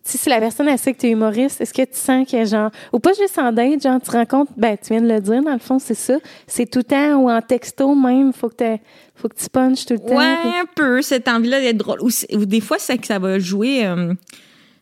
tu 0.05 0.13
sais, 0.13 0.19
si 0.19 0.29
la 0.29 0.41
personne, 0.41 0.69
elle 0.69 0.79
sait 0.79 0.93
que 0.93 0.99
t'es 0.99 1.11
humoriste, 1.11 1.61
est-ce 1.61 1.73
que 1.73 1.83
tu 1.83 1.95
sens 1.95 2.29
que, 2.29 2.45
genre, 2.45 2.71
ou 2.93 2.99
pas 2.99 3.13
juste 3.13 3.39
en 3.39 3.53
date, 3.53 3.83
genre, 3.83 4.01
tu 4.01 4.11
rencontres, 4.11 4.51
ben, 4.57 4.77
tu 4.77 4.93
viens 4.93 5.03
de 5.03 5.09
le 5.09 5.21
dire, 5.21 5.43
dans 5.43 5.53
le 5.53 5.59
fond, 5.59 5.79
c'est 5.79 5.95
ça. 5.95 6.19
C'est 6.47 6.69
tout 6.69 6.81
le 6.81 6.85
temps, 6.85 7.15
ou 7.17 7.31
en 7.31 7.41
texto 7.41 7.95
même, 7.95 8.33
faut 8.33 8.49
que 8.49 8.77
faut 9.15 9.29
que 9.29 9.37
tu 9.37 9.49
punches 9.49 9.87
tout 9.87 9.95
le 9.95 10.01
temps. 10.01 10.17
Ouais, 10.17 10.25
un 10.25 10.67
peu, 10.75 11.03
cette 11.03 11.29
envie-là 11.29 11.61
d'être 11.61 11.77
drôle. 11.77 12.01
Ou 12.03 12.45
des 12.47 12.61
fois, 12.61 12.79
c'est 12.81 12.99
que 12.99 13.07
ça 13.07 13.21
va 13.21 13.39
jouer. 13.39 13.87
Euh, 13.87 14.13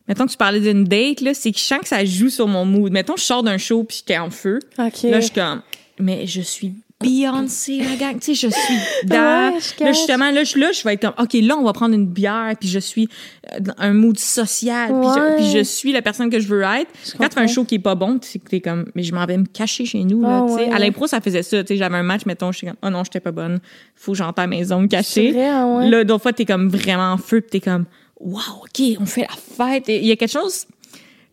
mettons 0.08 0.24
que 0.24 0.30
tu 0.30 0.38
parlais 0.38 0.60
d'une 0.60 0.84
date, 0.84 1.20
là, 1.20 1.34
c'est 1.34 1.52
que 1.52 1.58
je 1.58 1.64
sens 1.64 1.80
que 1.80 1.88
ça 1.88 2.02
joue 2.04 2.30
sur 2.30 2.48
mon 2.48 2.64
mood. 2.64 2.90
Mettons, 2.90 3.16
je 3.16 3.22
sors 3.22 3.42
d'un 3.42 3.58
show 3.58 3.84
puis 3.84 3.98
j'étais 3.98 4.18
en 4.18 4.30
feu. 4.30 4.60
OK. 4.78 5.02
Là, 5.02 5.20
je 5.20 5.26
suis 5.26 5.34
comme, 5.34 5.60
mais 5.98 6.26
je 6.26 6.40
suis 6.40 6.74
Beyoncé, 7.02 7.78
la 7.78 7.96
gang. 7.96 8.18
Tu 8.18 8.34
sais, 8.34 8.48
je 8.48 8.54
suis 8.54 8.74
dans. 9.06 9.52
Ouais, 9.54 9.58
je 9.78 9.84
là, 9.84 9.92
justement, 9.92 10.30
là, 10.30 10.44
je, 10.44 10.58
là, 10.58 10.70
je 10.72 10.82
vais 10.84 10.94
être 10.94 11.00
comme, 11.00 11.14
OK, 11.24 11.32
là, 11.34 11.56
on 11.56 11.64
va 11.64 11.72
prendre 11.72 11.94
une 11.94 12.06
bière, 12.06 12.52
puis 12.60 12.68
je 12.68 12.78
suis 12.78 13.08
euh, 13.54 13.60
dans 13.60 13.72
un 13.78 13.92
mood 13.94 14.18
social, 14.18 14.88
puis, 15.00 15.08
je, 15.14 15.20
Ouais. 15.20 15.36
puis 15.36 15.50
je 15.50 15.62
suis 15.64 15.92
la 15.92 16.02
personne 16.02 16.28
que 16.28 16.38
je 16.40 16.46
veux 16.46 16.60
être. 16.62 16.90
Je 17.04 17.12
Quand 17.16 17.28
tu 17.28 17.34
fais 17.34 17.40
un 17.40 17.46
show 17.46 17.64
qui 17.64 17.76
est 17.76 17.78
pas 17.80 17.94
bon, 17.94 18.18
tu 18.18 18.28
sais 18.28 18.38
que 18.38 18.48
t'es 18.50 18.60
comme, 18.60 18.86
mais 18.94 19.02
je 19.02 19.14
m'en 19.14 19.24
vais 19.24 19.38
me 19.38 19.46
cacher 19.46 19.86
chez 19.86 20.04
nous, 20.04 20.20
là, 20.22 20.44
tu 20.46 20.54
sais. 20.56 20.66
ouais, 20.68 20.72
À 20.74 20.78
l'impro, 20.78 21.06
ça 21.06 21.20
faisait 21.22 21.42
ça, 21.42 21.62
tu 21.62 21.68
sais. 21.68 21.76
J'avais 21.78 21.96
un 21.96 22.02
match, 22.02 22.26
mettons, 22.26 22.52
je 22.52 22.58
suis 22.58 22.66
comme, 22.66 22.76
oh 22.82 22.90
non, 22.90 23.02
j'étais 23.04 23.20
pas 23.20 23.32
bonne. 23.32 23.60
Faut 23.96 24.12
que 24.12 24.18
j'entre 24.18 24.38
à 24.38 24.42
la 24.42 24.48
maison 24.48 24.80
me 24.80 24.84
C'est 24.90 24.96
cacher. 24.96 25.32
vrai, 25.32 25.62
ouais. 25.62 25.88
Là, 25.90 26.04
d'autres 26.04 26.22
fois, 26.22 26.32
t'es 26.34 26.44
comme 26.44 26.68
vraiment 26.68 27.12
en 27.12 27.16
feu, 27.16 27.40
puis 27.40 27.60
t'es 27.60 27.60
comme, 27.70 27.86
wow, 28.20 28.40
OK, 28.64 28.82
on 29.00 29.06
fait 29.06 29.22
la 29.22 29.66
fête. 29.66 29.84
Il 29.88 30.04
y 30.06 30.12
a 30.12 30.16
quelque 30.16 30.32
chose 30.32 30.66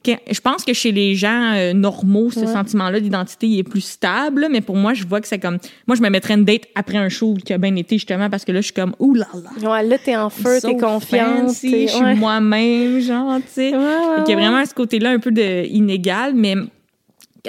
je 0.05 0.39
pense 0.39 0.63
que 0.63 0.71
chez 0.73 0.91
les 0.91 1.15
gens 1.15 1.53
euh, 1.55 1.73
normaux, 1.73 2.31
ce 2.31 2.39
Ouais. 2.39 2.47
sentiment-là 2.47 2.99
d'identité 2.99 3.47
il 3.47 3.59
est 3.59 3.63
plus 3.63 3.81
stable, 3.81 4.47
mais 4.49 4.61
pour 4.61 4.75
moi, 4.77 4.93
je 4.93 5.05
vois 5.05 5.19
que 5.19 5.27
c'est 5.27 5.39
comme, 5.39 5.57
moi, 5.85 5.97
je 5.97 6.01
me 6.01 6.09
mettrais 6.09 6.35
une 6.35 6.45
date 6.45 6.63
après 6.75 6.97
un 6.97 7.09
show 7.09 7.33
qui 7.43 7.51
a 7.51 7.57
bien 7.57 7.75
été, 7.75 7.95
justement, 7.97 8.29
parce 8.29 8.45
que 8.45 8.51
là, 8.53 8.61
je 8.61 8.65
suis 8.65 8.73
comme, 8.73 8.95
ouh 8.99 9.13
là 9.15 9.27
là. 9.33 9.69
Ouais, 9.69 9.83
là, 9.83 9.97
t'es 9.97 10.15
en 10.15 10.29
feu, 10.29 10.59
t'es 10.61 10.77
confiante. 10.77 11.49
Je 11.49 11.67
suis 11.67 11.89
ouais. 12.01 12.15
moi-même, 12.15 12.99
genre, 13.01 13.37
tu 13.39 13.43
sais. 13.53 13.73
Qu'il 14.25 14.35
y 14.35 14.37
a 14.37 14.39
vraiment 14.49 14.65
ce 14.65 14.73
côté-là 14.73 15.09
un 15.11 15.19
peu 15.19 15.31
de 15.31 15.65
inégal, 15.65 16.33
mais 16.35 16.55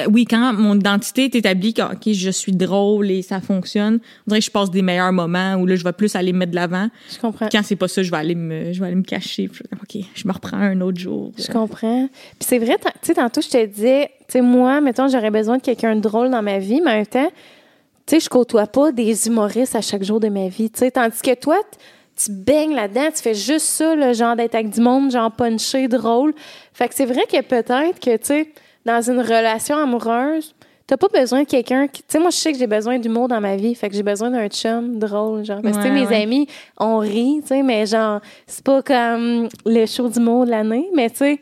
oui, 0.07 0.25
quand 0.25 0.53
mon 0.53 0.77
identité 0.77 1.25
est 1.25 1.35
établie, 1.35 1.75
quand 1.75 1.91
ok, 1.93 2.13
je 2.13 2.31
suis 2.31 2.53
drôle 2.53 3.11
et 3.11 3.23
ça 3.23 3.41
fonctionne, 3.41 4.01
on 4.27 4.31
dirait 4.31 4.41
que 4.41 4.47
je 4.47 4.51
passe 4.51 4.71
des 4.71 4.83
meilleurs 4.83 5.13
moments 5.13 5.55
où 5.57 5.67
là, 5.67 5.77
je 5.77 5.85
vais 5.85 5.93
plus 5.93 6.15
aller 6.15 6.33
me 6.33 6.39
mettre 6.39 6.53
de 6.53 6.57
l'avant. 6.57 6.89
Je 7.11 7.19
comprends. 7.19 7.49
Quand 7.51 7.63
c'est 7.63 7.77
pas 7.77 7.89
ça, 7.89 8.03
je 8.03 8.11
vais 8.11 8.17
aller 8.17 8.35
me, 8.35 8.73
je 8.73 8.81
vais 8.81 8.87
aller 8.87 8.97
me 8.97 9.03
cacher. 9.03 9.49
Puis 9.49 9.63
ok, 9.73 10.05
je 10.15 10.29
me 10.29 10.33
reprends 10.33 10.59
un 10.59 10.81
autre 10.81 10.99
jour. 10.99 11.33
Je 11.39 11.51
comprends. 11.51 12.09
Puis 12.39 12.49
c'est 12.49 12.59
vrai, 12.59 12.77
tu 12.79 12.91
sais, 13.03 13.15
tantôt, 13.15 13.41
je 13.41 13.49
te 13.49 13.67
disais, 13.67 14.11
tu 14.21 14.25
sais, 14.29 14.41
moi, 14.41 14.81
mettons, 14.81 15.09
j'aurais 15.09 15.31
besoin 15.31 15.57
de 15.57 15.63
quelqu'un 15.63 15.97
de 15.97 16.01
drôle 16.01 16.31
dans 16.31 16.43
ma 16.43 16.59
vie, 16.59 16.81
mais 16.85 16.91
en 16.91 16.97
même 16.97 17.07
temps, 17.07 17.31
tu 18.07 18.15
sais, 18.15 18.21
je 18.21 18.29
côtoie 18.29 18.67
pas 18.67 18.93
des 18.93 19.27
humoristes 19.27 19.75
à 19.75 19.81
chaque 19.81 20.03
jour 20.03 20.21
de 20.21 20.29
ma 20.29 20.49
vie, 20.49 20.71
tu 20.71 20.79
sais. 20.81 20.91
Tandis 20.91 21.21
que 21.23 21.35
toi, 21.35 21.57
tu 22.17 22.33
baignes 22.33 22.75
là-dedans, 22.75 23.11
tu 23.15 23.23
fais 23.23 23.35
juste 23.35 23.67
ça, 23.67 23.95
le 23.95 24.13
genre 24.13 24.35
d'être 24.37 24.55
avec 24.55 24.71
du 24.71 24.81
monde, 24.81 25.11
genre 25.11 25.31
punché, 25.31 25.89
drôle. 25.89 26.35
Fait 26.73 26.89
que 26.89 26.95
c'est 26.95 27.07
vrai 27.07 27.23
que 27.31 27.41
peut-être 27.41 28.01
que, 28.01 28.17
tu 28.17 28.25
sais, 28.25 28.53
dans 28.89 29.03
une 29.03 29.21
relation 29.21 29.77
amoureuse, 29.77 30.55
t'as 30.87 30.97
pas 30.97 31.09
besoin 31.09 31.43
de 31.43 31.47
quelqu'un 31.47 31.87
qui. 31.89 32.01
Tu 32.03 32.07
sais, 32.09 32.19
moi, 32.19 32.31
je 32.31 32.37
sais 32.37 32.53
que 32.53 32.59
j'ai 32.59 32.67
besoin 32.67 32.99
d'humour 32.99 33.29
dans 33.29 33.41
ma 33.41 33.55
vie. 33.57 33.75
Fait 33.75 33.89
que 33.91 33.95
j'ai 33.95 34.03
besoin 34.03 34.31
d'un 34.31 34.49
chum 34.49 34.99
drôle, 34.99 35.45
genre. 35.45 35.61
Parce 35.63 35.77
que, 35.77 35.83
tu 35.83 35.89
sais, 35.89 35.95
Ouais, 35.95 36.01
mes 36.01 36.07
ouais. 36.07 36.23
amis, 36.23 36.47
on 36.79 36.99
rit, 36.99 37.41
tu 37.43 37.49
sais, 37.49 37.63
mais 37.63 37.85
genre, 37.87 38.21
c'est 38.47 38.65
pas 38.65 38.83
comme 38.83 39.49
le 39.67 39.85
show 39.87 40.09
d'humour 40.09 40.47
de 40.47 40.51
l'année, 40.51 40.89
mais 40.95 41.11
tu 41.11 41.17
sais. 41.19 41.41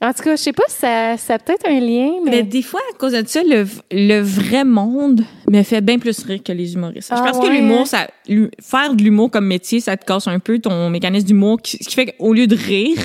En 0.00 0.12
tout 0.12 0.22
cas, 0.22 0.36
je 0.36 0.42
sais 0.42 0.52
pas 0.52 0.62
si 0.68 0.76
ça, 0.76 1.16
ça 1.16 1.34
a 1.34 1.38
peut-être 1.40 1.66
un 1.68 1.80
lien, 1.80 2.10
Mais 2.24 2.30
mais. 2.30 2.42
des 2.44 2.62
fois, 2.62 2.78
à 2.92 2.96
cause 2.98 3.12
de 3.14 3.22
ça, 3.26 3.42
le, 3.42 3.66
le 3.90 4.20
vrai 4.20 4.62
monde 4.64 5.22
me 5.50 5.60
fait 5.64 5.80
bien 5.80 5.98
plus 5.98 6.22
rire 6.24 6.40
que 6.44 6.52
les 6.52 6.74
humoristes. 6.74 7.08
Ah 7.12 7.16
je 7.26 7.32
pense 7.32 7.44
que 7.44 7.50
l'humour, 7.50 7.84
ça, 7.84 8.06
faire 8.62 8.94
de 8.94 9.02
l'humour 9.02 9.28
comme 9.28 9.46
métier, 9.46 9.80
ça 9.80 9.96
te 9.96 10.04
casse 10.04 10.28
un 10.28 10.38
peu 10.38 10.60
ton 10.60 10.88
mécanisme 10.88 11.26
d'humour, 11.26 11.60
qui, 11.60 11.78
ce 11.82 11.88
qui 11.88 11.96
fait 11.96 12.14
qu'au 12.16 12.32
lieu 12.32 12.46
de 12.46 12.54
rire, 12.54 12.96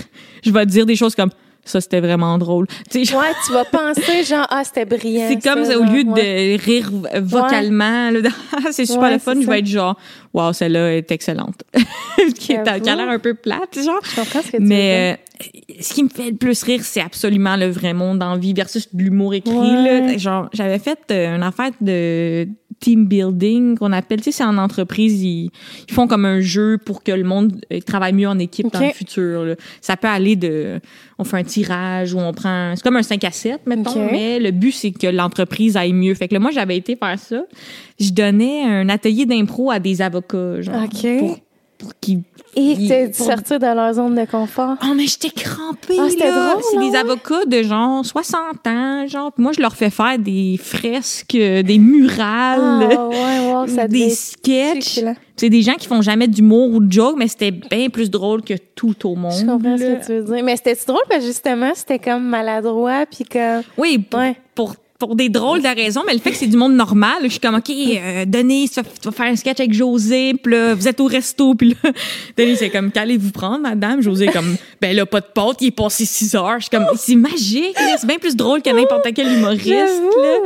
je 0.43 0.51
vais 0.51 0.65
te 0.67 0.69
dire 0.71 0.85
des 0.85 0.95
choses 0.95 1.15
comme 1.15 1.31
ça, 1.65 1.81
c'était 1.81 2.01
vraiment 2.01 2.37
drôle. 2.37 2.67
Tu 2.89 3.05
sais, 3.05 3.15
Ouais, 3.15 3.31
tu 3.45 3.53
vas 3.53 3.65
penser, 3.65 4.23
genre, 4.23 4.47
ah, 4.49 4.63
c'était 4.63 4.85
brillant. 4.85 5.27
c'est 5.29 5.41
comme 5.41 5.63
ça, 5.63 5.77
au 5.77 5.83
lieu 5.83 6.03
genre, 6.03 6.13
ouais. 6.15 6.57
de 6.57 6.63
rire 6.63 6.91
vocalement, 7.21 8.09
là, 8.11 8.29
c'est 8.71 8.85
super 8.85 9.03
Ouais, 9.03 9.13
le 9.13 9.19
fun, 9.19 9.39
je 9.39 9.47
vais 9.47 9.59
être 9.59 9.65
genre, 9.65 9.97
wow, 10.33 10.51
celle-là 10.53 10.97
est 10.97 11.11
excellente. 11.11 11.63
qui 12.35 12.55
a 12.55 12.79
qui 12.79 12.89
a 12.89 12.95
l'air 12.95 13.09
un 13.09 13.19
peu 13.19 13.33
plate, 13.33 13.79
genre. 13.83 13.99
Je 14.03 14.15
comprends 14.15 14.41
ce 14.41 14.51
que 14.51 14.57
tu 14.57 14.63
veux 14.63 14.67
dire. 14.67 14.77
Mais 14.77 15.17
euh, 15.41 15.45
ce 15.79 15.93
qui 15.93 16.03
me 16.03 16.09
fait 16.09 16.31
le 16.31 16.37
plus 16.37 16.63
rire, 16.63 16.81
c'est 16.83 17.01
absolument 17.01 17.55
le 17.55 17.67
vrai 17.67 17.93
monde 17.93 18.21
en 18.23 18.37
vie 18.37 18.53
versus 18.53 18.87
l'humour 18.93 19.33
écrit. 19.33 19.51
Ouais. 19.53 20.01
Là. 20.01 20.17
Genre, 20.17 20.49
j'avais 20.53 20.79
fait 20.79 20.99
euh, 21.11 21.35
une 21.35 21.43
affaire 21.43 21.71
de 21.81 22.47
team 22.83 23.05
building 23.07 23.77
qu'on 23.77 23.93
appelle, 23.93 24.19
tu 24.19 24.25
sais, 24.25 24.31
c'est 24.33 24.43
en 24.43 24.57
entreprise, 24.57 25.23
ils, 25.23 25.49
ils 25.87 25.93
font 25.93 26.05
comme 26.05 26.25
un 26.25 26.41
jeu 26.41 26.77
pour 26.85 27.01
que 27.01 27.13
le 27.13 27.23
monde 27.23 27.61
euh, 27.71 27.79
travaille 27.79 28.11
mieux 28.11 28.27
en 28.27 28.37
équipe 28.39 28.71
dans 28.73 28.81
le 28.81 28.91
futur. 28.91 29.45
là. 29.45 29.55
Ça 29.79 29.95
peut 29.95 30.09
aller 30.09 30.35
de, 30.35 30.81
on 31.17 31.23
fait 31.23 31.37
un 31.37 31.43
tirage 31.43 32.13
ou 32.13 32.19
on 32.19 32.33
prend, 32.33 32.73
c'est 32.75 32.83
comme 32.83 32.97
un 32.97 33.03
5 33.03 33.23
à 33.23 33.31
7, 33.31 33.61
mettons, 33.67 34.11
mais 34.11 34.37
le 34.39 34.51
but, 34.51 34.73
c'est 34.73 34.91
que 34.91 35.07
l'entreprise 35.07 35.77
aille 35.77 35.93
mieux. 35.93 36.13
Fait 36.13 36.27
que 36.27 36.33
là, 36.33 36.39
moi, 36.41 36.51
j'avais 36.51 36.75
été 36.75 36.97
faire 36.97 37.17
ça. 37.17 37.43
Je 37.99 38.09
donnais 38.11 38.63
un 38.63 38.89
atelier 38.89 39.25
d'impro 39.25 39.71
à 39.71 39.79
des 39.79 40.01
avocats, 40.01 40.61
genre, 40.61 40.83
Ok. 40.83 41.19
pour, 41.19 41.39
qu'ils 42.01 42.21
Et 42.55 43.07
pour- 43.15 43.25
sortir 43.25 43.59
de 43.59 43.65
leur 43.65 43.93
zone 43.93 44.15
de 44.15 44.25
confort. 44.25 44.75
Oh, 44.83 44.93
mais 44.95 45.07
j'étais 45.07 45.29
crampée, 45.29 45.97
Ah, 45.99 46.07
c'était 46.09 46.31
drôle, 46.31 46.61
C'est 46.69 46.77
hein, 46.77 46.81
des 46.81 46.89
ouais? 46.91 46.97
avocats 46.97 47.45
de 47.45 47.63
genre 47.63 48.05
60 48.05 48.67
ans, 48.67 49.07
genre. 49.07 49.31
Puis 49.31 49.41
moi, 49.43 49.51
je 49.55 49.61
leur 49.61 49.75
fais 49.75 49.89
faire 49.89 50.19
des 50.19 50.59
fresques, 50.61 51.35
euh, 51.35 51.63
des 51.63 51.77
murales, 51.79 52.87
Ah, 52.91 53.07
ouais, 53.07 53.51
wow, 53.53 53.67
ça 53.75 53.87
devait 53.87 54.05
des 54.05 54.09
sketchs. 54.11 54.99
C'est 55.35 55.49
des 55.49 55.61
gens 55.63 55.73
qui 55.73 55.87
font 55.87 56.01
jamais 56.01 56.27
d'humour 56.27 56.69
ou 56.73 56.79
de 56.79 56.91
joke, 56.91 57.15
mais 57.17 57.27
c'était 57.27 57.51
bien 57.51 57.89
plus 57.89 58.09
drôle 58.11 58.43
que 58.43 58.53
tout 58.75 59.07
au 59.07 59.15
monde. 59.15 59.33
Je 59.39 59.45
comprends 59.45 59.77
ce 59.77 59.83
que 59.83 60.05
tu 60.05 60.13
veux 60.13 60.35
dire. 60.35 60.43
Mais 60.43 60.55
c'était 60.55 60.75
drôle? 60.85 61.01
Parce 61.09 61.21
que 61.21 61.25
justement, 61.25 61.71
c'était 61.73 61.97
comme 61.99 62.23
maladroit, 62.23 63.05
puis 63.09 63.25
comme. 63.25 63.61
Oui, 63.77 63.97
pour, 63.97 64.19
Ouais. 64.19 64.35
pour, 64.53 64.75
pour 65.05 65.17
des 65.17 65.27
drôles 65.27 65.61
de 65.61 65.67
raisons, 65.67 66.01
mais 66.07 66.13
le 66.13 66.19
fait 66.19 66.31
que 66.31 66.37
c'est 66.37 66.47
du 66.47 66.55
monde 66.55 66.75
normal, 66.75 67.17
je 67.23 67.27
suis 67.27 67.39
comme, 67.41 67.55
OK, 67.55 67.69
euh, 67.69 68.23
Denis, 68.25 68.69
tu 68.69 68.79
vas, 69.03 69.11
faire 69.11 69.25
un 69.25 69.35
sketch 69.35 69.59
avec 69.59 69.73
José, 69.73 70.33
puis 70.41 70.53
là, 70.53 70.73
vous 70.73 70.87
êtes 70.87 71.01
au 71.01 71.07
resto, 71.07 71.55
puis 71.55 71.71
là, 71.71 71.91
Denis, 72.37 72.55
c'est 72.55 72.69
comme, 72.69 72.89
qu'allez-vous 72.89 73.31
prendre, 73.31 73.63
madame? 73.63 74.01
José, 74.01 74.27
comme, 74.27 74.55
ben 74.79 74.95
là, 74.95 75.05
pas 75.05 75.19
de 75.19 75.25
pâte, 75.25 75.57
il 75.59 75.67
est 75.67 75.71
passé 75.71 76.05
6 76.05 76.35
heures. 76.35 76.55
Je 76.59 76.67
suis 76.67 76.69
comme, 76.69 76.85
c'est 76.95 77.15
magique, 77.15 77.75
c'est 77.99 78.07
bien 78.07 78.17
plus 78.17 78.37
drôle 78.37 78.61
que 78.61 78.69
n'importe 78.69 79.05
quel 79.13 79.27
humoriste, 79.27 79.67
là. 79.73 80.37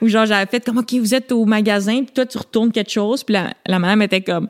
Ou 0.00 0.06
genre, 0.06 0.26
j'avais 0.26 0.46
fait 0.46 0.64
comme, 0.64 0.78
OK, 0.78 0.92
vous 0.92 1.12
êtes 1.12 1.32
au 1.32 1.44
magasin, 1.44 2.04
puis 2.04 2.14
toi, 2.14 2.24
tu 2.24 2.38
retournes 2.38 2.70
quelque 2.70 2.92
chose, 2.92 3.24
puis 3.24 3.32
la, 3.32 3.52
la 3.66 3.80
madame 3.80 4.02
était 4.02 4.20
comme, 4.20 4.46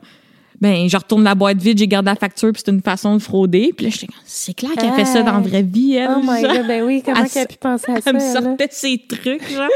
ben, 0.61 0.87
je 0.89 0.97
retourne 0.97 1.23
la 1.23 1.35
boîte 1.35 1.57
vide, 1.57 1.77
j'ai 1.77 1.87
gardé 1.87 2.09
la 2.09 2.15
facture, 2.15 2.51
puis 2.51 2.61
c'est 2.65 2.71
une 2.71 2.81
façon 2.81 3.15
de 3.15 3.21
frauder. 3.21 3.71
Puis 3.75 3.85
là, 3.85 3.91
j'étais 3.91 4.07
comme, 4.07 4.15
c'est 4.25 4.53
clair 4.53 4.71
qu'elle 4.73 4.93
fait 4.93 5.05
ça 5.05 5.21
dans 5.21 5.33
la 5.33 5.39
vraie 5.39 5.63
vie, 5.63 5.95
elle. 5.95 6.09
Oh 6.17 6.21
my 6.21 6.41
genre. 6.41 6.53
god, 6.55 6.67
ben 6.67 6.83
oui, 6.83 7.01
comment 7.05 7.21
Elle 7.23 7.29
qu'elle 7.29 7.43
a 7.43 7.47
pu 7.47 7.57
penser 7.57 7.91
à 7.91 8.01
ça? 8.01 8.01
Elle 8.09 8.15
me 8.15 8.19
elle, 8.21 8.33
là? 8.33 8.41
sortait 8.41 8.67
ses 8.71 9.01
trucs, 9.07 9.49
genre. 9.51 9.67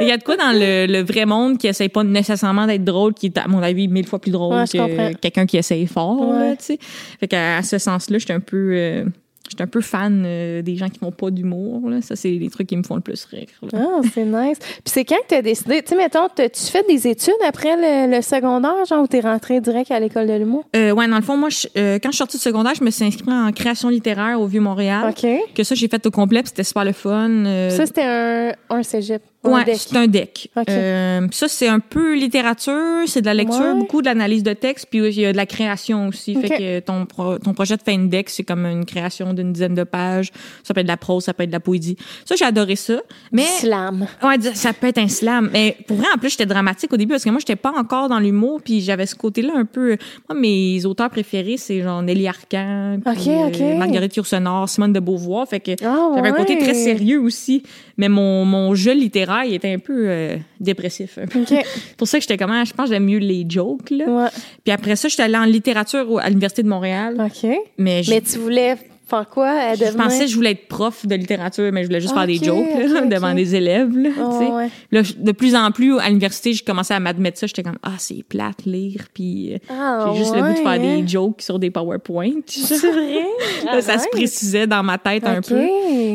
Il 0.00 0.06
y 0.08 0.12
a 0.12 0.16
de 0.16 0.22
quoi 0.22 0.36
dans 0.36 0.52
le, 0.52 0.86
le 0.86 1.02
vrai 1.02 1.26
monde 1.26 1.58
qui 1.58 1.66
essaye 1.66 1.88
pas 1.88 2.04
nécessairement 2.04 2.66
d'être 2.66 2.84
drôle, 2.84 3.14
qui 3.14 3.26
est, 3.26 3.38
à 3.38 3.48
mon 3.48 3.62
avis, 3.62 3.88
mille 3.88 4.06
fois 4.06 4.18
plus 4.20 4.30
drôle 4.30 4.54
Ouais, 4.54 4.64
que 4.66 5.14
quelqu'un 5.16 5.46
qui 5.46 5.56
essaye 5.56 5.86
fort, 5.86 6.20
Ouais. 6.20 6.56
tu 6.56 6.64
sais. 6.64 6.78
Fait 7.18 7.28
qu'à 7.28 7.56
à 7.58 7.62
ce 7.62 7.78
sens-là, 7.78 8.18
j'étais 8.18 8.32
un 8.32 8.40
peu, 8.40 8.70
euh, 8.74 9.04
j'étais 9.50 9.62
un 9.62 9.66
peu 9.66 9.80
fan 9.80 10.22
euh, 10.24 10.62
des 10.62 10.76
gens 10.76 10.88
qui 10.88 10.98
font 10.98 11.10
pas 11.12 11.30
d'humour. 11.30 11.82
Ça, 12.02 12.16
c'est 12.16 12.30
les 12.30 12.48
trucs 12.50 12.68
qui 12.68 12.76
me 12.76 12.82
font 12.82 12.94
le 12.94 13.00
plus 13.00 13.24
rire. 13.26 13.46
Ah, 13.74 14.00
c'est 14.14 14.24
nice. 14.24 14.58
Puis 14.58 14.82
c'est 14.86 15.04
quand 15.04 15.16
que 15.16 15.26
t'as 15.28 15.42
décidé, 15.42 15.82
tu 15.82 15.90
sais, 15.90 15.96
mettons, 15.96 16.28
tu 16.34 16.48
fais 16.70 16.82
des 16.88 17.06
études 17.08 17.34
après 17.46 17.76
le, 17.76 18.16
le 18.16 18.22
secondaire, 18.22 18.84
genre, 18.88 19.02
ou 19.02 19.06
t'es 19.06 19.20
rentré 19.20 19.60
direct 19.60 19.90
à 19.90 20.00
l'école 20.00 20.26
de 20.26 20.34
l'humour? 20.34 20.64
Euh, 20.76 20.92
ouais, 20.92 21.08
dans 21.08 21.16
le 21.16 21.22
fond, 21.22 21.36
moi, 21.36 21.48
je- 21.50 21.66
euh, 21.76 21.98
quand 22.02 22.10
je 22.10 22.14
suis 22.16 22.18
sortie 22.18 22.36
du 22.36 22.42
secondaire, 22.42 22.74
je 22.74 22.84
me 22.84 22.90
suis 22.90 23.04
inscrite 23.04 23.28
en 23.28 23.50
création 23.52 23.88
littéraire 23.88 24.40
au 24.40 24.46
Vieux-Montréal. 24.46 25.10
OK. 25.10 25.26
Que 25.54 25.64
ça, 25.64 25.74
j'ai 25.74 25.88
fait 25.88 26.04
au 26.06 26.10
complet, 26.10 26.40
puis 26.40 26.48
c'était 26.50 26.64
super 26.64 26.84
le 26.84 26.92
fun. 26.92 27.28
euh, 27.46 27.70
Ça, 27.70 27.86
c'était 27.86 28.02
un, 28.04 28.52
un 28.70 28.82
cégep. 28.82 29.22
Ouais, 29.42 29.74
c'est 29.74 29.96
un 29.96 30.06
deck. 30.06 30.50
Ok. 30.54 30.66
Euh, 30.68 31.26
ça, 31.30 31.48
c'est 31.48 31.68
un 31.68 31.80
peu 31.80 32.14
littérature, 32.14 33.02
c'est 33.06 33.22
de 33.22 33.26
la 33.26 33.32
lecture, 33.32 33.58
Ouais. 33.58 33.74
beaucoup 33.78 34.02
de 34.02 34.06
l'analyse 34.06 34.42
de 34.42 34.52
texte, 34.52 34.88
puis 34.90 34.98
il 34.98 35.18
y 35.18 35.24
a 35.24 35.32
de 35.32 35.36
la 35.36 35.46
création 35.46 36.08
aussi. 36.08 36.34
Fait 36.34 36.48
que 36.48 36.80
ton, 36.80 37.06
pro- 37.06 37.38
ton 37.38 37.54
projet 37.54 37.76
de 37.76 37.82
fin 37.82 37.96
de 37.98 38.06
deck, 38.08 38.28
c'est 38.28 38.42
comme 38.42 38.66
une 38.66 38.84
création 38.84 39.32
d'une 39.32 39.52
dizaine 39.52 39.74
de 39.74 39.84
pages. 39.84 40.30
Ça 40.62 40.74
peut 40.74 40.80
être 40.80 40.86
de 40.86 40.92
la 40.92 40.96
prose, 40.98 41.24
ça 41.24 41.32
peut 41.32 41.42
être 41.44 41.48
de 41.50 41.54
la 41.54 41.60
poésie. 41.60 41.96
Ça, 42.26 42.34
j'ai 42.36 42.44
adoré 42.44 42.76
ça. 42.76 43.00
Mais 43.32 43.44
Slam. 43.44 44.06
Ouais, 44.22 44.36
ça 44.54 44.72
peut 44.74 44.88
être 44.88 44.98
un 44.98 45.08
slam. 45.08 45.48
Mais 45.52 45.76
pour 45.86 45.96
vrai, 45.96 46.08
en 46.14 46.18
plus, 46.18 46.30
j'étais 46.30 46.46
dramatique 46.46 46.92
au 46.92 46.96
début 46.98 47.12
parce 47.12 47.24
que 47.24 47.30
moi, 47.30 47.38
j'étais 47.38 47.56
pas 47.56 47.72
encore 47.74 48.08
dans 48.10 48.18
l'humour, 48.18 48.60
puis 48.62 48.80
j'avais 48.82 49.06
ce 49.06 49.14
côté-là 49.14 49.54
un 49.56 49.64
peu. 49.64 49.96
Moi, 50.28 50.38
mes 50.38 50.84
auteurs 50.84 51.08
préférés, 51.10 51.56
c'est 51.56 51.80
genre 51.82 52.02
Nelly 52.02 52.28
Arcan, 52.28 52.98
puis, 53.04 53.30
Ok, 53.30 53.54
ok. 53.54 53.60
euh, 53.62 53.76
Marguerite 53.78 54.16
Yourcenar, 54.16 54.68
Simone 54.68 54.92
de 54.92 55.00
Beauvoir. 55.00 55.48
Fait 55.48 55.60
que 55.60 55.72
Ah, 55.82 56.10
j'avais 56.14 56.28
un 56.28 56.32
côté 56.34 56.58
très 56.58 56.74
sérieux 56.74 57.20
aussi. 57.20 57.62
Mais 58.00 58.08
mon, 58.08 58.46
mon 58.46 58.74
jeu 58.74 58.94
littéraire, 58.94 59.44
il 59.44 59.52
était 59.52 59.74
un 59.74 59.78
peu 59.78 60.04
euh, 60.08 60.36
dépressif. 60.58 61.18
un 61.18 61.26
peu. 61.26 61.44
Pour 61.98 62.08
ça 62.08 62.16
que 62.16 62.22
j'étais 62.22 62.38
comment, 62.38 62.64
je 62.64 62.72
pense 62.72 62.88
que 62.88 62.94
j'aime 62.94 63.04
mieux 63.04 63.18
les 63.18 63.44
jokes, 63.46 63.90
là. 63.90 64.06
Ouais. 64.06 64.28
Puis 64.64 64.72
après 64.72 64.96
ça, 64.96 65.08
j'étais 65.08 65.24
allée 65.24 65.36
en 65.36 65.44
littérature 65.44 66.18
à 66.18 66.30
l'Université 66.30 66.62
de 66.62 66.68
Montréal. 66.68 67.22
OK. 67.22 67.50
Mais, 67.76 68.00
Mais 68.08 68.22
tu 68.22 68.38
voulais 68.38 68.78
faire 69.10 69.28
quoi? 69.28 69.48
à 69.50 69.74
je 69.74 69.84
pensais 69.96 70.24
que 70.24 70.30
je 70.30 70.34
voulais 70.36 70.52
être 70.52 70.68
prof 70.68 71.06
de 71.06 71.14
littérature, 71.14 71.70
mais 71.72 71.82
je 71.82 71.88
voulais 71.88 72.00
juste 72.00 72.14
faire 72.14 72.26
des 72.26 72.38
Ok, 72.38 72.44
jokes 72.44 72.90
là, 72.92 73.00
devant 73.06 73.34
des 73.34 73.54
élèves. 73.54 73.96
Là, 73.96 74.10
Oh, 74.20 74.54
ouais. 74.56 74.68
Là, 74.92 75.02
de 75.16 75.32
plus 75.32 75.54
en 75.54 75.70
plus, 75.70 75.98
à 75.98 76.08
l'université, 76.08 76.52
j'ai 76.52 76.64
commencé 76.64 76.94
à 76.94 77.00
m'admettre 77.00 77.38
ça. 77.38 77.46
J'étais 77.46 77.62
comme, 77.62 77.78
ah, 77.82 77.94
c'est 77.98 78.22
plate 78.28 78.64
lire, 78.66 79.06
puis 79.12 79.54
euh, 79.54 79.58
Ah, 79.68 80.10
j'ai 80.12 80.18
juste 80.20 80.34
le 80.34 80.42
goût 80.42 80.52
de 80.52 80.58
faire 80.58 80.78
des 80.80 81.06
jokes 81.06 81.42
sur 81.42 81.58
des 81.58 81.70
PowerPoint. 81.70 82.30
C'est 82.46 82.76
vrai? 82.78 83.24
Là, 83.64 83.80
ça 83.82 83.98
se 83.98 84.08
précisait 84.08 84.66
dans 84.66 84.82
ma 84.82 84.98
tête 84.98 85.24
un 85.26 85.40
peu. 85.40 85.66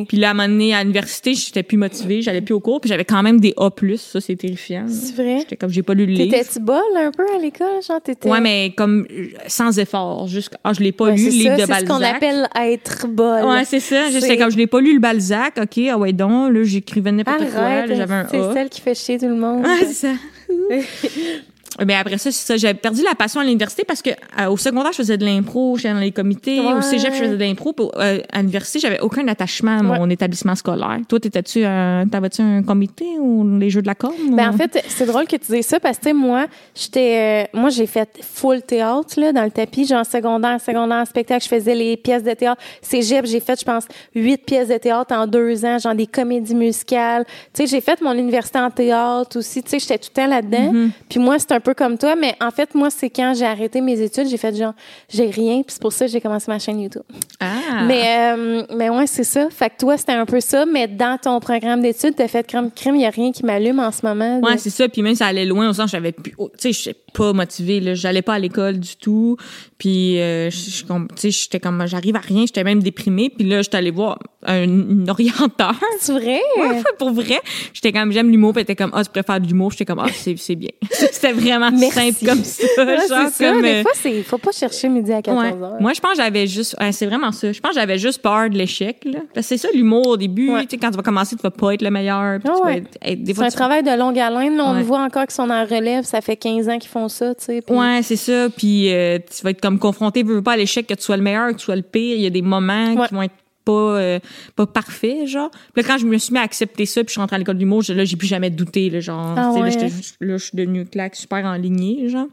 Puis 0.07 0.17
là, 0.17 0.29
à 0.29 0.31
un 0.31 0.33
moment 0.33 0.47
donné, 0.49 0.73
à 0.73 0.81
l'université, 0.81 1.33
j'étais 1.33 1.63
plus 1.63 1.77
motivée, 1.77 2.21
j'allais 2.21 2.41
plus 2.41 2.53
au 2.53 2.59
cours, 2.59 2.79
puis 2.81 2.89
j'avais 2.89 3.05
quand 3.05 3.21
même 3.23 3.39
des 3.39 3.53
A+, 3.57 3.69
ça, 3.97 4.21
c'est 4.21 4.35
terrifiant. 4.35 4.85
C'est 4.87 5.15
vrai? 5.15 5.39
J'étais 5.39 5.55
comme, 5.57 5.69
j'ai 5.71 5.83
pas 5.83 5.93
lu 5.93 6.05
le 6.05 6.13
livre. 6.13 6.31
T'étais-tu 6.31 6.59
bol 6.59 6.77
un 6.97 7.11
peu 7.11 7.25
à 7.35 7.39
l'école? 7.39 7.81
Genre, 7.87 8.01
t'étais? 8.01 8.29
Ouais, 8.29 8.39
mais 8.41 8.73
comme 8.77 9.05
euh, 9.11 9.27
sans 9.47 9.77
effort. 9.79 10.27
Juste, 10.27 10.55
ah, 10.63 10.71
je 10.73 10.79
l'ai 10.81 10.91
pas 10.91 11.11
lu, 11.11 11.17
c'est 11.17 11.25
le 11.25 11.31
livre 11.31 11.55
de 11.55 11.61
C'est 11.61 11.67
Balzac. 11.67 11.87
ce 11.87 11.93
qu'on 11.93 12.01
appelle 12.03 12.47
être 12.55 12.84
bol. 13.07 13.43
Ouais, 13.45 13.65
c'est 13.65 13.79
ça. 13.79 14.09
J'étais 14.09 14.37
comme, 14.37 14.51
je 14.51 14.57
l'ai 14.57 14.67
pas 14.67 14.79
lu 14.79 14.93
le 14.93 14.99
Balzac. 14.99 15.57
OK, 15.61 15.79
ah 15.91 15.97
ouais, 15.97 16.13
donc, 16.13 16.53
là, 16.53 16.63
j'écrivais 16.63 17.11
n'importe 17.11 17.51
quoi. 17.51 17.85
J'avais 17.87 18.13
un 18.13 18.27
c'est 18.29 18.53
celle 18.53 18.69
qui 18.69 18.81
fait 18.81 18.95
chier 18.95 19.17
tout 19.17 19.27
le 19.27 19.35
monde. 19.35 19.65
Ouais, 19.65 19.85
c'est 19.85 19.93
ça. 19.93 20.13
Mais 21.85 21.95
après 21.95 22.17
ça, 22.17 22.31
c'est 22.31 22.45
ça. 22.45 22.57
J'avais 22.57 22.73
perdu 22.75 23.01
la 23.03 23.15
passion 23.15 23.41
à 23.41 23.43
l'université 23.43 23.83
parce 23.85 24.01
que 24.01 24.11
euh, 24.11 24.47
au 24.49 24.57
secondaire, 24.57 24.91
je 24.91 24.97
faisais 24.97 25.17
de 25.17 25.25
l'impro, 25.25 25.75
j'étais 25.77 25.93
dans 25.93 25.99
les 25.99 26.11
comités. 26.11 26.59
Ouais. 26.59 26.73
Au 26.73 26.81
cégep, 26.81 27.13
je 27.13 27.19
faisais 27.19 27.35
de 27.37 27.43
l'impro. 27.43 27.73
Euh, 27.97 28.19
à 28.31 28.39
l'université, 28.39 28.79
j'avais 28.79 28.99
aucun 29.01 29.27
attachement 29.27 29.79
à 29.79 29.81
mon 29.83 30.09
établissement 30.09 30.55
scolaire. 30.55 30.99
Toi, 31.09 31.19
t'étais-tu, 31.19 31.61
t'avais-tu 31.61 32.41
un 32.41 32.63
comité 32.63 33.05
ou 33.19 33.57
les 33.57 33.69
jeux 33.69 33.81
de 33.81 33.87
la 33.87 33.95
com? 33.95 34.11
Ben, 34.31 34.49
ou- 34.51 34.53
en 34.53 34.57
fait, 34.57 34.83
c'est 34.87 35.05
drôle 35.05 35.27
que 35.27 35.35
tu 35.35 35.51
dises 35.51 35.65
ça 35.65 35.79
parce 35.79 35.97
que, 35.97 36.13
moi, 36.13 36.45
j'étais, 36.73 37.47
euh, 37.53 37.59
moi, 37.59 37.69
j'ai 37.69 37.87
fait 37.87 38.09
full 38.21 38.61
théâtre, 38.61 39.19
là, 39.19 39.33
dans 39.33 39.43
le 39.43 39.51
tapis, 39.51 39.85
genre 39.85 40.05
secondaire, 40.05 40.59
secondaire, 40.61 41.05
spectacle, 41.07 41.43
je 41.43 41.49
faisais 41.49 41.75
les 41.75 41.97
pièces 41.97 42.23
de 42.23 42.33
théâtre. 42.33 42.61
Cégep, 42.81 43.25
j'ai 43.25 43.39
fait, 43.39 43.59
je 43.59 43.65
pense, 43.65 43.85
huit 44.13 44.37
pièces 44.45 44.69
de 44.69 44.77
théâtre 44.77 45.13
en 45.13 45.27
deux 45.27 45.65
ans, 45.65 45.77
genre 45.79 45.95
des 45.95 46.07
comédies 46.07 46.55
musicales. 46.55 47.25
Tu 47.53 47.63
sais, 47.63 47.67
j'ai 47.67 47.81
fait 47.81 48.01
mon 48.01 48.13
université 48.13 48.59
en 48.59 48.69
théâtre 48.71 49.37
aussi, 49.39 49.61
tu 49.63 49.71
sais, 49.71 49.79
j'étais 49.79 49.97
tout 49.97 50.09
le 50.15 50.21
temps 50.21 50.27
là-dedans. 50.27 50.71
Mm-hmm. 50.73 50.89
Puis 51.09 51.19
moi, 51.19 51.37
c'est 51.39 51.51
un 51.51 51.59
peu 51.65 51.73
comme 51.73 51.97
toi, 51.97 52.15
mais 52.15 52.35
en 52.39 52.51
fait, 52.51 52.75
moi, 52.75 52.89
c'est 52.89 53.09
quand 53.09 53.33
j'ai 53.37 53.45
arrêté 53.45 53.81
mes 53.81 53.99
études, 53.99 54.27
j'ai 54.29 54.37
fait 54.37 54.55
genre, 54.55 54.73
j'ai 55.09 55.29
rien, 55.29 55.63
puis 55.63 55.73
c'est 55.73 55.81
pour 55.81 55.91
ça 55.91 56.05
que 56.05 56.11
j'ai 56.11 56.21
commencé 56.21 56.45
ma 56.49 56.59
chaîne 56.59 56.79
YouTube. 56.79 57.03
Ah. 57.39 57.83
Mais, 57.87 58.33
euh, 58.37 58.63
mais 58.75 58.89
ouais, 58.89 59.07
c'est 59.07 59.23
ça. 59.23 59.49
Fait 59.49 59.69
que 59.69 59.77
toi, 59.79 59.97
c'était 59.97 60.13
un 60.13 60.25
peu 60.25 60.39
ça, 60.39 60.65
mais 60.65 60.87
dans 60.87 61.17
ton 61.17 61.39
programme 61.39 61.81
d'études, 61.81 62.15
t'as 62.15 62.27
fait 62.27 62.45
crème, 62.45 62.69
crème, 62.71 62.95
il 62.95 62.99
n'y 62.99 63.05
a 63.05 63.09
rien 63.09 63.31
qui 63.31 63.43
m'allume 63.43 63.79
en 63.79 63.91
ce 63.91 64.05
moment. 64.05 64.39
Ouais, 64.41 64.57
c'est 64.57 64.69
ça. 64.69 64.87
Puis 64.87 65.01
même, 65.01 65.15
ça 65.15 65.25
allait 65.25 65.45
loin 65.45 65.69
au 65.69 65.73
sens, 65.73 65.89
j'avais 65.89 66.11
plus, 66.11 66.33
oh, 66.37 66.49
tu 66.57 66.71
sais, 66.71 66.83
j'étais 66.83 66.99
pas 67.15 67.33
motivée, 67.33 67.79
là. 67.79 67.95
J'allais 67.95 68.21
pas 68.21 68.35
à 68.35 68.39
l'école 68.39 68.79
du 68.79 68.95
tout. 68.97 69.37
Puis, 69.77 70.19
euh, 70.19 70.49
tu 70.49 70.85
sais, 71.15 71.31
j'étais 71.31 71.59
comme, 71.59 71.85
j'arrive 71.87 72.15
à 72.15 72.19
rien. 72.19 72.45
J'étais 72.45 72.63
même 72.63 72.83
déprimée. 72.83 73.29
Puis 73.29 73.47
là, 73.47 73.61
j'étais 73.61 73.77
allée 73.77 73.91
voir 73.91 74.19
un, 74.45 75.07
orienteur. 75.07 75.75
C'est 75.99 76.13
vrai? 76.13 76.39
Ouais, 76.57 76.83
pour 76.99 77.11
vrai. 77.11 77.41
J'étais 77.73 77.91
comme, 77.91 78.11
j'aime 78.11 78.29
l'humour. 78.29 78.53
Puis 78.53 78.61
elle 78.61 78.63
était 78.63 78.75
comme, 78.75 78.91
ah, 78.93 79.03
tu 79.03 79.09
préfères 79.09 79.39
de 79.39 79.47
l'humour. 79.47 79.71
J'étais 79.71 79.85
comme, 79.85 79.99
ah, 79.99 80.07
c'est, 80.13 80.37
c'est 80.37 80.55
bien. 80.55 80.71
C'était 80.91 81.33
vraiment 81.49 81.71
Merci. 81.71 81.91
simple 82.13 82.25
comme 82.25 82.43
ça. 82.43 82.63
Ouais, 82.85 82.97
genre 83.07 83.29
ça. 83.31 83.51
comme, 83.51 83.61
Des 83.61 83.67
euh, 83.69 83.81
fois, 83.83 83.91
c'est, 83.95 84.23
faut 84.23 84.37
pas 84.37 84.51
chercher 84.51 84.89
midi 84.89 85.11
à 85.13 85.21
14 85.21 85.43
Ouais. 85.43 85.51
heures. 85.63 85.75
Moi, 85.79 85.93
je 85.93 85.99
pense 86.01 86.11
que 86.11 86.17
j'avais 86.17 86.47
juste. 86.47 86.75
ouais, 86.79 86.91
c'est 86.91 87.05
vraiment 87.05 87.31
ça. 87.31 87.51
Je 87.51 87.59
pense 87.59 87.71
que 87.71 87.79
j'avais 87.79 87.97
juste 87.97 88.21
peur 88.21 88.49
de 88.49 88.57
l'échec. 88.57 88.97
Là. 89.05 89.19
Parce 89.33 89.47
que 89.47 89.55
c'est 89.55 89.57
ça, 89.57 89.69
l'humour 89.73 90.07
au 90.07 90.17
début. 90.17 90.47
Tu 90.61 90.67
sais, 90.71 90.77
quand 90.77 90.91
tu 90.91 90.97
vas 90.97 91.03
commencer, 91.03 91.35
tu 91.35 91.41
vas 91.41 91.51
pas 91.51 91.73
être 91.73 91.81
le 91.81 91.89
meilleur. 91.91 92.39
C'est 92.43 93.39
un 93.39 93.47
tu- 93.49 93.55
travail 93.55 93.83
de 93.83 93.97
longue 93.97 94.19
haleine. 94.19 94.57
Là, 94.57 94.65
on 94.67 94.73
le 94.73 94.83
voit 94.83 94.99
encore 95.01 95.23
qu'ils 95.23 95.31
sont 95.35 95.49
en 95.49 95.65
relève. 95.65 96.03
Ça 96.03 96.21
fait 96.21 96.35
15 96.35 96.69
ans 96.69 96.77
qu'ils 96.79 96.89
font 96.89 97.07
ça, 97.09 97.33
tu 97.35 97.45
sais. 97.45 97.63
Ouais, 97.69 97.99
c'est 98.03 98.15
ça. 98.15 98.47
Puis 98.55 98.91
euh, 98.93 99.19
tu 99.19 99.43
vas 99.43 99.51
être 99.51 99.61
comme 99.61 99.79
confronté, 99.79 100.23
veux 100.23 100.35
veux 100.35 100.41
pas 100.43 100.53
à 100.53 100.57
l'échec, 100.57 100.85
que 100.87 100.93
tu 100.93 101.01
sois 101.03 101.17
le 101.17 101.23
meilleur, 101.23 101.49
que 101.49 101.53
tu 101.55 101.65
sois 101.65 101.75
le 101.75 101.81
pire. 101.81 102.15
Il 102.15 102.21
y 102.21 102.27
a 102.27 102.29
des 102.29 102.41
moments 102.41 102.95
qui 103.07 103.13
vont 103.13 103.21
être 103.23 103.33
pas 103.65 103.71
euh, 103.97 104.19
pas 104.55 104.65
parfaits, 104.65 105.27
genre. 105.27 105.49
Puis 105.73 105.81
là, 105.81 105.83
quand 105.83 105.97
je 105.97 106.05
me 106.05 106.17
suis 106.17 106.31
mis 106.31 106.39
à 106.39 106.43
accepter 106.43 106.85
ça, 106.85 107.01
puis 107.03 107.07
je 107.09 107.11
suis 107.13 107.19
rentrée 107.21 107.35
à 107.35 107.39
l'école 107.39 107.57
d'humour, 107.57 107.81
là, 107.89 108.05
j'ai 108.05 108.15
plus 108.15 108.27
jamais 108.27 108.49
douté, 108.51 108.89
là, 108.89 108.99
genre. 109.01 109.33
Ah 109.35 109.51
là, 109.51 109.51
ouais. 109.51 109.71
là, 109.71 110.37
je 110.37 110.43
suis 110.43 110.55
devenue 110.55 110.85
claque 110.85 111.15
super 111.15 111.43
en 111.45 111.55
lignée, 111.55 112.07
genre. 112.07 112.27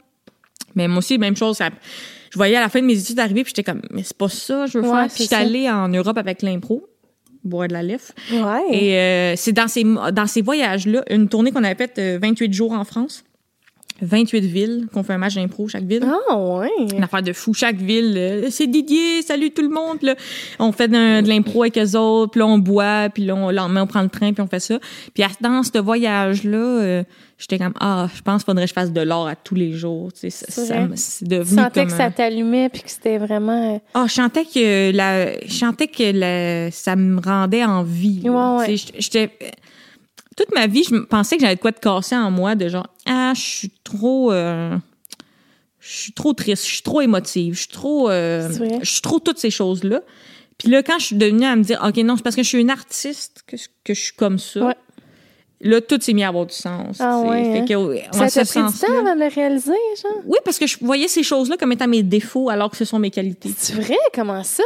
Mais 0.75 0.87
moi 0.89 0.99
aussi, 0.99 1.19
même 1.19 1.37
chose. 1.37 1.57
ça- 1.57 1.71
je 2.31 2.39
voyais 2.39 2.57
à 2.57 2.61
la 2.61 2.69
fin 2.71 2.81
de 2.81 2.87
mes 2.87 2.99
études 2.99 3.19
arriver, 3.19 3.43
puis 3.45 3.53
j'étais 3.55 3.63
comme, 3.71 3.83
mais 3.91 4.03
c'est 4.05 4.17
pas 4.17 4.29
ça, 4.29 4.65
je 4.67 4.79
veux 4.79 4.85
Ouais, 4.85 4.91
faire. 4.91 5.09
Puis 5.09 5.25
j'étais 5.25 5.35
allée 5.35 5.69
en 5.69 5.89
Europe 5.89 6.17
avec 6.17 6.41
l'impro, 6.41 6.87
boire 7.45 7.69
de 7.69 7.75
la 7.75 7.83
lef. 7.83 8.13
Ouais. 8.33 8.63
Et 8.71 8.97
euh, 8.97 9.35
c'est 9.37 9.53
dans 9.53 9.69
ces, 9.69 9.85
dans 9.85 10.27
ces 10.27 10.41
voyages-là, 10.41 11.03
une 11.11 11.29
tournée 11.29 11.51
qu'on 11.53 11.63
avait 11.63 11.75
faite 11.75 11.99
euh, 11.99 12.19
28 12.23 12.53
jours 12.55 12.73
en 12.73 12.85
France, 12.85 13.23
28 14.03 14.41
villes, 14.41 14.87
qu'on 14.93 15.03
fait 15.03 15.13
un 15.15 15.19
match 15.19 15.35
d'impro 15.37 15.69
chaque 15.69 15.85
ville. 15.85 16.05
Ah, 16.31 16.37
ouais. 16.37 16.69
Une 16.93 17.03
affaire 17.05 17.23
de 17.23 17.33
fou. 17.33 17.55
Chaque 17.55 17.77
ville, 17.77 18.15
euh, 18.17 18.47
c'est 18.51 18.67
Didier, 18.67 19.23
salut 19.23 19.51
tout 19.53 19.63
le 19.63 19.69
monde. 19.69 19.99
Là. 20.03 20.15
On 20.59 20.73
fait 20.73 20.89
de, 20.89 21.27
l'impro 21.27 21.63
avec 21.63 21.79
eux 21.79 21.97
autres, 21.97 22.33
puis 22.33 22.41
là, 22.41 22.47
on 22.47 22.59
boit, 22.59 23.09
puis 23.15 23.25
là, 23.25 23.35
on, 23.37 23.49
le 23.51 23.57
lendemain, 23.57 23.83
on 23.83 23.87
prend 23.87 24.03
le 24.03 24.09
train, 24.09 24.33
puis 24.33 24.43
on 24.43 24.47
fait 24.49 24.61
ça. 24.61 24.79
Puis 25.15 25.23
à- 25.23 25.29
dans 25.41 25.63
ce 25.63 25.79
voyage-là, 25.79 26.57
euh, 26.59 27.03
j'étais 27.39 27.59
comme, 27.59 27.75
ah, 27.81 28.09
je 28.15 28.21
pense 28.23 28.43
qu'il 28.43 28.47
faudrait 28.47 28.65
que 28.65 28.69
je 28.71 28.75
fasse 28.75 28.93
de 28.93 29.01
l'art 29.01 29.27
à 29.27 29.37
tous 29.37 29.55
les 29.55 29.73
jours. 29.73 30.13
Tu 30.13 30.21
sais, 30.21 30.31
ça, 30.31 30.51
ça 30.51 30.75
c'est 30.97 31.25
Tu 31.25 31.31
devenu 31.31 31.63
sentais 31.63 31.81
comme... 31.81 31.91
que 31.91 31.97
ça 31.97 32.11
t'allumait 32.11 32.69
puis 32.69 32.83
que 32.83 32.91
c'était 32.91 33.19
vraiment... 33.19 33.75
euh, 33.75 33.79
ah, 33.95 34.07
je 34.09 34.13
sentais 34.15 34.45
que 34.45 34.91
la, 34.95 35.39
je 35.47 35.53
sentais 35.53 35.87
que 35.87 36.13
la, 36.13 36.71
ça 36.71 36.97
me 36.97 37.21
rendait 37.21 37.65
envie. 37.65 38.21
là. 38.25 38.57
Ouais, 38.59 38.75
J'étais, 38.99 39.31
toute 40.37 40.55
ma 40.55 40.67
vie, 40.67 40.85
je 40.85 40.97
pensais 40.97 41.37
que 41.37 41.43
j'avais 41.43 41.57
de 41.57 41.61
quoi 41.61 41.71
de 41.73 41.79
casser 41.79 42.17
en 42.17 42.31
moi, 42.31 42.55
de 42.55 42.69
genre, 42.69 42.87
ah, 43.07 43.33
je 43.35 43.41
suis 43.41 43.73
trop, 43.85 44.33
euh, 44.33 44.77
je 45.81 45.97
suis 45.97 46.13
trop 46.13 46.33
triste, 46.33 46.65
je 46.67 46.73
suis 46.75 46.83
trop 46.83 47.01
émotive, 47.01 47.55
je 47.55 47.61
suis 47.61 47.69
trop, 47.69 48.11
euh, 48.11 48.49
je 48.83 48.91
suis 48.91 49.03
trop 49.03 49.19
toutes 49.19 49.39
ces 49.39 49.51
choses-là. 49.51 50.01
Puis 50.59 50.69
là, 50.69 50.83
quand 50.83 50.99
je 50.99 51.07
suis 51.07 51.17
devenue 51.17 51.45
à 51.45 51.57
me 51.57 51.63
dire, 51.63 51.83
ok, 51.87 51.97
non, 51.99 52.17
c'est 52.17 52.23
parce 52.23 52.37
que 52.37 52.43
je 52.43 52.49
suis 52.49 52.61
une 52.61 52.71
artiste 52.71 53.43
que, 53.47 53.57
que 53.85 53.95
je 53.95 54.01
suis 54.01 54.15
comme 54.15 54.39
ça. 54.39 54.67
Ouais. 54.67 54.77
Là, 55.65 55.81
tout 55.81 56.01
s'est 56.01 56.13
mis 56.13 56.25
à 56.25 56.29
avoir 56.29 56.47
du 56.47 56.55
sens. 56.55 56.97
Ah 57.01 57.21
ouais, 57.21 57.45
Fait 57.45 57.59
hein? 57.61 57.65
que, 58.11 58.17
Ça 58.17 58.29
t'a 58.29 58.45
pris 58.45 58.73
du 58.73 58.79
temps 58.79 58.99
avant 58.99 59.15
de 59.15 59.21
le 59.21 59.33
réaliser, 59.33 59.71
genre? 60.03 60.23
Oui, 60.25 60.39
parce 60.45 60.59
que 60.59 60.67
je 60.67 60.77
voyais 60.81 61.07
ces 61.07 61.23
choses-là 61.23 61.57
comme 61.57 61.71
étant 61.71 61.87
mes 61.87 62.03
défauts 62.03 62.51
alors 62.51 62.71
que 62.71 62.77
ce 62.77 62.85
sont 62.85 62.99
mes 62.99 63.11
qualités. 63.11 63.51
C'est 63.57 63.75
vrai? 63.75 63.97
Comment 64.13 64.43
ça? 64.43 64.65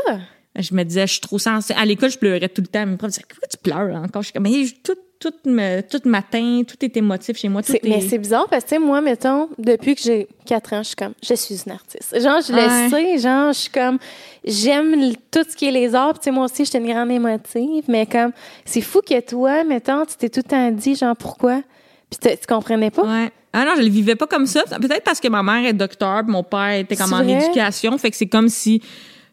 Je 0.59 0.75
me 0.75 0.83
disais, 0.85 1.07
je 1.07 1.13
suis 1.13 1.21
trop 1.21 1.39
sensible. 1.39 1.79
À 1.79 1.85
l'école, 1.85 2.11
je 2.11 2.17
pleurais 2.19 2.49
tout 2.49 2.63
le 2.63 2.67
temps. 2.67 2.87
Mes 2.87 2.97
profs 2.97 3.11
disaient, 3.11 3.27
pourquoi 3.29 3.47
tu 3.49 3.59
pleures 3.59 3.95
encore? 4.03 4.23
Je 4.23 4.29
suis 4.29 4.33
comme, 4.33 4.45
mais 4.45 4.67
tout, 4.83 4.97
tout, 5.19 5.33
me, 5.45 5.81
tout 5.83 6.01
m'atteint, 6.05 6.63
tout 6.67 6.77
est 6.85 6.97
émotif 6.97 7.37
chez 7.37 7.49
moi. 7.49 7.63
Tout 7.63 7.73
C'est- 7.73 7.85
est... 7.85 7.89
Mais 7.89 8.01
c'est 8.01 8.19
bizarre 8.19 8.47
parce 8.49 8.65
que, 8.65 8.69
tu 8.71 8.75
sais, 8.77 8.79
moi, 8.81 9.01
mettons, 9.01 9.49
depuis 9.59 9.95
que 9.95 10.03
j'ai 10.03 10.29
4 10.45 10.73
ans, 10.75 10.83
je 10.83 10.89
suis 10.89 10.97
comme, 10.97 11.15
je 11.23 11.35
suis 11.35 11.63
une 11.67 11.73
artiste. 11.73 12.21
Genre, 12.21 12.41
je 12.47 12.53
Ouais. 12.53 12.85
le 12.85 12.91
sais, 12.91 13.19
genre, 13.19 13.53
je 13.53 13.59
suis 13.59 13.71
comme, 13.71 13.99
j'aime 14.45 15.13
tout 15.31 15.41
ce 15.49 15.57
qui 15.57 15.67
est 15.67 15.71
les 15.71 15.95
arts. 15.95 16.19
Tu 16.19 16.25
sais, 16.25 16.31
moi 16.31 16.45
aussi, 16.45 16.65
j'étais 16.65 16.79
une 16.79 16.87
grande 16.93 17.11
émotive, 17.11 17.85
mais 17.89 18.07
comme, 18.07 18.33
c'est 18.65 18.81
fou 18.81 19.01
que 19.01 19.21
toi, 19.21 19.65
mettons, 19.65 20.05
tu 20.05 20.17
t'es 20.17 20.29
tout 20.29 20.41
le 20.45 20.49
temps 20.51 20.71
dit, 20.71 20.95
genre, 20.95 21.17
pourquoi? 21.17 21.63
Puis, 22.11 22.21
tu 22.37 22.47
comprenais 22.47 22.91
pas? 22.91 23.03
Ouais. 23.03 23.31
Ah 23.53 23.65
non, 23.65 23.73
je 23.77 23.83
le 23.83 23.89
vivais 23.89 24.17
pas 24.17 24.27
comme 24.27 24.45
ça. 24.47 24.65
Peut-être 24.65 25.03
parce 25.03 25.19
que 25.19 25.29
ma 25.29 25.43
mère 25.43 25.65
est 25.65 25.73
docteur, 25.73 26.23
mon 26.27 26.43
père 26.43 26.73
était 26.73 26.95
comme 26.95 27.15
en 27.15 27.21
éducation. 27.23 27.97
Fait 27.97 28.11
que 28.11 28.17
c'est 28.17 28.27
comme 28.27 28.49
si 28.51 28.83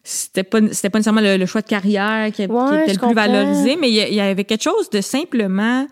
c'était 0.06 0.42
pas, 0.44 0.60
c'était 0.72 0.90
pas 0.90 0.98
nécessairement 0.98 1.22
le, 1.22 1.36
le 1.38 1.46
choix 1.46 1.62
de 1.62 1.66
carrière 1.66 2.26
qui, 2.30 2.44
qui 2.46 2.52
Ouais, 2.52 2.66
était 2.82 2.88
je 2.88 2.92
le 2.92 2.98
plus 2.98 2.98
comprends. 2.98 3.14
valorisé, 3.14 3.76
mais 3.80 3.88
il 3.90 4.14
y, 4.14 4.20
avait 4.20 4.44
quelque 4.44 4.62
chose 4.62 4.90
de 4.90 5.00
simplement 5.00 5.86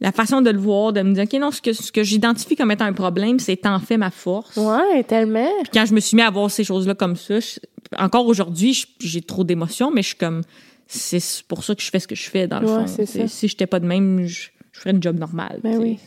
la 0.00 0.12
façon 0.12 0.40
de 0.40 0.48
le 0.48 0.58
voir, 0.58 0.94
de 0.94 1.02
me 1.02 1.12
dire, 1.12 1.24
OK, 1.24 1.32
non, 1.38 1.50
ce 1.50 1.60
que, 1.60 1.74
ce 1.74 1.92
que 1.92 2.02
j'identifie 2.02 2.56
comme 2.56 2.70
étant 2.70 2.86
un 2.86 2.94
problème, 2.94 3.38
c'est 3.38 3.66
en 3.66 3.78
fait 3.78 3.98
ma 3.98 4.10
force. 4.10 4.56
Ouais, 4.56 5.04
tellement. 5.04 5.46
quand 5.74 5.84
je 5.84 5.92
me 5.92 6.00
suis 6.00 6.16
mis 6.16 6.22
à 6.22 6.30
voir 6.30 6.50
ces 6.50 6.64
choses-là 6.64 6.94
comme 6.94 7.16
ça, 7.16 7.38
je- 7.38 7.58
encore 7.98 8.26
aujourd'hui, 8.26 8.86
j'ai 8.98 9.20
trop 9.20 9.44
d'émotions, 9.44 9.90
mais 9.90 10.00
je 10.02 10.08
suis 10.08 10.16
comme, 10.16 10.40
c'est 10.86 11.20
pour 11.46 11.62
ça 11.64 11.74
que 11.74 11.82
je 11.82 11.90
fais 11.90 11.98
ce 12.00 12.08
que 12.08 12.14
je 12.14 12.30
fais, 12.30 12.46
dans 12.48 12.60
le 12.60 12.66
Ouais, 12.66 12.86
fond. 12.86 13.26
Si 13.28 13.46
j'étais 13.48 13.66
pas 13.66 13.78
de 13.78 13.86
même, 13.86 14.24
je, 14.26 14.48
je 14.72 14.80
ferais 14.80 14.92
une 14.92 15.02
job 15.02 15.18
normale. 15.18 15.60
Ben 15.62 15.76
oui. 15.78 15.98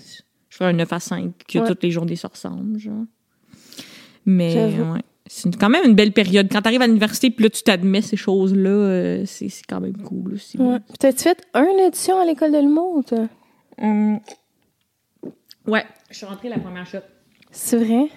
Je 0.49 0.58
ferais 0.58 0.70
un 0.72 0.74
9 0.74 0.91
à 0.91 0.99
5, 0.99 1.32
que 1.47 1.60
Ouais. 1.60 1.68
toutes 1.68 1.84
les 1.84 1.91
journées 1.91 2.16
se 2.16 2.26
ressemblent, 2.26 2.80
genre. 2.80 3.04
Mais, 4.26 4.56
ouais. 4.80 5.01
C'est 5.26 5.55
quand 5.57 5.69
même 5.69 5.86
une 5.86 5.95
belle 5.95 6.11
période. 6.11 6.47
Quand 6.51 6.61
tu 6.61 6.67
arrives 6.67 6.82
à 6.82 6.88
l'université, 6.88 7.30
puis 7.30 7.43
là, 7.45 7.49
tu 7.49 7.63
t'admets 7.63 8.01
ces 8.01 8.17
choses-là, 8.17 8.69
euh, 8.69 9.24
c'est 9.26 9.47
c'est 9.49 9.63
quand 9.67 9.80
même 9.80 9.95
cool 9.97 10.34
aussi. 10.34 10.57
Ouais. 10.57 10.80
Puis, 10.80 10.97
t'as-tu 10.99 11.24
fait 11.24 11.41
une 11.55 11.86
audition 11.88 12.19
à 12.19 12.26
l'école 12.26 12.51
de 12.51 12.57
l'humour, 12.59 13.03
toi? 13.05 13.28
Hum. 13.82 14.19
Ouais, 15.65 15.86
je 16.09 16.17
suis 16.17 16.26
rentrée 16.26 16.49
la 16.49 16.59
première 16.59 16.86
shot. 16.86 16.97
C'est 17.51 17.78
vrai? 17.78 18.07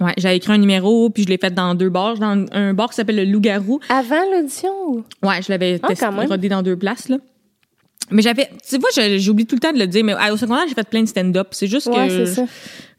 Ouais, 0.00 0.12
j'avais 0.16 0.36
écrit 0.36 0.52
un 0.52 0.58
numéro, 0.58 1.10
puis 1.10 1.24
je 1.24 1.28
l'ai 1.28 1.38
fait 1.38 1.52
dans 1.52 1.74
deux 1.74 1.88
bars. 1.90 2.18
Dans 2.18 2.46
un 2.52 2.74
bar 2.74 2.90
qui 2.90 2.96
s'appelle 2.96 3.16
le 3.16 3.24
Loup-Garou. 3.24 3.80
Avant 3.88 4.22
l'audition? 4.32 4.70
ou- 4.88 5.04
Ouais, 5.24 5.42
je 5.42 5.50
l'avais 5.50 5.78
Ah, 5.82 5.88
testé, 5.88 6.06
rodé 6.06 6.48
dans 6.48 6.62
deux 6.62 6.76
places, 6.76 7.08
là. 7.08 7.18
Mais 8.10 8.20
j'avais, 8.20 8.50
tu 8.68 8.78
vois, 8.78 8.90
j'oublie 9.16 9.46
tout 9.46 9.54
le 9.54 9.60
temps 9.60 9.72
de 9.72 9.78
le 9.78 9.86
dire, 9.86 10.04
mais 10.04 10.14
au 10.30 10.36
secondaire, 10.36 10.64
j'ai 10.68 10.74
fait 10.74 10.86
plein 10.88 11.02
de 11.02 11.08
stand-up. 11.08 11.48
C'est 11.52 11.66
juste 11.66 11.90
que 11.90 12.08
je, 12.08 12.42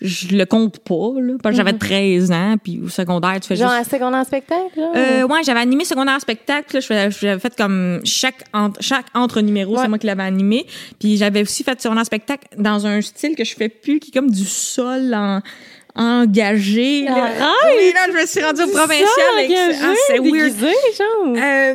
je 0.01 0.35
le 0.35 0.45
compte 0.45 0.79
pas, 0.79 1.11
là. 1.21 1.33
Parce 1.41 1.53
que 1.53 1.57
j'avais 1.63 1.77
13 1.77 2.31
ans, 2.31 2.55
puis 2.61 2.81
au 2.83 2.89
secondaire, 2.89 3.39
tu 3.39 3.47
fais 3.49 3.55
Genre 3.55 3.69
juste... 3.77 3.93
à 3.93 3.97
secondaire 3.97 4.25
spectacle, 4.25 4.71
genre? 4.75 4.93
Euh, 4.95 5.23
ouais, 5.27 5.43
j'avais 5.45 5.59
animé 5.59 5.85
secondaire 5.85 6.19
spectacle. 6.19 6.75
Là, 6.89 7.09
j'avais 7.11 7.39
fait 7.39 7.55
comme 7.55 8.01
chaque 8.03 8.43
entre, 8.51 8.81
chaque 8.81 9.05
entre 9.13 9.41
numéro, 9.41 9.75
Ouais. 9.75 9.81
c'est 9.83 9.87
moi 9.89 9.99
qui 9.99 10.07
l'avais 10.07 10.23
animé. 10.23 10.65
Puis 10.99 11.17
j'avais 11.17 11.43
aussi 11.43 11.63
fait 11.63 11.79
secondaire 11.79 12.05
spectacle 12.05 12.47
dans 12.57 12.87
un 12.87 12.99
style 13.01 13.35
que 13.35 13.43
je 13.43 13.53
fais 13.55 13.69
plus, 13.69 13.99
qui 13.99 14.09
est 14.09 14.13
comme 14.13 14.31
du 14.31 14.45
sol 14.45 15.13
en 15.13 15.39
engagé. 15.95 17.03
là. 17.03 17.11
Arrête! 17.15 17.77
Oui, 17.77 17.91
là, 17.93 18.01
je 18.13 18.21
me 18.21 18.25
suis 18.25 18.41
rendue 18.43 18.61
au 18.63 18.67
provincial. 18.67 19.07
Ah, 19.83 19.93
c'est 20.07 20.19
weird. 20.19 20.53
genre. 20.59 21.35
Euh, 21.37 21.73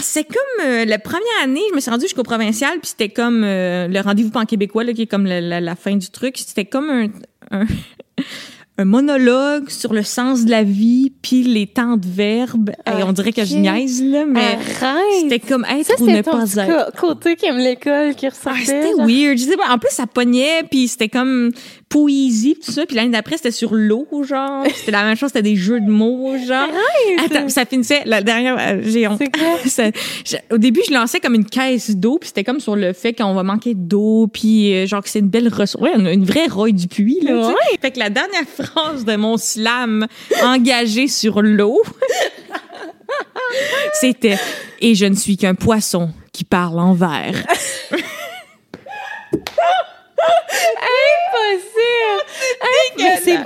c'est 0.00 0.24
comme 0.24 0.66
euh, 0.66 0.84
la 0.84 0.98
première 0.98 1.22
année, 1.42 1.60
je 1.70 1.74
me 1.74 1.80
suis 1.80 1.90
rendue 1.90 2.04
jusqu'au 2.04 2.22
provincial, 2.22 2.72
puis 2.80 2.90
c'était 2.90 3.08
comme 3.08 3.42
euh, 3.44 3.88
le 3.88 4.00
rendez-vous 4.00 4.30
pan 4.30 4.44
québécois, 4.44 4.84
là, 4.84 4.92
qui 4.92 5.02
est 5.02 5.06
comme 5.06 5.26
la, 5.26 5.40
la- 5.40 5.60
la 5.60 5.76
fin 5.76 5.96
du 5.96 6.10
truc. 6.10 6.36
C'était 6.38 6.64
comme 6.64 6.90
un, 6.90 7.06
un, 7.50 7.64
un 8.78 8.84
monologue 8.84 9.68
sur 9.68 9.92
le 9.92 10.02
sens 10.02 10.44
de 10.44 10.50
la 10.50 10.62
vie, 10.62 11.12
puis 11.22 11.42
les 11.42 11.66
temps 11.66 11.96
de 11.96 12.06
verbe. 12.08 12.70
Hey, 12.86 13.02
on 13.02 13.12
dirait 13.12 13.32
que 13.32 13.44
je 13.44 13.54
niaise, 13.56 14.02
là, 14.02 14.24
mais 14.26 14.58
c'était 15.20 15.38
comme 15.40 15.64
être 15.66 15.86
Ça, 15.86 15.94
ou 16.02 16.06
ne 16.06 16.22
pas 16.22 16.44
être. 16.56 16.96
côté 16.98 17.36
qui 17.36 17.46
aime 17.46 17.58
l'école, 17.58 18.14
qui 18.14 18.26
Ah, 18.26 18.30
ressortait. 18.30 18.64
c'était 18.64 18.94
weird. 18.98 19.36
Je 19.38 19.44
sais 19.44 19.56
pas. 19.56 19.70
En 19.70 19.78
plus, 19.78 19.90
ça 19.92 20.06
pognait, 20.06 20.62
puis 20.70 20.88
c'était 20.88 21.08
comme 21.10 21.50
poésie, 21.92 22.56
tout 22.64 22.72
ça. 22.72 22.86
Puis 22.86 22.96
l'année 22.96 23.10
d'après, 23.10 23.36
c'était 23.36 23.50
sur 23.50 23.74
l'eau, 23.74 24.06
genre. 24.26 24.64
C'était 24.74 24.92
la 24.92 25.04
même 25.04 25.16
chose, 25.16 25.28
c'était 25.28 25.42
des 25.42 25.56
jeux 25.56 25.78
de 25.80 25.90
mots, 25.90 26.34
genre. 26.46 26.68
Attends, 27.24 27.48
ça 27.50 27.66
finissait, 27.66 28.00
la 28.06 28.22
dernière, 28.22 28.56
euh, 28.58 28.80
j'ai 28.82 29.06
honte. 29.06 29.20
Ça- 29.66 29.90
je- 30.24 30.36
au 30.54 30.58
début, 30.58 30.80
je 30.88 30.94
lançais 30.94 31.20
comme 31.20 31.34
une 31.34 31.44
caisse 31.44 31.90
d'eau, 31.90 32.18
puis 32.18 32.28
c'était 32.28 32.44
comme 32.44 32.60
sur 32.60 32.76
le 32.76 32.92
fait 32.94 33.12
qu'on 33.12 33.34
va 33.34 33.42
manquer 33.42 33.74
d'eau, 33.74 34.26
puis 34.32 34.74
euh, 34.74 34.86
genre 34.86 35.02
que 35.02 35.08
c'est 35.10 35.18
une 35.18 35.28
belle 35.28 35.48
ressource. 35.48 35.82
Ouais, 35.82 35.92
une, 35.94 36.06
une 36.06 36.24
vraie 36.24 36.46
Roy 36.46 36.70
du 36.72 36.88
puits, 36.88 37.20
là. 37.22 37.32
tu 37.50 37.52
sais. 37.72 37.78
Fait 37.80 37.90
que 37.90 37.98
la 37.98 38.08
dernière 38.10 38.46
phrase 38.56 39.04
de 39.04 39.16
mon 39.16 39.36
slam 39.36 40.06
engagé 40.42 41.08
sur 41.08 41.42
l'eau, 41.42 41.82
c'était 44.00 44.38
«Et 44.80 44.94
je 44.94 45.04
ne 45.04 45.14
suis 45.14 45.36
qu'un 45.36 45.54
poisson 45.54 46.10
qui 46.32 46.44
parle 46.44 46.78
en 46.80 46.94
verre. 46.94 47.44
Impossible! 50.22 50.52
Hey, 50.82 51.12
mais 51.32 51.58
c'est 51.58 52.11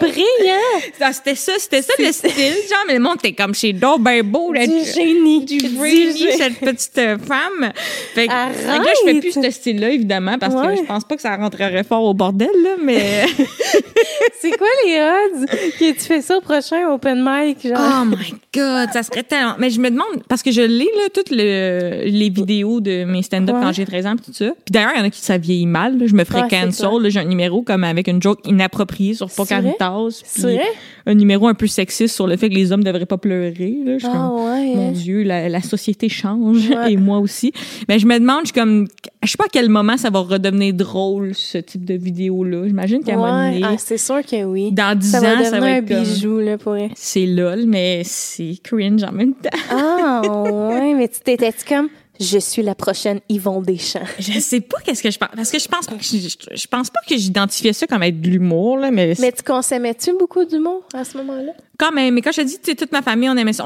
brillant! 0.01 1.11
C'était 1.12 1.34
ça, 1.34 1.53
c'était 1.59 1.82
ça 1.82 1.92
le 1.99 2.12
style, 2.12 2.30
genre, 2.32 2.84
mais 2.88 2.94
le 2.94 3.01
monde 3.01 3.16
était 3.22 3.32
comme 3.32 3.55
chez 3.55 3.72
donc 3.72 4.03
ben 4.03 4.22
beau, 4.22 4.53
là, 4.53 4.66
Du 4.66 4.72
génie. 4.94 5.44
du 5.44 5.59
génie, 5.59 6.32
cette 6.36 6.59
petite 6.61 6.99
euh, 6.99 7.18
femme. 7.18 7.70
Fait 8.14 8.26
que, 8.26 8.32
Arrête! 8.32 8.57
fait 8.57 8.78
que 8.78 8.84
là, 8.84 8.90
je 9.05 9.11
fais 9.12 9.20
plus 9.20 9.32
ce 9.32 9.51
style-là, 9.51 9.90
évidemment, 9.90 10.38
parce 10.38 10.55
Ouais. 10.55 10.74
que 10.74 10.82
je 10.82 10.86
pense 10.86 11.05
pas 11.05 11.16
que 11.16 11.22
ça 11.22 11.36
rentrerait 11.36 11.84
fort 11.84 12.03
au 12.05 12.14
bordel, 12.14 12.49
là, 12.62 12.70
mais... 12.82 13.24
C'est 14.40 14.51
quoi 14.57 14.66
les 14.84 14.99
odds 15.01 15.47
que 15.78 15.92
tu 15.92 16.01
fais 16.01 16.20
ça 16.22 16.36
au 16.36 16.40
prochain 16.40 16.88
open 16.90 17.24
mic? 17.26 17.62
Genre? 17.66 17.76
oh 17.78 18.05
my 18.05 18.34
God, 18.55 18.88
ça 18.92 19.03
serait 19.03 19.22
tellement... 19.22 19.55
Mais 19.59 19.70
je 19.70 19.80
me 19.80 19.90
demande, 19.90 20.22
parce 20.28 20.42
que 20.42 20.51
je 20.51 20.62
lis, 20.62 20.88
là, 20.97 21.09
toutes 21.12 21.30
le- 21.30 22.03
les 22.05 22.30
vidéos 22.30 22.80
de 22.80 23.05
mes 23.05 23.22
stand-up 23.22 23.57
Ouais. 23.57 23.62
quand 23.62 23.72
j'ai 23.72 23.84
13 23.86 24.07
ans, 24.07 24.16
pis 24.16 24.22
tout 24.24 24.32
ça. 24.34 24.47
Puis 24.64 24.70
d'ailleurs, 24.72 24.90
il 24.94 24.99
y 24.99 25.03
en 25.03 25.05
a 25.07 25.11
qui 25.11 25.20
ça 25.20 25.38
vieillit 25.38 25.66
mal, 25.66 25.99
là. 25.99 26.07
Je 26.07 26.14
me 26.14 26.24
ferais 26.24 26.42
Ouais, 26.42 26.49
cancel, 26.49 26.88
j'ai 27.11 27.20
un 27.20 27.24
numéro 27.24 27.62
comme 27.62 27.84
avec 27.84 28.09
une 28.09 28.20
joke 28.22 28.40
inappropriée 28.47 29.14
sur 29.14 29.30
Pocahontas. 29.30 29.86
C'est 30.24 30.43
puis 30.49 30.57
vrai? 30.57 30.64
un 31.07 31.14
numéro 31.14 31.47
un 31.49 31.55
peu 31.55 31.66
sexiste 31.66 32.14
sur 32.14 32.26
le 32.26 32.37
fait 32.37 32.49
que 32.49 32.55
les 32.55 32.72
hommes 32.72 32.82
devraient 32.84 33.07
pas 33.07 33.18
pleurer, 33.18 33.76
là. 33.84 33.95
Je 33.99 33.99
suis 34.07 34.09
Ah 34.12 34.28
comme, 34.30 34.45
ouais. 34.51 34.74
Mon 34.74 34.89
hein? 34.89 34.93
Dieu, 34.93 35.22
la, 35.22 35.49
la 35.49 35.61
société 35.62 36.09
change 36.09 36.68
Ouais. 36.70 36.93
et 36.93 36.97
moi 36.97 37.18
aussi. 37.18 37.53
Mais 37.89 37.99
je 37.99 38.07
me 38.07 38.18
demande, 38.18 38.41
je 38.43 38.47
suis 38.53 38.61
comme, 38.61 38.87
je 39.22 39.30
sais 39.30 39.37
pas 39.37 39.45
à 39.45 39.49
quel 39.53 39.68
moment 39.68 39.97
ça 39.97 40.11
va 40.11 40.20
redevenir 40.20 40.74
drôle 40.74 41.34
ce 41.34 41.59
type 41.59 41.84
de 41.84 41.95
vidéo 41.95 42.45
là. 42.45 42.66
J'imagine 42.66 43.03
qu'à 43.03 43.14
un 43.14 43.16
moment 43.16 43.51
Ouais. 43.51 43.61
Ah, 43.62 43.74
c'est 43.78 43.99
sûr 43.99 44.22
que 44.24 44.45
oui. 44.45 44.72
dans 44.72 44.99
10 44.99 45.11
ça 45.11 45.18
ans, 45.18 45.37
va 45.39 45.45
ça 45.45 45.61
va 45.61 45.66
un 45.66 45.74
être 45.76 45.89
comme, 45.89 46.03
bijou, 46.03 46.41
là, 46.41 46.59
pour 46.59 46.76
c'est 46.95 47.26
lol, 47.26 47.64
mais 47.66 48.03
c'est 48.05 48.55
cringe 48.62 49.03
en 49.05 49.12
même 49.12 49.34
temps. 49.34 49.51
Ah, 49.70 50.22
ouais, 50.70 50.95
mais 50.95 51.09
tu 51.09 51.20
t'étais-tu 51.20 51.64
comme, 51.66 51.89
je 52.21 52.39
suis 52.39 52.62
la 52.62 52.75
prochaine 52.75 53.21
Yvon 53.29 53.61
Deschamps. 53.61 54.01
Je 54.19 54.39
sais 54.41 54.61
pas 54.61 54.79
qu'est-ce 54.85 55.03
que 55.03 55.11
je 55.11 55.19
pense 55.19 55.29
parce 55.35 55.51
que 55.51 55.59
je 55.59 55.69
pense 55.69 55.87
je, 55.89 56.67
pense 56.67 56.91
pas 56.91 57.01
que 57.09 57.17
j'identifiais 57.17 57.73
ça 57.73 57.87
comme 57.87 58.03
être 58.03 58.21
de 58.21 58.29
l'humour 58.29 58.79
là, 58.79 58.91
mais, 58.91 59.14
Mais 59.19 59.33
tu 59.33 59.43
consommais-tu 59.43 60.12
beaucoup 60.19 60.45
d'humour 60.45 60.83
à 60.95 61.05
ce 61.05 61.17
moment-là? 61.19 61.53
quand 61.79 61.93
même. 61.93 62.14
Mais 62.14 62.23
quand 62.23 62.33
je 62.33 62.43
te 62.43 62.47
dis, 62.47 62.77
toute 62.77 62.93
ma 62.93 63.03
famille 63.03 63.29
on 63.29 63.37
aimait 63.37 63.53
ça. 63.53 63.64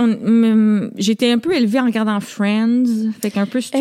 J'étais 0.96 1.30
un 1.30 1.38
peu 1.38 1.54
élevée 1.54 1.80
en 1.80 1.86
regardant 1.86 2.20
Friends, 2.20 2.84
fait 3.20 3.30
qu'un 3.30 3.46
peu 3.46 3.60
cet. 3.60 3.76
Eh, 3.76 3.78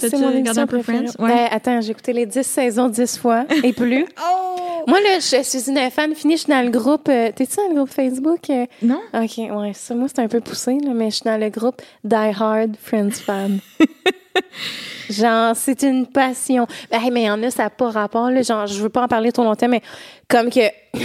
c'est 0.00 0.18
mon 0.18 0.30
émission 0.30 0.62
un 0.62 0.66
peu. 0.66 0.82
Friends? 0.82 1.06
Ouais. 1.18 1.28
Ben, 1.28 1.48
attends, 1.50 1.80
j'ai 1.80 1.90
écouté 1.90 2.12
les 2.12 2.26
10 2.26 2.42
saisons 2.42 2.88
10 2.88 3.18
fois 3.18 3.44
et 3.62 3.72
plus. 3.72 4.04
oh 4.22 4.84
Moi, 4.86 5.00
là, 5.00 5.18
je 5.18 5.42
suis 5.42 5.70
une 5.70 5.90
fan 5.90 6.14
finie. 6.14 6.34
Je 6.36 6.42
suis 6.42 6.50
dans 6.50 6.64
le 6.64 6.70
groupe. 6.70 7.08
euh, 7.08 7.30
T'es-tu 7.34 7.56
dans 7.56 7.68
le 7.68 7.74
groupe 7.76 7.90
Facebook? 7.90 8.50
euh? 8.50 8.66
non. 8.82 9.00
OK, 9.14 9.38
ouais, 9.38 9.72
ça, 9.74 9.94
moi, 9.94 10.08
c'est 10.08 10.20
un 10.22 10.28
peu 10.28 10.40
poussé, 10.40 10.78
là, 10.84 10.92
mais 10.94 11.10
je 11.10 11.16
suis 11.16 11.24
dans 11.24 11.40
le 11.40 11.48
groupe 11.48 11.80
Die 12.02 12.14
Hard 12.14 12.76
Friends 12.82 13.10
Fan. 13.24 13.58
genre, 15.10 15.54
c'est 15.56 15.82
une 15.82 16.06
passion. 16.06 16.66
Ben, 16.90 17.00
hey, 17.02 17.10
mais 17.10 17.22
il 17.22 17.26
y 17.26 17.30
en 17.30 17.42
a, 17.42 17.50
ça 17.50 17.64
n'a 17.64 17.70
pas 17.70 17.90
rapport, 17.90 18.30
là. 18.30 18.42
Genre, 18.42 18.66
je 18.66 18.80
veux 18.82 18.88
pas 18.88 19.02
en 19.02 19.08
parler 19.08 19.32
trop 19.32 19.44
longtemps, 19.44 19.68
mais 19.68 19.82
comme 20.28 20.50
que. 20.50 20.60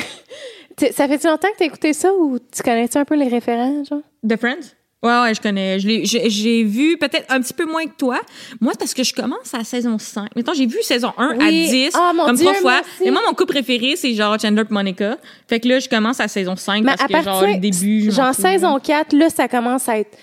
Ça 0.94 1.10
fait-tu 1.10 1.28
longtemps 1.28 1.50
que 1.52 1.58
t'as 1.58 1.66
écouté 1.66 1.92
ça 1.92 2.10
ou 2.14 2.40
tu 2.40 2.64
connais-tu 2.64 2.98
un 2.98 3.04
peu 3.04 3.16
les 3.16 3.28
référents, 3.28 3.84
genre? 3.84 4.00
The 4.26 4.38
Friends? 4.38 4.74
Ouais, 5.04 5.22
ouais, 5.24 5.34
je 5.34 5.42
connais. 5.42 5.78
J'ai 5.78 6.64
vu 6.64 6.98
peut-être 6.98 7.26
un 7.30 7.42
petit 7.42 7.54
peu 7.54 7.66
moins 7.66 7.84
que 7.86 7.98
toi. 7.98 8.22
Moi, 8.62 8.72
parce 8.80 8.94
que 8.94 9.04
je 9.04 9.14
commence 9.14 9.54
à 9.54 9.66
saison 9.66 9.98
5. 9.98 10.34
Mettons, 10.38 10.54
j'ai 10.54 10.66
vu 10.68 10.78
saison 10.82 11.12
1 11.18 11.32
à 11.32 11.36
Oui. 11.50 11.68
10, 11.70 11.92
Ah, 11.96 12.14
comme 12.16 12.34
Dieu, 12.36 12.46
trois 12.46 12.54
fois. 12.62 12.82
Et 13.04 13.12
moi, 13.12 13.22
mon 13.28 13.34
couple 13.34 13.52
préféré, 13.56 13.98
c'est 13.98 14.14
genre 14.14 14.40
Chandler 14.40 14.62
et 14.70 14.74
Monica. 14.74 15.18
Fait 15.50 15.60
que 15.60 15.68
là, 15.68 15.80
je 15.80 15.90
commence 15.90 16.22
à 16.22 16.30
saison 16.30 16.56
5 16.56 16.82
Mais 16.86 16.92
parce 16.96 17.02
à 17.02 17.08
que, 17.08 17.14
genre, 17.14 17.24
partir- 17.42 17.48
le 17.56 17.60
début, 17.60 18.04
je 18.06 18.12
Genre, 18.12 18.34
saison 18.34 18.76
là. 18.76 18.80
4, 18.82 19.14
là, 19.18 19.30
ça 19.30 19.50
commence 19.50 19.90
à 19.90 20.00
être 20.00 20.18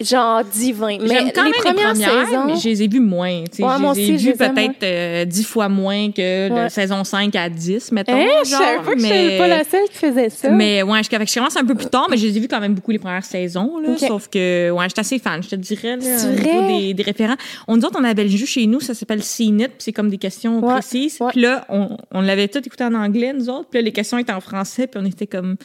genre 0.00 0.42
divin. 0.44 0.98
Mais 1.00 1.32
quand 1.32 1.44
les 1.44 1.50
même 1.50 1.52
premières 1.60 1.94
les 1.94 2.04
premières, 2.04 2.26
saisons. 2.26 2.44
mais 2.46 2.56
je 2.56 2.68
les 2.68 2.82
ai 2.82 2.88
vues 2.88 3.00
moins. 3.00 3.44
tu 3.44 3.56
sais. 3.56 3.62
Ouais, 3.64 3.70
je 3.76 3.80
moi 3.80 3.94
les 3.94 4.10
ai 4.10 4.18
je 4.18 4.30
vues 4.30 4.36
peut-être 4.36 4.82
euh, 4.82 5.24
10 5.24 5.44
fois 5.44 5.68
moins 5.68 6.10
que 6.10 6.48
de 6.48 6.54
Ouais. 6.54 6.68
saison 6.68 7.02
5 7.04 7.34
à 7.36 7.48
10, 7.48 7.92
mettons. 7.92 8.14
Hein, 8.14 8.26
je 8.44 8.50
genre, 8.50 8.60
savais 8.60 8.76
pas 8.84 8.92
que 8.94 8.98
je 9.00 9.02
mais- 9.06 9.28
suis 9.30 9.38
pas 9.38 9.48
la 9.48 9.64
seule 9.64 9.88
qui 9.90 9.96
faisait 9.98 10.28
ça. 10.30 10.50
Mais 10.50 10.82
ouais, 10.82 11.02
je, 11.02 11.08
je 11.10 11.34
commence 11.34 11.56
un 11.56 11.64
peu 11.64 11.74
plus 11.74 11.86
tard, 11.86 12.06
mais 12.10 12.16
je 12.16 12.26
les 12.26 12.36
ai 12.36 12.40
vus 12.40 12.48
quand 12.48 12.60
même 12.60 12.74
beaucoup 12.74 12.90
les 12.90 12.98
premières 12.98 13.24
saisons. 13.24 13.78
Là. 13.78 13.96
Sauf 13.98 14.28
que, 14.28 14.70
ouais, 14.70 14.84
j'étais 14.88 15.00
assez 15.00 15.18
fan, 15.18 15.42
je 15.42 15.48
te 15.50 15.54
dirais, 15.56 15.96
là, 15.96 16.02
au 16.24 16.28
niveau 16.30 16.68
des, 16.80 16.94
des 16.94 17.02
référents. 17.02 17.36
On 17.68 17.76
nous 17.76 17.84
autres, 17.84 17.96
on 18.00 18.04
avait 18.04 18.24
le 18.24 18.30
jeu 18.30 18.46
chez 18.46 18.66
nous, 18.66 18.80
ça 18.80 18.94
s'appelle 18.94 19.22
CNIT, 19.22 19.68
puis 19.68 19.76
c'est 19.78 19.92
comme 19.92 20.10
des 20.10 20.18
questions 20.18 20.60
Ouais, 20.60 20.74
précises. 20.74 21.18
Puis 21.30 21.40
là, 21.40 21.64
on, 21.68 21.96
on 22.12 22.20
l'avait 22.20 22.48
tout 22.48 22.58
écouté 22.64 22.84
en 22.84 22.94
anglais, 22.94 23.32
nous 23.32 23.48
autres. 23.48 23.68
Puis 23.70 23.78
là, 23.80 23.82
les 23.84 23.92
questions 23.92 24.18
étaient 24.18 24.32
en 24.32 24.40
français, 24.40 24.86
puis 24.86 25.00
on 25.02 25.06
était 25.06 25.26
comme 25.26 25.56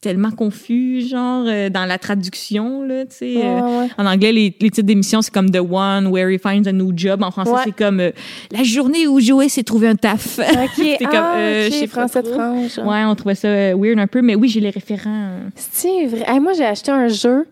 tellement 0.00 0.30
confus, 0.30 1.02
genre, 1.08 1.44
euh, 1.48 1.70
dans 1.70 1.84
la 1.84 1.98
traduction, 1.98 2.82
là, 2.84 3.04
tu 3.06 3.16
sais. 3.16 3.36
Ouais, 3.36 3.44
euh, 3.44 3.80
ouais. 3.82 3.88
En 3.98 4.06
anglais, 4.06 4.30
les, 4.32 4.54
les 4.60 4.70
titres 4.70 4.82
d'émissions, 4.82 5.22
c'est 5.22 5.32
comme 5.34 5.50
The 5.50 5.58
One, 5.58 6.06
Where 6.06 6.30
He 6.30 6.38
Finds 6.38 6.66
a 6.66 6.72
New 6.72 6.92
Job. 6.96 7.22
En 7.22 7.30
français, 7.32 7.50
Ouais. 7.50 7.60
c'est 7.64 7.76
comme 7.76 7.98
euh, 8.00 8.12
La 8.52 8.62
journée 8.62 9.08
où 9.08 9.18
Joey 9.18 9.48
s'est 9.48 9.64
trouvé 9.64 9.88
un 9.88 9.96
taf. 9.96 10.38
OK, 10.38 10.46
T'es 10.98 11.04
comme, 11.04 11.10
ah, 11.14 11.36
euh, 11.38 11.86
français 11.88 12.22
de. 12.22 12.28
France. 12.28 12.76
genre. 12.76 12.86
Ouais, 12.86 13.04
on 13.04 13.14
trouvait 13.16 13.34
ça 13.34 13.48
weird 13.74 13.98
un 13.98 14.06
peu, 14.06 14.22
mais 14.22 14.34
oui, 14.36 14.48
j'ai 14.48 14.60
les 14.60 14.70
référents. 14.70 15.30
C'est 15.56 16.06
vrai. 16.06 16.24
Hey, 16.28 16.38
moi, 16.38 16.52
j'ai 16.52 16.64
acheté 16.64 16.92
un 16.92 17.08
jeu 17.08 17.46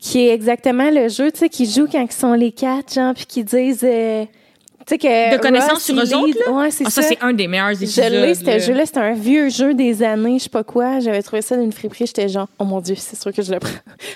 qui 0.00 0.26
est 0.26 0.34
exactement 0.34 0.90
le 0.90 1.08
jeu, 1.08 1.30
tu 1.30 1.38
sais, 1.40 1.48
qui 1.48 1.66
joue 1.70 1.86
quand 1.86 2.02
ils 2.02 2.10
sont 2.12 2.32
les 2.32 2.50
quatre, 2.52 2.94
genre, 2.94 3.14
puis 3.14 3.26
qui 3.26 3.44
disent, 3.44 3.84
euh, 3.84 4.24
sais, 4.90 4.98
que. 4.98 5.36
De 5.36 5.40
connaissances 5.40 5.82
sur 5.84 5.94
eux 5.96 6.14
autres, 6.14 6.38
là? 6.46 6.52
Ouais, 6.52 6.70
c'est 6.70 6.84
Ah, 6.86 6.90
ça, 6.90 7.02
ça. 7.02 7.08
c'est 7.08 7.18
un 7.22 7.32
des 7.32 7.48
meilleurs 7.48 7.70
Je 7.70 7.84
épisodes. 7.84 8.04
l'ai, 8.12 8.34
ce 8.34 8.44
là. 8.44 8.58
jeu-là. 8.58 8.86
C'était 8.86 9.00
un 9.00 9.14
vieux 9.14 9.48
jeu 9.48 9.74
des 9.74 10.02
années, 10.02 10.38
je 10.38 10.44
sais 10.44 10.48
pas 10.50 10.64
quoi. 10.64 11.00
J'avais 11.00 11.22
trouvé 11.22 11.42
ça 11.42 11.56
d'une 11.56 11.72
friperie. 11.72 12.06
J'étais 12.06 12.28
genre, 12.28 12.48
oh 12.58 12.64
mon 12.64 12.80
Dieu, 12.80 12.94
c'est 12.96 13.20
sûr 13.20 13.32
que 13.32 13.42
je 13.42 13.52
le 13.52 13.58
prends. 13.60 13.70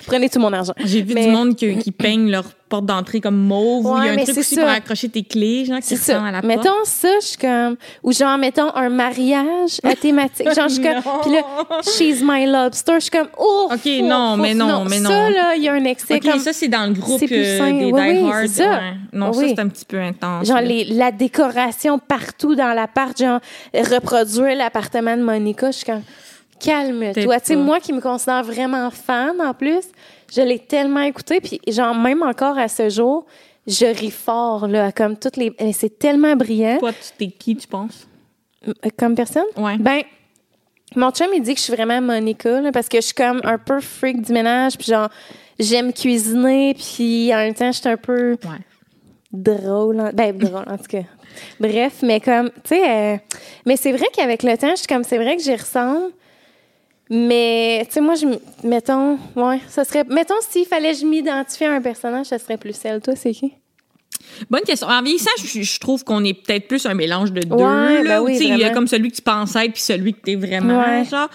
Prenez 0.05 0.29
tout 0.29 0.39
mon 0.39 0.53
argent. 0.53 0.73
J'ai 0.85 1.01
vu 1.01 1.13
Mais- 1.15 1.25
du 1.25 1.31
monde 1.31 1.55
qui, 1.55 1.77
qui 1.77 1.91
peigne 1.91 2.29
leur 2.29 2.45
porte 2.67 2.85
d'entrée 2.85 3.21
comme 3.21 3.37
mauve. 3.37 3.85
ou 3.85 3.97
il 3.97 4.05
y 4.05 4.09
a 4.09 4.11
un 4.13 4.17
truc 4.23 4.37
aussi 4.37 4.55
ça. 4.55 4.61
pour 4.61 4.69
accrocher 4.69 5.09
tes 5.09 5.23
clés, 5.23 5.65
genre, 5.65 5.79
qui 5.79 5.95
ça. 5.97 6.23
à 6.23 6.31
la 6.31 6.41
porte. 6.41 6.45
Mettons 6.45 6.83
ça, 6.83 7.19
je 7.21 7.25
suis 7.25 7.37
comme. 7.37 7.77
Ou 8.03 8.11
genre, 8.11 8.37
mettons 8.37 8.73
un 8.75 8.89
mariage 8.89 9.79
à 9.83 9.95
thématique. 9.95 10.53
Genre, 10.53 10.67
je 10.69 10.73
suis 10.75 10.83
comme. 10.83 11.01
Puis 11.21 11.31
là, 11.31 11.41
She's 11.83 12.21
My 12.23 12.45
Lobster. 12.45 12.95
Je 12.95 12.99
suis 13.01 13.11
comme, 13.11 13.29
oh! 13.37 13.69
Ok, 13.71 13.85
non, 14.03 14.37
mais 14.37 14.53
non, 14.53 14.85
mais 14.85 14.99
non. 14.99 15.09
Ça, 15.09 15.29
là, 15.29 15.55
il 15.55 15.63
y 15.63 15.69
a 15.69 15.73
un 15.73 15.85
excès 15.85 16.15
OK, 16.15 16.23
comme. 16.23 16.39
ça, 16.39 16.53
c'est 16.53 16.67
dans 16.67 16.87
le 16.87 16.93
groupe 16.93 17.21
euh, 17.23 17.27
des 17.27 17.91
Oui, 17.91 18.01
Die 18.01 18.23
oui, 18.23 18.31
Hard. 18.31 18.47
c'est 18.47 18.63
ça. 18.63 18.69
ouais. 18.71 18.93
Non, 19.13 19.33
ça, 19.33 19.41
c'est 19.47 19.59
un 19.59 19.67
petit 19.67 19.85
peu 19.85 19.99
intense. 19.99 20.47
Genre 20.47 20.61
les, 20.61 20.85
la 20.85 21.11
décoration 21.11 21.99
partout 21.99 22.55
dans 22.55 22.73
l'appart, 22.73 23.17
genre 23.17 23.39
reproduire 23.73 24.55
l'appartement 24.55 25.15
de 25.15 25.21
Monica, 25.21 25.71
je 25.71 25.77
suis 25.77 25.85
comme 25.85 26.01
calme-toi. 26.59 27.39
Tu 27.39 27.45
sais 27.45 27.55
moi 27.55 27.79
qui 27.79 27.93
me 27.93 28.01
considère 28.01 28.43
vraiment 28.43 28.89
fan 28.89 29.39
en 29.41 29.53
plus, 29.53 29.83
je 30.33 30.41
l'ai 30.41 30.59
tellement 30.59 31.01
écouté 31.01 31.39
puis 31.41 31.59
genre 31.67 31.95
même 31.95 32.21
encore 32.23 32.57
à 32.57 32.67
ce 32.67 32.89
jour, 32.89 33.25
je 33.67 33.85
ris 33.85 34.11
fort 34.11 34.67
là 34.67 34.91
comme 34.91 35.17
toutes 35.17 35.37
les 35.37 35.51
eh, 35.59 35.73
c'est 35.73 35.97
tellement 35.99 36.35
brillant 36.35 36.77
Toi, 36.79 36.93
tu 36.93 37.11
t'es 37.17 37.31
qui, 37.31 37.55
tu 37.55 37.67
penses? 37.67 38.07
Euh, 38.67 38.73
comme 38.97 39.15
personne? 39.15 39.45
Ouais. 39.57 39.77
Ben 39.77 40.01
Mon 40.95 41.11
chum, 41.11 41.27
il 41.35 41.41
dit 41.41 41.53
que 41.53 41.59
je 41.59 41.65
suis 41.65 41.73
vraiment 41.73 41.99
Monica, 42.01 42.61
là, 42.61 42.71
parce 42.71 42.87
que 42.87 42.97
je 42.97 43.05
suis 43.07 43.13
comme 43.13 43.41
un 43.43 43.57
peu 43.57 43.79
freak 43.81 44.21
du 44.21 44.31
ménage, 44.33 44.77
puis 44.77 44.87
genre, 44.87 45.09
j'aime 45.59 45.91
cuisiner, 45.93 46.73
puis 46.75 47.33
en 47.33 47.37
même 47.37 47.53
temps, 47.53 47.71
je 47.71 47.79
suis 47.79 47.89
un 47.89 47.97
peu 47.97 48.31
Ouais. 48.43 48.59
drôle. 49.31 49.99
en- 49.99 50.11
Ben, 50.13 50.37
drôle, 50.37 50.63
en 50.67 50.77
tout 50.77 50.83
cas. 50.89 51.03
Bref, 51.59 51.95
mais 52.01 52.19
comme, 52.21 52.49
tu 52.63 52.75
sais, 52.75 52.89
euh, 52.89 53.17
mais 53.65 53.75
c'est 53.77 53.91
vrai 53.91 54.05
qu'avec 54.15 54.43
le 54.43 54.57
temps, 54.57 54.69
je 54.71 54.75
suis 54.77 54.87
comme, 54.87 55.03
c'est 55.03 55.17
vrai 55.17 55.35
que 55.35 55.43
j'y 55.43 55.55
ressemble, 55.55 56.11
mais, 57.09 57.83
tu 57.85 57.93
sais, 57.93 58.01
moi, 58.01 58.15
je, 58.15 58.25
mettons, 58.67 59.17
ouais, 59.35 59.59
ça 59.67 59.83
serait, 59.83 60.03
mettons, 60.05 60.35
s'il 60.49 60.65
fallait 60.65 60.93
que 60.93 60.99
je 60.99 61.05
m'identifie 61.05 61.65
à 61.65 61.73
un 61.73 61.81
personnage, 61.81 62.27
ça 62.27 62.39
serait 62.39 62.57
plus 62.57 62.75
celle. 62.75 63.01
Toi, 63.01 63.15
c'est 63.15 63.31
qui? 63.31 63.53
Bonne 64.49 64.61
question. 64.61 64.87
En 64.87 65.01
vieillissant, 65.01 65.31
je, 65.37 65.61
je 65.61 65.79
trouve 65.79 66.03
qu'on 66.03 66.23
est 66.23 66.33
peut-être 66.33 66.67
plus 66.67 66.85
un 66.85 66.93
mélange 66.93 67.31
de 67.31 67.41
deux. 67.41 67.55
Ouais, 67.55 68.03
là, 68.03 68.19
ben 68.19 68.21
oui, 68.21 68.33
tu 68.33 68.39
sais, 68.39 68.49
il 68.49 68.57
y 68.57 68.63
a 68.63 68.71
comme 68.71 68.87
celui 68.87 69.11
que 69.11 69.17
tu 69.17 69.21
être 69.21 69.73
puis 69.73 69.81
celui 69.81 70.13
que 70.13 70.21
t'es 70.21 70.35
vraiment. 70.35 70.79
Ouais. 70.79 71.05
Genre, 71.05 71.29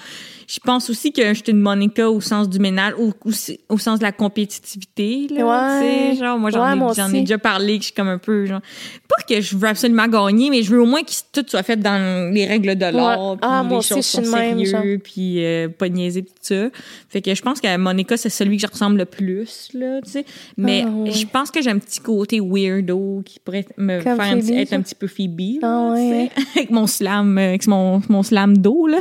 je 0.53 0.59
pense 0.59 0.91
aussi 0.91 1.13
que 1.13 1.33
j'étais 1.33 1.53
une 1.53 1.61
Monica 1.61 2.11
au 2.11 2.21
sens 2.21 2.49
du 2.49 2.59
ménage, 2.59 2.95
ou 2.99 3.13
au, 3.25 3.31
au 3.69 3.79
sens 3.79 3.99
de 4.01 4.05
la 4.05 4.11
compétitivité. 4.11 5.29
Là, 5.31 5.45
Ouais. 5.47 6.11
tu 6.13 6.17
sais, 6.17 6.25
genre, 6.25 6.39
moi, 6.39 6.51
j'en 6.51 6.65
Ouais, 6.65 6.77
ai, 6.77 6.91
aussi. 6.91 7.17
ai 7.17 7.21
déjà 7.21 7.39
parlé, 7.39 7.75
que 7.77 7.83
je 7.83 7.87
suis 7.87 7.95
comme 7.95 8.09
un 8.09 8.19
peu, 8.19 8.47
genre, 8.47 8.61
pas 9.09 9.23
que 9.29 9.41
je 9.41 9.57
veux 9.57 9.69
absolument 9.69 10.09
gagner, 10.09 10.51
mais 10.51 10.63
je 10.63 10.71
veux 10.75 10.81
au 10.83 10.87
moins 10.87 11.03
que 11.03 11.13
tout 11.33 11.45
soit 11.49 11.63
fait 11.63 11.77
dans 11.77 12.33
les 12.35 12.47
règles 12.47 12.75
de 12.77 12.85
l'art, 12.87 13.31
Ouais. 13.33 13.39
Ah, 13.43 13.61
les 13.63 13.69
moi 13.69 13.79
aussi, 13.79 13.89
choses 13.91 13.99
je 13.99 14.03
suis 14.03 14.25
sont 14.25 14.67
sérieux, 14.67 14.99
puis 14.99 15.45
euh, 15.45 15.69
pas 15.69 15.89
niaiser 15.89 16.23
tout 16.23 16.33
ça. 16.41 16.69
Fait 17.09 17.23
que 17.23 17.33
je 17.35 17.43
pense 17.43 17.61
que 17.61 17.77
Monica, 17.77 18.17
c'est 18.17 18.29
celui 18.29 18.57
que 18.57 18.63
je 18.67 18.73
ressemble 18.73 18.99
le 18.99 19.05
plus, 19.05 19.69
là, 19.75 20.01
tu 20.03 20.11
sais. 20.11 20.25
Mais 20.57 20.85
Ah, 20.87 21.11
je 21.11 21.27
pense 21.27 21.51
que 21.53 21.63
j'ai 21.63 21.71
un 21.71 21.79
petit 21.79 22.01
côté 22.01 22.41
weirdo 22.41 23.23
qui 23.25 23.39
pourrait 23.39 23.67
me 23.77 24.03
Comme 24.03 24.17
faire 24.17 24.33
un 24.33 24.39
petit- 24.39 24.49
Phoebe, 24.49 24.59
être 24.59 24.73
un 24.73 24.83
petit 24.83 24.95
peu 24.97 25.07
Phoebe, 25.07 25.63
là, 25.63 25.93
Ah, 25.93 25.97
sais, 25.97 26.31
avec 26.57 26.71
mon 26.71 26.87
slam, 26.89 27.39
euh, 27.39 27.49
avec 27.51 27.67
mon, 27.69 28.03
mon 28.09 28.23
slam 28.25 28.59
d'eau, 28.59 28.87
là. 28.89 28.99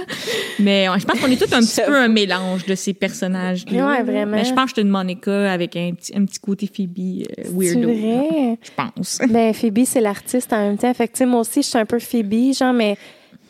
Mais 0.59 0.85
je 0.99 1.05
pense 1.05 1.19
qu'on 1.19 1.27
est 1.27 1.38
tous 1.39 1.53
un 1.53 1.61
petit 1.61 1.81
peu 1.85 1.95
un 1.95 2.07
mélange 2.07 2.65
de 2.65 2.75
ces 2.75 2.93
personnages-là. 2.93 3.85
Ouais, 3.87 3.97
là. 3.97 4.03
vraiment. 4.03 4.37
Mais 4.37 4.45
je 4.45 4.53
pense 4.53 4.65
que 4.71 4.79
suis 4.79 4.81
une 4.81 4.89
Monica 4.89 5.51
avec 5.51 5.75
un 5.75 5.93
petit, 5.93 6.15
un 6.15 6.25
petit 6.25 6.39
côté 6.39 6.67
Phoebe 6.67 6.97
euh, 6.99 7.43
C'est 7.43 7.51
weirdo. 7.51 7.87
vrai? 7.87 8.57
Je 8.61 8.71
pense. 8.75 9.19
Ben, 9.29 9.53
Phoebe, 9.53 9.85
c'est 9.85 10.01
l'artiste 10.01 10.51
en 10.53 10.57
même 10.57 10.77
temps. 10.77 10.93
Fait 10.93 11.07
que, 11.07 11.13
tu 11.13 11.19
sais, 11.19 11.25
moi 11.25 11.41
aussi, 11.41 11.61
je 11.61 11.67
suis 11.67 11.77
un 11.77 11.85
peu 11.85 11.99
Phoebe, 11.99 12.53
genre, 12.53 12.73
mais. 12.73 12.97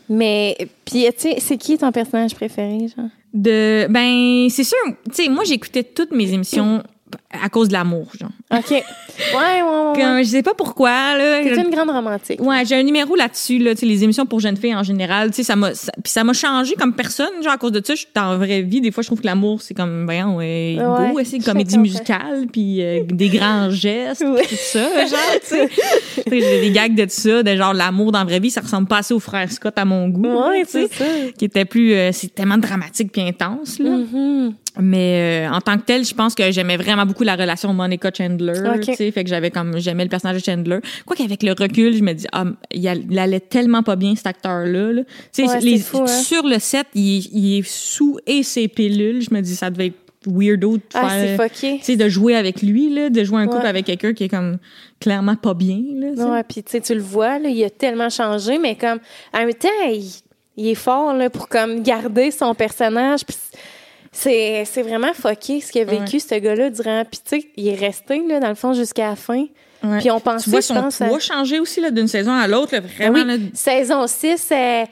Mais. 0.10 0.58
Puis, 0.86 1.06
tu 1.06 1.14
sais, 1.18 1.36
c'est 1.40 1.58
qui 1.58 1.78
ton 1.78 1.92
personnage 1.92 2.36
préféré, 2.36 2.88
genre? 2.96 3.10
De, 3.34 3.86
ben, 3.90 4.50
c'est 4.50 4.64
sûr, 4.64 4.78
tu 5.14 5.24
sais, 5.24 5.30
moi, 5.30 5.44
j'écoutais 5.44 5.84
toutes 5.84 6.12
mes 6.12 6.34
émissions 6.34 6.82
à 7.32 7.50
cause 7.50 7.68
de 7.68 7.74
l'amour, 7.74 8.08
genre. 8.20 8.30
OK. 8.52 8.72
Ouais, 8.72 8.82
ouais, 9.34 9.62
ouais. 9.62 10.02
Comme, 10.02 10.18
je 10.20 10.30
sais 10.30 10.42
pas 10.42 10.54
pourquoi, 10.56 11.16
là. 11.18 11.44
T'es 11.44 11.56
une 11.62 11.70
grande 11.70 11.90
romantique. 11.92 12.42
Ouais, 12.42 12.64
j'ai 12.66 12.76
un 12.76 12.84
numéro 12.84 13.16
là-dessus, 13.16 13.60
là, 13.60 13.74
tu 13.76 13.82
sais, 13.82 13.86
les 13.86 14.04
émissions 14.04 14.26
pour 14.26 14.40
jeunes 14.40 14.58
filles 14.58 14.74
en 14.76 14.82
général, 14.84 15.30
tu 15.30 15.38
sais, 15.38 15.44
ça 15.44 15.56
m'a, 15.56 15.70
puis 15.72 16.12
ça 16.12 16.24
m'a 16.24 16.34
changé 16.34 16.74
comme 16.76 16.94
personne, 16.94 17.30
genre, 17.44 17.54
à 17.54 17.58
cause 17.58 17.72
de 17.72 17.82
ça, 17.86 17.94
je 17.94 18.00
suis 18.00 18.08
dans 18.16 18.32
la 18.32 18.38
vraie 18.38 18.62
vie, 18.62 18.82
des 18.82 18.92
fois, 18.92 19.04
je 19.04 19.10
trouve 19.10 19.20
que 19.22 19.28
l'amour, 19.28 19.62
c'est 19.62 19.74
comme, 19.76 20.06
voyons, 20.06 20.38
ouais, 20.38 20.78
Ouais, 20.80 21.12
beau, 21.12 21.20
c'est 21.24 21.38
une 21.38 21.44
comédie 21.44 21.78
musicale, 21.78 22.48
puis 22.52 22.82
euh, 22.84 23.04
des 23.06 23.30
grands 23.30 23.70
gestes, 23.70 24.22
Ouais. 24.24 24.44
tout 24.48 24.56
ça, 24.56 24.90
genre, 25.06 25.20
tu 25.42 25.48
sais. 25.48 25.70
J'ai 26.32 26.62
des 26.62 26.72
gags 26.72 26.96
de 26.96 27.06
ça, 27.10 27.44
de 27.44 27.56
genre, 27.56 27.74
l'amour 27.74 28.12
dans 28.12 28.20
la 28.20 28.26
vraie 28.26 28.40
vie, 28.40 28.50
ça 28.50 28.62
ressemble 28.62 28.88
pas 28.88 28.98
assez 29.00 29.14
au 29.14 29.20
frère 29.20 29.52
Scott 29.52 29.78
à 29.78 29.86
mon 29.86 30.08
goût, 30.10 30.26
Ouais, 30.50 30.64
tu 30.64 30.72
sais, 30.72 30.88
c'est 30.92 31.04
ça. 31.04 31.32
qui 31.38 31.46
était 31.46 31.66
plus, 31.66 31.94
euh, 31.94 32.12
c'est 32.12 32.34
tellement 32.34 32.58
dramatique 32.58 33.12
puis 33.12 33.22
intense, 33.22 33.78
là. 33.80 33.90
Mhm. 33.90 34.54
Mais 34.82 35.46
euh, 35.50 35.52
en 35.54 35.60
tant 35.60 35.76
que 35.78 35.82
tel, 35.84 36.06
je 36.06 36.14
pense 36.14 36.34
que 36.36 36.52
j'aimais 36.52 36.78
vraiment 36.78 37.06
beaucoup 37.06 37.19
la 37.24 37.36
relation 37.36 37.74
Monica 37.74 38.12
Chandler, 38.16 38.54
tu 38.84 38.94
sais, 38.96 39.12
fait 39.12 39.24
que 39.24 39.30
j'avais 39.30 39.52
comme 39.52 39.78
j'aimais 39.80 40.04
le 40.04 40.10
personnage 40.10 40.42
de 40.42 40.44
Chandler. 40.44 40.80
Quoi 41.06 41.16
qu'avec 41.16 41.44
le 41.44 41.52
recul, 41.52 41.96
je 41.96 42.04
me 42.04 42.14
dis 42.14 42.28
ah, 42.32 42.46
il, 42.72 42.88
allait 43.20 43.40
tellement 43.40 43.84
pas 43.84 43.96
bien 43.96 44.16
cet 44.16 44.28
acteur 44.28 44.66
là, 44.66 44.92
là. 44.92 45.02
Tu 45.34 45.46
sais 45.46 45.50
Ouais, 45.50 46.02
hein. 46.02 46.08
sur 46.08 46.46
le 46.46 46.60
set, 46.60 46.88
il, 46.94 47.28
il 47.32 47.60
est 47.60 47.68
sous 47.68 48.20
et 48.26 48.44
ses 48.44 48.68
pilules, 48.68 49.22
je 49.22 49.34
me 49.34 49.42
dis 49.42 49.56
ça 49.56 49.70
devait 49.70 49.88
être 49.88 50.10
weirdo 50.28 50.78
de 50.78 50.82
Ah, 50.94 51.10
c'est 51.12 51.38
faire 51.38 51.50
fucké. 51.50 51.78
tu 51.80 51.84
sais 51.84 51.96
de 51.96 52.10
jouer 52.10 52.36
avec 52.36 52.62
lui 52.62 52.94
là, 52.94 53.10
de 53.10 53.24
jouer 53.24 53.42
un 53.42 53.48
couple 53.48 53.66
avec 53.66 53.86
quelqu'un 53.86 54.14
qui 54.14 54.26
est 54.26 54.30
comme 54.30 54.58
clairement 55.00 55.36
pas 55.36 55.54
bien 55.54 55.82
là, 55.96 56.12
tu 56.12 56.18
sais. 56.18 56.24
Ouais, 56.24 56.44
puis 56.44 56.64
tu 56.64 56.72
sais, 56.72 56.82
tu 56.82 56.94
le 56.94 57.02
vois, 57.02 57.40
là, 57.40 57.50
il 57.50 57.64
a 57.64 57.70
tellement 57.70 58.10
changé, 58.10 58.58
mais 58.58 58.76
comme, 58.76 59.00
en 59.34 59.40
même 59.40 59.54
temps, 59.54 59.70
il, 59.88 60.04
il 60.60 60.68
est 60.68 60.76
fort, 60.76 61.14
là, 61.14 61.30
pour 61.30 61.48
comme 61.48 61.82
garder 61.82 62.32
son 62.32 62.54
personnage. 62.54 63.22
C'est, 64.12 64.64
c'est 64.66 64.82
vraiment 64.82 65.14
fucké 65.14 65.62
ce 65.62 65.72
qu'il 65.72 65.82
a 65.82 65.86
vécu, 65.86 66.20
ce 66.20 66.36
gars-là, 66.36 66.70
durant. 66.70 67.04
Puis 67.06 67.20
tu 67.24 67.42
sais, 67.42 67.48
il 67.56 67.68
est 67.68 67.76
resté, 67.76 68.22
là, 68.28 68.40
dans 68.40 68.50
le 68.50 68.56
fond, 68.56 68.74
jusqu'à 68.74 69.10
la 69.10 69.16
fin. 69.16 69.46
Puis 70.00 70.12
on 70.12 70.18
Tu 70.18 70.24
pensait, 70.24 70.52
vois 70.52 70.60
je 70.60 70.66
son 70.66 70.74
pense, 70.76 71.00
à- 71.02 71.08
poids 71.08 71.20
changer 71.20 71.58
aussi 71.60 71.80
là 71.80 71.90
d'une 71.90 72.08
saison 72.10 72.34
à 72.34 72.48
l'autre, 72.48 72.74
là, 72.76 72.82
Ben 72.82 72.90
vraiment 73.14 73.32
oui, 73.34 73.40
là, 73.40 73.46
saison 73.54 74.08
6, 74.08 74.50
euh, 74.52 74.84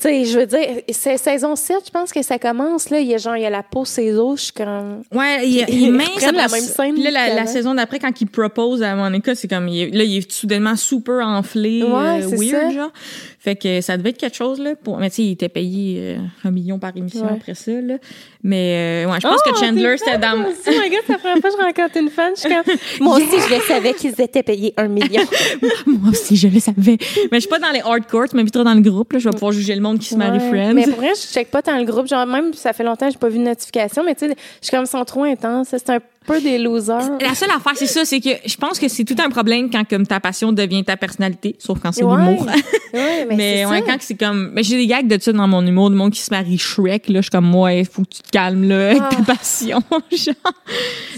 tu 0.00 0.08
sais, 0.08 0.24
je 0.24 0.38
veux 0.38 0.46
dire, 0.46 0.60
c'est 0.90 1.16
saison 1.16 1.56
7, 1.56 1.76
je 1.86 1.90
pense 1.90 2.12
que 2.12 2.22
ça 2.22 2.38
commence, 2.38 2.90
là. 2.90 3.00
Il 3.00 3.08
y 3.08 3.14
a 3.14 3.18
genre, 3.18 3.36
il 3.36 3.42
y 3.42 3.46
a 3.46 3.50
la 3.50 3.62
peau, 3.62 3.84
ses 3.84 4.12
os, 4.16 4.38
je 4.38 4.44
suis 4.44 4.52
comme. 4.52 5.02
Ouais, 5.12 5.48
il, 5.48 5.64
il 5.68 5.92
mince. 5.92 6.20
la 6.22 6.32
même 6.32 6.48
ça. 6.48 6.58
scène 6.58 6.94
Puis 6.94 7.02
là, 7.02 7.34
la, 7.34 7.46
saison 7.46 7.74
d'après, 7.74 7.98
quand 7.98 8.20
il 8.20 8.26
propose 8.26 8.82
à 8.82 8.94
Monica, 8.94 9.34
c'est 9.34 9.48
comme, 9.48 9.68
il 9.68 9.80
est- 9.82 9.90
là, 9.90 10.04
il 10.04 10.18
est 10.18 10.30
soudainement 10.30 10.76
super 10.76 11.26
enflé, 11.26 11.82
Ouais, 11.82 12.22
euh, 12.22 12.28
c'est 12.28 12.36
weird, 12.36 12.68
ça. 12.68 12.70
genre. 12.70 12.92
Fait 13.40 13.54
que 13.56 13.80
ça 13.80 13.96
devait 13.96 14.10
être 14.10 14.18
quelque 14.18 14.36
chose, 14.36 14.58
là. 14.60 14.74
Pour... 14.76 14.98
Mais 14.98 15.10
tu 15.10 15.16
sais, 15.16 15.22
il 15.22 15.30
était 15.32 15.48
payé 15.48 15.98
euh, 16.00 16.16
un 16.44 16.50
million 16.50 16.78
par 16.78 16.94
émission 16.96 17.24
Ouais. 17.24 17.32
après 17.32 17.54
ça, 17.54 17.70
là. 17.72 17.94
Mais, 18.42 19.04
euh, 19.06 19.10
ouais, 19.10 19.18
je 19.20 19.26
pense 19.28 19.40
Oh, 19.46 19.50
que 19.52 19.58
Chandler, 19.58 19.96
c'était 19.96 20.18
dans... 20.18 20.36
moi 20.36 20.48
aussi. 20.50 20.58
Oh 20.68 20.70
my 20.82 20.90
god, 20.90 21.18
première 21.18 21.38
fois 21.38 21.50
que 21.50 21.56
je 21.56 21.62
rencontre 21.80 21.96
une 21.98 22.10
fan. 22.10 22.32
Je 22.36 22.40
suis 22.40 22.48
comme, 22.50 22.74
moi 23.00 23.16
aussi, 23.16 23.26
je 23.48 23.54
le 23.54 23.60
savais 23.62 23.94
qu'ils 23.94 24.20
étaient 24.20 24.42
payés 24.42 24.74
un 24.76 24.88
million. 24.88 25.22
Moi 25.86 26.10
aussi, 26.10 26.36
je 26.36 26.48
le 26.48 26.60
savais. 26.60 26.98
Mais 27.32 27.38
je 27.38 27.40
suis 27.40 27.48
pas 27.48 27.58
dans 27.58 27.70
les 27.70 27.80
hardcore, 27.80 28.28
tu 28.28 28.36
m'inviteras 28.36 28.64
dans 28.64 28.74
le 28.74 28.80
groupe, 28.80 29.12
là. 29.14 29.18
Je 29.18 29.24
vais 29.28 29.32
pouvoir 29.32 29.52
juger 29.52 29.74
le 29.74 29.80
monde 29.80 29.87
qui 29.96 30.08
se 30.08 30.16
marie 30.16 30.38
Ouais. 30.38 30.48
friends. 30.48 30.74
Mais 30.74 30.84
pour 30.86 30.96
vrai, 30.96 31.12
je 31.14 31.32
check 31.32 31.50
pas 31.50 31.62
tant 31.62 31.78
le 31.78 31.84
groupe. 31.84 32.06
Genre, 32.08 32.26
même, 32.26 32.52
ça 32.52 32.72
fait 32.72 32.84
longtemps 32.84 33.06
que 33.06 33.12
j'ai 33.12 33.18
pas 33.18 33.28
vu 33.28 33.38
de 33.38 33.44
notification, 33.44 34.02
mais 34.04 34.14
tu 34.14 34.26
sais, 34.28 34.34
je 34.60 34.66
suis 34.66 34.70
comme, 34.76 34.84
ils 34.84 34.88
sont 34.88 35.04
trop 35.04 35.24
intenses. 35.24 35.68
C'est 35.70 35.90
un 35.90 35.98
peu 36.26 36.40
des 36.42 36.58
losers. 36.58 37.10
La 37.22 37.34
seule 37.34 37.50
affaire, 37.50 37.72
c'est 37.74 37.86
ça, 37.86 38.04
c'est 38.04 38.20
que 38.20 38.28
je 38.44 38.56
pense 38.56 38.78
que 38.78 38.86
c'est 38.88 39.04
tout 39.04 39.16
un 39.24 39.30
problème 39.30 39.70
quand 39.70 39.88
comme 39.88 40.06
ta 40.06 40.20
passion 40.20 40.52
devient 40.52 40.84
ta 40.84 40.98
personnalité, 40.98 41.56
sauf 41.58 41.78
quand 41.80 41.90
c'est 41.92 42.04
Ouais. 42.04 42.16
l'humour. 42.18 42.44
Ouais, 42.92 43.26
mais, 43.30 43.36
Mais 43.36 43.66
ouais, 43.66 43.78
ça. 43.80 43.84
quand 43.86 43.96
c'est 44.00 44.14
comme. 44.16 44.50
Mais 44.52 44.62
j'ai 44.62 44.76
des 44.76 44.86
gags 44.86 45.06
de 45.06 45.18
ça 45.18 45.32
dans 45.32 45.48
mon 45.48 45.64
humour, 45.66 45.88
du 45.88 45.96
monde 45.96 46.12
qui 46.12 46.20
se 46.20 46.30
marie 46.30 46.58
Shrek, 46.58 47.08
là. 47.08 47.16
Je 47.20 47.22
suis 47.22 47.30
comme, 47.30 47.46
moi, 47.46 47.72
il 47.72 47.86
faut 47.86 48.02
que 48.02 48.08
tu 48.16 48.22
te 48.22 48.30
calmes, 48.30 48.68
là, 48.68 48.90
avec 48.90 49.02
Ah. 49.02 49.14
ta 49.16 49.22
passion, 49.34 49.80
genre. 50.12 50.34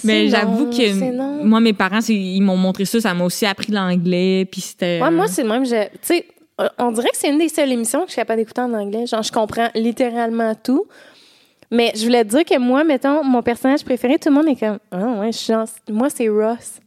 Mais 0.05 0.29
j'avoue 0.29 0.67
que. 0.71 1.45
Moi, 1.45 1.61
mes 1.61 1.73
parents, 1.73 1.99
ils 2.09 2.41
m'ont 2.43 2.57
montré 2.57 2.85
ça, 2.85 3.01
ça 3.01 3.15
m'a 3.15 3.25
aussi 3.25 3.47
appris 3.47 3.73
l'anglais, 3.73 4.47
puis 4.51 4.61
c'était. 4.61 5.01
Ouais, 5.03 5.11
moi, 5.11 5.27
c'est 5.27 5.43
le 5.43 5.49
même. 5.49 5.65
je- 5.65 5.71
Tu 5.71 5.99
sais, 6.03 6.27
on 6.79 6.93
dirait 6.93 7.09
que 7.11 7.17
c'est 7.17 7.29
une 7.29 7.39
des 7.39 7.49
seules 7.49 7.73
émissions 7.73 8.01
que 8.01 8.07
je 8.07 8.13
suis 8.13 8.21
capable 8.21 8.41
d'écouter 8.41 8.61
en 8.61 8.73
anglais. 8.75 9.07
Genre, 9.07 9.23
je 9.23 9.33
comprends 9.33 9.69
littéralement 9.75 10.55
tout. 10.55 10.87
Mais 11.71 11.93
je 11.95 12.05
voulais 12.05 12.25
te 12.25 12.31
dire 12.31 12.45
que 12.45 12.59
moi, 12.59 12.83
mettons, 12.83 13.23
mon 13.23 13.43
personnage 13.43 13.85
préféré, 13.85 14.19
tout 14.19 14.29
le 14.29 14.35
monde 14.35 14.49
est 14.49 14.57
comme, 14.59 14.79
ah 14.91 15.21
ouais, 15.21 15.31
je 15.33 15.39
suis 15.39 15.53
genre- 15.53 15.67
moi, 15.89 16.09
c'est 16.11 16.29
Ross. 16.29 16.81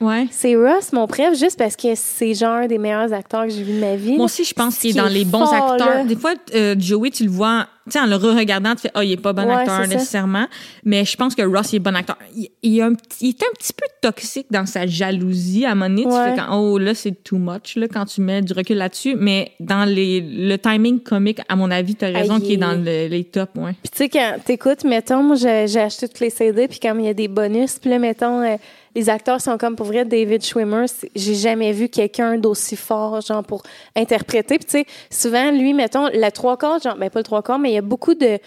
Ouais. 0.00 0.26
C'est 0.30 0.56
Ross, 0.56 0.92
mon 0.92 1.06
préf, 1.06 1.38
juste 1.38 1.56
parce 1.56 1.76
que 1.76 1.94
c'est 1.94 2.34
genre 2.34 2.56
un 2.56 2.66
des 2.66 2.76
meilleurs 2.76 3.12
acteurs 3.12 3.44
que 3.44 3.50
j'ai 3.50 3.62
vu 3.62 3.74
de 3.74 3.80
ma 3.80 3.94
vie. 3.96 4.16
Moi 4.16 4.24
aussi, 4.26 4.44
je 4.44 4.52
pense 4.52 4.78
qu'il 4.78 4.90
est 4.90 5.00
dans 5.00 5.06
les 5.08 5.24
bons 5.24 5.46
fort, 5.46 5.72
acteurs. 5.72 5.88
là. 5.88 6.04
Des 6.04 6.16
fois, 6.16 6.34
euh, 6.54 6.74
Joey, 6.78 7.10
tu 7.10 7.24
le 7.24 7.30
vois, 7.30 7.66
sais, 7.92 8.00
en 8.00 8.06
le 8.06 8.16
re-regardant, 8.16 8.74
tu 8.74 8.82
fais, 8.82 8.90
oh, 8.96 9.00
il 9.02 9.12
est 9.12 9.16
pas 9.16 9.32
bon 9.32 9.46
Ouais, 9.46 9.54
acteur 9.54 9.86
nécessairement. 9.86 10.46
Mais 10.84 11.04
je 11.04 11.16
pense 11.16 11.34
que 11.34 11.42
Ross, 11.42 11.72
il 11.72 11.76
est 11.76 11.80
bon 11.80 11.94
acteur. 11.94 12.16
Il, 12.34 12.48
il, 12.62 12.78
est 12.78 12.82
un, 12.82 12.94
petit- 12.94 13.26
il 13.26 13.28
est 13.30 13.42
un 13.42 13.52
petit 13.58 13.72
peu 13.72 13.86
toxique 14.02 14.46
dans 14.50 14.66
sa 14.66 14.86
jalousie. 14.86 15.64
À 15.64 15.70
un 15.70 15.74
moment 15.74 15.88
donné, 15.90 16.02
tu 16.02 16.08
Ouais. 16.08 16.30
fais 16.30 16.36
quand, 16.36 16.58
oh, 16.58 16.78
là, 16.78 16.94
c'est 16.94 17.22
too 17.22 17.38
much, 17.38 17.76
là, 17.76 17.86
quand 17.88 18.04
tu 18.06 18.20
mets 18.20 18.42
du 18.42 18.52
recul 18.52 18.76
là-dessus. 18.78 19.16
Mais 19.18 19.52
dans 19.60 19.84
les, 19.84 20.20
le 20.20 20.56
timing 20.58 21.00
comique, 21.00 21.40
à 21.48 21.56
mon 21.56 21.70
avis, 21.70 21.94
t'as 21.94 22.10
raison 22.10 22.40
qu'il 22.40 22.52
est 22.52 22.56
dans 22.56 22.72
le- 22.72 23.06
les 23.08 23.24
tops, 23.24 23.52
ouais. 23.56 23.74
Puis 23.82 23.90
tu 23.92 23.98
sais, 23.98 24.08
quand 24.08 24.36
t'écoutes, 24.44 24.84
mettons, 24.84 25.22
moi, 25.22 25.36
j'ai 25.36 25.80
acheté 25.80 26.08
tous 26.08 26.20
les 26.20 26.30
CD, 26.30 26.68
puis 26.68 26.78
comme 26.80 27.00
il 27.00 27.06
y 27.06 27.08
a 27.10 27.14
des 27.14 27.28
bonus, 27.28 27.78
puis 27.78 27.90
là, 27.90 27.98
mettons, 27.98 28.42
euh, 28.42 28.56
les 28.94 29.10
acteurs 29.10 29.42
sont 29.42 29.58
comme 29.58 29.76
pour 29.76 29.84
vrai 29.86 30.06
David 30.06 30.42
Schwimmer. 30.42 30.86
J'ai 31.14 31.34
jamais 31.34 31.70
vu 31.72 31.90
quelqu'un 31.90 32.38
d'aussi 32.38 32.76
fort, 32.76 33.20
genre, 33.20 33.44
pour 33.44 33.62
interpréter. 33.94 34.56
Puis 34.58 34.64
tu 34.64 34.70
sais, 34.78 34.86
souvent, 35.10 35.50
lui, 35.50 35.74
mettons, 35.74 36.08
la 36.14 36.30
trois 36.30 36.56
quarts, 36.56 36.80
genre, 36.80 36.96
ben 36.96 37.10
pas 37.10 37.20
le 37.20 37.24
trois 37.24 37.42
quarts, 37.42 37.58
mais 37.58 37.72
il 37.72 37.75
y 37.76 37.78
a 37.78 37.82
beaucoup 37.82 38.14
de 38.14 38.38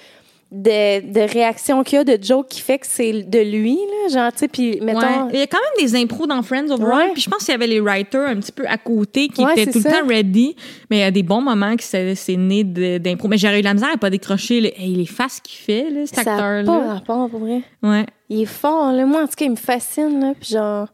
de, 0.51 1.11
de 1.13 1.19
réactions 1.31 1.83
qu'il 1.83 1.97
y 1.97 2.01
a, 2.01 2.03
de 2.03 2.17
jokes 2.23 2.47
qui 2.47 2.61
fait 2.61 2.79
que 2.79 2.87
c'est 2.87 3.21
de 3.21 3.39
lui, 3.39 3.75
là, 3.75 4.07
genre, 4.23 4.31
tu 4.31 4.39
sais, 4.39 4.47
puis 4.47 4.79
mettons... 4.81 4.99
Ouais. 5.01 5.29
Il 5.33 5.37
y 5.39 5.43
a 5.43 5.45
quand 5.45 5.59
même 5.59 5.85
des 5.85 5.95
impros 5.95 6.25
dans 6.25 6.41
Friends 6.41 6.71
overall. 6.71 7.09
Ouais. 7.09 7.13
Puis 7.13 7.21
je 7.21 7.29
pense 7.29 7.43
qu'il 7.45 7.51
y 7.51 7.55
avait 7.55 7.67
les 7.67 7.79
writers 7.79 8.27
un 8.27 8.37
petit 8.37 8.51
peu 8.51 8.65
à 8.67 8.77
côté 8.77 9.27
qui 9.27 9.45
Ouais, 9.45 9.51
étaient 9.51 9.71
tout 9.71 9.77
le 9.77 9.83
ça. 9.83 9.91
temps 10.01 10.07
ready. 10.07 10.55
Mais 10.89 10.97
il 10.97 10.99
y 11.01 11.03
a 11.03 11.11
des 11.11 11.21
bons 11.21 11.41
moments 11.41 11.75
que 11.75 11.83
c'est 11.83 12.35
né 12.35 12.63
d'impro. 12.63 13.27
Mais 13.27 13.37
j'aurais 13.37 13.59
eu 13.59 13.61
la 13.61 13.75
misère 13.75 13.91
à 13.93 13.97
pas 13.97 14.09
décrocher 14.09 14.59
le- 14.61 14.81
hey, 14.81 14.95
les 14.95 15.05
faces 15.05 15.39
qu'il 15.39 15.59
fait, 15.59 15.87
là, 15.91 16.07
cet 16.07 16.15
ça 16.15 16.21
a 16.21 16.23
pas 16.25 16.31
acteur-là. 16.57 16.93
rapport, 16.95 17.29
pour 17.29 17.41
vrai. 17.41 17.61
Ouais. 17.83 18.07
Il 18.29 18.41
est 18.41 18.45
fort, 18.45 18.91
là. 18.91 19.05
Moi, 19.05 19.21
en 19.21 19.27
tout 19.27 19.35
cas, 19.37 19.45
il 19.45 19.51
me 19.51 19.55
fascine, 19.55 20.19
là, 20.19 20.33
puis 20.39 20.49
genre... 20.55 20.87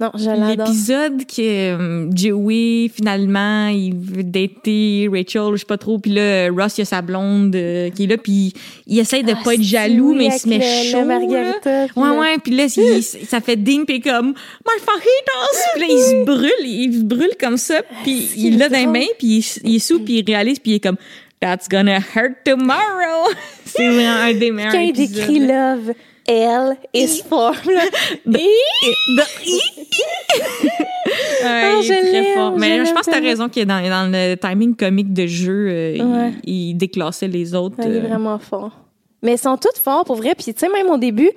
Non, 0.00 0.10
je 0.16 0.24
l'adore. 0.28 0.66
L'épisode 0.66 1.24
que 1.24 1.40
euh, 1.40 2.10
Joey, 2.12 2.90
finalement, 2.92 3.68
il 3.68 3.94
veut 3.94 4.24
dater 4.24 5.08
Rachel, 5.08 5.52
je 5.52 5.58
sais 5.58 5.66
pas 5.66 5.78
trop. 5.78 5.98
Puis 6.00 6.10
là, 6.10 6.48
Ross, 6.50 6.78
il 6.78 6.82
a 6.82 6.84
sa 6.84 7.00
blonde 7.00 7.54
euh, 7.54 7.90
qui 7.90 8.02
est 8.04 8.06
là. 8.08 8.16
Puis 8.18 8.52
il 8.88 8.98
essaie 8.98 9.22
de 9.22 9.30
Ah, 9.32 9.40
pas 9.44 9.54
être 9.54 9.62
jaloux, 9.62 10.10
oui, 10.10 10.16
mais 10.18 10.26
il 10.26 10.32
se 10.32 10.48
met 10.48 10.58
le- 10.58 10.90
chaud. 10.90 10.98
le 10.98 11.04
margarita, 11.06 11.86
puis 11.92 12.02
Ouais, 12.02 12.08
le- 12.08 12.18
ouais. 12.20 12.38
Puis 12.42 12.56
là, 12.56 12.64
il- 12.76 13.02
ça 13.04 13.40
fait 13.40 13.54
ding, 13.56 13.84
puis 13.84 14.00
comme, 14.00 14.30
my 14.30 14.80
fajitas! 14.80 15.62
Puis 15.74 15.80
là, 15.82 15.86
il 15.88 15.98
se 16.02 16.24
brûle, 16.24 16.66
il 16.66 16.94
se 16.98 17.04
brûle 17.04 17.36
comme 17.40 17.56
ça. 17.56 17.80
Puis 18.02 18.28
c'est 18.32 18.40
il 18.40 18.58
l'a 18.58 18.68
dans 18.68 18.76
les 18.78 18.86
mains, 18.86 19.06
puis 19.16 19.38
il, 19.62 19.70
il 19.70 19.76
est 19.76 19.78
sous, 19.78 20.00
puis 20.00 20.18
il 20.18 20.24
réalise, 20.26 20.58
puis 20.58 20.72
il 20.72 20.74
est 20.74 20.80
comme, 20.80 20.96
That's 21.40 21.68
gonna 21.68 21.98
hurt 21.98 22.36
tomorrow. 22.44 23.30
c'est 23.64 23.86
vraiment 23.90 24.22
un 24.22 24.32
des 24.34 24.50
meilleurs 24.50 24.72
Quand 24.72 24.80
il 24.80 24.88
épisodes, 24.90 25.14
décrit 25.26 25.38
love, 25.40 25.92
L 26.26 26.76
is 26.92 27.22
for. 27.28 27.52
Ouais, 31.42 31.44
Ah, 31.44 31.80
il 31.82 31.92
est 31.92 32.00
très 32.00 32.12
l'aime, 32.12 32.34
fort. 32.34 32.58
Mais 32.58 32.84
je 32.84 32.92
pense 32.92 33.00
que 33.02 33.06
t'as 33.06 33.12
tellement. 33.12 33.28
raison 33.28 33.48
qu'il 33.48 33.62
est 33.62 33.66
dans, 33.66 33.82
dans 33.88 34.10
le 34.10 34.34
timing 34.36 34.74
comique 34.74 35.12
de 35.12 35.26
jeu, 35.26 35.66
euh, 35.68 35.98
Ouais. 35.98 36.32
il, 36.44 36.70
il 36.70 36.74
déclassait 36.74 37.28
les 37.28 37.54
autres. 37.54 37.76
Il 37.80 37.96
est 37.96 37.98
euh. 37.98 38.08
vraiment 38.08 38.38
fort. 38.38 38.72
Mais 39.22 39.34
ils 39.34 39.38
sont 39.38 39.56
tous 39.56 39.78
forts 39.80 40.04
pour 40.04 40.16
vrai. 40.16 40.34
Puis, 40.34 40.52
tu 40.54 40.60
sais, 40.60 40.68
même 40.68 40.88
au 40.88 40.96
début, 40.98 41.30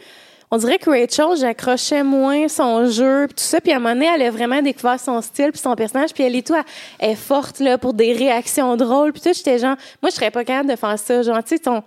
on 0.51 0.57
dirait 0.57 0.77
que 0.77 0.89
Rachel, 0.89 1.37
j'accrochais 1.39 2.03
moins 2.03 2.47
son 2.47 2.89
jeu, 2.89 3.25
puis 3.27 3.35
tout 3.35 3.43
ça. 3.43 3.59
Puis, 3.59 3.71
à 3.73 3.75
un 3.75 3.79
moment 3.79 3.93
donné, 3.95 4.07
elle 4.13 4.21
a 4.23 4.31
vraiment 4.31 4.61
découvert 4.61 4.99
son 4.99 5.21
style, 5.21 5.51
puis 5.51 5.59
son 5.61 5.75
personnage. 5.75 6.13
Puis, 6.13 6.23
elle 6.23 6.35
est 6.35 6.45
tout, 6.47 6.55
elle 6.99 7.11
est 7.11 7.15
forte, 7.15 7.59
là, 7.59 7.77
pour 7.77 7.93
des 7.93 8.13
réactions 8.13 8.75
drôles. 8.77 9.11
Puis, 9.11 9.21
tout, 9.21 9.33
j'étais 9.35 9.57
genre, 9.59 9.75
moi, 10.01 10.09
je 10.09 10.15
serais 10.15 10.31
pas 10.31 10.45
capable 10.45 10.69
de 10.69 10.75
faire 10.77 10.97
ça. 10.97 11.21
Genre, 11.21 11.43
tu 11.43 11.55
sais, 11.55 11.59
ton. 11.59 11.83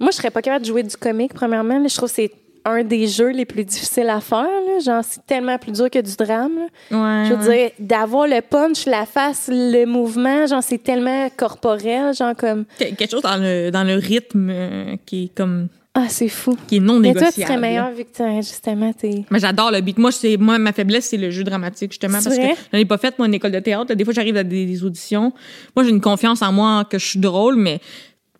Moi, 0.00 0.10
je 0.10 0.16
serais 0.16 0.30
pas 0.30 0.42
capable 0.42 0.64
de 0.64 0.68
jouer 0.70 0.82
du 0.82 0.96
comique, 0.96 1.34
premièrement. 1.34 1.78
là. 1.78 1.86
je 1.88 1.94
trouve 1.94 2.08
que 2.08 2.14
c'est 2.14 2.32
un 2.64 2.82
des 2.84 3.06
jeux 3.06 3.30
les 3.30 3.44
plus 3.46 3.64
difficiles 3.64 4.08
à 4.08 4.20
faire. 4.20 4.42
Là. 4.42 4.78
Genre, 4.84 5.02
c'est 5.06 5.24
tellement 5.26 5.56
plus 5.58 5.72
dur 5.72 5.88
que 5.90 5.98
du 5.98 6.14
drame. 6.16 6.58
Ouais, 6.90 7.24
Je 7.28 7.34
veux 7.34 7.48
ouais. 7.48 7.74
dire, 7.78 7.86
d'avoir 7.86 8.26
le 8.26 8.40
punch, 8.42 8.86
la 8.86 9.06
face, 9.06 9.48
le 9.52 9.84
mouvement, 9.86 10.46
genre, 10.46 10.62
c'est 10.62 10.82
tellement 10.82 11.28
corporel, 11.36 12.14
genre, 12.14 12.34
comme. 12.36 12.64
Que- 12.78 12.94
Quelque 12.94 13.10
chose 13.10 13.22
dans 13.22 13.36
le, 13.36 13.70
dans 13.70 13.84
le 13.84 13.94
rythme 13.94 14.48
euh, 14.50 14.96
qui 15.06 15.24
est 15.24 15.34
comme 15.34 15.68
Ah, 15.94 16.06
c'est 16.08 16.28
fou. 16.28 16.56
qui 16.68 16.76
est 16.76 16.80
non 16.80 16.98
Mais 16.98 17.08
négociable. 17.08 17.32
toi, 17.34 17.42
tu 17.42 17.48
serais 17.48 17.60
meilleur 17.60 17.90
vu 17.92 18.04
que 18.04 18.36
justement, 18.42 18.92
t'es. 18.92 19.24
Mais 19.30 19.38
j'adore 19.38 19.70
le 19.70 19.80
beat. 19.80 19.98
Moi, 19.98 20.12
c'est 20.12 20.36
moi 20.36 20.58
ma 20.58 20.72
faiblesse, 20.72 21.06
c'est 21.06 21.16
le 21.16 21.30
jeu 21.30 21.44
dramatique 21.44 21.92
justement 21.92 22.18
parce 22.22 22.26
vrai? 22.36 22.50
que 22.50 22.58
j'en 22.72 22.78
ai 22.78 22.84
pas 22.84 22.98
fait 22.98 23.18
moi 23.18 23.26
une 23.26 23.34
école 23.34 23.52
de 23.52 23.60
théâtre. 23.60 23.94
Des 23.94 24.04
fois, 24.04 24.12
j'arrive 24.14 24.36
à 24.36 24.44
des, 24.44 24.66
des 24.66 24.84
auditions. 24.84 25.32
Moi, 25.74 25.84
j'ai 25.84 25.90
une 25.90 26.00
confiance 26.02 26.42
en 26.42 26.52
moi 26.52 26.84
que 26.88 26.98
je 26.98 27.06
suis 27.06 27.18
drôle, 27.20 27.56
mais 27.56 27.80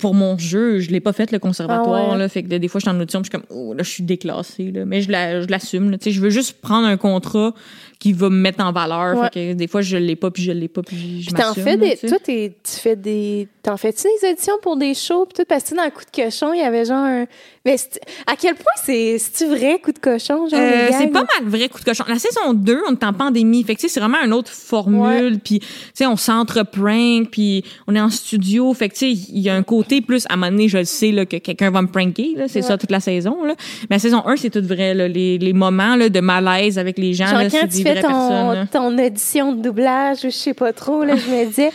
pour 0.01 0.15
mon 0.15 0.37
jeu, 0.39 0.79
je 0.81 0.91
l'ai 0.91 1.01
pas 1.01 1.13
fait 1.13 1.31
le 1.33 1.39
conservatoire 1.39 2.07
Ah 2.09 2.13
ouais. 2.13 2.19
là, 2.19 2.29
fait 2.29 2.43
que 2.43 2.49
des 2.49 2.69
fois 2.69 2.81
je 2.81 2.87
suis 2.89 2.97
en 2.97 3.01
audition, 3.01 3.21
puis 3.23 3.31
je 3.33 3.39
suis 3.39 3.47
comme 3.47 3.57
oh 3.57 3.75
là 3.75 3.83
je 3.83 3.91
suis 3.91 4.03
déclassée 4.03 4.71
là, 4.73 4.85
mais 4.85 5.03
je 5.03 5.11
la- 5.11 5.43
je 5.43 5.47
l'assume 5.49 5.91
là. 5.91 5.99
Tu 5.99 6.05
sais, 6.05 6.11
je 6.13 6.21
veux 6.21 6.31
juste 6.31 6.61
prendre 6.61 6.87
un 6.87 6.97
contrat 6.97 7.55
qui 8.01 8.13
va 8.13 8.29
me 8.31 8.37
mettre 8.37 8.65
en 8.65 8.73
valeur, 8.73 9.17
Ouais. 9.17 9.29
fait 9.33 9.53
que 9.53 9.53
des 9.53 9.69
fois 9.69 9.83
je 9.83 9.97
l'ai 9.97 10.17
pas 10.17 10.31
puis 10.33 10.43
je 10.43 10.51
l'ai 10.53 10.67
pas 10.69 10.83
puis 10.83 11.23
je 11.23 11.31
m'assume. 11.33 11.63
fais 11.63 11.77
là, 11.77 11.77
des. 11.77 11.97
sais. 11.97 12.09
Toi, 12.09 12.19
t'es- 12.19 12.57
tu 12.65 12.73
fais 12.81 12.97
des. 12.97 13.47
T'en 13.63 13.77
fais-tu 13.77 14.05
des 14.23 14.31
auditions 14.31 14.55
pour 14.63 14.77
des 14.79 14.95
shows? 14.95 15.27
Puis 15.27 15.35
tout, 15.43 15.47
parce 15.47 15.65
que 15.65 15.77
dans 15.77 15.85
le 15.85 15.91
coup 15.91 16.01
de 16.11 16.23
cochon, 16.25 16.53
il 16.55 16.61
y 16.61 16.63
avait 16.63 16.87
genre 16.87 16.97
un. 17.05 17.27
Mais 17.67 17.77
à 18.27 18.35
quel 18.37 18.55
point 18.55 18.65
c'est. 18.83 19.19
C'est-tu 19.19 19.51
vrai, 19.55 19.79
coup 19.85 19.93
de 19.93 19.99
cochon? 19.99 20.49
Genre, 20.49 20.59
Euh, 20.59 20.89
c'est 20.99 21.09
pas 21.09 21.25
mal 21.41 21.45
vrai 21.47 21.69
coup 21.69 21.79
de 21.79 21.85
cochon. 21.85 22.05
La 22.09 22.19
saison 22.19 22.55
2, 22.55 22.81
on 22.89 22.93
est 22.95 23.05
en 23.05 23.13
pandémie. 23.13 23.63
Fait 23.65 23.75
que, 23.75 23.81
tu 23.81 23.89
sais, 23.89 23.93
c'est 23.93 24.01
vraiment 24.01 24.23
une 24.25 24.33
autre 24.33 24.51
formule. 24.51 25.39
Puis, 25.45 25.59
tu 25.61 25.67
sais, 25.93 26.07
on 26.07 26.17
s'entre-prank, 26.17 27.29
puis 27.31 27.65
on 27.87 27.95
est 27.95 28.01
en 28.01 28.09
studio. 28.11 28.73
Fait 28.75 28.89
que, 28.89 28.95
tu 28.95 28.99
sais, 29.01 29.11
il 29.13 29.41
y 29.41 29.51
a 29.51 29.55
un 29.55 29.63
côté 29.63 30.01
plus, 30.01 30.25
à 30.29 30.35
un 30.35 30.37
moment 30.37 30.51
donné, 30.53 30.69
je 30.69 30.79
le 30.79 30.85
sais, 30.85 31.13
là, 31.13 31.27
que 31.27 31.37
quelqu'un 31.37 31.71
va 31.71 31.83
me 31.83 31.89
pranker, 31.89 32.35
là. 32.37 32.49
C'est 32.49 32.61
Ouais. 32.63 32.67
ça 32.67 32.79
toute 32.79 32.91
la 32.91 33.01
saison, 33.01 33.45
là. 33.45 33.55
Mais 33.91 33.97
la 33.97 33.99
saison 33.99 34.23
1, 34.27 34.37
c'est 34.37 34.51
tout 34.51 34.63
vrai, 34.67 34.95
là. 34.95 35.09
Les, 35.09 35.39
les 35.39 35.53
moments, 35.53 35.97
là, 35.97 36.09
de 36.09 36.21
malaise 36.21 36.79
avec 36.79 36.99
les 36.99 37.13
gens, 37.15 37.27
Genre, 37.27 37.39
là, 37.39 37.51
quand 37.51 37.59
c'est 37.71 37.79
tu 37.79 37.83
ton, 38.71 38.99
audition 38.99 39.53
de 39.53 39.63
doublage, 39.63 40.19
ou 40.19 40.31
je 40.31 40.31
sais 40.31 40.55
pas 40.55 40.73
trop, 40.73 41.05
là, 41.05 41.17
je 41.17 41.31
me 41.31 41.47
disais, 41.47 41.71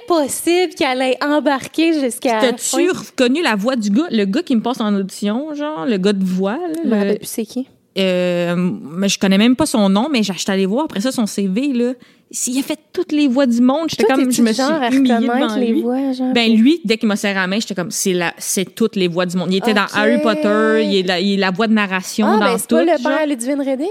impossible 0.00 0.74
qu'elle 0.74 1.02
ait 1.02 1.18
embarqué 1.22 1.98
jusqu'à. 2.00 2.40
T'as-tu 2.40 2.90
reconnu 2.90 3.42
la 3.42 3.56
voix 3.56 3.76
du 3.76 3.90
gars? 3.90 4.06
Le 4.10 4.24
gars 4.24 4.42
qui 4.42 4.56
me 4.56 4.62
passe 4.62 4.80
en 4.80 4.94
audition, 4.94 5.54
genre, 5.54 5.86
le 5.86 5.96
gars 5.98 6.12
de 6.12 6.24
voix, 6.24 6.58
là, 6.84 7.04
le- 7.04 7.14
plus 7.16 7.26
c'est 7.26 7.44
qui. 7.44 7.66
Euh, 7.98 8.56
mais 8.56 9.08
je 9.08 9.18
connais 9.18 9.36
même 9.36 9.54
pas 9.54 9.66
son 9.66 9.88
nom, 9.90 10.08
mais 10.10 10.22
j'ai 10.22 10.32
acheté 10.32 10.50
à 10.50 10.54
aller 10.54 10.64
voir 10.64 10.84
après 10.86 11.00
ça 11.00 11.12
son 11.12 11.26
CV 11.26 11.74
là. 11.74 11.92
S'il 12.30 12.58
a 12.58 12.62
fait 12.62 12.78
toutes 12.94 13.12
les 13.12 13.28
voix 13.28 13.44
du 13.44 13.60
monde, 13.60 13.90
j'étais 13.90 14.04
comme 14.04 14.32
je 14.32 14.40
me 14.40 14.52
suis 14.52 14.62
humiliée 14.92 15.28
devant 15.28 15.54
les 15.56 15.66
lui. 15.66 15.82
voix, 15.82 16.12
genre? 16.12 16.32
Ben 16.32 16.50
lui, 16.56 16.80
dès 16.86 16.96
qu'il 16.96 17.06
m'a 17.06 17.16
serré 17.16 17.34
la 17.34 17.46
main, 17.46 17.60
j'étais 17.60 17.74
comme 17.74 17.90
c'est 17.90 18.14
la 18.14 18.32
c'est 18.38 18.74
toutes 18.74 18.96
les 18.96 19.08
voix 19.08 19.26
du 19.26 19.36
monde. 19.36 19.52
Il 19.52 19.58
était 19.58 19.74
dans 19.74 19.84
Harry 19.92 20.18
Potter, 20.22 20.82
il 20.86 20.96
est 20.96 21.02
la, 21.06 21.20
il 21.20 21.34
est 21.34 21.36
la 21.36 21.50
voix 21.50 21.66
de 21.66 21.74
narration 21.74 22.26
ah, 22.26 22.38
dans 22.38 22.40
ben, 22.40 22.56
c'est 22.56 22.66
tout. 22.68 22.76
pas 22.76 22.84
le 22.84 23.02
père 23.02 23.26
Ludwig 23.26 23.66
Redding? 23.66 23.86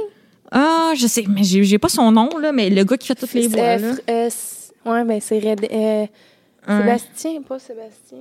Ah, 0.51 0.93
je 0.95 1.07
sais, 1.07 1.23
mais 1.29 1.43
j'ai 1.43 1.63
j'ai 1.63 1.77
pas 1.77 1.89
son 1.89 2.11
nom 2.11 2.37
là, 2.37 2.51
mais 2.51 2.69
le 2.69 2.83
gars 2.83 2.97
qui 2.97 3.07
fait 3.07 3.15
toutes 3.15 3.33
les 3.33 3.47
voix 3.47 3.77
là. 3.77 3.93
ouais, 4.85 5.03
ben, 5.05 5.19
c'est 5.21 5.39
Red, 5.39 5.67
euh. 5.71 6.05
Sébastien, 6.67 7.41
pas 7.41 7.59
Sébastien. 7.59 8.19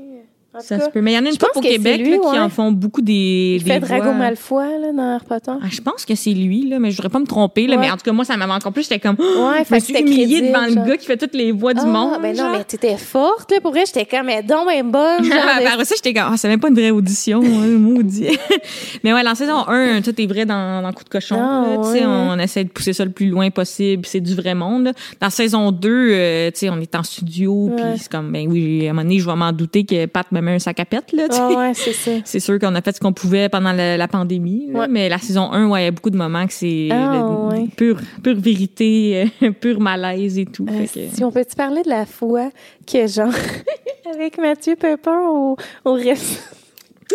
Ça 0.59 0.79
cas, 0.79 0.85
se 0.87 0.91
peut. 0.91 1.01
Mais 1.01 1.13
il 1.13 1.15
y 1.15 1.19
en 1.19 1.25
a 1.25 1.29
une 1.29 1.39
couple 1.39 1.59
au 1.59 1.61
Québec 1.61 2.01
lui, 2.01 2.11
là, 2.11 2.19
qui 2.19 2.39
en 2.39 2.49
font 2.49 2.73
beaucoup 2.73 3.03
des 3.03 3.59
il 3.61 3.65
des 3.65 3.71
fait 3.71 3.81
Drago. 3.81 4.13
Malfoy, 4.13 4.81
là, 4.81 4.93
dans 4.93 5.15
Harry 5.15 5.25
Potter. 5.29 5.53
Ah, 5.63 5.67
je 5.71 5.81
pense 5.81 6.05
que 6.05 6.15
c'est 6.17 6.33
lui, 6.33 6.69
là, 6.69 6.79
mais 6.81 6.91
je 6.91 6.97
voudrais 6.97 7.09
pas 7.09 7.21
me 7.21 7.27
tromper. 7.27 7.67
Là, 7.69 7.77
Ouais. 7.77 7.83
Mais 7.83 7.91
en 7.91 7.97
tout 7.97 8.03
cas, 8.05 8.13
moi, 8.13 8.25
ça 8.25 8.37
m'avait 8.37 8.53
encore 8.53 8.73
plus. 8.73 8.83
J'étais 8.83 8.99
comme, 8.99 9.17
Ouais, 9.19 9.63
je 9.69 9.75
me 9.75 9.79
suis 9.81 9.95
humiliée 9.99 10.41
devant 10.43 10.67
le 10.67 10.89
gars 10.89 10.97
qui 10.97 11.07
fait 11.07 11.17
toutes 11.17 11.35
les 11.35 11.53
voix 11.53 11.73
du 11.73 11.81
ah, 11.85 11.87
monde. 11.87 12.19
ben 12.21 12.37
non, 12.37 12.51
mais 12.53 12.65
t'étais 12.65 12.97
forte, 12.97 13.51
là. 13.53 13.61
Pour 13.61 13.71
vrai, 13.71 13.85
j'étais 13.87 14.05
comme, 14.05 14.27
mais 14.27 14.43
donc, 14.43 14.67
ben 14.67 14.91
bonne. 14.91 15.25
genre 15.25 15.35
de- 15.61 15.67
Après 15.73 15.85
ça, 15.85 15.95
j'étais 15.97 16.13
comme, 16.15 16.31
ah, 16.33 16.37
c'est 16.37 16.49
même 16.49 16.59
pas 16.61 16.69
une 16.69 16.75
vraie 16.75 16.91
audition, 16.91 17.41
hein, 17.45 17.67
maudit. 17.79 18.37
mais 19.05 19.13
ouais, 19.15 19.23
dans 19.23 19.35
saison 19.37 19.69
1, 19.69 20.03
tout 20.03 20.21
est 20.21 20.27
vrai 20.27 20.47
dans, 20.47 20.83
dans 20.83 20.93
Coup 20.93 21.05
de 21.05 21.09
cochon. 21.09 21.37
Ah, 21.41 21.65
là, 21.71 21.77
tu 21.79 21.93
sais, 21.93 22.01
ouais. 22.01 22.07
on 22.07 22.37
essaie 22.41 22.65
de 22.65 22.71
pousser 22.71 22.93
ça 22.93 23.05
le 23.05 23.13
plus 23.13 23.29
loin 23.29 23.51
possible, 23.51 24.05
c'est 24.05 24.21
du 24.21 24.35
vrai 24.35 24.55
monde. 24.57 24.85
là. 24.87 24.93
Dans 25.21 25.31
saison 25.31 25.71
2, 25.71 25.89
euh, 25.89 26.51
tu 26.51 26.59
sais, 26.59 26.71
on 26.71 26.81
est 26.81 26.95
en 26.97 27.05
studio, 27.05 27.71
puis 27.77 27.85
c'est 27.99 28.11
comme, 28.11 28.33
ben 28.33 28.47
oui, 28.51 28.87
à 28.87 28.91
un 28.91 28.93
moment 28.95 29.03
donné, 29.05 29.21
je 29.21 29.27
vais 29.27 29.37
m'en 29.37 29.53
douter 29.53 29.85
que 29.85 30.07
Pat 30.07 30.27
me 30.33 30.40
un 30.49 30.59
sac 30.59 30.81
à 30.81 30.85
pète, 30.85 31.13
là. 31.13 31.27
Ah, 31.31 31.49
ouais, 31.57 31.73
c'est 31.75 31.93
ça. 31.93 32.11
C'est 32.25 32.41
sûr 32.41 32.59
qu'on 32.59 32.75
a 32.75 32.83
fait 32.83 32.95
ce 32.97 33.01
qu'on 33.01 33.13
pouvait 33.13 33.49
pendant 33.49 33.73
la, 33.73 33.97
la 33.97 34.09
pandémie, 34.09 34.69
là, 34.73 34.81
Ouais. 34.81 34.89
mais 34.89 35.09
la 35.09 35.19
saison 35.19 35.53
1, 35.53 35.69
ouais, 35.69 35.83
il 35.83 35.85
y 35.85 35.89
a 35.89 35.91
beaucoup 35.91 36.11
de 36.11 36.17
moments 36.17 36.47
que 36.47 36.53
c'est 36.53 36.89
Ah, 36.91 37.13
le- 37.53 37.59
ouais. 37.61 37.69
pure, 37.77 37.99
pure 38.23 38.37
vérité, 38.41 39.29
euh, 39.43 39.51
pur 39.53 39.81
malaise 39.81 40.39
et 40.39 40.47
tout. 40.47 40.67
Euh, 40.69 40.87
fait 40.87 41.09
que- 41.09 41.15
si 41.17 41.23
on 41.25 41.31
peut-tu 41.31 41.55
parler 41.57 41.83
de 41.83 41.89
la 41.89 42.07
fois 42.07 42.51
que, 42.87 43.07
genre, 43.07 43.33
avec 44.15 44.39
Mathieu 44.39 44.77
Pepper 44.77 45.11
au, 45.29 45.57
au 45.85 45.93
reste? 45.95 46.43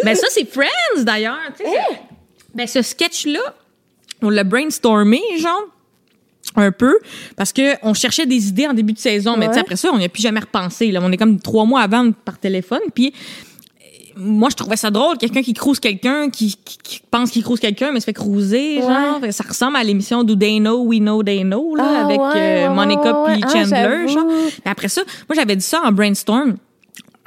Ben 0.04 0.16
ça, 0.16 0.28
c'est 0.30 0.46
Friends, 0.50 1.04
d'ailleurs. 1.04 1.38
sais, 1.58 1.64
ça- 1.64 1.96
Ben 2.54 2.68
ce 2.68 2.82
sketch-là, 2.82 3.40
on 4.22 4.30
l'a 4.30 4.44
brainstormé, 4.44 5.22
genre, 5.40 5.64
un 6.56 6.72
peu, 6.72 6.98
parce 7.36 7.52
que 7.52 7.76
on 7.84 7.94
cherchait 7.94 8.26
des 8.26 8.48
idées 8.48 8.68
en 8.68 8.74
début 8.74 8.94
de 8.94 9.00
saison, 9.00 9.36
mais 9.38 9.48
Ouais. 9.50 9.58
après 9.58 9.76
ça, 9.76 9.90
on 9.94 9.98
n'y 9.98 10.06
a 10.06 10.10
plus 10.10 10.22
jamais 10.22 10.40
repensé. 10.40 10.92
Là. 10.92 11.00
On 11.04 11.12
est 11.12 11.18
comme 11.18 11.40
trois 11.40 11.66
mois 11.66 11.82
avant 11.82 12.12
par 12.12 12.38
téléphone, 12.38 12.80
puis 12.94 13.14
euh, 13.14 14.12
moi, 14.18 14.50
je 14.50 14.56
trouvais 14.56 14.78
ça 14.78 14.90
drôle, 14.92 15.18
quelqu'un 15.18 15.42
qui 15.42 15.54
crouse 15.54 15.80
quelqu'un, 15.80 16.30
qui, 16.30 16.56
qui- 16.64 16.78
qui 16.82 17.02
pense 17.12 17.32
qu'il 17.32 17.44
crouse 17.44 17.60
quelqu'un, 17.60 17.92
mais 17.92 18.00
se 18.00 18.06
fait 18.06 18.14
cruiser, 18.14 18.80
genre. 18.82 19.20
Ça 19.32 19.44
ressemble 19.48 19.76
à 19.76 19.84
l'émission 19.84 20.24
Do 20.24 20.36
They 20.36 20.60
Know, 20.60 20.84
We 20.86 21.00
Know 21.00 21.24
They 21.24 21.42
Know, 21.44 21.76
là, 21.76 21.84
Ah, 21.86 22.06
avec 22.06 22.20
ouais, 22.20 22.26
euh, 22.36 22.68
ouais, 22.70 22.74
Monica 22.76 23.22
ouais, 23.24 23.34
puis 23.34 23.44
ouais. 23.44 23.50
Ah, 23.50 23.52
Chandler, 23.54 24.08
genre. 24.08 24.26
Puis 24.48 24.62
après 24.66 24.88
ça, 24.88 25.02
moi, 25.28 25.36
j'avais 25.36 25.56
dit 25.58 25.66
ça 25.66 25.82
en 25.84 25.92
brainstorm. 25.92 26.56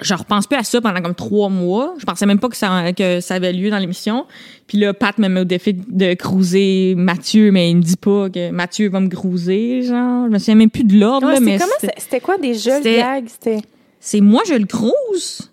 Je 0.01 0.15
repense 0.15 0.47
plus 0.47 0.57
à 0.57 0.63
ça 0.63 0.81
pendant 0.81 1.01
comme 1.03 1.15
trois 1.15 1.49
mois. 1.49 1.95
Je 1.99 2.05
pensais 2.05 2.25
même 2.25 2.39
pas 2.39 2.49
que 2.49 2.57
ça, 2.57 2.93
que 2.93 3.21
ça 3.21 3.35
avait 3.35 3.53
lieu 3.53 3.69
dans 3.69 3.79
l'émission. 3.79 4.27
Puis 4.69 4.79
là, 4.79 4.95
Pat 4.95 5.19
me 5.19 5.29
met 5.29 5.41
au 5.41 5.45
défi 5.45 5.75
de 5.75 6.15
cruiser 6.15 6.95
Mathieu, 6.97 7.51
mais 7.51 7.71
il 7.71 7.79
me 7.79 7.83
dit 7.83 7.97
pas 7.97 8.31
que 8.31 8.51
Mathieu 8.51 8.89
va 8.91 9.01
me 9.01 9.09
cruiser, 9.09 9.83
genre. 9.83 10.27
Je 10.27 10.31
me 10.31 10.39
souviens 10.39 10.55
même 10.55 10.71
plus 10.71 10.85
de 10.85 10.97
l'ordre, 10.99 11.27
Ouais, 11.27 11.41
mais 11.41 11.59
c'était- 11.97 12.21
quoi 12.21 12.39
des 12.39 12.55
jeux 12.55 12.71
de 12.71 12.77
c'était- 12.85 12.99
gags? 12.99 13.27
C'était. 13.29 13.59
c'est 13.99 14.21
moi, 14.21 14.43
je 14.49 14.55
le 14.55 14.67
cruise. 14.67 15.51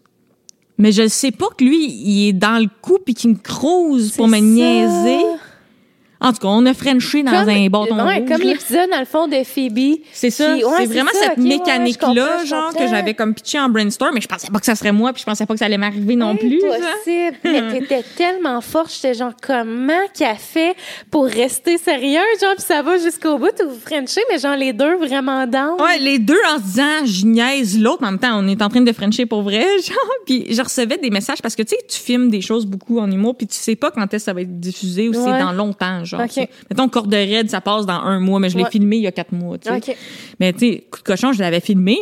Mais 0.78 0.92
je 0.92 1.08
sais 1.08 1.32
pas 1.32 1.48
que 1.58 1.64
lui, 1.64 1.86
il 1.90 2.28
est 2.30 2.34
dans 2.34 2.62
le 2.62 2.68
coup 2.82 2.98
puis 3.04 3.14
qu'il 3.14 3.32
me 3.32 3.36
cruise 3.38 4.12
pour 4.12 4.28
me 4.28 4.38
niaiser. 4.38 5.24
En 6.26 6.34
tout 6.34 6.40
cas, 6.40 6.48
on 6.48 6.66
a 6.66 6.74
frenché 6.74 7.22
dans 7.22 7.32
Comme- 7.32 7.50
un 7.50 7.68
bâton 7.68 7.96
ouais, 8.04 8.18
rouge, 8.18 8.30
comme 8.30 8.42
l'épisode, 8.42 8.90
dans 8.90 9.00
le 9.00 9.06
fond, 9.06 9.28
de 9.28 9.44
Phoebe. 9.44 10.00
C'est 10.12 10.32
ça, 10.32 10.56
ouais, 10.56 10.62
c'est 10.80 10.86
vraiment 10.88 11.12
ça, 11.14 11.20
cette 11.30 11.38
ouais, 11.38 11.44
mécanique-là, 11.44 12.44
genre, 12.46 12.74
que 12.74 12.88
j'avais 12.88 13.14
comme 13.14 13.36
pitché 13.36 13.60
en 13.60 13.70
brainstorm, 13.70 14.12
mais 14.16 14.22
je 14.22 14.28
pensais 14.28 14.48
pas 14.52 14.60
que 14.60 14.66
ça 14.66 14.74
serait 14.74 14.92
moi, 14.92 15.14
puis 15.14 15.22
je 15.22 15.26
pensais 15.26 15.46
pas 15.46 15.54
que 15.54 15.60
ça 15.60 15.66
allait 15.66 15.78
m'arriver 15.78 16.16
non 16.16 16.36
plus. 16.36 16.60
Impossible. 16.66 17.38
Mais 17.44 17.72
t'étais 17.80 18.04
tellement 18.18 18.60
forte. 18.62 18.92
J'étais 18.92 19.14
genre, 19.14 19.34
comment 19.40 19.94
qu'elle 20.18 20.36
fait 20.38 20.76
pour 21.12 21.26
rester 21.26 21.78
sérieuse? 21.78 22.24
Genre, 22.42 22.56
puis 22.56 22.66
ça 22.66 22.82
va 22.82 22.98
jusqu'au 22.98 23.38
bout 23.38 23.52
ou 23.64 23.70
vous 23.70 23.80
Frenchez, 23.86 24.22
mais 24.32 24.40
genre, 24.40 24.56
les 24.56 24.74
deux 24.74 24.96
vraiment 24.96 25.46
down? 25.46 25.80
Ouais, 25.80 26.00
les 26.00 26.18
deux 26.18 26.40
en 26.52 26.58
se 26.58 26.64
disant, 26.64 27.06
je 27.06 27.26
niaise 27.28 27.80
l'autre, 27.80 28.02
en 28.02 28.08
même 28.08 28.20
temps, 28.20 28.40
on 28.40 28.48
est 28.48 28.64
en 28.64 28.70
train 28.70 28.82
de 28.82 28.92
frencher 28.92 29.28
pour 29.28 29.44
vrai, 29.44 29.64
genre. 29.86 29.98
Puis 30.26 30.48
je 30.50 30.62
recevais 30.62 30.98
des 30.98 31.12
messages 31.12 31.42
parce 31.44 31.56
que, 31.56 31.62
tu 31.62 31.76
sais, 31.76 31.82
tu 31.88 32.00
filmes 32.00 32.32
des 32.32 32.42
choses 32.42 32.66
beaucoup 32.66 33.00
en 33.00 33.12
humour, 33.12 33.36
puis 33.38 33.46
tu 33.46 33.56
sais 33.56 33.76
pas 33.76 33.92
quand 33.92 34.02
est-ce 34.06 34.10
que 34.14 34.18
ça 34.20 34.34
va 34.34 34.42
être 34.42 34.60
diffusé 34.60 35.08
ou 35.10 35.14
c'est 35.14 35.40
dans 35.40 35.52
longtemps, 35.52 36.04
genre. 36.04 36.15
Ok. 36.24 36.28
tu 36.28 36.34
sais. 36.34 36.50
Mettons, 36.70 36.90
Corde 36.90 37.14
Raide, 37.14 37.50
ça 37.50 37.62
passe 37.62 37.86
dans 37.86 37.94
un 37.94 38.20
mois, 38.20 38.40
mais 38.40 38.50
je 38.50 38.58
l'ai 38.58 38.64
Ouais. 38.64 38.72
filmé 38.72 38.98
il 38.98 39.04
y 39.04 39.08
a 39.08 39.12
quatre 39.12 39.32
mois, 39.32 39.58
tu 39.58 39.70
sais. 39.70 39.76
OK. 39.76 39.96
Mais 40.40 40.54
tu 40.54 40.60
sais, 40.60 40.84
coup 40.92 41.00
de 41.00 41.04
cochon, 41.04 41.32
je 41.34 41.40
l'avais 41.40 41.60
filmé. 41.60 41.98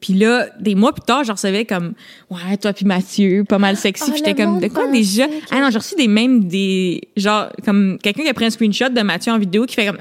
Puis 0.00 0.14
là, 0.14 0.46
des 0.58 0.74
mois 0.74 0.92
plus 0.92 1.04
tard, 1.04 1.22
je 1.24 1.30
recevais 1.30 1.64
comme 1.66 1.92
ouais, 2.30 2.56
toi 2.56 2.72
puis 2.72 2.84
Mathieu, 2.84 3.44
pas 3.44 3.58
mal 3.58 3.76
sexy. 3.76 4.04
Oh, 4.08 4.10
Puis 4.10 4.22
j'étais 4.24 4.34
comme 4.42 4.58
de 4.58 4.66
quoi 4.68 4.90
déjà? 4.90 5.26
Ah 5.50 5.60
non, 5.60 5.70
j'ai 5.70 5.78
reçu 5.78 5.94
des 5.94 6.08
mêmes 6.08 6.44
des 6.44 7.02
genre 7.16 7.48
comme 7.64 7.98
quelqu'un 8.02 8.22
qui 8.24 8.28
a 8.28 8.34
pris 8.34 8.46
un 8.46 8.50
screenshot 8.50 8.88
de 8.88 9.00
Mathieu 9.02 9.30
en 9.32 9.38
vidéo 9.38 9.66
qui 9.66 9.74
fait 9.74 9.86
comme 9.86 9.98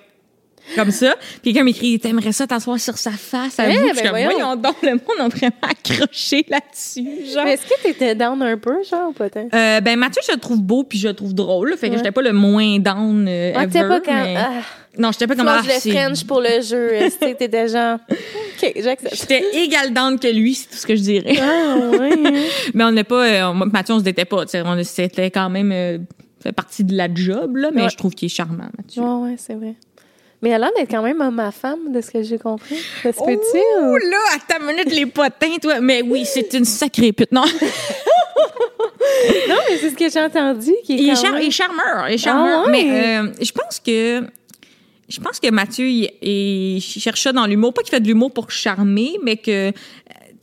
comme 0.76 0.92
ça. 0.92 1.16
Puis 1.42 1.52
quelqu'un 1.54 1.64
m'écrit 1.64 2.00
t'aimerais 2.00 2.32
ça 2.32 2.48
t'asseoir 2.48 2.80
sur 2.80 2.98
sa 2.98 3.12
face? 3.12 3.60
À 3.60 3.70
Eh, 3.70 3.74
vous. 3.78 3.84
Ben 3.84 3.90
je 3.90 3.94
suis 3.96 4.02
comme 4.04 4.10
voyons. 4.12 4.30
voyons 4.32 4.56
donc 4.56 4.76
le 4.82 4.92
monde 4.92 5.02
a 5.20 5.28
vraiment 5.28 5.54
accroché 5.62 6.46
là-dessus, 6.50 7.32
genre. 7.34 7.44
Mais 7.46 7.54
est-ce 7.54 7.64
que 7.66 7.82
t'étais 7.84 8.16
down 8.16 8.42
un 8.42 8.58
peu, 8.58 8.84
genre, 8.84 9.10
ou 9.10 9.14
pas 9.14 9.30
tant? 9.30 9.48
Euh, 9.54 9.82
ben 9.82 9.98
Mathieu, 9.98 10.22
je 10.28 10.34
le 10.34 10.40
trouve 10.40 10.62
beau 10.62 10.84
puis 10.84 10.98
je 11.00 11.08
le 11.10 11.14
trouve 11.14 11.34
drôle. 11.34 11.72
là. 11.72 11.78
Fait 11.78 11.88
que 11.88 11.92
Ouais. 11.94 11.98
j'étais 11.98 12.12
pas 12.12 12.22
le 12.22 12.34
moins 12.34 12.80
down 12.80 13.26
euh, 13.28 13.52
Ah, 13.56 13.64
ever, 13.64 13.88
pas 13.88 14.00
quand. 14.02 14.14
mais- 14.14 14.36
Ah, 14.38 14.52
Non, 14.98 15.12
j'étais 15.12 15.26
pas 15.28 15.36
comme 15.36 15.48
ah, 15.48 15.62
le 15.66 15.92
French 15.92 16.24
pour 16.26 16.40
le 16.40 16.62
jeu. 16.62 16.90
Que 17.20 17.34
T'étais 17.34 17.68
genre. 17.68 17.98
OK. 18.10 18.72
J'accepte. 18.76 19.16
J'étais 19.16 19.44
égal 19.56 19.92
down 19.94 20.20
que 20.20 20.28
lui, 20.28 20.54
c'est 20.54 20.68
tout 20.70 20.78
ce 20.78 20.86
que 20.86 20.96
je 20.96 21.02
dirais. 21.02 21.36
Ah, 21.42 21.78
ouais. 21.98 22.16
mais 22.74 22.84
on 22.84 22.92
n'est 22.92 23.04
pas, 23.04 23.26
euh, 23.26 23.54
moi, 23.54 23.66
Mathieu, 23.72 23.96
on 23.96 24.00
se 24.00 24.04
détait 24.04 24.26
pas. 24.26 24.46
tu 24.46 24.58
On 24.64 24.82
c'était 24.84 25.32
quand 25.32 25.50
même 25.50 25.72
euh, 25.72 25.98
fait 26.42 26.52
partie 26.52 26.84
de 26.84 26.96
la 26.96 27.08
job, 27.14 27.56
là, 27.58 27.70
mais 27.74 27.84
Ouais. 27.84 27.90
je 27.90 27.98
trouve 27.98 28.14
qu'il 28.14 28.28
est 28.28 28.30
charmant, 28.30 28.70
Mathieu. 28.78 29.02
Ouais, 29.02 29.30
ouais, 29.32 29.36
c'est 29.38 29.56
vrai. 29.56 29.74
Mais 30.44 30.50
elle 30.52 30.70
d'être 30.78 30.92
quand 30.92 31.02
même 31.02 31.22
à 31.40 31.52
femme, 31.52 31.92
de 31.92 32.02
ce 32.02 32.12
que 32.12 32.22
j'ai 32.22 32.38
compris. 32.38 32.76
Ça 33.02 33.12
se 33.14 33.18
peut-tu? 33.18 33.58
Ou- 33.82 33.96
là, 33.96 34.18
à 34.36 34.40
ta 34.40 34.60
minute, 34.60 34.94
les 34.94 35.06
potins, 35.08 35.56
toi. 35.62 35.80
Mais 35.80 36.02
oui, 36.04 36.26
c'est 36.26 36.54
une 36.54 36.66
sacrée 36.66 37.12
pute. 37.14 37.32
Non, 37.32 37.46
Non, 39.50 39.56
mais 39.70 39.78
c'est 39.78 39.90
ce 39.90 39.96
que 39.96 40.10
j'ai 40.10 40.20
entendu. 40.22 40.72
Qui 40.84 40.94
est 40.94 40.98
il 40.98 41.10
est, 41.10 41.14
quand 41.14 41.22
char- 41.22 41.32
même- 41.34 41.42
il 41.42 41.48
est 41.48 41.52
charmeur. 41.52 42.10
Il 42.10 42.14
est 42.14 42.18
charmeur. 42.18 42.64
Ah 42.66 42.70
ouais? 42.70 42.72
Mais 42.72 43.18
euh, 43.18 43.28
je 43.42 43.52
pense 43.52 43.80
que. 43.80 44.22
Je 45.10 45.20
pense 45.20 45.40
que 45.40 45.50
Mathieu, 45.52 45.86
il, 45.88 46.10
il 46.22 46.82
cherche 46.82 47.22
ça 47.22 47.32
dans 47.34 47.46
l'humour. 47.46 47.74
Pas 47.74 47.82
qu'il 47.82 47.92
fait 47.92 48.00
de 48.00 48.08
l'humour 48.08 48.32
pour 48.32 48.50
charmer, 48.52 49.18
mais 49.24 49.38
que. 49.38 49.72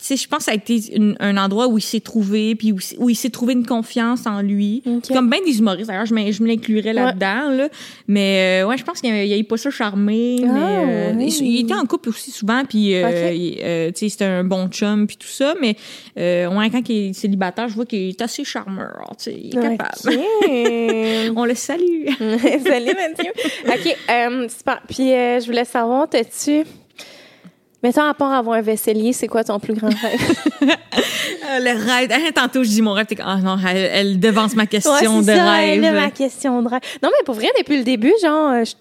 Tu 0.01 0.07
sais, 0.07 0.15
je 0.17 0.27
pense 0.27 0.39
que 0.39 0.45
ça 0.45 0.51
a 0.51 0.55
été 0.55 0.95
une- 0.95 1.15
un 1.19 1.37
endroit 1.37 1.67
où 1.67 1.77
il 1.77 1.83
s'est 1.83 1.99
trouvé, 1.99 2.55
puis 2.55 2.71
où, 2.71 2.79
où 2.97 3.09
il 3.11 3.15
s'est 3.15 3.29
trouvé 3.29 3.53
une 3.53 3.67
confiance 3.67 4.25
en 4.25 4.41
lui. 4.41 4.81
Comme 5.07 5.29
bien 5.29 5.39
des 5.45 5.59
humoristes. 5.59 5.89
D'ailleurs, 5.89 6.07
je, 6.07 6.13
me 6.15 6.47
l'inclurais 6.47 6.91
là-dedans. 6.91 7.51
Là. 7.51 7.69
Mais 8.07 8.63
euh, 8.63 8.67
ouais, 8.67 8.77
je 8.77 8.83
pense 8.83 8.99
qu'il 8.99 9.13
n'y 9.13 9.39
a, 9.39 9.43
pas 9.43 9.57
ça 9.57 9.69
charmé. 9.69 10.37
Ah, 10.43 10.47
mais 10.51 10.59
euh, 10.59 11.13
oui. 11.17 11.37
il, 11.39 11.47
il 11.47 11.59
était 11.61 11.75
en 11.75 11.85
couple 11.85 12.09
aussi 12.09 12.31
souvent, 12.31 12.63
puis 12.67 12.95
euh, 12.95 13.03
euh, 13.05 13.91
tu 13.91 13.99
sais, 13.99 14.09
c'était 14.09 14.25
un 14.25 14.43
bon 14.43 14.69
chum, 14.69 15.05
puis 15.05 15.17
tout 15.17 15.27
ça. 15.27 15.53
Mais 15.61 15.75
ouais, 16.17 16.69
quand 16.71 16.89
il 16.89 17.09
est 17.09 17.13
célibataire, 17.13 17.69
je 17.69 17.75
vois 17.75 17.85
qu'il 17.85 18.09
est 18.09 18.21
assez 18.21 18.43
charmeur. 18.43 19.07
tu 19.19 19.25
sais, 19.25 19.39
Il 19.39 19.55
est 19.55 19.61
capable. 19.61 21.35
On 21.37 21.45
le 21.45 21.55
salue. 21.55 22.07
Salut, 22.19 22.95
Mathieu. 22.95 23.31
OK. 23.67 23.97
Puis, 24.89 25.13
euh, 25.13 25.39
je 25.39 25.45
voulais 25.45 25.65
savoir, 25.65 26.09
t'as-tu... 26.09 26.63
Mettons, 27.83 28.03
à 28.03 28.13
part 28.13 28.31
avoir 28.33 28.57
un 28.57 28.61
vaisselier, 28.61 29.11
c'est 29.13 29.27
quoi 29.27 29.43
ton 29.43 29.59
plus 29.59 29.73
grand 29.73 29.89
rêve? 29.89 30.35
Euh, 31.43 31.59
le 31.59 31.71
rêve. 31.71 32.31
Tantôt, 32.33 32.63
je 32.63 32.69
dis 32.69 32.81
mon 32.81 32.93
rêve. 32.93 33.07
Ah 33.23 33.37
non, 33.43 33.57
elle, 33.67 33.89
elle 33.93 34.19
devance 34.19 34.55
ma 34.55 34.67
question 34.67 34.91
Ouais, 35.17 35.21
de 35.21 35.23
ça, 35.25 35.51
rêve. 35.51 35.81
là, 35.81 35.91
ma 35.91 36.11
question 36.11 36.61
de 36.61 36.67
rêve. 36.69 36.79
Non, 37.01 37.09
mais 37.11 37.23
pour 37.25 37.35
vrai, 37.35 37.47
depuis 37.57 37.77
le 37.77 37.83
début, 37.83 38.13
genre, 38.21 38.51
euh, 38.51 38.63
je- 38.63 38.73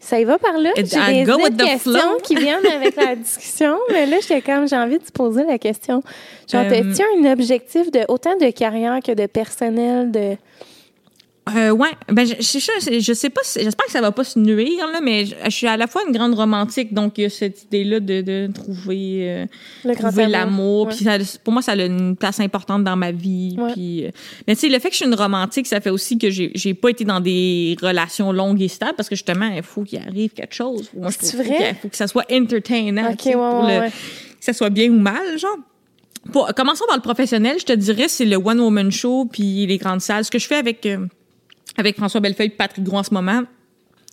ça 0.00 0.18
y 0.18 0.24
va 0.24 0.36
par 0.38 0.58
là. 0.58 0.70
J'ai 0.76 0.82
des 0.82 1.24
go 1.24 1.36
with 1.36 1.46
autres 1.46 1.56
the 1.56 1.64
questions 1.64 1.92
flow. 1.92 2.18
qui 2.24 2.34
viennent 2.34 2.66
avec 2.66 2.96
la 2.96 3.14
discussion, 3.16 3.76
mais 3.92 4.06
là, 4.06 4.16
j'étais 4.20 4.40
comme, 4.42 4.66
j'ai 4.68 4.76
envie 4.76 4.98
de 4.98 5.04
te 5.04 5.12
poser 5.12 5.44
la 5.44 5.58
question. 5.58 6.02
Genre, 6.50 6.62
Euh, 6.64 6.68
t'as-tu 6.70 7.02
un 7.24 7.32
objectif 7.32 7.90
de 7.92 8.00
autant 8.08 8.36
de 8.36 8.50
carrière 8.50 8.98
que 9.04 9.12
de 9.12 9.26
personnel, 9.26 10.10
de... 10.10 10.36
Euh, 11.56 11.70
ouais, 11.72 11.88
ben 12.08 12.24
je, 12.24 12.34
je, 12.40 13.00
je, 13.00 13.12
sais 13.12 13.28
pas, 13.28 13.40
si- 13.42 13.58
j'espère 13.60 13.86
que 13.86 13.90
ça 13.90 14.00
va 14.00 14.12
pas 14.12 14.22
se 14.22 14.38
nuire 14.38 14.86
là, 14.92 15.00
mais 15.02 15.26
je, 15.26 15.34
je 15.44 15.50
suis 15.50 15.66
à 15.66 15.76
la 15.76 15.88
fois 15.88 16.02
une 16.06 16.12
grande 16.12 16.34
romantique, 16.34 16.94
donc 16.94 17.18
il 17.18 17.22
y 17.22 17.24
a 17.24 17.30
cette 17.30 17.64
idée 17.64 17.82
là 17.82 17.98
de, 17.98 18.20
de 18.20 18.48
trouver, 18.54 19.28
euh, 19.28 19.46
Le 19.84 19.94
trouver 19.96 20.22
amour. 20.22 20.86
l'amour, 20.86 20.88
puis 20.90 21.04
pour 21.42 21.52
moi 21.52 21.60
ça 21.60 21.72
a 21.72 21.84
une 21.84 22.14
place 22.14 22.38
importante 22.38 22.84
dans 22.84 22.94
ma 22.94 23.10
vie, 23.10 23.56
puis 23.72 24.04
euh, 24.06 24.10
mais 24.46 24.54
tu 24.54 24.60
sais 24.60 24.68
le 24.68 24.78
fait 24.78 24.86
que 24.90 24.94
je 24.94 24.98
suis 24.98 25.06
une 25.06 25.16
romantique, 25.16 25.66
ça 25.66 25.80
fait 25.80 25.90
aussi 25.90 26.16
que 26.16 26.30
j'ai 26.30 26.52
j'ai 26.54 26.74
pas 26.74 26.90
été 26.90 27.04
dans 27.04 27.18
des 27.18 27.76
relations 27.82 28.30
longues 28.30 28.62
et 28.62 28.68
stables 28.68 28.94
parce 28.96 29.08
que 29.08 29.16
justement 29.16 29.46
il 29.48 29.64
faut 29.64 29.82
qu'il 29.82 29.98
arrive 29.98 30.30
quelque 30.30 30.54
chose. 30.54 30.90
Moi 30.96 31.10
je 31.10 31.16
C'est 31.20 31.32
trouve 31.38 31.44
qu'il 31.44 31.74
faut 31.82 31.88
que 31.88 31.96
ça 31.96 32.06
soit 32.06 32.24
entertainant, 32.30 33.10
Ok, 33.10 33.16
tu 33.16 33.24
sais, 33.24 33.34
ouais, 33.34 33.50
pour 33.50 33.64
ouais, 33.64 33.74
le- 33.78 33.80
ouais. 33.86 33.90
que 33.90 34.44
ça 34.44 34.52
soit 34.52 34.70
bien 34.70 34.88
ou 34.90 34.98
mal, 35.00 35.36
genre. 35.38 35.56
Pour, 36.30 36.46
commençons 36.54 36.84
par 36.86 36.94
le 36.96 37.02
professionnel, 37.02 37.56
je 37.58 37.64
te 37.64 37.72
dirais, 37.72 38.06
c'est 38.06 38.24
le 38.26 38.36
One 38.36 38.60
Woman 38.60 38.92
Show 38.92 39.24
puis 39.24 39.66
les 39.66 39.76
grandes 39.76 40.00
salles. 40.00 40.24
Ce 40.24 40.30
que 40.30 40.38
je 40.38 40.46
fais 40.46 40.54
avec, 40.54 40.86
euh, 40.86 40.98
avec 41.76 41.96
François 41.96 42.20
Bellefeuille 42.20 42.46
et 42.48 42.50
Patrick 42.50 42.84
Gros 42.84 42.98
en 42.98 43.02
ce 43.02 43.12
moment. 43.14 43.42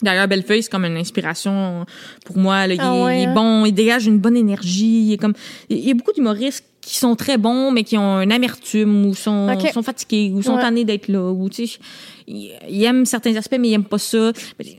D'ailleurs, 0.01 0.29
Bellefeuille, 0.29 0.63
c'est 0.63 0.71
comme 0.71 0.85
une 0.85 0.95
inspiration 0.95 1.85
pour 2.25 2.37
moi. 2.37 2.67
là. 2.67 2.73
Il, 2.73 2.79
Ah 2.81 2.95
est- 2.95 3.03
ouais, 3.03 3.19
il 3.19 3.23
est 3.23 3.25
hein? 3.27 3.33
bon, 3.33 3.65
il 3.65 3.73
dégage 3.73 4.07
une 4.07 4.17
bonne 4.17 4.37
énergie. 4.37 5.07
Il, 5.07 5.13
est 5.13 5.17
comme, 5.17 5.33
il 5.69 5.79
y 5.79 5.91
a 5.91 5.93
beaucoup 5.93 6.13
d'humoristes 6.13 6.63
qui 6.79 6.97
sont 6.97 7.17
très 7.17 7.37
bons, 7.37 7.69
mais 7.71 7.83
qui 7.83 7.97
ont 7.97 8.21
une 8.21 8.31
amertume 8.31 9.05
ou 9.05 9.13
sont, 9.13 9.49
sont 9.73 9.83
fatigués 9.83 10.31
ou 10.33 10.41
sont 10.41 10.55
Ouais. 10.55 10.61
tannés 10.61 10.85
d'être 10.85 11.09
là. 11.09 11.29
Ou, 11.31 11.49
tu 11.49 11.67
sais, 11.67 11.79
il, 12.27 12.49
il 12.69 12.81
aime 12.85 13.05
certains 13.05 13.35
aspects, 13.35 13.57
mais 13.59 13.67
il 13.67 13.73
aime 13.73 13.83
pas 13.83 13.97
ça. 13.97 14.31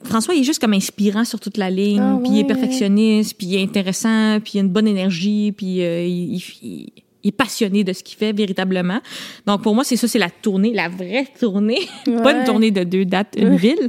François, 0.05 0.35
il 0.35 0.40
est 0.40 0.44
juste 0.44 0.59
comme 0.61 0.73
inspirant 0.73 1.27
sur 1.27 1.39
toute 1.39 1.59
la 1.59 1.69
ligne. 1.69 2.01
Ah 2.01 2.19
puis 2.23 2.32
il 2.32 2.39
est 2.40 2.44
perfectionniste, 2.44 3.35
puis 3.36 3.48
il 3.48 3.57
est 3.57 3.62
intéressant, 3.62 4.39
puis 4.43 4.52
il 4.55 4.59
a 4.59 4.61
une 4.62 4.70
bonne 4.70 4.89
énergie, 4.89 5.52
puis 5.52 5.82
euh, 5.82 6.02
il, 6.07 6.43
il- 6.62 6.89
il- 7.23 7.29
est 7.29 7.33
passionné 7.33 7.85
de 7.85 7.93
ce 7.93 8.03
qu'il 8.03 8.19
fait 8.19 8.33
véritablement. 8.33 9.01
Donc 9.47 9.63
pour 9.63 9.75
moi, 9.75 9.85
c'est 9.85 9.97
ça, 9.97 10.09
c'est 10.09 10.19
la 10.19 10.31
tournée, 10.31 10.73
la 10.75 10.89
vraie 10.89 11.27
tournée, 11.39 11.79
pas 12.23 12.33
une 12.33 12.45
tournée 12.45 12.71
de 12.71 12.83
deux 12.85 13.05
dates, 13.05 13.35
une 13.37 13.57
ville, 13.57 13.89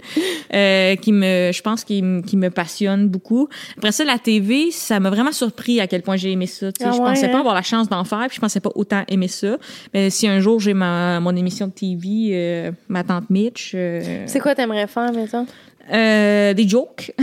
euh, 0.54 0.96
qui 0.96 1.12
me, 1.12 1.52
je 1.54 1.62
pense, 1.62 1.84
qui, 1.84 2.02
me- 2.02 2.22
qui 2.22 2.38
me 2.38 2.50
passionne 2.50 3.08
beaucoup. 3.08 3.48
Après 3.78 3.92
ça, 3.92 4.04
la 4.06 4.18
TV, 4.20 4.72
ça 4.72 5.00
m'a 5.00 5.10
vraiment 5.10 5.32
surpris 5.32 5.80
à 5.80 5.88
quel 5.88 6.02
point 6.02 6.16
j'ai 6.18 6.32
aimé 6.32 6.46
ça. 6.48 6.68
Ah 6.68 6.92
je 6.92 6.98
ouais, 6.98 7.06
pensais 7.06 7.26
hein? 7.26 7.30
pas 7.30 7.40
avoir 7.40 7.56
la 7.56 7.62
chance 7.62 7.90
d'en 7.90 8.04
faire, 8.04 8.26
puis 8.28 8.36
je 8.36 8.42
pensais 8.42 8.60
pas 8.60 8.72
autant 8.76 9.04
aimer 9.08 9.28
ça. 9.28 9.58
Mais 9.94 10.10
si 10.10 10.28
un 10.28 10.40
jour 10.40 10.60
j'ai 10.60 10.74
ma 10.74 11.20
mon 11.20 11.36
émission 11.36 11.68
de 11.68 11.72
TV, 11.74 12.30
euh, 12.34 12.72
ma 12.90 13.04
tante 13.04 13.30
Mitch, 13.30 13.72
euh, 13.76 14.24
C'est 14.28 14.40
quoi 14.40 14.56
t'aimerais 14.56 14.88
faire, 14.88 15.12
mettons? 15.14 15.46
Euh, 15.94 16.54
des 16.54 16.68
jokes. 16.68 17.12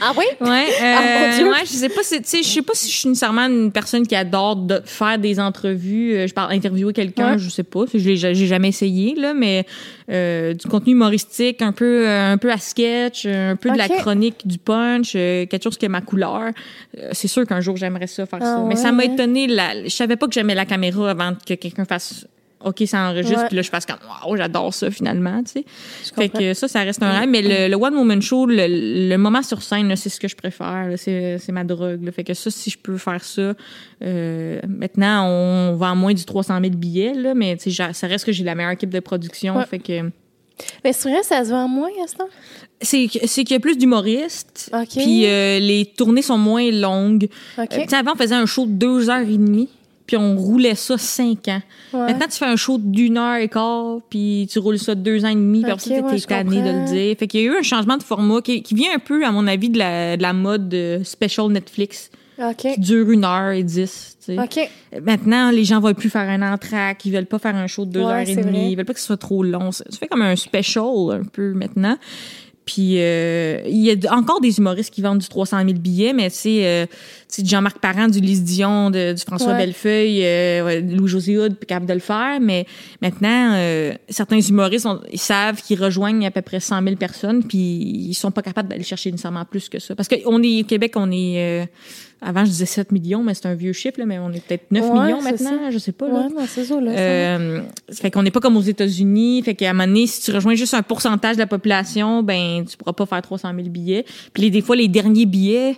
Ah 0.00 0.12
oui? 0.16 0.24
Ouais, 0.40 0.66
Ah, 0.80 1.38
euh, 1.40 1.50
ouais, 1.50 1.60
je 1.64 1.70
sais 1.72 1.88
pas, 1.88 2.02
si- 2.02 2.20
tu 2.20 2.28
sais, 2.28 2.42
je 2.42 2.48
sais 2.48 2.62
pas 2.62 2.72
si 2.74 2.90
je 2.90 2.96
suis 2.96 3.08
nécessairement 3.08 3.46
une 3.46 3.70
personne 3.70 4.06
qui 4.06 4.14
adore 4.14 4.56
de 4.56 4.80
faire 4.84 5.18
des 5.18 5.38
entrevues. 5.38 6.14
Euh, 6.14 6.26
Je 6.26 6.34
parle 6.34 6.52
interviewer 6.52 6.92
quelqu'un, 6.92 7.32
Ouais. 7.32 7.38
je 7.38 7.48
sais 7.48 7.62
pas, 7.62 7.84
je 7.92 7.98
l'ai- 7.98 8.16
j'ai 8.16 8.46
jamais 8.46 8.68
essayé 8.68 9.14
là, 9.14 9.32
mais 9.34 9.64
euh, 10.10 10.54
du 10.54 10.66
contenu 10.66 10.92
humoristique, 10.92 11.62
un 11.62 11.72
peu, 11.72 12.06
euh, 12.06 12.32
un 12.32 12.38
peu 12.38 12.50
à 12.50 12.58
sketch, 12.58 13.26
un 13.26 13.56
peu 13.56 13.70
de 13.70 13.76
la 13.78 13.88
chronique, 13.88 14.46
du 14.46 14.58
punch, 14.58 15.12
euh, 15.14 15.46
quelque 15.46 15.62
chose 15.64 15.76
qui 15.78 15.84
est 15.86 15.88
ma 15.90 16.00
couleur. 16.00 16.50
Euh, 16.98 17.10
c'est 17.12 17.28
sûr 17.28 17.46
qu'un 17.46 17.60
jour 17.60 17.76
j'aimerais 17.76 18.06
ça 18.06 18.24
faire 18.26 18.38
Ah 18.42 18.44
ça, 18.56 18.64
mais 18.66 18.76
ça 18.76 18.92
m'a 18.92 19.04
étonné. 19.04 19.46
La, 19.46 19.84
je 19.84 19.88
savais 19.90 20.16
pas 20.16 20.26
que 20.26 20.32
j'aimais 20.32 20.54
la 20.54 20.64
caméra 20.66 21.10
avant 21.10 21.32
que 21.46 21.54
quelqu'un 21.54 21.84
fasse. 21.84 22.26
OK, 22.66 22.82
ça 22.86 23.08
enregistre, 23.08 23.38
Ouais. 23.40 23.46
puis 23.46 23.56
là, 23.56 23.62
je 23.62 23.70
fasse 23.70 23.86
comme, 23.86 23.96
wow, 24.26 24.36
j'adore 24.36 24.74
ça, 24.74 24.90
finalement, 24.90 25.42
tu 25.44 25.52
sais. 25.52 25.64
Fait 26.14 26.28
que 26.28 26.52
ça, 26.52 26.68
ça 26.68 26.80
reste 26.82 27.02
un 27.02 27.20
rêve. 27.20 27.28
Mais 27.30 27.40
le, 27.42 27.68
le 27.70 27.76
One 27.76 27.94
Woman 27.94 28.20
Show, 28.20 28.46
le, 28.46 29.08
le 29.08 29.16
moment 29.16 29.42
sur 29.42 29.62
scène, 29.62 29.94
c'est 29.96 30.08
ce 30.08 30.20
que 30.20 30.28
je 30.28 30.36
préfère. 30.36 30.88
C'est 30.96 31.38
c'est 31.38 31.52
ma 31.52 31.64
drogue. 31.64 32.04
là. 32.04 32.12
Fait 32.12 32.24
que 32.24 32.34
ça, 32.34 32.50
si 32.50 32.68
je 32.70 32.76
peux 32.78 32.98
faire 32.98 33.22
ça, 33.24 33.54
euh, 34.02 34.60
maintenant, 34.68 35.26
on 35.28 35.74
vend 35.76 35.96
moins 35.96 36.12
du 36.14 36.24
300 36.24 36.58
000 36.60 36.74
billets, 36.74 37.14
là, 37.14 37.34
mais 37.34 37.56
tu 37.56 37.64
sais, 37.64 37.70
j'a- 37.70 37.92
ça 37.92 38.06
reste 38.06 38.24
que 38.26 38.32
j'ai 38.32 38.44
la 38.44 38.54
meilleure 38.54 38.72
équipe 38.72 38.90
de 38.90 39.00
production. 39.00 39.56
Ouais. 39.56 39.64
Fait 39.66 39.78
que 39.78 40.02
Mais 40.84 40.92
c'est 40.92 41.10
vrai, 41.10 41.22
ça 41.22 41.44
se 41.44 41.50
vend 41.50 41.68
moins, 41.68 41.90
Gaston? 41.98 42.24
c'est 42.82 43.06
qu'il 43.08 43.50
y 43.50 43.54
a 43.54 43.60
plus 43.60 43.78
d'humoristes. 43.78 44.70
Puis 44.90 45.26
euh, 45.26 45.58
les 45.60 45.86
tournées 45.96 46.22
sont 46.22 46.36
moins 46.38 46.70
longues. 46.70 47.28
OK. 47.58 47.64
Euh, 47.72 47.82
tu 47.82 47.88
sais, 47.88 47.96
avant, 47.96 48.12
on 48.14 48.16
faisait 48.16 48.34
un 48.34 48.46
show 48.46 48.66
de 48.66 48.72
deux 48.72 49.08
heures 49.10 49.20
et 49.28 49.36
demie. 49.38 49.68
Puis 50.06 50.16
on 50.16 50.36
roulait 50.36 50.74
ça 50.76 50.96
cinq 50.98 51.48
ans. 51.48 51.60
Ouais. 51.92 52.06
Maintenant, 52.06 52.26
tu 52.30 52.36
fais 52.38 52.44
un 52.46 52.56
show 52.56 52.78
d'une 52.78 53.18
heure 53.18 53.36
et 53.36 53.48
quart, 53.48 53.98
puis 54.08 54.46
tu 54.50 54.58
roules 54.58 54.78
ça 54.78 54.94
deux 54.94 55.24
ans 55.24 55.28
et 55.30 55.34
demi, 55.34 55.62
puis 55.62 55.72
Ok, 55.72 55.78
après 55.78 55.96
ça, 55.96 56.02
ouais, 56.06 56.16
t'es 56.18 56.26
tanné 56.26 56.62
de 56.62 56.78
le 56.78 56.84
dire. 56.86 57.16
Fait 57.18 57.26
qu'il 57.26 57.40
y 57.40 57.48
a 57.48 57.52
eu 57.52 57.56
un 57.58 57.62
changement 57.62 57.96
de 57.96 58.02
format 58.02 58.40
qui, 58.40 58.62
qui 58.62 58.74
vient 58.74 58.94
un 58.94 58.98
peu, 59.00 59.24
à 59.24 59.32
mon 59.32 59.46
avis, 59.46 59.68
de 59.70 59.78
la, 59.78 60.16
de 60.16 60.22
la 60.22 60.32
mode 60.32 60.68
de 60.68 61.00
special 61.04 61.48
Netflix, 61.48 62.10
qui 62.74 62.80
dure 62.80 63.10
une 63.10 63.24
heure 63.24 63.50
et 63.52 63.62
dix. 63.62 64.16
tu 64.24 64.36
sais. 64.36 64.68
Maintenant, 65.02 65.50
les 65.50 65.64
gens 65.64 65.80
veulent 65.80 65.94
plus 65.94 66.10
faire 66.10 66.28
un 66.28 66.52
entraque, 66.52 67.04
ils 67.04 67.12
veulent 67.12 67.26
pas 67.26 67.38
faire 67.38 67.56
un 67.56 67.66
show 67.66 67.84
de 67.86 67.92
deux 67.92 68.00
Ouais, 68.00 68.12
heures 68.12 68.18
et 68.18 68.26
c'est 68.26 68.44
demie, 68.44 68.72
ils 68.72 68.76
veulent 68.76 68.84
pas 68.84 68.92
que 68.94 69.00
ce 69.00 69.06
soit 69.06 69.16
trop 69.16 69.42
long. 69.42 69.72
Ça 69.72 69.84
ça 69.88 69.96
fait 69.98 70.06
comme 70.06 70.22
un 70.22 70.36
special 70.36 70.84
un 71.12 71.24
peu 71.24 71.52
maintenant. 71.54 71.96
Puis 72.66 72.96
euh, 73.00 73.60
il 73.68 73.76
y 73.78 74.06
a 74.08 74.14
encore 74.14 74.40
des 74.40 74.58
humoristes 74.58 74.92
qui 74.92 75.00
vendent 75.00 75.20
du 75.20 75.28
300 75.28 75.58
000 75.60 75.74
billets, 75.78 76.12
mais 76.12 76.28
tu 76.30 76.36
sais, 76.36 76.60
euh, 76.66 76.86
tu 77.28 77.36
sais, 77.36 77.42
du 77.42 77.48
Jean-Marc 77.50 77.78
Parent, 77.78 78.08
du 78.08 78.20
Lise 78.20 78.44
Dion, 78.44 78.90
de- 78.90 79.12
du 79.12 79.20
François 79.22 79.52
Ouais. 79.52 79.58
Bellefeuille, 79.66 80.20
euh, 80.24 80.80
Louis-José 80.80 81.36
Hood, 81.38 81.54
puis 81.56 81.66
capable 81.66 81.86
de 81.86 81.94
le 81.94 81.98
faire. 82.00 82.38
Mais 82.40 82.66
maintenant, 83.02 83.52
euh, 83.54 83.94
certains 84.08 84.40
humoristes, 84.40 84.86
ils 85.12 85.18
savent 85.18 85.60
qu'ils 85.60 85.82
rejoignent 85.82 86.26
à 86.26 86.30
peu 86.30 86.42
près 86.42 86.60
100 86.60 86.82
000 86.82 86.96
personnes, 86.96 87.42
puis 87.44 87.58
ils 87.58 88.14
sont 88.14 88.30
pas 88.30 88.42
capables 88.42 88.68
d'aller 88.68 88.84
chercher 88.84 89.10
nécessairement 89.10 89.44
plus 89.44 89.68
que 89.68 89.78
ça. 89.80 89.94
Parce 89.96 90.08
qu'on 90.08 90.42
est 90.42 90.62
au 90.62 90.64
Québec, 90.66 90.92
on 90.96 91.10
est... 91.10 91.62
euh, 91.62 91.66
avant, 92.22 92.44
je 92.46 92.50
disais 92.50 92.64
7 92.66 92.92
millions, 92.92 93.22
mais 93.22 93.34
c'est 93.34 93.46
un 93.46 93.54
vieux 93.54 93.74
chiffre, 93.74 93.98
là, 93.98 94.06
mais 94.06 94.18
on 94.18 94.30
est 94.32 94.40
peut-être 94.46 94.70
9 94.70 94.84
Ouais, 94.84 94.90
millions 95.04 95.18
c'est 95.20 95.32
maintenant, 95.32 95.64
ça. 95.66 95.70
je 95.70 95.78
sais 95.78 95.92
pas. 95.92 96.08
Là. 96.08 96.14
Ouais, 96.28 96.34
dans 96.34 96.46
ces 96.46 96.72
eaux-là. 96.72 96.90
ça 96.92 96.96
va. 96.96 97.02
Euh, 97.02 97.62
ça 97.90 98.00
fait 98.02 98.10
qu'on 98.10 98.22
n'est 98.22 98.30
pas 98.30 98.40
comme 98.40 98.56
aux 98.56 98.62
États-Unis. 98.62 99.42
Fait 99.42 99.54
qu'à 99.54 99.70
un 99.70 99.72
moment 99.74 99.86
donné, 99.86 100.06
si 100.06 100.22
tu 100.22 100.30
rejoins 100.32 100.54
juste 100.54 100.72
un 100.74 100.82
pourcentage 100.82 101.34
de 101.36 101.40
la 101.40 101.46
population, 101.46 102.22
ben 102.22 102.64
tu 102.64 102.76
pourras 102.78 102.94
pas 102.94 103.04
faire 103.04 103.20
300 103.20 103.50
000 103.54 103.68
billets. 103.68 104.04
Puis 104.32 104.44
les, 104.44 104.50
des 104.50 104.62
fois, 104.62 104.76
les 104.76 104.88
derniers 104.88 105.26
billets, 105.26 105.76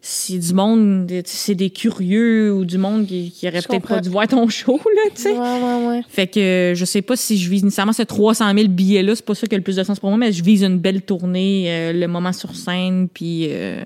c'est 0.00 0.38
du 0.38 0.54
monde, 0.54 1.10
c'est 1.24 1.54
des 1.54 1.70
curieux 1.70 2.52
ou 2.52 2.64
du 2.64 2.78
monde 2.78 3.06
qui, 3.06 3.32
qui 3.32 3.48
aurait 3.48 3.60
peut-être 3.60 3.86
pas 3.88 4.00
dû 4.00 4.08
voir 4.08 4.28
ton 4.28 4.48
show, 4.48 4.76
là, 4.76 5.10
tu 5.14 5.22
sais. 5.22 5.32
Ouais, 5.32 5.38
ouais, 5.38 5.86
ouais. 5.88 6.02
Fait 6.08 6.26
que 6.28 6.38
euh, 6.38 6.74
je 6.74 6.84
sais 6.84 7.02
pas 7.02 7.16
si 7.16 7.36
je 7.36 7.50
vise 7.50 7.64
nécessairement 7.64 7.92
ce 7.92 8.02
300 8.02 8.54
000 8.54 8.68
billets-là. 8.68 9.16
C'est 9.16 9.24
pas 9.24 9.34
ça 9.34 9.46
qui 9.46 9.54
a 9.54 9.58
le 9.58 9.64
plus 9.64 9.76
de 9.76 9.82
sens 9.82 9.98
pour 9.98 10.10
moi, 10.10 10.18
mais 10.18 10.32
je 10.32 10.42
vise 10.44 10.62
une 10.62 10.78
belle 10.78 11.02
tournée, 11.02 11.64
euh, 11.68 11.92
le 11.92 12.06
moment 12.06 12.32
sur 12.32 12.54
scène, 12.54 13.08
puis 13.12 13.46
euh, 13.50 13.82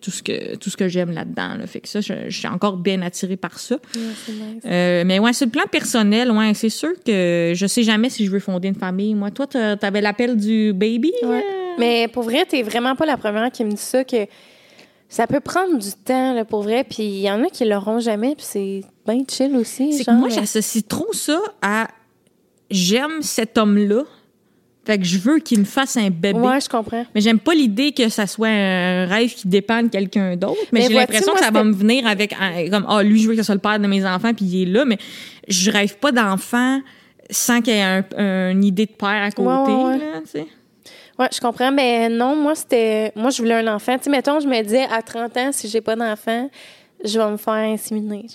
tout 0.00 0.10
ce 0.10 0.22
que 0.22 0.56
tout 0.56 0.68
ce 0.68 0.76
que 0.76 0.88
j'aime 0.88 1.12
là-dedans. 1.12 1.54
Là. 1.58 1.66
Fait 1.66 1.80
que 1.80 1.88
ça, 1.88 2.00
je, 2.00 2.12
je 2.28 2.36
suis 2.36 2.48
encore 2.48 2.76
bien 2.76 3.00
attirée 3.02 3.36
par 3.36 3.58
ça. 3.58 3.76
Ouais, 3.94 4.00
nice. 4.28 4.62
Euh, 4.66 5.04
mais 5.06 5.20
ouais, 5.20 5.32
sur 5.32 5.46
le 5.46 5.52
plan 5.52 5.64
personnel, 5.70 6.30
ouais, 6.32 6.54
c'est 6.54 6.70
sûr 6.70 6.90
que 7.06 7.52
je 7.54 7.66
sais 7.66 7.84
jamais 7.84 8.10
si 8.10 8.26
je 8.26 8.30
veux 8.30 8.40
fonder 8.40 8.68
une 8.68 8.74
famille. 8.74 9.14
Moi, 9.14 9.30
toi, 9.30 9.46
t'avais 9.46 10.00
l'appel 10.00 10.36
du 10.36 10.72
baby. 10.72 11.12
Ouais. 11.22 11.36
euh? 11.36 11.74
Mais 11.78 12.08
pour 12.08 12.24
vrai, 12.24 12.44
t'es 12.46 12.62
vraiment 12.62 12.96
pas 12.96 13.06
la 13.06 13.16
première 13.16 13.50
qui 13.50 13.64
me 13.64 13.70
dit 13.70 13.76
ça 13.76 14.04
que 14.04 14.26
Ça 15.12 15.26
peut 15.26 15.40
prendre 15.40 15.76
du 15.78 15.90
temps, 16.06 16.32
là, 16.32 16.46
pour 16.46 16.62
vrai. 16.62 16.84
Puis 16.84 17.02
il 17.02 17.20
y 17.20 17.30
en 17.30 17.44
a 17.44 17.48
qui 17.50 17.66
l'auront 17.66 18.00
jamais, 18.00 18.34
puis 18.34 18.46
c'est 18.48 18.80
bien 19.06 19.22
chill 19.30 19.54
aussi. 19.56 19.92
C'est 19.92 20.06
que 20.06 20.10
moi, 20.10 20.28
mais- 20.28 20.34
j'associe 20.34 20.82
trop 20.88 21.12
ça 21.12 21.38
à 21.60 21.88
j'aime 22.70 23.20
cet 23.20 23.58
homme-là, 23.58 24.04
fait 24.86 24.96
que 24.96 25.04
je 25.04 25.18
veux 25.18 25.38
qu'il 25.40 25.58
me 25.58 25.64
fasse 25.66 25.98
un 25.98 26.08
bébé. 26.08 26.38
Ouais, 26.38 26.60
je 26.62 26.68
comprends. 26.70 27.04
Mais 27.14 27.20
j'aime 27.20 27.38
pas 27.40 27.52
l'idée 27.52 27.92
que 27.92 28.08
ça 28.08 28.26
soit 28.26 28.48
un 28.48 29.04
rêve 29.04 29.34
qui 29.34 29.48
dépend 29.48 29.82
de 29.82 29.88
quelqu'un 29.88 30.34
d'autre. 30.36 30.56
Mais, 30.72 30.80
Mais 30.80 30.86
j'ai 30.88 30.94
l'impression 30.94 31.34
que 31.34 31.40
ça 31.40 31.50
va 31.50 31.62
me 31.62 31.74
venir 31.74 32.06
avec 32.06 32.32
un- 32.40 32.70
comme 32.70 32.86
ah 32.88 33.02
lui 33.02 33.20
je 33.20 33.28
veux 33.28 33.34
que 33.34 33.42
ce 33.42 33.44
soit 33.46 33.54
le 33.54 33.60
père 33.60 33.78
de 33.78 33.86
mes 33.86 34.06
enfants 34.06 34.32
puis 34.32 34.46
il 34.46 34.62
est 34.62 34.72
là. 34.72 34.86
Mais 34.86 34.96
je 35.46 35.70
rêve 35.70 35.98
pas 35.98 36.10
d'enfant 36.10 36.80
sans 37.30 37.60
qu'il 37.60 37.74
y 37.74 37.76
ait 37.76 37.82
un, 38.16 38.50
une 38.50 38.64
idée 38.64 38.86
de 38.86 38.92
père 38.92 39.22
à 39.24 39.30
côté. 39.30 39.46
Ouais, 39.46 39.74
ouais, 39.74 39.84
ouais. 39.84 39.98
Là, 39.98 40.20
tu 40.24 40.30
sais. 40.30 40.46
Ouais, 41.22 41.28
je 41.32 41.40
comprends, 41.40 41.70
mais 41.70 42.08
non, 42.08 42.34
moi, 42.34 42.54
c'était. 42.54 43.12
Moi, 43.14 43.30
je 43.30 43.38
voulais 43.40 43.54
un 43.54 43.74
enfant. 43.74 43.96
Tu 43.98 44.04
sais, 44.04 44.10
mettons, 44.10 44.40
je 44.40 44.48
me 44.48 44.60
disais, 44.62 44.84
à 44.90 45.02
30 45.02 45.36
ans, 45.36 45.50
si 45.52 45.68
j'ai 45.68 45.80
pas 45.80 45.94
d'enfant, 45.94 46.48
je 47.04 47.18
vais 47.18 47.30
me 47.32 47.36
faire 47.36 47.54
inséminer. 47.54 48.26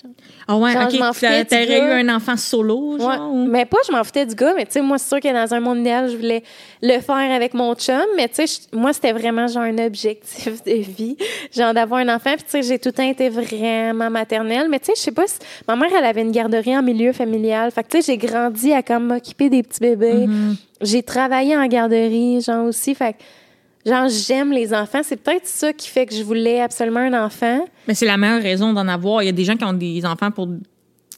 Ah 0.46 0.56
ouais, 0.56 0.72
Genre, 0.74 0.82
ok. 0.84 0.90
je 0.92 1.42
T'aurais 1.44 1.64
du 1.66 1.72
eu 1.86 1.90
un 2.10 2.14
enfant 2.14 2.36
solo, 2.36 2.98
genre. 2.98 3.08
Ouais. 3.08 3.16
ou- 3.18 3.46
Mais 3.46 3.64
pas, 3.64 3.78
je 3.86 3.92
m'en 3.92 4.04
foutais 4.04 4.26
du 4.26 4.34
gars, 4.34 4.52
mais 4.54 4.66
tu 4.66 4.72
sais, 4.72 4.80
moi, 4.82 4.98
c'est 4.98 5.08
sûr 5.08 5.20
que 5.20 5.32
dans 5.32 5.54
un 5.54 5.60
monde 5.60 5.78
idéal, 5.78 6.10
je 6.10 6.16
voulais 6.16 6.42
le 6.82 7.00
faire 7.00 7.16
avec 7.34 7.54
mon 7.54 7.74
chum, 7.74 8.04
mais 8.16 8.28
tu 8.28 8.46
sais, 8.46 8.60
moi, 8.74 8.92
c'était 8.92 9.12
vraiment 9.12 9.46
genre 9.46 9.62
un 9.62 9.78
objectif 9.86 10.62
de 10.64 10.72
vie, 10.82 11.16
genre 11.54 11.72
d'avoir 11.72 12.00
un 12.00 12.14
enfant. 12.14 12.34
Puis 12.34 12.44
tu 12.44 12.50
sais, 12.50 12.62
j'ai 12.62 12.78
tout 12.78 12.90
le 12.90 12.92
temps 12.92 13.08
été 13.08 13.30
vraiment 13.30 14.10
maternelle, 14.10 14.68
mais 14.68 14.78
tu 14.80 14.86
sais, 14.86 14.92
je 14.96 15.00
sais 15.00 15.12
pas 15.12 15.26
si. 15.26 15.38
Ma 15.66 15.74
mère, 15.74 15.90
elle 15.98 16.04
avait 16.04 16.22
une 16.22 16.32
garderie 16.32 16.76
en 16.76 16.82
milieu 16.82 17.12
familial. 17.14 17.70
Fait 17.70 17.82
que 17.84 17.88
tu 17.88 18.02
sais, 18.02 18.12
j'ai 18.12 18.18
grandi 18.18 18.72
à 18.74 18.82
comme 18.82 19.06
m'occuper 19.06 19.48
des 19.48 19.62
petits 19.62 19.80
bébés. 19.80 20.26
Mm-hmm. 20.26 20.54
J'ai 20.80 21.02
travaillé 21.02 21.56
en 21.56 21.66
garderie, 21.66 22.40
genre 22.40 22.66
aussi. 22.66 22.94
Fait 22.94 23.16
genre, 23.86 24.08
j'aime 24.08 24.52
les 24.52 24.72
enfants. 24.74 25.00
C'est 25.02 25.16
peut-être 25.16 25.46
ça 25.46 25.72
qui 25.72 25.88
fait 25.88 26.06
que 26.06 26.14
je 26.14 26.22
voulais 26.22 26.60
absolument 26.60 27.00
un 27.00 27.24
enfant. 27.24 27.64
Mais 27.86 27.94
c'est 27.94 28.06
la 28.06 28.16
meilleure 28.16 28.42
raison 28.42 28.72
d'en 28.72 28.86
avoir. 28.88 29.22
Il 29.22 29.26
y 29.26 29.30
a 29.30 29.32
des 29.32 29.44
gens 29.44 29.56
qui 29.56 29.64
ont 29.64 29.72
des 29.72 30.04
enfants 30.04 30.30
pour 30.30 30.46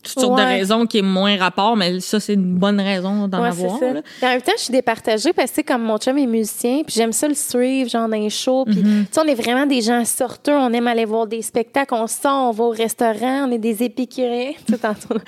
toutes 0.02 0.18
sortes 0.18 0.38
de 0.38 0.42
raisons 0.42 0.86
qui 0.86 0.96
est 0.96 1.02
moins 1.02 1.36
rapport, 1.36 1.76
mais 1.76 2.00
ça, 2.00 2.18
c'est 2.20 2.32
une 2.32 2.54
bonne 2.54 2.80
raison 2.80 3.28
d'en 3.28 3.42
Ouais, 3.42 3.48
avoir. 3.48 3.78
ça. 3.78 3.92
là. 3.92 4.00
En 4.22 4.26
même 4.28 4.40
temps, 4.40 4.52
je 4.56 4.62
suis 4.62 4.72
départagée 4.72 5.34
parce 5.34 5.50
que, 5.50 5.60
comme 5.60 5.82
mon 5.82 5.98
chum 5.98 6.16
est 6.16 6.24
musicien, 6.26 6.82
puis 6.86 6.94
j'aime 6.96 7.12
ça 7.12 7.28
le 7.28 7.34
suivre, 7.34 7.90
genre 7.90 8.08
dans 8.08 8.16
les 8.16 8.30
shows. 8.30 8.64
Puis, 8.64 8.76
tu 8.76 8.88
sais, 9.10 9.20
on 9.20 9.24
est 9.28 9.34
vraiment 9.34 9.66
des 9.66 9.82
gens 9.82 10.02
sorteurs, 10.06 10.62
on 10.62 10.72
aime 10.72 10.86
aller 10.86 11.04
voir 11.04 11.26
des 11.26 11.42
spectacles, 11.42 11.92
on 11.92 12.06
sort, 12.06 12.48
on 12.48 12.50
va 12.52 12.64
au 12.64 12.70
restaurant, 12.70 13.46
on 13.46 13.52
est 13.52 13.58
des 13.58 13.82
épicuriens, 13.82 14.52
tout 14.66 14.78
tantôt. 14.78 15.20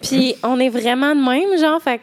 puis 0.00 0.36
on 0.44 0.60
est 0.60 0.68
vraiment 0.68 1.12
de 1.16 1.20
même, 1.20 1.58
genre, 1.58 1.82
fait 1.82 2.00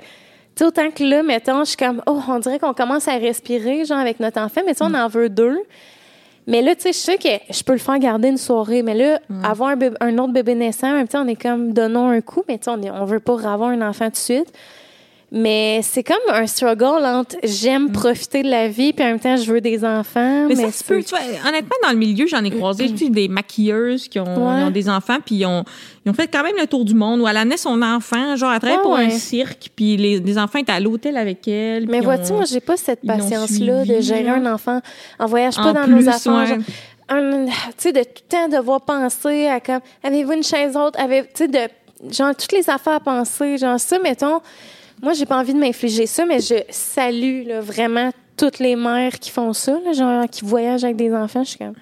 sais, 0.61 0.65
autant 0.65 0.91
que 0.91 1.03
là, 1.03 1.23
mettons, 1.23 1.59
je 1.63 1.69
suis 1.69 1.77
comme, 1.77 2.01
oh, 2.07 2.19
on 2.27 2.39
dirait 2.39 2.59
qu'on 2.59 2.73
commence 2.73 3.07
à 3.07 3.17
respirer, 3.17 3.85
genre, 3.85 3.99
avec 3.99 4.19
notre 4.19 4.39
enfant, 4.39 4.61
mais 4.65 4.73
tu 4.73 4.79
sais, 4.79 4.85
on 4.89 4.93
en 4.93 5.07
veut 5.07 5.29
deux. 5.29 5.59
Mais 6.47 6.61
là, 6.61 6.73
tu 6.75 6.81
sais, 6.81 6.93
je 6.93 6.97
sais 6.97 7.17
que 7.17 7.53
je 7.53 7.63
peux 7.63 7.73
le 7.73 7.77
faire 7.79 7.99
garder 7.99 8.29
une 8.29 8.37
soirée. 8.37 8.81
Mais 8.81 8.95
là, 8.95 9.19
avoir 9.43 9.69
un, 9.69 9.75
bébé- 9.75 9.95
un 10.01 10.17
autre 10.17 10.33
bébé 10.33 10.55
naissant, 10.55 10.91
même 10.93 11.07
on 11.13 11.27
est 11.27 11.35
comme, 11.35 11.71
donnons 11.71 12.09
un 12.09 12.21
coup. 12.21 12.43
Mais 12.47 12.57
tu 12.57 12.65
sais, 12.65 12.71
on, 12.71 13.01
on 13.01 13.05
veut 13.05 13.19
pas 13.19 13.33
avoir 13.47 13.69
un 13.69 13.81
enfant 13.87 14.05
tout 14.05 14.11
de 14.13 14.17
suite. 14.17 14.51
Mais 15.33 15.79
c'est 15.81 16.03
comme 16.03 16.17
un 16.29 16.45
struggle 16.45 17.05
entre 17.05 17.37
j'aime 17.41 17.89
profiter 17.93 18.43
de 18.43 18.49
la 18.49 18.67
vie, 18.67 18.91
puis 18.91 19.05
en 19.05 19.09
même 19.11 19.19
temps, 19.19 19.37
je 19.37 19.49
veux 19.49 19.61
des 19.61 19.85
enfants. 19.85 20.45
Mais, 20.47 20.55
Mais, 20.55 20.63
ça 20.65 20.71
se 20.73 20.83
peut. 20.83 21.01
Tu 21.01 21.11
vois, 21.11 21.19
honnêtement, 21.47 21.75
dans 21.83 21.91
le 21.91 21.95
milieu, 21.95 22.27
j'en 22.27 22.43
ai 22.43 22.49
croisé 22.51 22.89
tu 22.91 22.97
sais, 23.05 23.09
des 23.09 23.29
maquilleuses 23.29 24.09
qui 24.09 24.19
ont, 24.19 24.25
Ouais. 24.25 24.59
ils 24.59 24.63
ont 24.65 24.71
des 24.71 24.89
enfants, 24.89 25.19
puis 25.25 25.35
ils 25.35 25.45
ont, 25.45 25.63
ils 26.05 26.09
ont 26.09 26.13
fait 26.13 26.27
quand 26.27 26.43
même 26.43 26.55
le 26.59 26.67
tour 26.67 26.83
du 26.83 26.93
monde, 26.93 27.21
où 27.21 27.27
elle 27.29 27.37
amenait 27.37 27.55
son 27.55 27.81
enfant, 27.81 28.35
genre, 28.35 28.51
elle 28.51 28.59
travaillait 28.59 28.77
Ouais, 28.79 28.83
pour 28.83 28.95
un 28.97 29.09
cirque, 29.09 29.69
puis 29.73 29.95
les, 29.95 30.19
les 30.19 30.37
enfants 30.37 30.59
étaient 30.59 30.73
à 30.73 30.81
l'hôtel 30.81 31.15
avec 31.15 31.47
elle. 31.47 31.87
Mais 31.87 32.01
vois-tu, 32.01 32.33
moi, 32.33 32.43
j'ai 32.43 32.59
pas 32.59 32.75
cette 32.75 32.99
patience-là 33.07 33.85
de 33.85 34.01
gérer 34.01 34.27
un 34.27 34.45
enfant 34.53 34.81
en 35.17 35.25
voyage 35.27 35.57
En 35.57 35.63
pas 35.63 35.73
dans 35.73 35.83
plus, 35.85 35.93
nos 36.03 36.09
affaires. 36.09 36.33
ouais. 36.33 36.47
genre, 36.47 36.57
un- 37.07 37.45
tu 37.45 37.51
sais, 37.77 37.93
de 37.93 37.99
tout 38.03 38.09
le 38.29 38.35
temps 38.49 38.49
devoir 38.49 38.81
penser 38.81 39.47
à 39.47 39.61
comme, 39.61 39.79
avez-vous 40.03 40.33
une 40.33 40.43
chaise 40.43 40.75
haute? 40.75 40.97
Avez, 40.99 41.21
tu 41.23 41.29
sais, 41.35 41.47
de, 41.47 41.59
genre, 42.13 42.35
toutes 42.35 42.51
les 42.51 42.69
affaires 42.69 42.95
à 42.95 42.99
penser, 42.99 43.57
genre, 43.57 43.79
ça, 43.79 43.97
mettons, 43.99 44.41
moi, 45.01 45.13
j'ai 45.13 45.25
pas 45.25 45.37
envie 45.37 45.53
de 45.53 45.59
m'infliger 45.59 46.05
ça, 46.05 46.25
mais 46.25 46.39
je 46.39 46.55
salue, 46.69 47.47
là, 47.47 47.61
vraiment 47.61 48.11
toutes 48.37 48.59
les 48.59 48.75
mères 48.75 49.19
qui 49.19 49.29
font 49.29 49.53
ça, 49.53 49.79
là, 49.83 49.93
genre, 49.93 50.25
qui 50.29 50.45
voyagent 50.45 50.83
avec 50.83 50.95
des 50.95 51.13
enfants. 51.13 51.43
Je 51.43 51.49
suis 51.49 51.57
comme, 51.57 51.73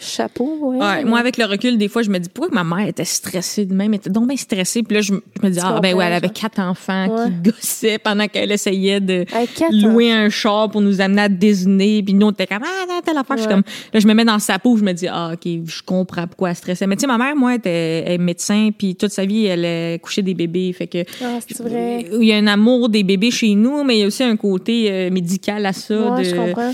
chapeau, 0.00 0.58
ouais. 0.62 0.78
Ouais, 0.78 1.04
moi, 1.04 1.18
avec 1.18 1.36
le 1.36 1.44
recul, 1.44 1.76
des 1.78 1.88
fois, 1.88 2.02
je 2.02 2.10
me 2.10 2.18
dis, 2.18 2.28
pourquoi 2.32 2.62
ma 2.62 2.76
mère 2.76 2.88
était 2.88 3.04
stressée 3.04 3.66
de 3.66 3.74
même? 3.74 3.92
Elle 3.92 3.98
était 4.00 4.10
donc 4.10 4.26
bien 4.28 4.36
stressée. 4.36 4.82
Puis 4.82 4.94
là, 4.96 5.00
je, 5.02 5.12
me- 5.12 5.22
je 5.40 5.46
me 5.46 5.52
dis, 5.52 5.58
ah, 5.62 5.78
ben 5.80 5.94
ouais, 5.94 6.04
elle 6.06 6.12
avait 6.14 6.28
quatre 6.30 6.58
enfants 6.60 7.06
Ouais. 7.08 7.26
qui 7.42 7.50
gossaient 7.50 7.98
pendant 7.98 8.26
qu'elle 8.28 8.50
essayait 8.52 9.00
de 9.00 9.24
louer 9.70 10.12
un 10.12 10.28
char 10.28 10.70
pour 10.70 10.80
nous 10.80 11.00
amener 11.00 11.22
à 11.22 11.28
Disney. 11.28 12.02
Puis 12.02 12.14
nous, 12.14 12.26
on 12.26 12.30
était 12.30 12.46
comme, 12.46 12.62
ah, 12.64 13.00
telle 13.04 13.16
affaire. 13.18 13.36
Je 13.36 13.42
suis 13.42 13.50
comme, 13.50 13.62
là, 13.92 14.00
je 14.00 14.06
me 14.06 14.14
mets 14.14 14.24
dans 14.24 14.38
sa 14.38 14.58
peau, 14.58 14.76
je 14.76 14.82
me 14.84 14.92
dis, 14.92 15.06
ah, 15.08 15.32
OK, 15.34 15.46
je 15.66 15.82
comprends 15.84 16.26
pourquoi 16.26 16.50
elle 16.50 16.56
stressait. 16.56 16.86
Mais 16.86 16.96
tu 16.96 17.02
sais, 17.02 17.06
ma 17.06 17.18
mère, 17.18 17.36
moi, 17.36 17.52
elle 17.52 17.58
était 17.58 17.70
elle 18.06 18.12
est 18.12 18.18
médecin, 18.18 18.70
puis 18.76 18.96
toute 18.96 19.10
sa 19.12 19.24
vie, 19.24 19.46
elle 19.46 19.64
a 19.64 19.98
couché 19.98 20.22
des 20.22 20.34
bébés. 20.34 20.72
Fait 20.72 20.86
que, 20.86 21.04
Ah, 21.22 21.38
c'est 21.46 21.60
vrai. 21.62 22.06
il 22.20 22.24
y 22.26 22.32
a 22.32 22.36
un 22.36 22.46
amour 22.46 22.88
des 22.88 23.02
bébés 23.02 23.30
chez 23.30 23.54
nous, 23.54 23.84
mais 23.84 23.96
il 23.96 24.00
y 24.00 24.04
a 24.04 24.06
aussi 24.06 24.22
un 24.22 24.36
côté 24.36 24.90
euh, 24.90 25.10
médical 25.10 25.64
à 25.66 25.72
ça. 25.72 26.12
Ouais, 26.14 26.18
de, 26.20 26.24
je 26.24 26.34
comprends. 26.34 26.72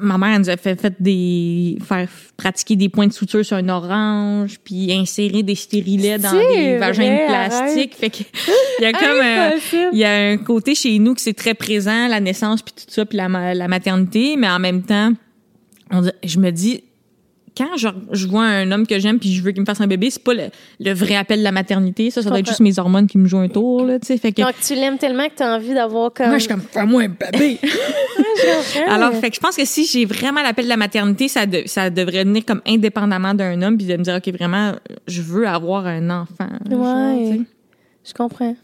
ma 0.00 0.18
mère 0.18 0.30
elle 0.34 0.40
nous 0.40 0.50
a 0.50 0.56
fait, 0.56 0.80
fait 0.80 0.94
des 1.00 1.78
faire 1.84 2.08
pratiquer 2.36 2.76
des 2.76 2.88
points 2.88 3.06
de 3.06 3.12
suture 3.12 3.44
sur 3.44 3.56
un 3.56 3.68
orange 3.68 4.58
puis 4.62 4.92
insérer 4.92 5.42
des 5.42 5.54
stérilets 5.54 6.18
dans 6.18 6.32
des 6.32 6.76
vagins 6.78 7.02
vrai, 7.02 7.22
de 7.22 7.26
plastique 7.26 7.94
fait 7.94 8.10
que 8.10 8.22
il 8.78 8.82
y 8.82 8.86
a 8.86 8.92
comme 8.92 9.20
euh, 9.22 9.90
il 9.92 9.98
y 9.98 10.04
a 10.04 10.30
un 10.30 10.36
côté 10.38 10.74
chez 10.74 10.98
nous 10.98 11.14
qui 11.14 11.22
c'est 11.22 11.34
très 11.34 11.54
présent 11.54 12.08
la 12.08 12.20
naissance 12.20 12.62
puis 12.62 12.74
tout 12.74 12.92
ça 12.92 13.04
puis 13.04 13.16
la, 13.16 13.54
la 13.54 13.68
maternité 13.68 14.36
mais 14.36 14.48
en 14.48 14.58
même 14.58 14.82
temps 14.82 15.12
on 15.90 16.02
je 16.24 16.38
me 16.38 16.50
dis 16.50 16.82
quand 17.56 17.76
je, 17.76 17.88
je 18.12 18.26
vois 18.26 18.44
un 18.44 18.70
homme 18.72 18.86
que 18.86 18.98
j'aime 18.98 19.18
puis 19.18 19.32
je 19.34 19.42
veux 19.42 19.52
qu'il 19.52 19.60
me 19.60 19.66
fasse 19.66 19.80
un 19.80 19.86
bébé, 19.86 20.10
c'est 20.10 20.22
pas 20.22 20.34
le, 20.34 20.44
le 20.80 20.92
vrai 20.92 21.16
appel 21.16 21.38
de 21.40 21.44
la 21.44 21.52
maternité. 21.52 22.10
Ça, 22.10 22.22
ça 22.22 22.28
doit 22.30 22.38
être 22.38 22.46
juste 22.46 22.60
mes 22.60 22.78
hormones 22.78 23.06
qui 23.06 23.18
me 23.18 23.26
jouent 23.28 23.38
un 23.38 23.48
tour, 23.48 23.84
là, 23.84 23.98
tu 23.98 24.06
sais. 24.06 24.16
Fait 24.18 24.32
que, 24.32 24.42
Donc, 24.42 24.54
tu 24.66 24.74
l'aimes 24.74 24.98
tellement 24.98 25.28
que 25.28 25.34
tu 25.36 25.42
as 25.42 25.54
envie 25.54 25.74
d'avoir 25.74 26.12
comme. 26.12 26.28
moi, 26.28 26.38
je 26.38 26.44
suis 26.44 26.48
comme, 26.50 26.62
fais-moi 26.62 27.02
un 27.02 27.08
bébé. 27.08 27.58
Alors, 28.88 29.12
fait 29.14 29.30
que 29.30 29.36
je 29.36 29.40
pense 29.40 29.56
que 29.56 29.64
si 29.64 29.84
j'ai 29.86 30.04
vraiment 30.04 30.42
l'appel 30.42 30.64
de 30.64 30.68
la 30.70 30.76
maternité, 30.76 31.28
ça, 31.28 31.46
de- 31.46 31.62
ça 31.66 31.90
devrait 31.90 32.24
venir 32.24 32.44
comme 32.44 32.60
indépendamment 32.66 33.34
d'un 33.34 33.60
homme, 33.62 33.76
puis 33.76 33.86
de 33.86 33.96
me 33.96 34.02
dire, 34.02 34.14
OK, 34.16 34.32
vraiment, 34.34 34.72
je 35.06 35.22
veux 35.22 35.46
avoir 35.46 35.86
un 35.86 36.10
enfant. 36.10 36.48
genre. 36.70 36.80
Ouais. 36.80 37.40
Je 38.04 38.12
comprends. 38.14 38.56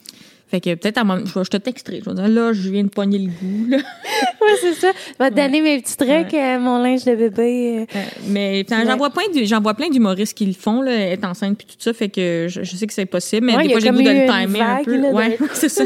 Fait 0.51 0.61
que 0.61 0.75
peut-être, 0.75 0.99
à 0.99 1.03
un 1.03 1.05
moment- 1.05 1.25
je, 1.27 1.41
te 1.51 1.57
texterai. 1.59 2.01
Je 2.05 2.09
vais 2.11 2.15
dire, 2.17 2.29
là, 2.29 2.53
je 2.55 2.71
viens 2.71 2.83
de 2.85 2.89
pogner 2.89 3.19
le 3.19 3.27
goût, 3.27 3.69
là. 3.71 3.77
Ouais, 4.41 4.55
c'est 4.61 4.73
ça. 4.75 4.89
Je 5.19 5.23
vais 5.25 5.31
te 5.31 5.35
donner 5.37 5.61
mes 5.61 5.81
petits 5.81 5.97
trucs, 5.97 6.33
euh, 6.33 6.59
mon 6.59 6.79
linge 6.83 7.05
de 7.05 7.15
bébé. 7.15 7.79
euh. 7.81 7.97
Euh, 7.97 8.03
mais 8.29 8.65
putain, 8.65 8.85
j'en 8.85 8.93
Ouais. 8.93 8.97
vois 8.97 9.11
plein, 9.11 9.29
du- 9.33 9.45
j'en 9.47 9.61
vois 9.61 9.75
plein 9.75 9.91
d'humoristes 9.91 10.37
qui 10.37 10.47
le 10.47 10.53
font, 10.55 10.81
là, 10.81 10.93
être 10.93 11.25
enceinte 11.25 11.59
puis 11.59 11.67
tout 11.67 11.75
ça. 11.79 11.93
Fait 11.93 12.09
que 12.09 12.47
je, 12.49 12.63
je 12.63 12.77
sais 12.77 12.87
que 12.87 12.93
c'est 12.95 13.05
possible, 13.07 13.47
mais 13.47 13.57
des 13.63 13.71
fois, 13.71 13.81
j'ai 13.81 13.91
le 13.91 13.97
goût 13.97 14.03
de 14.03 14.09
le 14.09 14.25
timer 14.27 14.61
un 14.61 14.75
vague, 14.77 14.85
peu. 14.85 14.97
là, 14.97 15.11
ouais, 15.11 15.39
c'est 15.55 15.69
ça. 15.69 15.85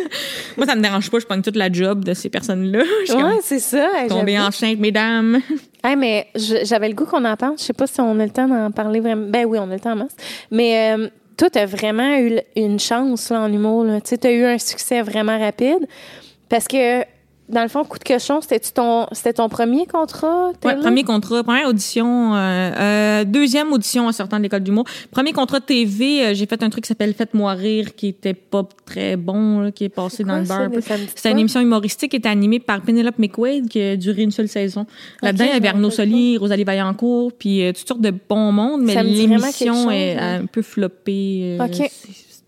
Moi, 0.57 0.67
ça 0.67 0.77
me 0.77 0.83
dérange 0.83 1.11
pas. 1.11 1.19
Je 1.19 1.27
pogne 1.27 1.43
toute 1.43 1.57
la 1.57 1.73
job 1.73 2.05
de 2.05 2.15
ces 2.15 2.29
personnes-là. 2.29 2.83
Ouais, 3.23 3.39
c'est 3.43 3.59
ça. 3.59 3.89
j'avoue. 4.09 4.37
enceinte, 4.37 4.79
mesdames. 4.79 5.41
Hey, 5.85 5.97
mais 5.97 6.29
j'avais 6.65 6.89
le 6.89 6.95
goût 6.95 7.05
qu'on 7.07 7.25
en 7.25 7.37
parle. 7.37 7.55
Je 7.59 7.65
sais 7.65 7.73
pas 7.73 7.87
si 7.87 8.01
on 8.01 8.19
a 8.21 8.25
le 8.25 8.31
temps 8.31 8.47
d'en 8.49 8.71
parler 8.71 9.01
vraiment. 9.01 9.27
Ben 9.29 9.45
oui, 9.47 9.59
on 9.61 9.69
a 9.71 9.75
le 9.75 9.81
temps 9.81 9.93
en 9.93 9.97
masse. 9.97 10.15
Mais 10.51 10.95
euh, 10.97 11.09
toi, 11.43 11.51
t'as 11.51 11.67
vraiment 11.67 12.19
eu 12.19 12.39
une 12.55 12.79
chance 12.79 13.31
là, 13.31 13.41
en 13.41 13.53
humour. 13.53 13.85
Tu 14.05 14.17
t'as 14.17 14.31
eu 14.31 14.45
un 14.45 14.59
succès 14.59 15.03
vraiment 15.03 15.37
rapide. 15.37 15.89
Parce 16.49 16.69
que, 16.69 17.03
dans 17.53 17.63
le 17.63 17.69
fond, 17.69 17.85
Coup 17.85 17.99
de 17.99 18.05
cochon, 18.05 18.41
c'était 18.41 18.59
ton, 18.61 19.07
c'était 19.13 19.35
ton 19.35 19.49
premier 19.49 19.87
contrat? 19.87 20.49
Ouais, 20.49 20.73
télé? 20.73 20.77
premier 20.83 21.05
contrat, 21.05 21.43
première 21.45 21.69
audition, 21.69 22.35
euh, 22.35 22.39
euh, 22.39 23.25
deuxième 23.25 23.73
audition 23.73 24.07
en 24.07 24.13
sortant 24.13 24.39
de 24.39 24.43
l'école 24.43 24.63
d'humour. 24.63 24.85
Premier 25.11 25.33
contrat 25.33 25.61
de 25.61 25.65
TV, 25.65 26.25
euh, 26.25 26.35
j'ai 26.35 26.47
fait 26.47 26.63
un 26.63 26.71
truc 26.71 26.85
qui 26.85 26.89
s'appelle 26.89 27.13
Faites-moi 27.15 27.53
rire, 27.53 27.95
qui 27.95 28.09
était 28.09 28.35
pas 28.35 28.67
très 28.87 29.17
bon, 29.17 29.61
là, 29.61 29.71
qui 29.71 29.85
est 29.85 29.89
passé 29.89 30.25
dans 30.25 30.45
quoi 30.45 30.69
le 30.69 30.81
samedis 30.81 31.09
C'était 31.15 31.31
une 31.31 31.39
émission 31.39 31.61
humoristique 31.61 32.11
qui 32.13 32.17
était 32.17 32.29
animée 32.29 32.59
par 32.61 32.81
Penelope 32.81 33.19
McQuaid, 33.19 33.69
qui 33.69 33.81
a 33.81 33.97
duré 33.97 34.23
une 34.23 34.31
seule 34.31 34.49
saison. 34.49 34.87
Là-dedans, 35.23 35.45
il 35.45 35.53
y 35.53 35.57
avait 35.57 35.69
Arnaud 35.69 35.91
Soli, 35.91 36.39
Rosalie 36.39 36.65
Vaillancourt, 36.65 37.33
puis 37.39 37.65
euh, 37.65 37.73
toutes 37.73 37.89
sortes 37.89 38.01
de 38.01 38.13
bons 38.29 38.53
mondes, 38.53 38.83
mais 38.83 39.03
l'émission 39.03 39.91
est 39.91 40.17
un 40.19 40.47
peu 40.47 40.63
floppée. 40.63 41.57
euh, 41.61 41.65
Ok. 41.67 41.91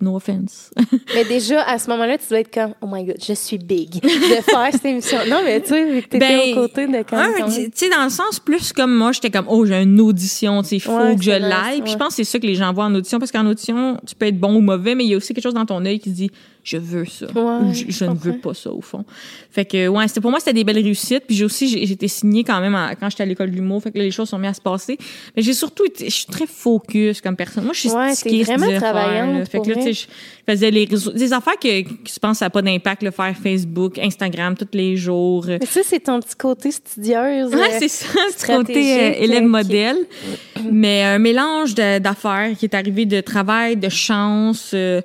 No 0.04 0.16
offense. 0.16 0.70
Mais 1.14 1.24
déjà, 1.24 1.62
à 1.62 1.78
ce 1.78 1.88
moment-là, 1.90 2.18
tu 2.18 2.24
dois 2.28 2.40
être 2.40 2.52
comme, 2.52 2.74
oh 2.82 2.86
my 2.90 3.04
god, 3.04 3.16
je 3.26 3.32
suis 3.32 3.56
big 3.58 3.94
de 4.02 4.08
faire 4.42 4.68
cette 4.72 4.84
émission. 4.84 5.18
Non, 5.28 5.40
mais 5.44 5.60
tu 5.62 5.68
sais, 5.68 5.84
vu 5.84 6.02
que 6.02 6.08
t'étais 6.08 6.18
Ben, 6.18 6.52
aux 6.52 6.54
côtés 6.54 6.86
de 6.86 7.02
quand 7.08 7.22
tu 7.46 7.70
sais, 7.74 7.88
dans 7.88 8.04
le 8.04 8.10
sens 8.10 8.38
plus 8.38 8.72
comme 8.72 8.94
moi, 8.94 9.12
j'étais 9.12 9.30
comme, 9.30 9.46
oh, 9.48 9.64
j'ai 9.64 9.82
une 9.82 10.00
audition, 10.00 10.62
tu 10.62 10.68
sais, 10.68 10.76
il 10.76 10.80
faut 10.80 10.96
Ouais, 10.96 11.16
que 11.16 11.22
je 11.22 11.30
l'aille. 11.30 11.80
Puis 11.80 11.92
je 11.92 11.96
pense 11.96 12.08
que 12.08 12.14
c'est 12.16 12.24
ça 12.24 12.38
que 12.38 12.46
les 12.46 12.54
gens 12.54 12.72
voient 12.72 12.84
en 12.84 12.94
audition, 12.94 13.18
parce 13.18 13.32
qu'en 13.32 13.46
audition, 13.46 13.98
tu 14.06 14.14
peux 14.14 14.26
être 14.26 14.38
bon 14.38 14.54
ou 14.56 14.60
mauvais, 14.60 14.94
mais 14.94 15.04
il 15.04 15.10
y 15.10 15.14
a 15.14 15.16
aussi 15.16 15.32
quelque 15.32 15.44
chose 15.44 15.54
dans 15.54 15.66
ton 15.66 15.84
œil 15.86 15.98
qui 15.98 16.10
dit, 16.10 16.30
je 16.64 16.76
veux 16.78 17.04
ça 17.04 17.26
Ouais, 17.26 17.66
ou 17.68 17.72
je, 17.74 18.04
ne 18.06 18.14
veux 18.14 18.38
pas 18.38 18.54
ça 18.54 18.72
au 18.72 18.80
fond. 18.80 19.04
Fait 19.50 19.64
que 19.64 19.86
ouais, 19.86 20.08
c'était 20.08 20.20
pour 20.22 20.30
moi 20.30 20.40
c'était 20.40 20.54
des 20.54 20.64
belles 20.64 20.82
réussites. 20.82 21.24
Puis 21.26 21.36
j'ai 21.36 21.44
aussi 21.44 21.72
été 21.78 22.08
signée 22.08 22.42
quand 22.42 22.60
même 22.60 22.76
quand 22.98 23.10
j'étais 23.10 23.22
à 23.22 23.26
l'école 23.26 23.50
de 23.50 23.56
l'humour. 23.56 23.82
Fait 23.82 23.90
que 23.92 23.98
là, 23.98 24.04
les 24.04 24.10
choses 24.10 24.30
sont 24.30 24.38
mises 24.38 24.50
à 24.50 24.54
se 24.54 24.60
passer. 24.60 24.98
Mais 25.36 25.42
j'ai 25.42 25.52
surtout 25.52 25.84
été, 25.84 26.06
je 26.06 26.10
suis 26.14 26.26
très 26.26 26.46
focus 26.46 27.20
comme 27.20 27.36
personne. 27.36 27.64
Moi, 27.64 27.74
je 27.74 27.80
suis 27.80 27.90
Ouais, 27.90 28.42
vraiment 28.42 28.76
travaillante. 28.78 29.48
Fait 29.48 29.60
que 29.60 29.68
là, 29.68 29.74
tu 29.76 29.82
sais, 29.82 29.92
je 29.92 30.06
faisais 30.50 30.70
les 30.70 30.84
réseaux, 30.86 31.12
des 31.12 31.32
affaires 31.32 31.58
que, 31.60 31.68
je 31.68 32.18
pense 32.20 32.38
ça 32.38 32.46
n'a 32.46 32.50
pas 32.50 32.62
d'impact, 32.62 33.02
le 33.02 33.10
faire 33.10 33.34
Facebook, 33.36 33.98
Instagram 33.98 34.56
tous 34.56 34.68
les 34.72 34.96
jours. 34.96 35.44
Mais 35.46 35.66
ça, 35.66 35.80
c'est 35.84 36.00
ton 36.00 36.18
petit 36.20 36.34
côté 36.36 36.70
studieuse. 36.70 37.54
Ouais, 37.54 37.60
euh, 37.74 37.76
c'est 37.78 37.88
ça, 37.88 38.06
ce 38.36 38.46
côté 38.46 38.74
euh, 38.74 39.12
élève 39.22 39.38
euh, 39.38 39.40
qui- 39.40 39.46
modèle. 39.46 39.96
Mais 40.72 41.02
un 41.02 41.18
mélange 41.18 41.74
d'affaires 41.74 42.50
qui 42.58 42.64
est 42.64 42.74
arrivé 42.74 43.04
de 43.06 43.20
travail, 43.20 43.76
de 43.76 43.88
chance. 43.88 44.70
euh, 44.74 45.02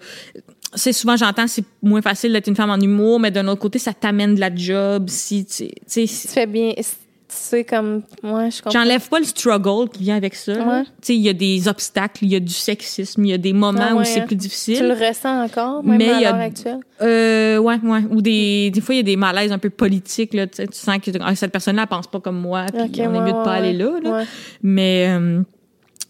c'est 0.74 0.94
souvent, 0.94 1.16
j'entends, 1.16 1.48
c'est 1.48 1.64
moins 1.82 2.02
facile 2.02 2.34
d'être 2.34 2.48
une 2.48 2.56
femme 2.56 2.70
en 2.70 2.80
humour, 2.80 3.20
mais 3.20 3.32
d'un 3.32 3.48
autre 3.48 3.62
côté, 3.62 3.80
ça 3.80 3.94
t'amène 3.94 4.36
de 4.36 4.40
la 4.40 4.54
job. 4.56 5.10
Si 5.10 5.46
tu 5.46 5.70
sais, 5.88 6.06
tu 6.06 6.08
fais 6.28 6.46
bien. 6.48 6.74
Tu 6.76 7.36
sais, 7.36 7.64
comme. 7.64 8.02
Ouais, 8.24 8.50
je 8.50 8.60
comprends. 8.62 8.80
J'enlève 8.80 9.08
pas 9.08 9.20
le 9.20 9.26
struggle 9.26 9.88
qui 9.90 10.02
vient 10.02 10.16
avec 10.18 10.34
ça. 10.34 10.54
Ouais. 10.54 10.82
Tu 10.84 10.90
sais, 11.04 11.16
il 11.16 11.22
y 11.22 11.30
a 11.30 11.34
des 11.34 11.68
obstacles, 11.68 12.24
il 12.26 12.32
y 12.32 12.36
a 12.36 12.40
du 12.40 12.52
sexisme, 12.54 13.24
il 13.24 13.30
y 13.30 13.34
a 13.34 13.38
des 13.38 13.54
moments 13.54 13.90
Ah 13.92 13.96
où 13.96 14.04
c'est 14.04 14.22
hein. 14.22 14.26
plus 14.26 14.30
Tu 14.30 14.34
le 14.36 14.40
difficile. 14.40 14.92
ressens 15.00 15.44
encore, 15.44 15.84
même 15.84 16.00
Mais 16.00 16.10
à 16.10 16.20
l'heure 16.32 16.42
actuelle? 16.42 16.80
Euh, 17.04 17.60
ouais, 17.60 17.78
ouais. 17.84 18.02
Ou 18.10 18.24
des, 18.24 18.72
des 18.72 18.82
fois, 18.82 18.96
il 18.96 18.98
y 18.98 19.02
a 19.02 19.04
des 19.04 19.16
malaises 19.16 19.52
un 19.52 19.60
peu 19.60 19.70
politiques, 19.70 20.34
là. 20.34 20.48
Tu 20.48 20.56
sais, 20.56 20.66
tu 20.68 20.78
sens 20.80 20.98
que 20.98 21.12
ah, 21.22 21.36
cette 21.36 21.52
personne-là, 21.52 21.86
pense 21.86 22.08
pas 22.08 22.20
comme 22.20 22.40
moi, 22.40 22.66
puis 22.74 22.82
Ok, 22.82 22.90
on 22.98 23.14
est 23.14 23.22
mieux 23.22 23.28
de 23.38 23.44
pas 23.44 23.54
aller 23.54 23.74
là, 23.74 23.92
là. 24.04 24.12
Ouais. 24.12 24.24
Mais 24.64 25.06
euh, 25.10 25.42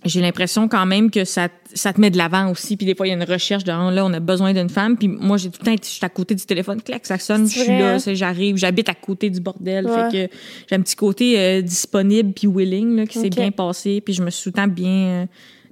j'ai 0.05 0.21
l'impression 0.21 0.67
quand 0.67 0.85
même 0.85 1.11
que 1.11 1.26
ça, 1.26 1.49
ça 1.73 1.91
te 1.91 1.99
met 1.99 2.09
de 2.09 2.17
l'avant 2.17 2.49
aussi. 2.51 2.77
Puis 2.77 2.85
des 2.85 2.95
fois, 2.95 3.05
il 3.07 3.09
y 3.09 3.13
a 3.13 3.15
une 3.17 3.23
recherche 3.30 3.63
de 3.65 3.71
ah, 3.71 3.91
là, 3.91 4.05
on 4.05 4.13
a 4.13 4.19
besoin 4.19 4.53
d'une 4.53 4.69
femme. 4.69 4.97
Puis 4.97 5.07
moi, 5.07 5.38
j'ai 5.38 5.49
tout 5.49 5.59
le 5.61 5.65
temps 5.65 5.71
été, 5.73 5.85
je 5.88 5.93
suis 5.95 6.05
à 6.05 6.09
côté 6.09 6.35
du 6.35 6.45
téléphone, 6.45 6.81
clac, 6.81 7.05
ça 7.05 7.19
sonne, 7.19 7.47
je 7.47 7.59
suis 7.59 7.67
là, 7.67 7.95
hein? 7.95 8.13
j'arrive, 8.13 8.55
j'habite 8.57 8.88
à 8.89 8.93
côté 8.95 9.30
du 9.30 9.41
bordel. 9.41 9.85
Ouais. 9.85 10.09
Fait 10.11 10.27
que 10.27 10.34
j'ai 10.69 10.76
un 10.76 10.81
petit 10.81 10.95
côté 10.95 11.39
euh, 11.39 11.61
disponible 11.61 12.31
puis 12.34 12.47
willing 12.47 12.95
là, 12.95 13.05
qui 13.05 13.19
s'est 13.19 13.30
bien 13.30 13.51
passé. 13.51 14.01
Puis 14.01 14.13
je 14.13 14.23
me 14.23 14.30
suis 14.30 14.43
tout 14.43 14.57
le 14.57 14.61
temps 14.61 14.71
bien. 14.71 14.89
euh, 14.89 15.26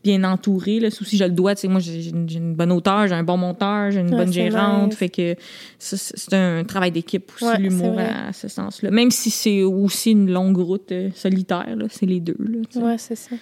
bien 0.03 0.23
entourée 0.23 0.79
là 0.79 0.89
si 0.89 1.17
je 1.17 1.23
le 1.25 1.31
dois 1.31 1.55
tu 1.55 1.61
sais 1.61 1.67
moi 1.67 1.81
j'ai 1.81 2.09
une, 2.11 2.53
bonne 2.53 2.71
auteur 2.71 3.07
j'ai 3.07 3.15
un 3.15 3.23
bon 3.23 3.35
monteur 3.35 3.91
j'ai 3.91 3.99
une 3.99 4.11
Ouais, 4.11 4.17
bonne 4.17 4.31
gérante 4.31 4.91
nice. 4.91 4.95
fait 4.95 5.09
que 5.09 5.35
c'est 5.79 6.33
un 6.33 6.63
travail 6.63 6.91
d'équipe 6.91 7.29
aussi 7.35 7.43
Ouais, 7.43 7.57
l'humour 7.57 7.97
à, 7.99 8.27
à 8.29 8.31
ce 8.33 8.47
sens 8.47 8.83
là 8.83 8.91
même 8.91 9.11
si 9.11 9.29
c'est 9.31 9.63
aussi 9.63 10.11
une 10.11 10.31
longue 10.31 10.59
route 10.59 10.91
euh, 10.93 11.09
solitaire 11.13 11.75
là 11.75 11.87
c'est 11.89 12.05
les 12.05 12.21
deux 12.21 12.37
là. 12.39 12.81
Ouais, 12.81 12.97
c'est 12.97 13.15
ça. 13.15 13.35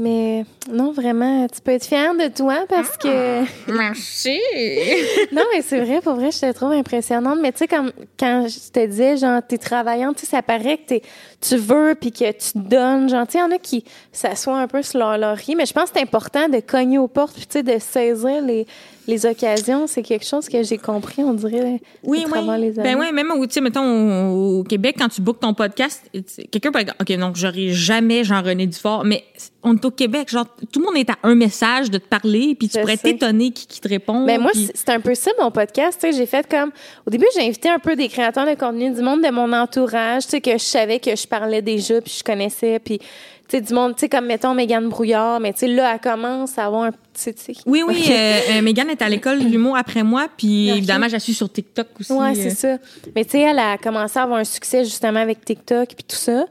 Mais 0.00 0.46
non, 0.72 0.92
vraiment, 0.92 1.46
tu 1.46 1.60
peux 1.60 1.72
être 1.72 1.84
fière 1.84 2.14
de 2.14 2.28
toi 2.28 2.64
parce 2.66 2.96
que. 2.96 3.42
Merci. 3.70 4.40
non, 5.32 5.42
mais 5.52 5.60
c'est 5.60 5.78
vrai, 5.78 6.00
pour 6.00 6.14
vrai, 6.14 6.30
je 6.30 6.40
te 6.40 6.52
trouve 6.52 6.72
impressionnante. 6.72 7.38
Mais 7.42 7.52
tu 7.52 7.58
sais, 7.58 7.68
comme 7.68 7.92
quand 8.18 8.46
je 8.48 8.72
te 8.72 8.86
disais, 8.86 9.18
genre, 9.18 9.42
t'es 9.46 9.58
travaillante, 9.58 10.16
tu 10.16 10.24
sais, 10.24 10.30
ça 10.30 10.40
paraît 10.40 10.78
que 10.78 10.86
t'es, 10.86 11.02
tu 11.40 11.56
veux 11.56 11.94
puis 11.98 12.12
que 12.12 12.30
tu 12.32 12.50
donnes. 12.54 13.08
Genre, 13.08 13.26
il 13.32 13.38
y 13.38 13.42
en 13.42 13.50
a 13.50 13.58
qui 13.58 13.84
s'assoient 14.12 14.58
un 14.58 14.66
peu 14.68 14.82
sur 14.82 14.98
leur 14.98 15.16
laurier, 15.18 15.54
mais 15.54 15.66
je 15.66 15.72
pense 15.72 15.90
que 15.90 15.96
c'est 15.96 16.02
important 16.02 16.48
de 16.48 16.60
cogner 16.60 16.98
aux 16.98 17.08
portes 17.08 17.34
puis 17.34 17.46
tu 17.46 17.52
sais, 17.52 17.62
de 17.62 17.78
saisir 17.78 18.42
les, 18.42 18.66
les 19.06 19.26
occasions. 19.26 19.86
C'est 19.86 20.02
quelque 20.02 20.26
chose 20.26 20.48
que 20.48 20.62
j'ai 20.62 20.78
compris, 20.78 21.22
on 21.22 21.32
dirait, 21.34 21.80
Oui, 22.04 22.20
à 22.20 22.24
oui. 22.26 22.30
travers 22.30 22.58
les 22.58 22.78
années. 22.78 22.94
Ben 22.94 23.00
oui, 23.00 23.12
même 23.12 23.30
au, 23.30 23.46
tu 23.46 23.54
sais, 23.54 23.60
mettons, 23.60 24.30
au, 24.32 24.60
au 24.60 24.64
Québec, 24.64 24.96
quand 24.98 25.08
tu 25.08 25.20
bookes 25.22 25.40
ton 25.40 25.54
podcast, 25.54 26.02
quelqu'un 26.50 26.72
peut 26.72 26.84
dire, 26.84 26.94
OK, 27.00 27.16
donc, 27.18 27.36
j'aurais 27.36 27.68
jamais 27.70 28.22
Jean-René 28.24 28.66
Dufort, 28.66 29.04
mais 29.04 29.24
on 29.62 29.74
est 29.76 29.84
au 29.84 29.90
Québec, 29.90 30.28
genre, 30.30 30.46
tout 30.72 30.80
le 30.80 30.86
monde 30.86 30.96
est 30.96 31.10
à 31.10 31.16
un 31.22 31.34
message 31.34 31.90
de 31.90 31.98
te 31.98 32.06
parler, 32.06 32.54
puis 32.58 32.68
tu 32.68 32.76
Je 32.76 32.80
pourrais 32.80 32.96
t'étonner 32.96 33.50
qui, 33.50 33.66
qui 33.66 33.80
te 33.80 33.88
répond. 33.88 34.24
Ben 34.24 34.40
moi, 34.40 34.50
c'est 34.54 34.70
c'est 34.74 34.88
un 34.90 35.00
peu 35.00 35.14
ça 35.14 35.30
mon 35.38 35.50
podcast. 35.50 35.98
Tu 36.00 36.10
sais, 36.10 36.16
j'ai 36.16 36.24
fait 36.26 36.48
comme 36.48 36.70
au 37.06 37.10
début, 37.10 37.26
j'ai 37.34 37.46
invité 37.46 37.68
un 37.68 37.78
peu 37.78 37.94
des 37.94 38.08
créateurs 38.08 38.46
de 38.46 38.54
contenu 38.54 38.90
du 38.90 39.02
monde 39.02 39.22
de 39.22 39.30
mon 39.30 39.52
entourage, 39.52 40.24
tu 40.24 40.30
sais 40.30 40.40
que 40.40 40.52
je 40.52 40.56
savais 40.64 40.98
que 40.98 41.14
je 41.14 41.26
parlais 41.30 41.62
déjà, 41.62 42.00
puis 42.00 42.12
je 42.18 42.24
connaissais, 42.24 42.78
puis 42.78 42.98
tu 42.98 43.06
sais 43.56 43.60
du 43.60 43.74
monde, 43.74 43.94
tu 43.94 44.00
sais 44.00 44.08
comme 44.08 44.26
mettons 44.26 44.54
Mégane 44.54 44.88
Brouillard, 44.88 45.40
mais 45.40 45.52
tu 45.52 45.60
sais 45.60 45.68
là, 45.68 45.92
elle 45.94 46.00
commence 46.00 46.56
à 46.58 46.66
avoir 46.66 46.82
un 46.84 46.92
petit, 46.92 47.34
tu 47.34 47.54
sais. 47.54 47.60
Oui, 47.66 47.82
oui, 47.86 48.04
euh, 48.10 48.40
euh, 48.50 48.62
Megan 48.62 48.88
est 48.90 49.02
à 49.02 49.08
l'école 49.08 49.38
l'humour 49.38 49.76
après 49.76 50.02
moi, 50.02 50.28
puis 50.36 50.68
évidemment, 50.70 51.08
je 51.08 51.14
la 51.14 51.18
suis 51.18 51.34
sur 51.34 51.50
TikTok 51.50 51.88
aussi. 51.98 52.12
Ouais, 52.12 52.30
euh. 52.30 52.34
c'est 52.34 52.50
ça. 52.50 52.78
Mais 53.16 53.24
tu 53.24 53.32
sais, 53.32 53.40
elle 53.40 53.58
a 53.58 53.76
commencé 53.78 54.18
à 54.18 54.22
avoir 54.22 54.38
un 54.38 54.44
succès 54.44 54.84
justement 54.84 55.20
avec 55.20 55.44
TikTok 55.44 55.88
puis 55.88 56.04
tout 56.06 56.16
ça. 56.16 56.44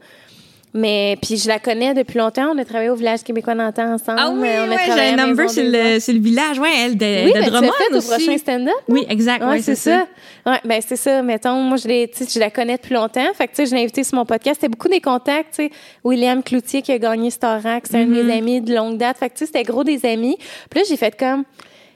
Mais 0.74 1.18
puis 1.22 1.38
je 1.38 1.48
la 1.48 1.58
connais 1.58 1.96
depuis 1.96 2.20
longtemps. 2.20 2.52
On 2.54 2.58
a 2.60 2.64
travaillé 2.64 2.92
au 2.92 2.96
village 2.96 3.24
québécois 3.24 3.56
d'antan 3.56 3.94
ensemble. 3.94 4.20
Ah 4.22 4.30
oui, 4.32 4.48
on 4.60 4.72
a 4.72 4.76
ouais, 4.76 4.78
j'ai 4.86 5.20
un 5.20 5.26
number 5.26 5.50
sur 5.50 5.64
le, 5.66 6.00
sur 6.00 6.14
le 6.14 6.20
village, 6.20 6.60
ouais, 6.60 6.70
elle, 6.86 6.96
de, 6.96 7.26
Oui, 7.26 7.34
de 7.34 7.40
ben, 7.52 7.72
tu 7.90 7.94
au 7.94 7.98
aussi. 7.98 8.08
prochain 8.08 8.38
stand-up. 8.38 8.74
Oui, 8.88 9.04
exact, 9.10 9.44
Ouais, 9.44 9.50
ouais, 9.50 9.62
c'est 9.64 9.74
ça. 9.74 10.06
Ouais, 10.46 10.60
ben 10.64 10.80
c'est 10.86 10.96
ça. 10.96 11.24
Mettons, 11.24 11.56
moi 11.56 11.78
je 11.78 11.88
l'ai, 11.88 12.12
je 12.18 12.40
la 12.40 12.52
connais 12.52 12.78
depuis 12.78 12.94
longtemps. 12.94 13.26
Fait 13.34 13.48
que 13.48 13.52
tu 13.56 13.58
sais, 13.58 13.66
je 13.66 13.74
l'ai 13.76 13.82
invité 13.82 14.04
sur 14.04 14.16
mon 14.18 14.26
podcast. 14.26 14.58
C'était 14.62 14.70
beaucoup 14.70 14.90
des 14.90 15.02
contacts. 15.02 15.56
Tu 15.56 15.64
sais, 15.66 15.72
William 16.04 16.44
Cloutier 16.44 16.84
qui 16.84 16.92
a 16.92 17.00
gagné 17.00 17.32
Starac, 17.32 17.86
c'est 17.90 17.98
un 17.98 18.06
de 18.06 18.14
Mm-hmm. 18.14 18.24
mes 18.26 18.34
amis 18.38 18.62
de 18.62 18.76
longue 18.76 18.98
date. 18.98 19.18
Fait 19.18 19.30
que 19.30 19.34
tu 19.34 19.40
sais, 19.40 19.46
c'était 19.48 19.64
gros 19.64 19.84
des 19.84 20.06
amis. 20.06 20.38
Puis 20.70 20.82
là, 20.82 20.86
j'ai 20.88 20.98
fait 20.98 21.18
comme, 21.18 21.46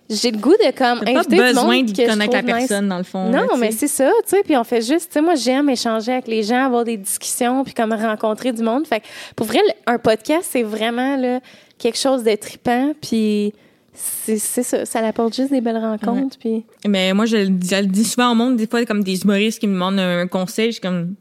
j'ai 0.09 0.31
le 0.31 0.37
goût 0.37 0.51
de 0.53 0.77
comme 0.77 0.99
T'as 0.99 1.13
pas 1.13 1.19
inviter 1.19 1.37
besoin 1.37 1.77
monde 1.77 1.85
de 1.85 1.91
que 1.91 2.09
connaître 2.09 2.33
la 2.33 2.41
nice. 2.41 2.53
personne, 2.53 2.89
dans 2.89 2.97
le 2.97 3.03
fond. 3.03 3.25
Non, 3.29 3.47
là, 3.47 3.47
mais 3.57 3.71
c'est 3.71 3.87
ça, 3.87 4.11
tu 4.23 4.29
sais. 4.29 4.43
Puis 4.43 4.57
on 4.57 4.63
fait 4.63 4.81
juste, 4.81 5.07
tu 5.07 5.13
sais, 5.13 5.21
moi 5.21 5.35
j'aime 5.35 5.69
échanger 5.69 6.13
avec 6.13 6.27
les 6.27 6.43
gens, 6.43 6.65
avoir 6.65 6.83
des 6.83 6.97
discussions, 6.97 7.63
puis 7.63 7.73
comme 7.73 7.93
rencontrer 7.93 8.51
du 8.51 8.63
monde. 8.63 8.85
Fait 8.85 8.99
que 8.99 9.05
pour 9.35 9.47
vrai, 9.47 9.59
un 9.87 9.97
podcast, 9.97 10.49
c'est 10.51 10.63
vraiment 10.63 11.15
là 11.17 11.39
quelque 11.77 11.97
chose 11.97 12.23
de 12.23 12.35
trippant. 12.35 12.93
Puis 13.01 13.53
c'est 13.93 14.37
c'est 14.37 14.63
ça, 14.63 14.85
ça 14.85 14.99
apporte 14.99 15.35
juste 15.35 15.51
des 15.51 15.61
belles 15.61 15.77
rencontres. 15.77 16.37
Puis 16.39 16.65
Mais 16.87 17.13
moi, 17.13 17.25
je 17.25 17.37
le, 17.37 17.49
dis, 17.49 17.69
je 17.69 17.81
le 17.81 17.87
dis 17.87 18.03
souvent 18.03 18.31
au 18.31 18.35
monde, 18.35 18.57
des 18.57 18.67
fois, 18.67 18.85
comme 18.85 19.03
des 19.03 19.21
humoristes 19.21 19.59
qui 19.59 19.67
me 19.67 19.73
demandent 19.73 19.99
un 19.99 20.27
conseil, 20.27 20.67
je 20.67 20.71
suis 20.73 20.81
comme, 20.81 21.15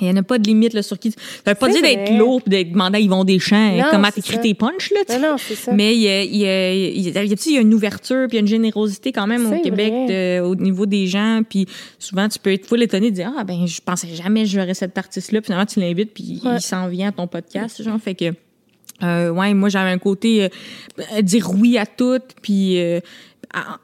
il 0.00 0.06
n'y 0.06 0.10
en 0.12 0.16
a 0.16 0.22
pas 0.24 0.38
de 0.38 0.46
limite 0.48 0.72
là, 0.72 0.82
sur 0.82 0.98
qui. 0.98 1.12
Ça 1.12 1.18
veut 1.46 1.54
pas 1.54 1.68
dire 1.68 1.80
d'être 1.80 2.12
lourd 2.18 2.42
pis 2.42 2.50
d'être 2.50 2.72
demandé 2.72 2.98
à 2.98 3.00
Yvon 3.00 3.22
Deschamps 3.22 3.76
Non, 3.76 3.84
comment 3.92 4.10
t'écris 4.10 4.40
tes 4.40 4.52
punchs, 4.54 4.90
là. 4.90 5.18
non, 5.18 5.28
non, 5.30 5.36
c'est 5.38 5.54
ça. 5.54 5.72
Mais 5.72 5.94
il 5.94 6.00
y 6.00 6.08
a, 6.08 6.22
il 6.24 6.36
y, 6.36 6.46
a, 6.46 6.72
il 6.72 7.00
y, 7.00 7.16
a, 7.16 7.22
il 7.24 7.52
y 7.52 7.56
a- 7.58 7.60
une 7.60 7.72
ouverture 7.72 8.26
puis 8.28 8.38
une 8.38 8.46
générosité 8.48 9.12
quand 9.12 9.26
même 9.28 9.46
au 9.52 9.60
Québec 9.62 9.92
de- 10.08 10.40
au 10.40 10.56
niveau 10.56 10.86
des 10.86 11.06
gens. 11.06 11.42
Puis 11.48 11.66
souvent, 12.00 12.28
tu 12.28 12.38
peux 12.40 12.52
être 12.52 12.66
full 12.66 12.82
étonné 12.82 13.10
de 13.10 13.14
dire 13.16 13.32
«Ah, 13.38 13.44
ben 13.44 13.66
je 13.66 13.80
pensais 13.80 14.08
jamais 14.14 14.46
je 14.46 14.56
verrais 14.56 14.74
cet 14.74 14.98
artiste-là.» 14.98 15.40
Puis 15.42 15.46
finalement, 15.46 15.66
tu 15.66 15.78
l'invites 15.78 16.12
puis 16.12 16.40
Ouais. 16.44 16.56
il 16.56 16.60
s'en 16.60 16.88
vient 16.88 17.10
à 17.10 17.12
ton 17.12 17.26
podcast. 17.28 17.80
Genre, 17.82 18.00
fait 18.00 18.14
que... 18.16 18.32
Euh, 19.02 19.30
ouais, 19.30 19.54
moi 19.54 19.68
j'avais 19.68 19.90
un 19.90 19.98
côté 19.98 20.44
euh, 20.44 21.22
dire 21.22 21.50
oui 21.52 21.76
à 21.78 21.84
tout, 21.84 22.20
puis 22.42 22.78
euh, 22.80 23.00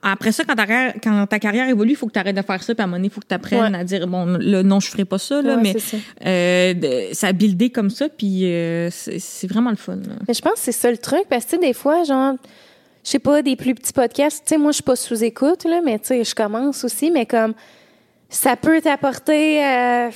après 0.02 0.32
ça 0.32 0.44
quand 0.44 0.54
ta, 0.54 0.66
carrière- 0.66 0.94
quand 1.02 1.26
ta 1.26 1.38
carrière 1.38 1.68
évolue, 1.68 1.92
il 1.92 1.96
faut 1.96 2.06
que 2.06 2.12
tu 2.12 2.18
arrêtes 2.18 2.36
de 2.36 2.42
faire 2.42 2.62
ça, 2.62 2.74
puis 2.74 2.80
à 2.80 2.84
un 2.84 2.86
moment 2.86 2.96
donné, 2.98 3.08
il 3.08 3.10
faut 3.10 3.20
que 3.20 3.26
tu 3.26 3.34
apprennes 3.34 3.72
Ouais. 3.74 3.78
à 3.80 3.84
dire 3.84 4.06
bon 4.06 4.24
là 4.38 4.62
non, 4.62 4.80
je 4.80 4.88
ferai 4.88 5.04
pas 5.04 5.18
ça 5.18 5.40
là, 5.42 5.56
Ouais, 5.56 5.62
mais 5.62 5.78
ça. 5.78 5.96
euh, 6.26 6.74
de- 6.74 7.14
ça 7.14 7.28
a 7.28 7.32
buildé 7.32 7.70
comme 7.70 7.90
ça, 7.90 8.08
puis 8.08 8.44
euh, 8.44 8.88
c'est 8.90 9.46
vraiment 9.46 9.70
le 9.70 9.76
fun. 9.76 9.96
là. 9.96 10.14
Mais 10.28 10.34
je 10.34 10.40
pense 10.42 10.54
que 10.54 10.58
c'est 10.60 10.72
ça 10.72 10.90
le 10.90 10.98
truc, 10.98 11.24
parce 11.28 11.44
que 11.44 11.50
tu 11.50 11.56
sais, 11.56 11.62
des 11.66 11.72
fois, 11.72 12.04
genre, 12.04 12.34
je 13.04 13.10
sais 13.10 13.18
pas, 13.18 13.42
des 13.42 13.56
plus 13.56 13.74
petits 13.74 13.92
podcasts, 13.92 14.42
tu 14.44 14.50
sais, 14.54 14.58
moi, 14.58 14.70
je 14.72 14.76
suis 14.76 14.82
pas 14.82 14.96
sous 14.96 15.22
écoute, 15.24 15.64
là, 15.64 15.80
mais 15.84 15.98
tu 15.98 16.06
sais, 16.08 16.24
je 16.24 16.34
commence 16.34 16.84
aussi, 16.84 17.10
mais 17.10 17.26
comme, 17.26 17.54
ça 18.28 18.56
peut 18.56 18.80
t'apporter, 18.80 19.64
euh, 19.64 20.10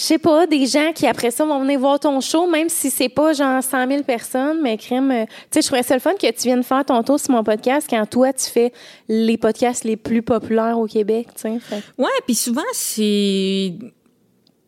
je 0.00 0.06
sais 0.06 0.18
pas, 0.18 0.46
des 0.46 0.66
gens 0.66 0.92
qui 0.94 1.06
après 1.06 1.30
ça 1.30 1.44
vont 1.44 1.60
venir 1.60 1.78
voir 1.78 2.00
ton 2.00 2.22
show, 2.22 2.46
même 2.46 2.70
si 2.70 2.90
c'est 2.90 3.10
pas 3.10 3.34
genre 3.34 3.62
100 3.62 3.86
000 3.86 4.02
personnes, 4.02 4.58
mais 4.62 4.78
crime, 4.78 5.10
euh, 5.10 5.26
tu 5.26 5.32
sais, 5.50 5.60
je 5.60 5.66
trouvais 5.66 5.82
ça 5.82 5.92
le 5.92 6.00
fun 6.00 6.14
que 6.14 6.26
tu 6.30 6.44
viennes 6.44 6.62
faire 6.62 6.86
ton 6.86 7.02
tour 7.02 7.20
sur 7.20 7.32
mon 7.32 7.44
podcast 7.44 7.86
quand 7.88 8.06
toi, 8.08 8.32
tu 8.32 8.46
fais 8.46 8.72
les 9.08 9.36
podcasts 9.36 9.84
les 9.84 9.98
plus 9.98 10.22
populaires 10.22 10.78
au 10.78 10.86
Québec, 10.86 11.26
tu 11.34 11.42
sais. 11.42 11.58
Ouais, 11.98 12.08
puis 12.24 12.34
souvent 12.34 12.62
c'est 12.72 13.74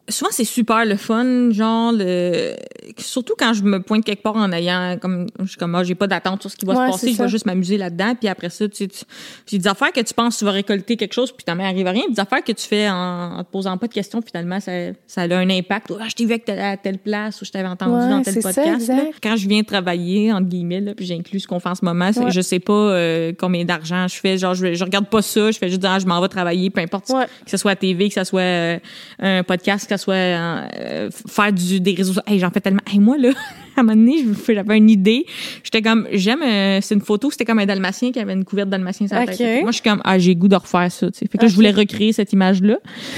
souvent 0.08 0.30
c'est 0.32 0.44
super 0.44 0.84
le 0.84 0.96
fun, 0.96 1.50
genre 1.52 1.92
le 1.94 2.54
surtout 2.98 3.34
quand 3.38 3.54
je 3.54 3.62
me 3.62 3.80
pointe 3.80 4.04
quelque 4.04 4.22
part 4.22 4.36
en 4.36 4.50
ayant 4.52 4.98
comme 5.00 5.26
je 5.40 5.46
suis 5.46 5.56
comme 5.56 5.74
ah, 5.74 5.84
j'ai 5.84 5.94
pas 5.94 6.06
d'attente 6.08 6.40
sur 6.42 6.50
ce 6.50 6.56
qui 6.56 6.66
va 6.66 6.74
Ouais, 6.74 6.86
se 6.88 6.92
passer, 6.92 7.12
je 7.12 7.22
vais 7.22 7.28
juste 7.28 7.46
m'amuser 7.46 7.78
là-dedans, 7.78 8.14
puis 8.18 8.28
après 8.28 8.50
ça 8.50 8.68
tu 8.68 8.76
sais 8.76 8.88
tu 8.88 9.04
j'ai 9.46 9.58
des 9.58 9.68
affaires 9.68 9.92
que 9.92 10.00
tu 10.00 10.12
penses 10.12 10.34
que 10.34 10.38
tu 10.40 10.44
vas 10.44 10.50
récolter 10.50 10.96
quelque 10.96 11.12
chose 11.12 11.30
puis 11.32 11.44
t'en 11.44 11.58
arrive 11.60 11.86
à 11.86 11.92
rien, 11.92 12.02
des 12.10 12.18
affaires 12.20 12.42
que 12.42 12.52
tu 12.52 12.66
fais 12.66 12.88
en, 12.90 13.38
en 13.38 13.44
te 13.44 13.50
posant 13.50 13.78
pas 13.78 13.86
de 13.86 13.92
questions 13.92 14.20
finalement 14.22 14.58
ça 14.60 14.72
ça 15.06 15.22
a 15.22 15.36
un 15.36 15.48
impact. 15.48 15.92
Ah, 16.00 16.04
je 16.08 16.14
t'ai 16.14 16.26
vu 16.26 16.34
à 16.34 16.76
telle 16.76 16.98
place 16.98 17.40
ou 17.40 17.44
je 17.44 17.50
t'avais 17.52 17.68
entendu 17.68 17.92
Ouais, 18.04 18.10
dans 18.10 18.22
tel 18.22 18.42
ça, 18.42 18.52
podcast. 18.52 18.92
Quand 19.22 19.36
je 19.36 19.48
viens 19.48 19.62
travailler 19.62 20.32
entre 20.32 20.48
guillemets 20.48 20.80
là, 20.80 20.94
puis 20.94 21.06
j'inclus 21.06 21.40
ce 21.40 21.46
qu'on 21.46 21.60
fait 21.60 21.68
en 21.68 21.74
ce 21.74 21.84
moment, 21.84 22.10
Ouais. 22.16 22.30
je 22.30 22.40
sais 22.40 22.58
pas 22.58 22.72
euh, 22.72 23.32
combien 23.38 23.64
d'argent 23.64 24.08
je 24.08 24.16
fais, 24.16 24.36
genre 24.36 24.54
je, 24.54 24.74
je 24.74 24.84
regarde 24.84 25.06
pas 25.08 25.22
ça, 25.22 25.50
je 25.50 25.58
fais 25.58 25.68
juste 25.68 25.80
dire, 25.80 25.90
ah, 25.92 25.98
je 26.00 26.06
m'en 26.06 26.20
vais 26.20 26.28
travailler 26.28 26.68
peu 26.70 26.80
importe 26.80 27.06
que 27.06 27.50
ce 27.50 27.56
soit 27.56 27.70
à 27.72 27.76
TV, 27.76 28.08
que 28.08 28.14
ce 28.14 28.24
soit 28.24 28.40
euh, 28.40 28.78
un 29.20 29.42
podcast, 29.44 29.86
que 29.92 29.98
ce 29.98 30.04
soit 30.04 30.14
euh, 30.14 31.10
faire 31.28 31.52
du, 31.52 31.80
des 31.80 31.94
réseaux. 31.94 32.20
Hey, 32.26 32.38
j'en 32.38 32.50
fais 32.50 32.60
tellement. 32.60 32.80
Hey, 32.90 32.98
moi, 32.98 33.18
là, 33.18 33.30
à 33.76 33.80
un 33.80 33.82
moment 33.84 33.96
donné, 33.96 34.18
je- 34.24 34.52
j'avais 34.54 34.76
une 34.76 34.90
idée. 34.90 35.26
J'étais 35.64 35.82
comme, 35.82 36.06
j'aime, 36.12 36.42
euh, 36.42 36.78
c'est 36.82 36.94
une 36.94 37.00
photo, 37.00 37.30
c'était 37.30 37.44
comme 37.44 37.58
un 37.58 37.66
dalmatien 37.66 38.12
qui 38.12 38.18
avait 38.20 38.32
une 38.32 38.44
couverte 38.44 38.68
dalmatien 38.68 39.06
sur 39.06 39.16
la 39.16 39.22
tête. 39.26 39.62
Moi, 39.62 39.70
je 39.70 39.76
suis 39.80 39.82
comme, 39.88 40.00
ah, 40.04 40.18
j'ai 40.18 40.34
goût 40.34 40.48
de 40.48 40.56
refaire 40.56 40.90
ça, 40.90 41.10
tu 41.10 41.18
sais. 41.18 41.26
Fait 41.30 41.38
que 41.38 41.44
là, 41.44 41.48
je 41.48 41.54
voulais 41.54 41.70
recréer 41.70 42.12
cette 42.12 42.32
image-là. 42.32 42.74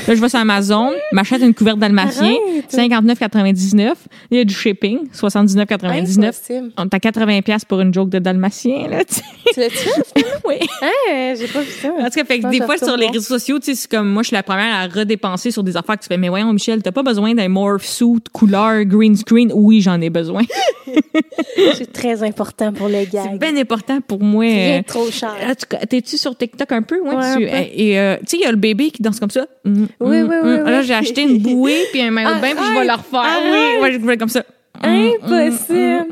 Là, 0.09 0.15
je 0.15 0.21
vais 0.21 0.29
sur 0.29 0.39
Amazon, 0.39 0.91
m'achète 1.13 1.43
une 1.43 1.55
couverte 1.55 1.79
dalmatien, 1.79 2.35
Arrête. 2.71 2.73
59,99. 2.73 3.95
Il 4.31 4.39
y 4.39 4.41
a 4.41 4.45
du 4.45 4.55
shipping, 4.55 4.99
79,99. 5.13 6.23
Impossible. 6.25 6.71
On 6.79 6.85
est 6.85 6.95
à 6.95 7.01
80 7.01 7.41
pièces 7.43 7.65
pour 7.65 7.81
une 7.81 7.93
joke 7.93 8.11
de 8.11 8.19
dalmatien, 8.19 8.89
là, 8.89 9.05
tu 9.05 9.15
sais. 9.55 9.69
Oui. 10.47 10.57
Hein, 10.83 11.35
j'ai 11.39 11.47
pas 11.47 11.61
vu 11.61 11.71
ça. 11.71 11.89
En 11.89 12.05
tout 12.05 12.11
cas, 12.11 12.25
fait 12.25 12.41
que 12.41 12.51
des 12.51 12.61
fois, 12.61 12.77
sur 12.77 12.97
les 12.97 13.07
réseaux 13.07 13.21
sociaux, 13.39 13.59
tu 13.59 13.67
sais, 13.67 13.75
c'est 13.75 13.91
comme 13.91 14.11
moi, 14.11 14.23
je 14.23 14.29
suis 14.29 14.35
la 14.35 14.43
première 14.43 14.75
à 14.75 14.87
redépenser 14.87 15.51
sur 15.51 15.63
des 15.63 15.77
affaires 15.77 15.97
que 15.97 16.03
tu 16.03 16.09
fais. 16.09 16.17
Mais 16.19 16.29
voyons, 16.29 16.53
Michel, 16.53 16.83
t'as 16.83 16.93
pas 16.93 17.03
besoin 17.03 17.35
d'un 17.35 17.49
morph 17.49 17.85
suit, 17.85 18.05
couleur, 18.33 18.85
green 18.85 19.17
screen. 19.17 19.51
Oui, 19.55 19.81
j'en 19.81 20.01
ai 20.01 20.11
besoin. 20.11 20.43
C'est 21.75 21.93
très 21.93 22.23
important 22.23 22.73
pour 22.73 22.89
le 22.89 23.01
C'est 23.05 23.11
gag. 23.13 23.39
bien 23.41 23.57
important 23.57 24.01
pour 24.01 24.23
moi. 24.23 24.45
Rien 24.45 24.83
trop 24.83 25.11
cher. 25.11 25.35
ah, 25.47 25.55
tu- 25.55 25.87
T'es-tu 25.89 26.17
sur 26.17 26.37
TikTok 26.37 26.71
un 26.73 26.83
peu? 26.83 27.01
Ouais, 27.01 27.15
Ouais, 27.15 27.37
tu- 27.37 27.45
un 27.49 27.51
peu. 27.51 27.67
Et 27.75 27.99
euh, 27.99 28.17
tu 28.21 28.27
sais, 28.29 28.37
il 28.39 28.43
y 28.43 28.47
a 28.47 28.51
le 28.51 28.57
bébé 28.57 28.91
qui 28.91 29.03
danse 29.03 29.21
comme 29.21 29.31
ça. 29.31 29.47
Mm, 29.65 29.85
Oui, 30.01 30.23
mm, 30.23 30.29
oui, 30.29 30.37
mm. 30.37 30.41
oui, 30.65 30.71
Là, 30.71 30.79
oui. 30.81 30.85
j'ai 30.87 30.95
acheté 30.95 31.23
une 31.23 31.39
bouée 31.39 31.85
puis 31.93 32.03
un 32.03 32.11
maillot 32.11 32.37
de 32.37 32.41
bain 32.41 32.51
puis 32.57 32.65
je 32.67 32.79
vais 32.79 32.85
le 32.87 32.93
refaire. 32.93 33.21
arrête. 33.21 33.43
Oui, 33.77 33.83
ouais, 33.83 33.93
je 33.93 33.99
voulais 33.99 34.17
comme 34.17 34.29
ça. 34.29 34.45
Impossible. 34.83 36.07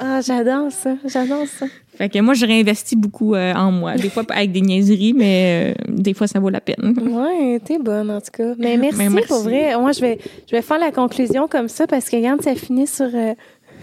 Ah, 0.00 0.20
j'adore 0.20 0.70
ça. 0.70 0.94
J'adore 1.06 1.46
ça. 1.46 1.66
Fait 1.96 2.08
que 2.08 2.18
moi, 2.20 2.34
je 2.34 2.46
réinvestis 2.46 2.96
beaucoup 2.96 3.34
euh, 3.34 3.52
en 3.54 3.70
moi. 3.70 3.96
Des 3.96 4.08
fois, 4.08 4.22
avec 4.30 4.50
des 4.52 4.60
niaiseries, 4.62 5.12
mais 5.12 5.74
euh, 5.78 5.84
des 5.88 6.14
fois, 6.14 6.26
ça 6.26 6.40
vaut 6.40 6.48
la 6.50 6.60
peine. 6.60 6.94
Ouais, 7.10 7.60
t'es 7.64 7.78
bonne 7.78 8.10
en 8.10 8.20
tout 8.20 8.30
cas. 8.32 8.54
Mais 8.58 8.76
merci, 8.76 8.98
Mais 8.98 9.08
merci. 9.10 9.28
pour 9.28 9.42
vrai. 9.42 9.76
Moi, 9.78 9.92
je 9.92 10.00
vais, 10.00 10.18
je 10.50 10.56
vais 10.56 10.62
faire 10.62 10.78
la 10.78 10.90
conclusion 10.90 11.48
comme 11.48 11.68
ça 11.68 11.86
parce 11.86 12.08
que 12.08 12.16
regarde, 12.16 12.42
ça 12.42 12.54
finit 12.54 12.86
sur. 12.86 13.08
euh, 13.14 13.34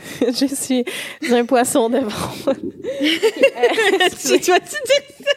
je 0.22 0.46
suis 0.54 0.84
un 1.32 1.46
poisson 1.46 1.90
de 1.90 2.00
fond. 2.02 2.54
tu 2.54 4.40
tu 4.40 4.52
vas-tu 4.52 4.76
dire 4.86 5.04
ça? 5.24 5.32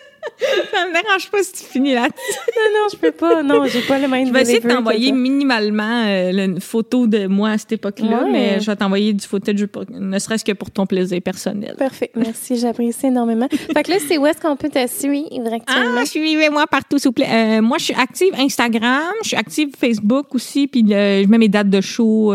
Ça 0.73 0.87
me 0.87 0.93
dérange 0.93 1.31
pas 1.31 1.43
si 1.43 1.53
tu 1.53 1.65
finis 1.65 1.95
là. 1.95 2.03
non, 2.03 2.09
non, 2.09 2.89
je 2.93 2.97
peux 2.97 3.11
pas. 3.13 3.43
Non, 3.43 3.65
j'ai 3.67 3.81
pas 3.83 3.99
le 3.99 4.09
même. 4.09 4.27
Je 4.27 4.33
vais 4.33 4.43
essayer 4.43 4.61
de 4.61 4.69
t'envoyer 4.69 5.13
minimalement 5.13 6.05
euh, 6.07 6.33
une 6.33 6.61
photo 6.61 7.07
de 7.07 7.27
moi 7.27 7.51
à 7.51 7.59
cette 7.59 7.73
époque-là, 7.73 8.25
Ouais. 8.25 8.31
mais 8.31 8.61
je 8.61 8.67
vais 8.67 8.77
t'envoyer 8.77 9.13
du 9.13 9.25
footage, 9.27 9.65
ne 9.91 10.19
serait-ce 10.19 10.45
que 10.45 10.53
pour 10.53 10.71
ton 10.71 10.87
plaisir 10.87 11.21
personnel. 11.23 11.75
Parfait. 11.79 12.11
Merci, 12.17 12.57
j'apprécie 12.57 13.07
énormément. 13.07 13.49
Fait 13.51 13.83
que 13.83 13.91
là, 13.91 13.97
c'est 14.07 14.19
où 14.19 14.27
est-ce 14.27 14.41
qu'on 14.41 14.57
peut 14.57 14.69
te 14.71 14.85
suivre 14.89 15.53
actuellement? 15.53 15.99
Ah, 16.01 16.07
suivez-moi 16.07 16.67
partout, 16.67 16.99
s'il 16.99 17.09
vous 17.09 17.13
plaît. 17.13 17.29
Euh, 17.31 17.63
moi, 17.63 17.79
je 17.79 17.85
suis 17.85 17.95
active 17.95 18.33
Instagram, 18.39 19.13
je 19.23 19.29
suis 19.29 19.37
active 19.37 19.71
Facebook 19.79 20.35
aussi, 20.35 20.67
puis 20.67 20.85
euh, 20.93 21.23
je 21.23 21.29
mets 21.29 21.39
mes 21.39 21.49
dates 21.49 21.71
de 21.71 21.81
show. 21.81 22.33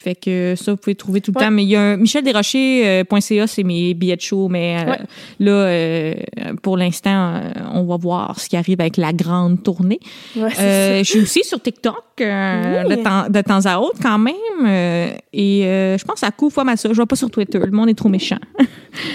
Euh, 0.00 0.04
fait 0.04 0.14
que 0.14 0.54
ça, 0.56 0.72
vous 0.72 0.76
pouvez 0.76 0.94
trouver 0.94 1.20
tout 1.20 1.32
le 1.34 1.38
Ouais. 1.40 1.46
temps. 1.46 1.50
Mais 1.50 1.64
il 1.64 1.68
y 1.70 1.76
a 1.76 1.80
un 1.82 1.96
michelderocher.ca, 1.96 3.46
c'est 3.46 3.62
mes 3.64 3.94
billets 3.94 4.16
de 4.16 4.20
show. 4.20 4.48
Mais 4.48 4.76
euh, 4.80 4.92
là, 5.40 5.50
euh, 5.52 6.14
pour 6.62 6.76
l'instant, 6.76 7.34
euh, 7.34 7.50
on 7.74 7.84
va 7.84 7.96
voir 7.96 8.38
ce 8.40 8.48
qui 8.48 8.56
arrive 8.56 8.80
avec 8.80 8.96
la 8.96 9.12
grande 9.12 9.62
tournée. 9.62 9.98
Ouais, 10.36 10.50
Euh, 10.58 10.98
je 10.98 11.02
suis 11.04 11.20
aussi 11.20 11.42
sur 11.44 11.60
TikTok 11.60 11.96
euh, 12.20 12.84
Oui. 12.86 12.96
de, 12.96 13.02
temps, 13.02 13.28
de 13.28 13.40
temps 13.40 13.64
à 13.66 13.78
autre 13.78 13.98
quand 14.02 14.18
même. 14.18 14.34
euh, 14.66 15.10
et 15.32 15.64
euh, 15.66 15.98
je 15.98 16.04
pense 16.04 16.22
à 16.22 16.30
coup 16.30 16.50
fois 16.50 16.64
mal 16.64 16.78
ça. 16.78 16.88
Je 16.92 16.98
vais 17.00 17.06
pas 17.06 17.16
sur 17.16 17.30
Twitter. 17.30 17.58
Le 17.58 17.70
monde 17.70 17.88
est 17.88 17.94
trop 17.94 18.08
méchant. 18.08 18.38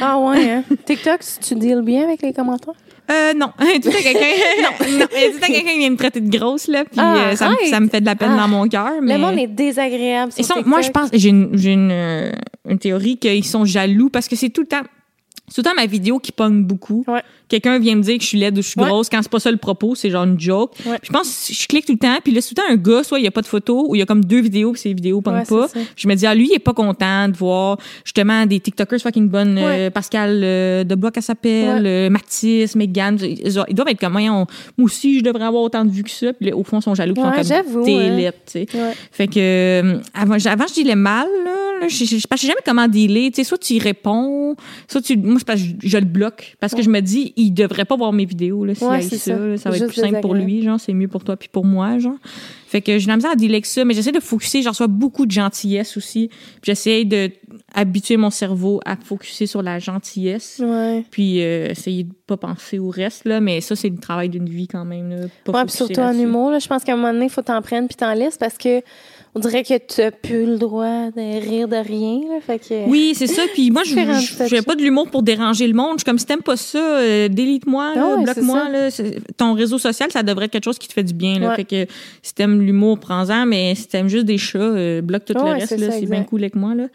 Ah 0.02 0.18
ouais, 0.20 0.50
hein? 0.52 0.64
TikTok, 0.86 1.20
tu 1.42 1.56
deals 1.56 1.82
bien 1.82 2.04
avec 2.04 2.22
les 2.22 2.34
commentaires? 2.34 2.74
Euh, 3.12 3.34
non. 3.34 3.48
tout 3.82 3.90
à 3.90 4.02
quelqu'un. 4.02 4.20
non, 4.62 4.70
non. 5.00 5.06
À 5.06 5.48
quelqu'un 5.48 5.72
qui 5.72 5.78
vient 5.80 5.90
me 5.90 5.98
traiter 5.98 6.22
de 6.22 6.38
grosse, 6.38 6.68
là. 6.68 6.86
Puis 6.86 6.94
Ah, 6.98 7.16
euh, 7.16 7.36
ça, 7.36 7.50
me, 7.50 7.56
arrête. 7.56 7.68
ça 7.68 7.80
me 7.80 7.88
fait 7.90 8.02
de 8.02 8.06
la 8.06 8.16
peine 8.16 8.32
Ah. 8.34 8.42
dans 8.42 8.48
mon 8.48 8.68
cœur. 8.68 8.92
Mais... 9.02 9.14
Le 9.16 9.20
monde 9.20 9.38
est 9.38 9.48
désagréable 9.48 10.32
sur 10.32 10.42
Ils 10.42 10.46
sont, 10.46 10.64
moi, 10.66 10.82
je 10.82 10.90
pense, 10.90 11.10
j'ai 11.14 11.30
une, 11.30 11.50
j'ai 11.58 11.74
une, 11.74 11.92
euh, 11.92 12.32
une 12.68 12.80
théorie 12.80 13.18
qu'ils 13.18 13.46
sont 13.46 13.66
jaloux 13.66 14.10
parce 14.10 14.28
que 14.28 14.36
c'est 14.36 14.50
tout 14.50 14.62
le 14.62 14.68
temps, 14.68 14.82
c'est 15.54 15.62
tout 15.62 15.70
le 15.70 15.76
temps 15.76 15.80
ma 15.80 15.86
vidéo 15.86 16.18
qui 16.18 16.32
pogne 16.32 16.64
beaucoup. 16.64 17.06
Ouais. 17.08 17.22
Quelqu'un 17.48 17.78
vient 17.78 17.96
me 17.96 18.02
dire 18.02 18.18
que 18.18 18.24
je 18.24 18.28
suis 18.30 18.40
laide 18.40 18.58
ou 18.58 18.64
je 18.64 18.70
suis 18.70 18.82
Ouais. 18.82 18.88
grosse 18.88 19.08
quand 19.08 19.22
c'est 19.22 19.30
pas 19.32 19.40
ça 19.40 19.52
le 19.52 19.58
propos, 19.58 19.94
c'est 19.94 20.10
genre 20.10 20.24
une 20.24 20.40
joke. 20.40 20.72
Ouais. 20.84 20.98
Je 21.04 21.12
pense, 21.12 21.52
je 21.52 21.68
clique 21.68 21.86
tout 21.86 21.92
le 21.92 22.00
temps, 22.00 22.18
puis 22.24 22.34
là, 22.34 22.42
c'est 22.42 22.56
tout 22.56 22.62
le 22.62 22.68
temps 22.68 22.74
un 22.74 22.96
gars, 22.96 23.04
soit 23.04 23.20
il 23.20 23.24
y 23.26 23.28
a 23.28 23.32
pas 23.32 23.42
de 23.42 23.46
photo, 23.46 23.86
ou 23.88 23.94
il 23.94 24.00
y 24.00 24.02
a 24.02 24.08
comme 24.08 24.26
deux 24.26 24.42
vidéos, 24.42 24.72
puis 24.72 24.82
ces 24.82 24.94
vidéos 24.96 25.22
pognent 25.22 25.36
Ouais, 25.36 25.46
pas. 25.46 25.68
Je 25.96 26.08
me 26.08 26.16
dis, 26.16 26.26
ah, 26.26 26.34
lui, 26.34 26.48
il 26.50 26.56
est 26.56 26.60
pas 26.60 26.74
content 26.74 27.30
de 27.30 27.38
voir 27.38 27.78
justement 28.04 28.48
des 28.48 28.60
TikTokers 28.60 29.00
fucking 29.00 29.30
bonnes, 29.30 29.60
euh. 29.60 29.92
Pascal 29.92 30.42
euh, 30.44 30.84
de 30.84 30.96
Bloc, 30.96 31.14
elle 31.16 31.22
s'appelle, 31.22 31.86
euh, 31.86 32.10
Mathis, 32.10 32.76
Megan. 32.76 33.20
Ils, 33.22 33.48
ils 33.68 33.76
doivent 33.76 33.90
être 33.90 34.00
comme, 34.00 34.14
moi 34.14 34.48
aussi, 34.82 35.20
je 35.20 35.24
devrais 35.24 35.46
avoir 35.46 35.62
autant 35.62 35.86
de 35.86 35.92
vues 35.92 36.04
que 36.04 36.10
ça. 36.10 36.34
Puis 36.34 36.50
là, 36.50 36.58
au 36.58 36.64
fond, 36.64 36.80
ils 36.80 36.84
sont 36.84 36.96
jaloux, 36.96 37.14
ils 37.16 37.22
sont 37.22 37.32
comme, 37.32 37.86
t'es 37.86 38.32
tu 38.32 38.52
sais. 38.52 38.68
Ouais. 38.74 38.94
Fait 39.12 39.28
que 39.28 39.34
euh, 39.38 40.00
avant, 40.14 40.36
avant 40.46 40.66
je 40.68 40.82
dealais 40.82 40.96
mal 40.96 41.28
là, 41.46 41.80
là, 41.82 41.88
je, 41.88 42.06
sais 42.06 42.48
jamais 42.48 42.62
comment 42.66 42.88
dealer, 42.88 43.30
tu 43.30 43.36
sais 43.36 43.44
soit 43.44 43.58
tu 43.58 43.74
y 43.74 43.80
réponds, 43.80 44.56
soit 44.88 45.02
tu 45.02 45.18
moi 45.18 45.40
c'est 45.44 45.48
parce 45.48 45.62
que 45.62 45.68
je, 45.82 45.88
je 45.90 45.98
le 45.98 46.06
bloque 46.06 46.56
parce 46.60 46.74
que 46.74 46.82
je 46.82 46.90
me 46.90 47.00
dis 47.02 47.34
il 47.36 47.52
devrait 47.52 47.86
pas 47.86 47.96
voir 47.96 48.14
mes 48.14 48.26
vidéos 48.26 48.66
là 48.66 48.74
s'il 48.76 48.88
Ouais, 48.88 48.96
aille 48.96 49.04
c'est 49.04 49.18
ça, 49.18 49.36
ça. 49.36 49.46
là, 49.46 49.58
ça 49.58 49.70
va 49.70 49.78
être 49.78 49.88
plus 49.88 50.02
simple 50.02 50.22
pour 50.22 50.34
lui, 50.34 50.64
genre 50.64 50.80
c'est 50.80 50.94
mieux 50.94 51.08
pour 51.08 51.24
toi 51.24 51.38
puis 51.38 51.50
pour 51.52 51.66
moi 51.66 52.00
genre. 52.00 52.16
Fait 52.68 52.82
que 52.82 52.98
j'ai 52.98 53.06
la 53.08 53.16
misère 53.18 53.32
à 53.32 53.36
dealer 53.36 53.54
avec 53.54 53.68
ça, 53.68 53.86
mais 53.86 53.94
j'essaie 53.94 54.12
de 54.12 54.20
focuser, 54.20 54.64
j'en 54.64 54.72
reçois 54.72 54.88
beaucoup 54.88 55.28
de 55.28 55.32
gentillesse 55.32 55.96
aussi. 55.96 56.32
J'essaie 56.64 57.06
de 57.06 57.30
habituer 57.76 58.18
mon 58.18 58.32
cerveau 58.32 58.80
à 58.84 58.96
focuser 58.96 59.46
sur 59.46 59.62
la 59.62 59.78
gentillesse. 59.78 60.60
Ouais. 60.64 61.06
Puis 61.12 61.44
euh, 61.44 61.68
essayer 61.70 62.04
de 62.06 62.14
pas 62.26 62.38
penser 62.38 62.80
au 62.80 62.90
reste 62.90 63.26
là, 63.26 63.40
mais 63.42 63.62
ça 63.62 63.76
c'est 63.76 63.90
le 63.90 63.98
travail 63.98 64.30
d'une 64.30 64.50
vie 64.50 64.68
quand 64.68 64.86
même 64.86 65.10
là, 65.10 65.18
pas 65.44 65.52
Ouais, 65.52 65.66
puis 65.66 65.78
focuser 65.78 65.94
surtout 65.96 66.02
en 66.02 66.18
humour, 66.18 66.50
là, 66.52 66.58
je 66.60 66.68
pense 66.68 66.84
qu'à 66.84 66.94
un 66.94 66.96
moment 66.96 67.14
donné, 67.14 67.26
il 67.26 67.32
faut 67.32 67.42
t'en 67.44 67.62
prendre 67.62 67.88
puis 67.88 67.96
t'en 67.96 68.14
laisses 68.14 68.38
parce 68.38 68.58
que 68.58 68.82
on 69.36 69.40
dirait 69.40 69.64
que 69.64 69.78
tu 69.78 70.02
n'as 70.02 70.12
plus 70.12 70.46
le 70.46 70.58
droit 70.58 71.10
de 71.10 71.40
rire 71.42 71.68
de 71.68 71.76
rien. 71.76 72.20
Là, 72.30 72.40
fait 72.46 72.60
que... 72.60 72.88
Oui, 72.88 73.14
c'est 73.16 73.28
ça. 73.28 73.42
Puis 73.54 73.72
moi, 73.72 73.82
je 73.84 73.94
statuts. 74.22 74.62
pas 74.62 74.76
de 74.76 74.82
l'humour 74.84 75.10
pour 75.10 75.24
déranger 75.24 75.68
le 75.68 75.74
monde. 75.74 75.94
Je 75.94 76.00
suis 76.00 76.06
comme 76.06 76.20
si 76.20 76.26
t'aimes 76.26 76.44
pas 76.44 76.56
ça, 76.56 76.78
euh, 76.78 77.28
délite-moi, 77.30 77.94
ouais, 77.96 78.24
bloque-moi. 78.24 78.68
ton 79.36 79.54
réseau 79.54 79.80
social, 79.80 80.12
ça 80.12 80.22
devrait 80.22 80.46
être 80.46 80.52
quelque 80.52 80.66
chose 80.66 80.78
qui 80.78 80.88
te 80.88 80.94
fait 80.94 81.04
du 81.04 81.16
bien. 81.16 81.40
Là. 81.40 81.50
Ouais. 81.50 81.56
Fait 81.56 81.64
que 81.64 81.92
si 82.22 82.36
t'aimes 82.36 82.62
l'humour, 82.62 83.00
prends-en. 83.00 83.46
Mais 83.48 83.74
si 83.74 83.88
t'aimes 83.88 84.08
juste 84.08 84.26
des 84.26 84.38
chats, 84.38 84.60
euh, 84.60 85.02
bloque 85.02 85.26
tout 85.26 85.34
Ouais, 85.34 85.46
le 85.46 85.54
reste. 85.54 85.78
c'est 85.80 86.06
bien 86.06 86.24
cool 86.24 86.42
avec 86.42 86.56
moi. 86.56 86.76
Là. 86.76 86.86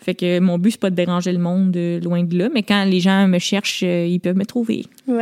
Fait 0.00 0.14
que 0.14 0.38
mon 0.38 0.56
but, 0.58 0.72
c'est 0.72 0.80
pas 0.80 0.90
de 0.90 0.96
déranger 0.96 1.32
le 1.32 1.38
monde 1.40 1.76
euh, 1.76 1.98
loin 2.00 2.22
de 2.22 2.38
là. 2.38 2.48
Mais 2.54 2.62
quand 2.62 2.84
les 2.84 3.00
gens 3.00 3.26
me 3.26 3.40
cherchent, 3.40 3.82
ils 3.82 4.20
peuvent 4.22 4.36
me 4.36 4.46
trouver. 4.46 4.84
Mhm. 5.08 5.18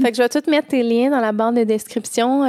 fait 0.00 0.10
que 0.10 0.16
je 0.16 0.22
vais 0.22 0.28
tout 0.28 0.48
mettre 0.48 0.68
tes 0.68 0.82
liens 0.84 1.10
dans 1.10 1.20
la 1.20 1.32
barre 1.32 1.52
de 1.52 1.64
description. 1.64 2.44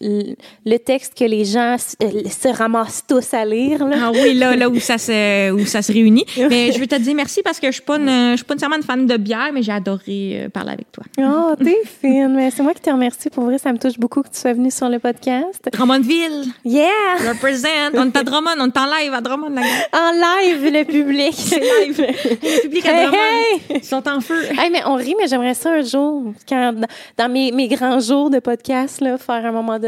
Le 0.00 0.76
texte 0.78 1.16
que 1.16 1.24
les 1.24 1.44
gens 1.44 1.76
euh, 2.02 2.22
se 2.28 2.48
ramassent 2.48 3.04
tous 3.06 3.32
à 3.32 3.44
lire. 3.44 3.86
Là. 3.86 3.96
Ah 4.00 4.10
oui, 4.12 4.34
là, 4.34 4.54
là 4.54 4.68
où 4.68 4.78
ça 4.78 4.98
se, 4.98 5.50
où 5.52 5.64
ça 5.64 5.82
se 5.82 5.92
réunit. 5.92 6.26
Mais 6.50 6.72
je 6.72 6.78
veux 6.78 6.86
te 6.86 6.96
dire 6.96 7.14
merci 7.14 7.42
parce 7.42 7.58
que 7.58 7.68
je 7.68 7.72
suis 7.72 7.82
pas 7.82 7.96
une, 7.96 8.32
je 8.32 8.36
suis 8.36 8.44
pas 8.44 8.54
nécessairement 8.54 8.76
une 8.76 8.82
fan 8.82 9.06
de 9.06 9.16
bière, 9.16 9.50
mais 9.52 9.62
j'ai 9.62 9.72
adoré 9.72 10.44
euh, 10.44 10.48
parler 10.48 10.72
avec 10.72 10.92
toi. 10.92 11.04
Oh, 11.18 11.54
t'es 11.62 11.80
fine. 12.00 12.34
Mais 12.34 12.50
c'est 12.50 12.62
moi 12.62 12.74
qui 12.74 12.82
te 12.82 12.90
remercie. 12.90 13.30
Pour 13.30 13.44
vrai, 13.44 13.58
ça 13.58 13.72
me 13.72 13.78
touche 13.78 13.98
beaucoup 13.98 14.22
que 14.22 14.28
tu 14.28 14.38
sois 14.38 14.52
venue 14.52 14.70
sur 14.70 14.88
le 14.88 14.98
podcast. 14.98 15.68
Drummondville, 15.72 16.44
Yeah! 16.64 16.88
represent. 17.28 17.66
On 17.94 18.06
est 18.06 18.16
à 18.16 18.22
Drummond, 18.22 18.50
on 18.58 18.66
est 18.66 18.78
en 18.78 18.86
live 18.86 19.14
à 19.14 19.20
Drummond, 19.20 19.50
gang. 19.50 19.64
En 19.92 20.12
live, 20.12 20.72
le 20.72 20.84
public. 20.84 21.34
C'est 21.36 21.60
live. 21.60 21.98
Le 21.98 22.62
public 22.62 22.86
à 22.86 22.92
Drummond, 23.06 23.16
hey! 23.16 23.60
ils 23.76 23.84
sont 23.84 24.06
en 24.08 24.20
feu. 24.20 24.44
Hey, 24.58 24.70
mais 24.70 24.82
on 24.84 24.94
rit, 24.94 25.14
mais 25.18 25.26
j'aimerais 25.26 25.54
ça 25.54 25.72
un 25.72 25.82
jour, 25.82 26.32
quand, 26.48 26.74
dans, 27.16 27.28
mes, 27.30 27.50
mes 27.52 27.68
grands 27.68 28.00
jours 28.00 28.30
de 28.30 28.38
podcast, 28.40 29.00
là, 29.00 29.16
faire 29.18 29.46
un 29.46 29.52
moment 29.52 29.78
donné. 29.78 29.85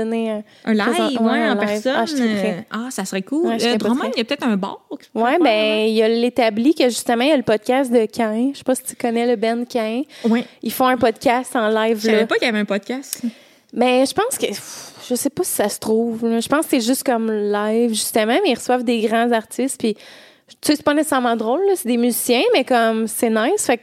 Un 0.64 0.74
live, 0.74 0.84
Présent- 0.84 1.24
ouais, 1.24 1.38
un 1.42 1.52
en 1.56 1.60
live. 1.60 1.82
personne. 1.82 1.92
Ah, 1.96 2.04
euh, 2.20 2.60
Ah, 2.70 2.90
ça 2.90 3.04
serait 3.04 3.22
cool. 3.22 3.46
Ouais, 3.48 3.64
Euh, 3.66 3.76
Drummond, 3.76 4.10
il 4.14 4.18
y 4.18 4.20
a 4.20 4.24
peut-être 4.24 4.46
un 4.46 4.56
bar. 4.56 4.80
faire, 5.12 5.38
ben, 5.40 5.86
il 5.88 5.94
y 5.94 6.02
a 6.02 6.08
l'établi 6.08 6.74
que 6.74 6.84
justement, 6.84 7.22
il 7.24 7.28
y 7.30 7.32
a 7.32 7.36
le 7.36 7.42
podcast 7.42 7.90
de 7.92 8.06
Cain. 8.06 8.50
Je 8.52 8.58
sais 8.58 8.64
pas 8.64 8.74
si 8.74 8.82
tu 8.84 8.96
connais 8.96 9.26
le 9.26 9.36
Ben 9.36 9.66
Cain. 9.66 10.02
Ouais. 10.24 10.44
Ils 10.62 10.72
font 10.72 10.86
un 10.86 10.96
podcast 10.96 11.54
en 11.56 11.68
live, 11.68 11.98
Je 12.00 12.06
savais 12.06 12.26
pas 12.26 12.36
qu'il 12.36 12.46
y 12.46 12.48
avait 12.50 12.58
un 12.60 12.64
podcast. 12.64 13.22
Mais 13.72 14.06
je 14.06 14.14
pense 14.14 14.38
que, 14.38 14.46
je 15.08 15.14
sais 15.14 15.30
pas 15.30 15.44
si 15.44 15.52
ça 15.52 15.68
se 15.68 15.78
trouve. 15.78 16.26
là. 16.26 16.40
Je 16.40 16.48
pense 16.48 16.64
que 16.66 16.70
c'est 16.70 16.80
juste 16.80 17.04
comme 17.04 17.30
live, 17.30 17.90
justement, 17.90 18.38
mais 18.42 18.50
ils 18.50 18.54
reçoivent 18.54 18.84
des 18.84 19.00
grands 19.02 19.30
artistes. 19.32 19.78
Puis, 19.78 19.94
tu 19.94 20.00
sais, 20.62 20.76
c'est 20.76 20.82
pas 20.82 20.94
nécessairement 20.94 21.36
drôle, 21.36 21.60
c'est 21.76 21.86
des 21.88 21.98
musiciens, 21.98 22.42
mais 22.54 22.64
comme 22.64 23.06
c'est 23.06 23.28
nice. 23.28 23.66
Fait 23.66 23.76
que, 23.76 23.82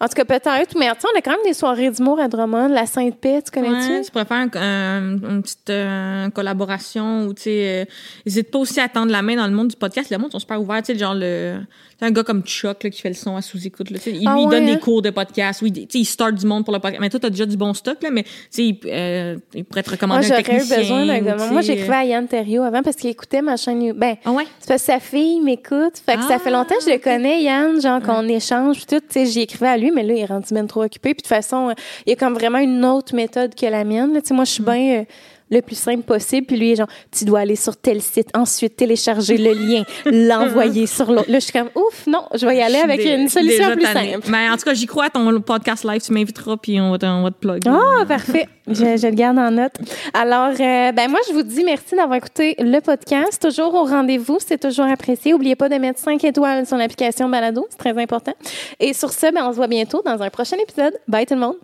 en 0.00 0.06
tout 0.08 0.14
cas, 0.14 0.24
peut-être. 0.24 0.76
Mais 0.78 0.86
tu 0.98 1.06
on 1.14 1.18
a 1.18 1.22
quand 1.22 1.30
même 1.32 1.40
des 1.44 1.54
soirées 1.54 1.90
d'humour 1.90 2.18
à 2.20 2.28
Drummond, 2.28 2.68
la 2.68 2.86
Sainte-Paix, 2.86 3.42
tu 3.44 3.50
connais-tu? 3.50 3.92
Ouais, 3.92 4.02
tu 4.02 4.10
pourrais 4.10 4.24
faire 4.24 4.36
un- 4.36 4.50
un- 4.60 5.18
une 5.30 5.42
petite 5.42 5.70
euh, 5.70 6.28
collaboration 6.30 7.26
ou 7.26 7.34
tu 7.34 7.42
sais, 7.42 7.82
euh, 7.82 7.84
n'hésite 8.26 8.50
pas 8.50 8.58
aussi 8.58 8.80
à 8.80 8.88
tendre 8.88 9.10
la 9.12 9.22
main 9.22 9.36
dans 9.36 9.46
le 9.46 9.52
monde 9.52 9.68
du 9.68 9.76
podcast. 9.76 10.10
Le 10.10 10.18
monde 10.18 10.32
sont 10.32 10.38
super 10.38 10.60
ouverts, 10.60 10.82
tu 10.82 10.92
sais, 10.92 10.98
genre 10.98 11.14
le, 11.14 11.58
un 12.00 12.10
gars 12.10 12.22
comme 12.22 12.42
Chuck 12.42 12.82
là, 12.84 12.90
qui 12.90 13.00
fait 13.00 13.08
le 13.08 13.14
son 13.14 13.36
à 13.36 13.40
sous-écoute. 13.42 13.90
Là, 13.90 13.98
tu 13.98 14.10
il, 14.10 14.26
Ah 14.28 14.34
lui, 14.34 14.42
il 14.42 14.48
donne 14.48 14.66
des 14.66 14.78
cours 14.78 15.00
de 15.02 15.10
podcast, 15.10 15.62
oui, 15.62 15.72
tu 15.72 15.80
sais, 15.82 15.86
il 16.00 16.04
start 16.04 16.34
du 16.34 16.44
monde 16.46 16.64
pour 16.64 16.74
le 16.74 16.80
podcast. 16.80 17.00
Mais 17.00 17.08
toi, 17.10 17.20
t'as 17.20 17.30
déjà 17.30 17.46
du 17.46 17.56
bon 17.56 17.72
stock 17.74 18.02
là, 18.02 18.10
mais 18.10 18.24
tu 18.24 18.30
sais, 18.50 18.64
il, 18.66 18.78
euh, 18.86 19.36
il 19.54 19.64
pourrait 19.64 19.82
te 19.82 19.88
Moi, 19.90 19.96
recommander 19.96 20.26
un 20.26 20.28
j'aurais 20.28 20.40
eu 20.40 20.44
technicien. 20.44 20.76
besoin 20.78 21.06
d'un 21.06 21.20
ou, 21.20 21.24
gars. 21.24 21.36
tu 21.46 21.52
Moi, 21.52 21.60
j'écrivais 21.62 21.94
à 21.94 22.04
Yann 22.04 22.26
Terriot 22.28 22.62
avant 22.62 22.82
parce 22.82 22.96
qu'il 22.96 23.10
écoutait 23.10 23.42
ma 23.42 23.56
chaîne. 23.56 23.92
Ben, 23.92 24.16
Ah 24.24 24.32
ouais? 24.32 24.44
c'est 24.60 24.68
parce 24.68 24.82
que 24.82 24.86
sa 24.92 25.00
fille 25.00 25.40
m'écoute. 25.40 25.98
Fait 26.04 26.16
que 26.16 26.22
ça 26.22 26.34
Ah, 26.34 26.38
fait 26.38 26.50
longtemps 26.50 26.74
que 26.78 26.84
je 26.84 26.90
le 26.90 26.98
connais, 26.98 27.42
Yann, 27.42 27.80
genre 27.80 28.02
qu'on 28.02 28.26
échange 28.28 28.86
tout. 28.86 29.00
Tu 29.00 29.06
sais, 29.10 29.26
j'y 29.26 29.40
écrivais 29.42 29.68
à 29.68 29.76
lui, 29.78 29.83
mais 29.90 30.02
là, 30.02 30.14
il 30.14 30.20
est 30.20 30.26
rendu 30.26 30.52
même 30.54 30.66
trop 30.68 30.82
occupé. 30.82 31.14
Puis 31.14 31.22
de 31.22 31.22
toute 31.22 31.26
façon, 31.28 31.70
euh, 31.70 31.74
il 32.06 32.10
y 32.10 32.12
a 32.12 32.16
comme 32.16 32.34
vraiment 32.34 32.58
une 32.58 32.84
autre 32.84 33.14
méthode 33.14 33.54
que 33.54 33.66
la 33.66 33.84
mienne. 33.84 34.12
là. 34.14 34.20
Tu 34.20 34.28
sais, 34.28 34.34
moi, 34.34 34.44
je 34.44 34.50
suis 34.52 34.62
bien... 34.62 35.00
euh, 35.00 35.04
le 35.50 35.60
plus 35.60 35.76
simple 35.76 36.02
possible. 36.02 36.46
Puis 36.46 36.56
lui, 36.56 36.68
il 36.68 36.72
est 36.72 36.76
genre, 36.76 36.88
tu 37.16 37.24
dois 37.24 37.40
aller 37.40 37.54
sur 37.54 37.76
tel 37.76 38.00
site, 38.00 38.28
ensuite 38.34 38.76
télécharger 38.76 39.36
le 39.36 39.52
lien, 39.52 39.84
l'envoyer 40.06 40.86
sur 40.86 41.12
l'autre. 41.12 41.30
Là, 41.30 41.38
je 41.38 41.44
suis 41.44 41.52
comme, 41.52 41.68
ouf, 41.74 42.06
non, 42.06 42.24
je 42.34 42.46
vais 42.46 42.56
y 42.56 42.62
aller 42.62 42.78
avec 42.78 43.04
une 43.04 43.28
solution 43.28 43.70
plus 43.72 43.82
tannée. 43.82 44.12
simple. 44.14 44.28
Mais 44.30 44.48
en 44.48 44.56
tout 44.56 44.64
cas, 44.64 44.74
j'y 44.74 44.86
crois 44.86 45.04
à 45.04 45.10
ton 45.10 45.40
podcast 45.40 45.84
live. 45.84 46.00
Tu 46.00 46.12
m'inviteras, 46.12 46.56
puis 46.56 46.80
on 46.80 46.90
va 46.92 46.98
te, 46.98 47.06
on 47.06 47.22
va 47.22 47.30
te 47.30 47.36
plug. 47.38 47.62
Ah, 47.68 48.04
parfait. 48.06 48.48
Je, 48.66 48.96
je 48.96 49.06
le 49.06 49.14
garde 49.14 49.38
en 49.38 49.50
note. 49.50 49.74
Alors, 50.14 50.52
euh, 50.58 50.92
ben 50.92 51.10
moi, 51.10 51.20
je 51.28 51.34
vous 51.34 51.42
dis 51.42 51.64
merci 51.64 51.94
d'avoir 51.94 52.16
écouté 52.16 52.54
le 52.58 52.80
podcast. 52.80 53.40
Toujours 53.40 53.74
au 53.74 53.84
rendez-vous, 53.84 54.38
c'est 54.44 54.58
toujours 54.58 54.86
apprécié. 54.86 55.32
N'oubliez 55.32 55.54
pas 55.54 55.68
de 55.68 55.74
mettre 55.76 56.00
5 56.00 56.22
étoiles 56.24 56.66
sur 56.66 56.76
l'application 56.76 57.28
Balado, 57.28 57.66
c'est 57.70 57.76
très 57.78 58.00
important. 58.02 58.32
Et 58.80 58.94
sur 58.94 59.12
ce, 59.12 59.32
ben, 59.32 59.46
on 59.46 59.50
se 59.50 59.56
voit 59.56 59.66
bientôt 59.66 60.02
dans 60.04 60.20
un 60.22 60.30
prochain 60.30 60.56
épisode. 60.62 60.94
Bye 61.08 61.26
tout 61.26 61.34
le 61.34 61.40
monde. 61.40 61.56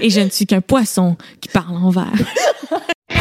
Et 0.00 0.10
je 0.10 0.20
ne 0.20 0.28
suis 0.30 0.46
qu'un 0.46 0.60
poisson 0.60 1.16
qui 1.40 1.48
parle 1.48 1.76
en 1.76 1.90
verre. 1.90 2.12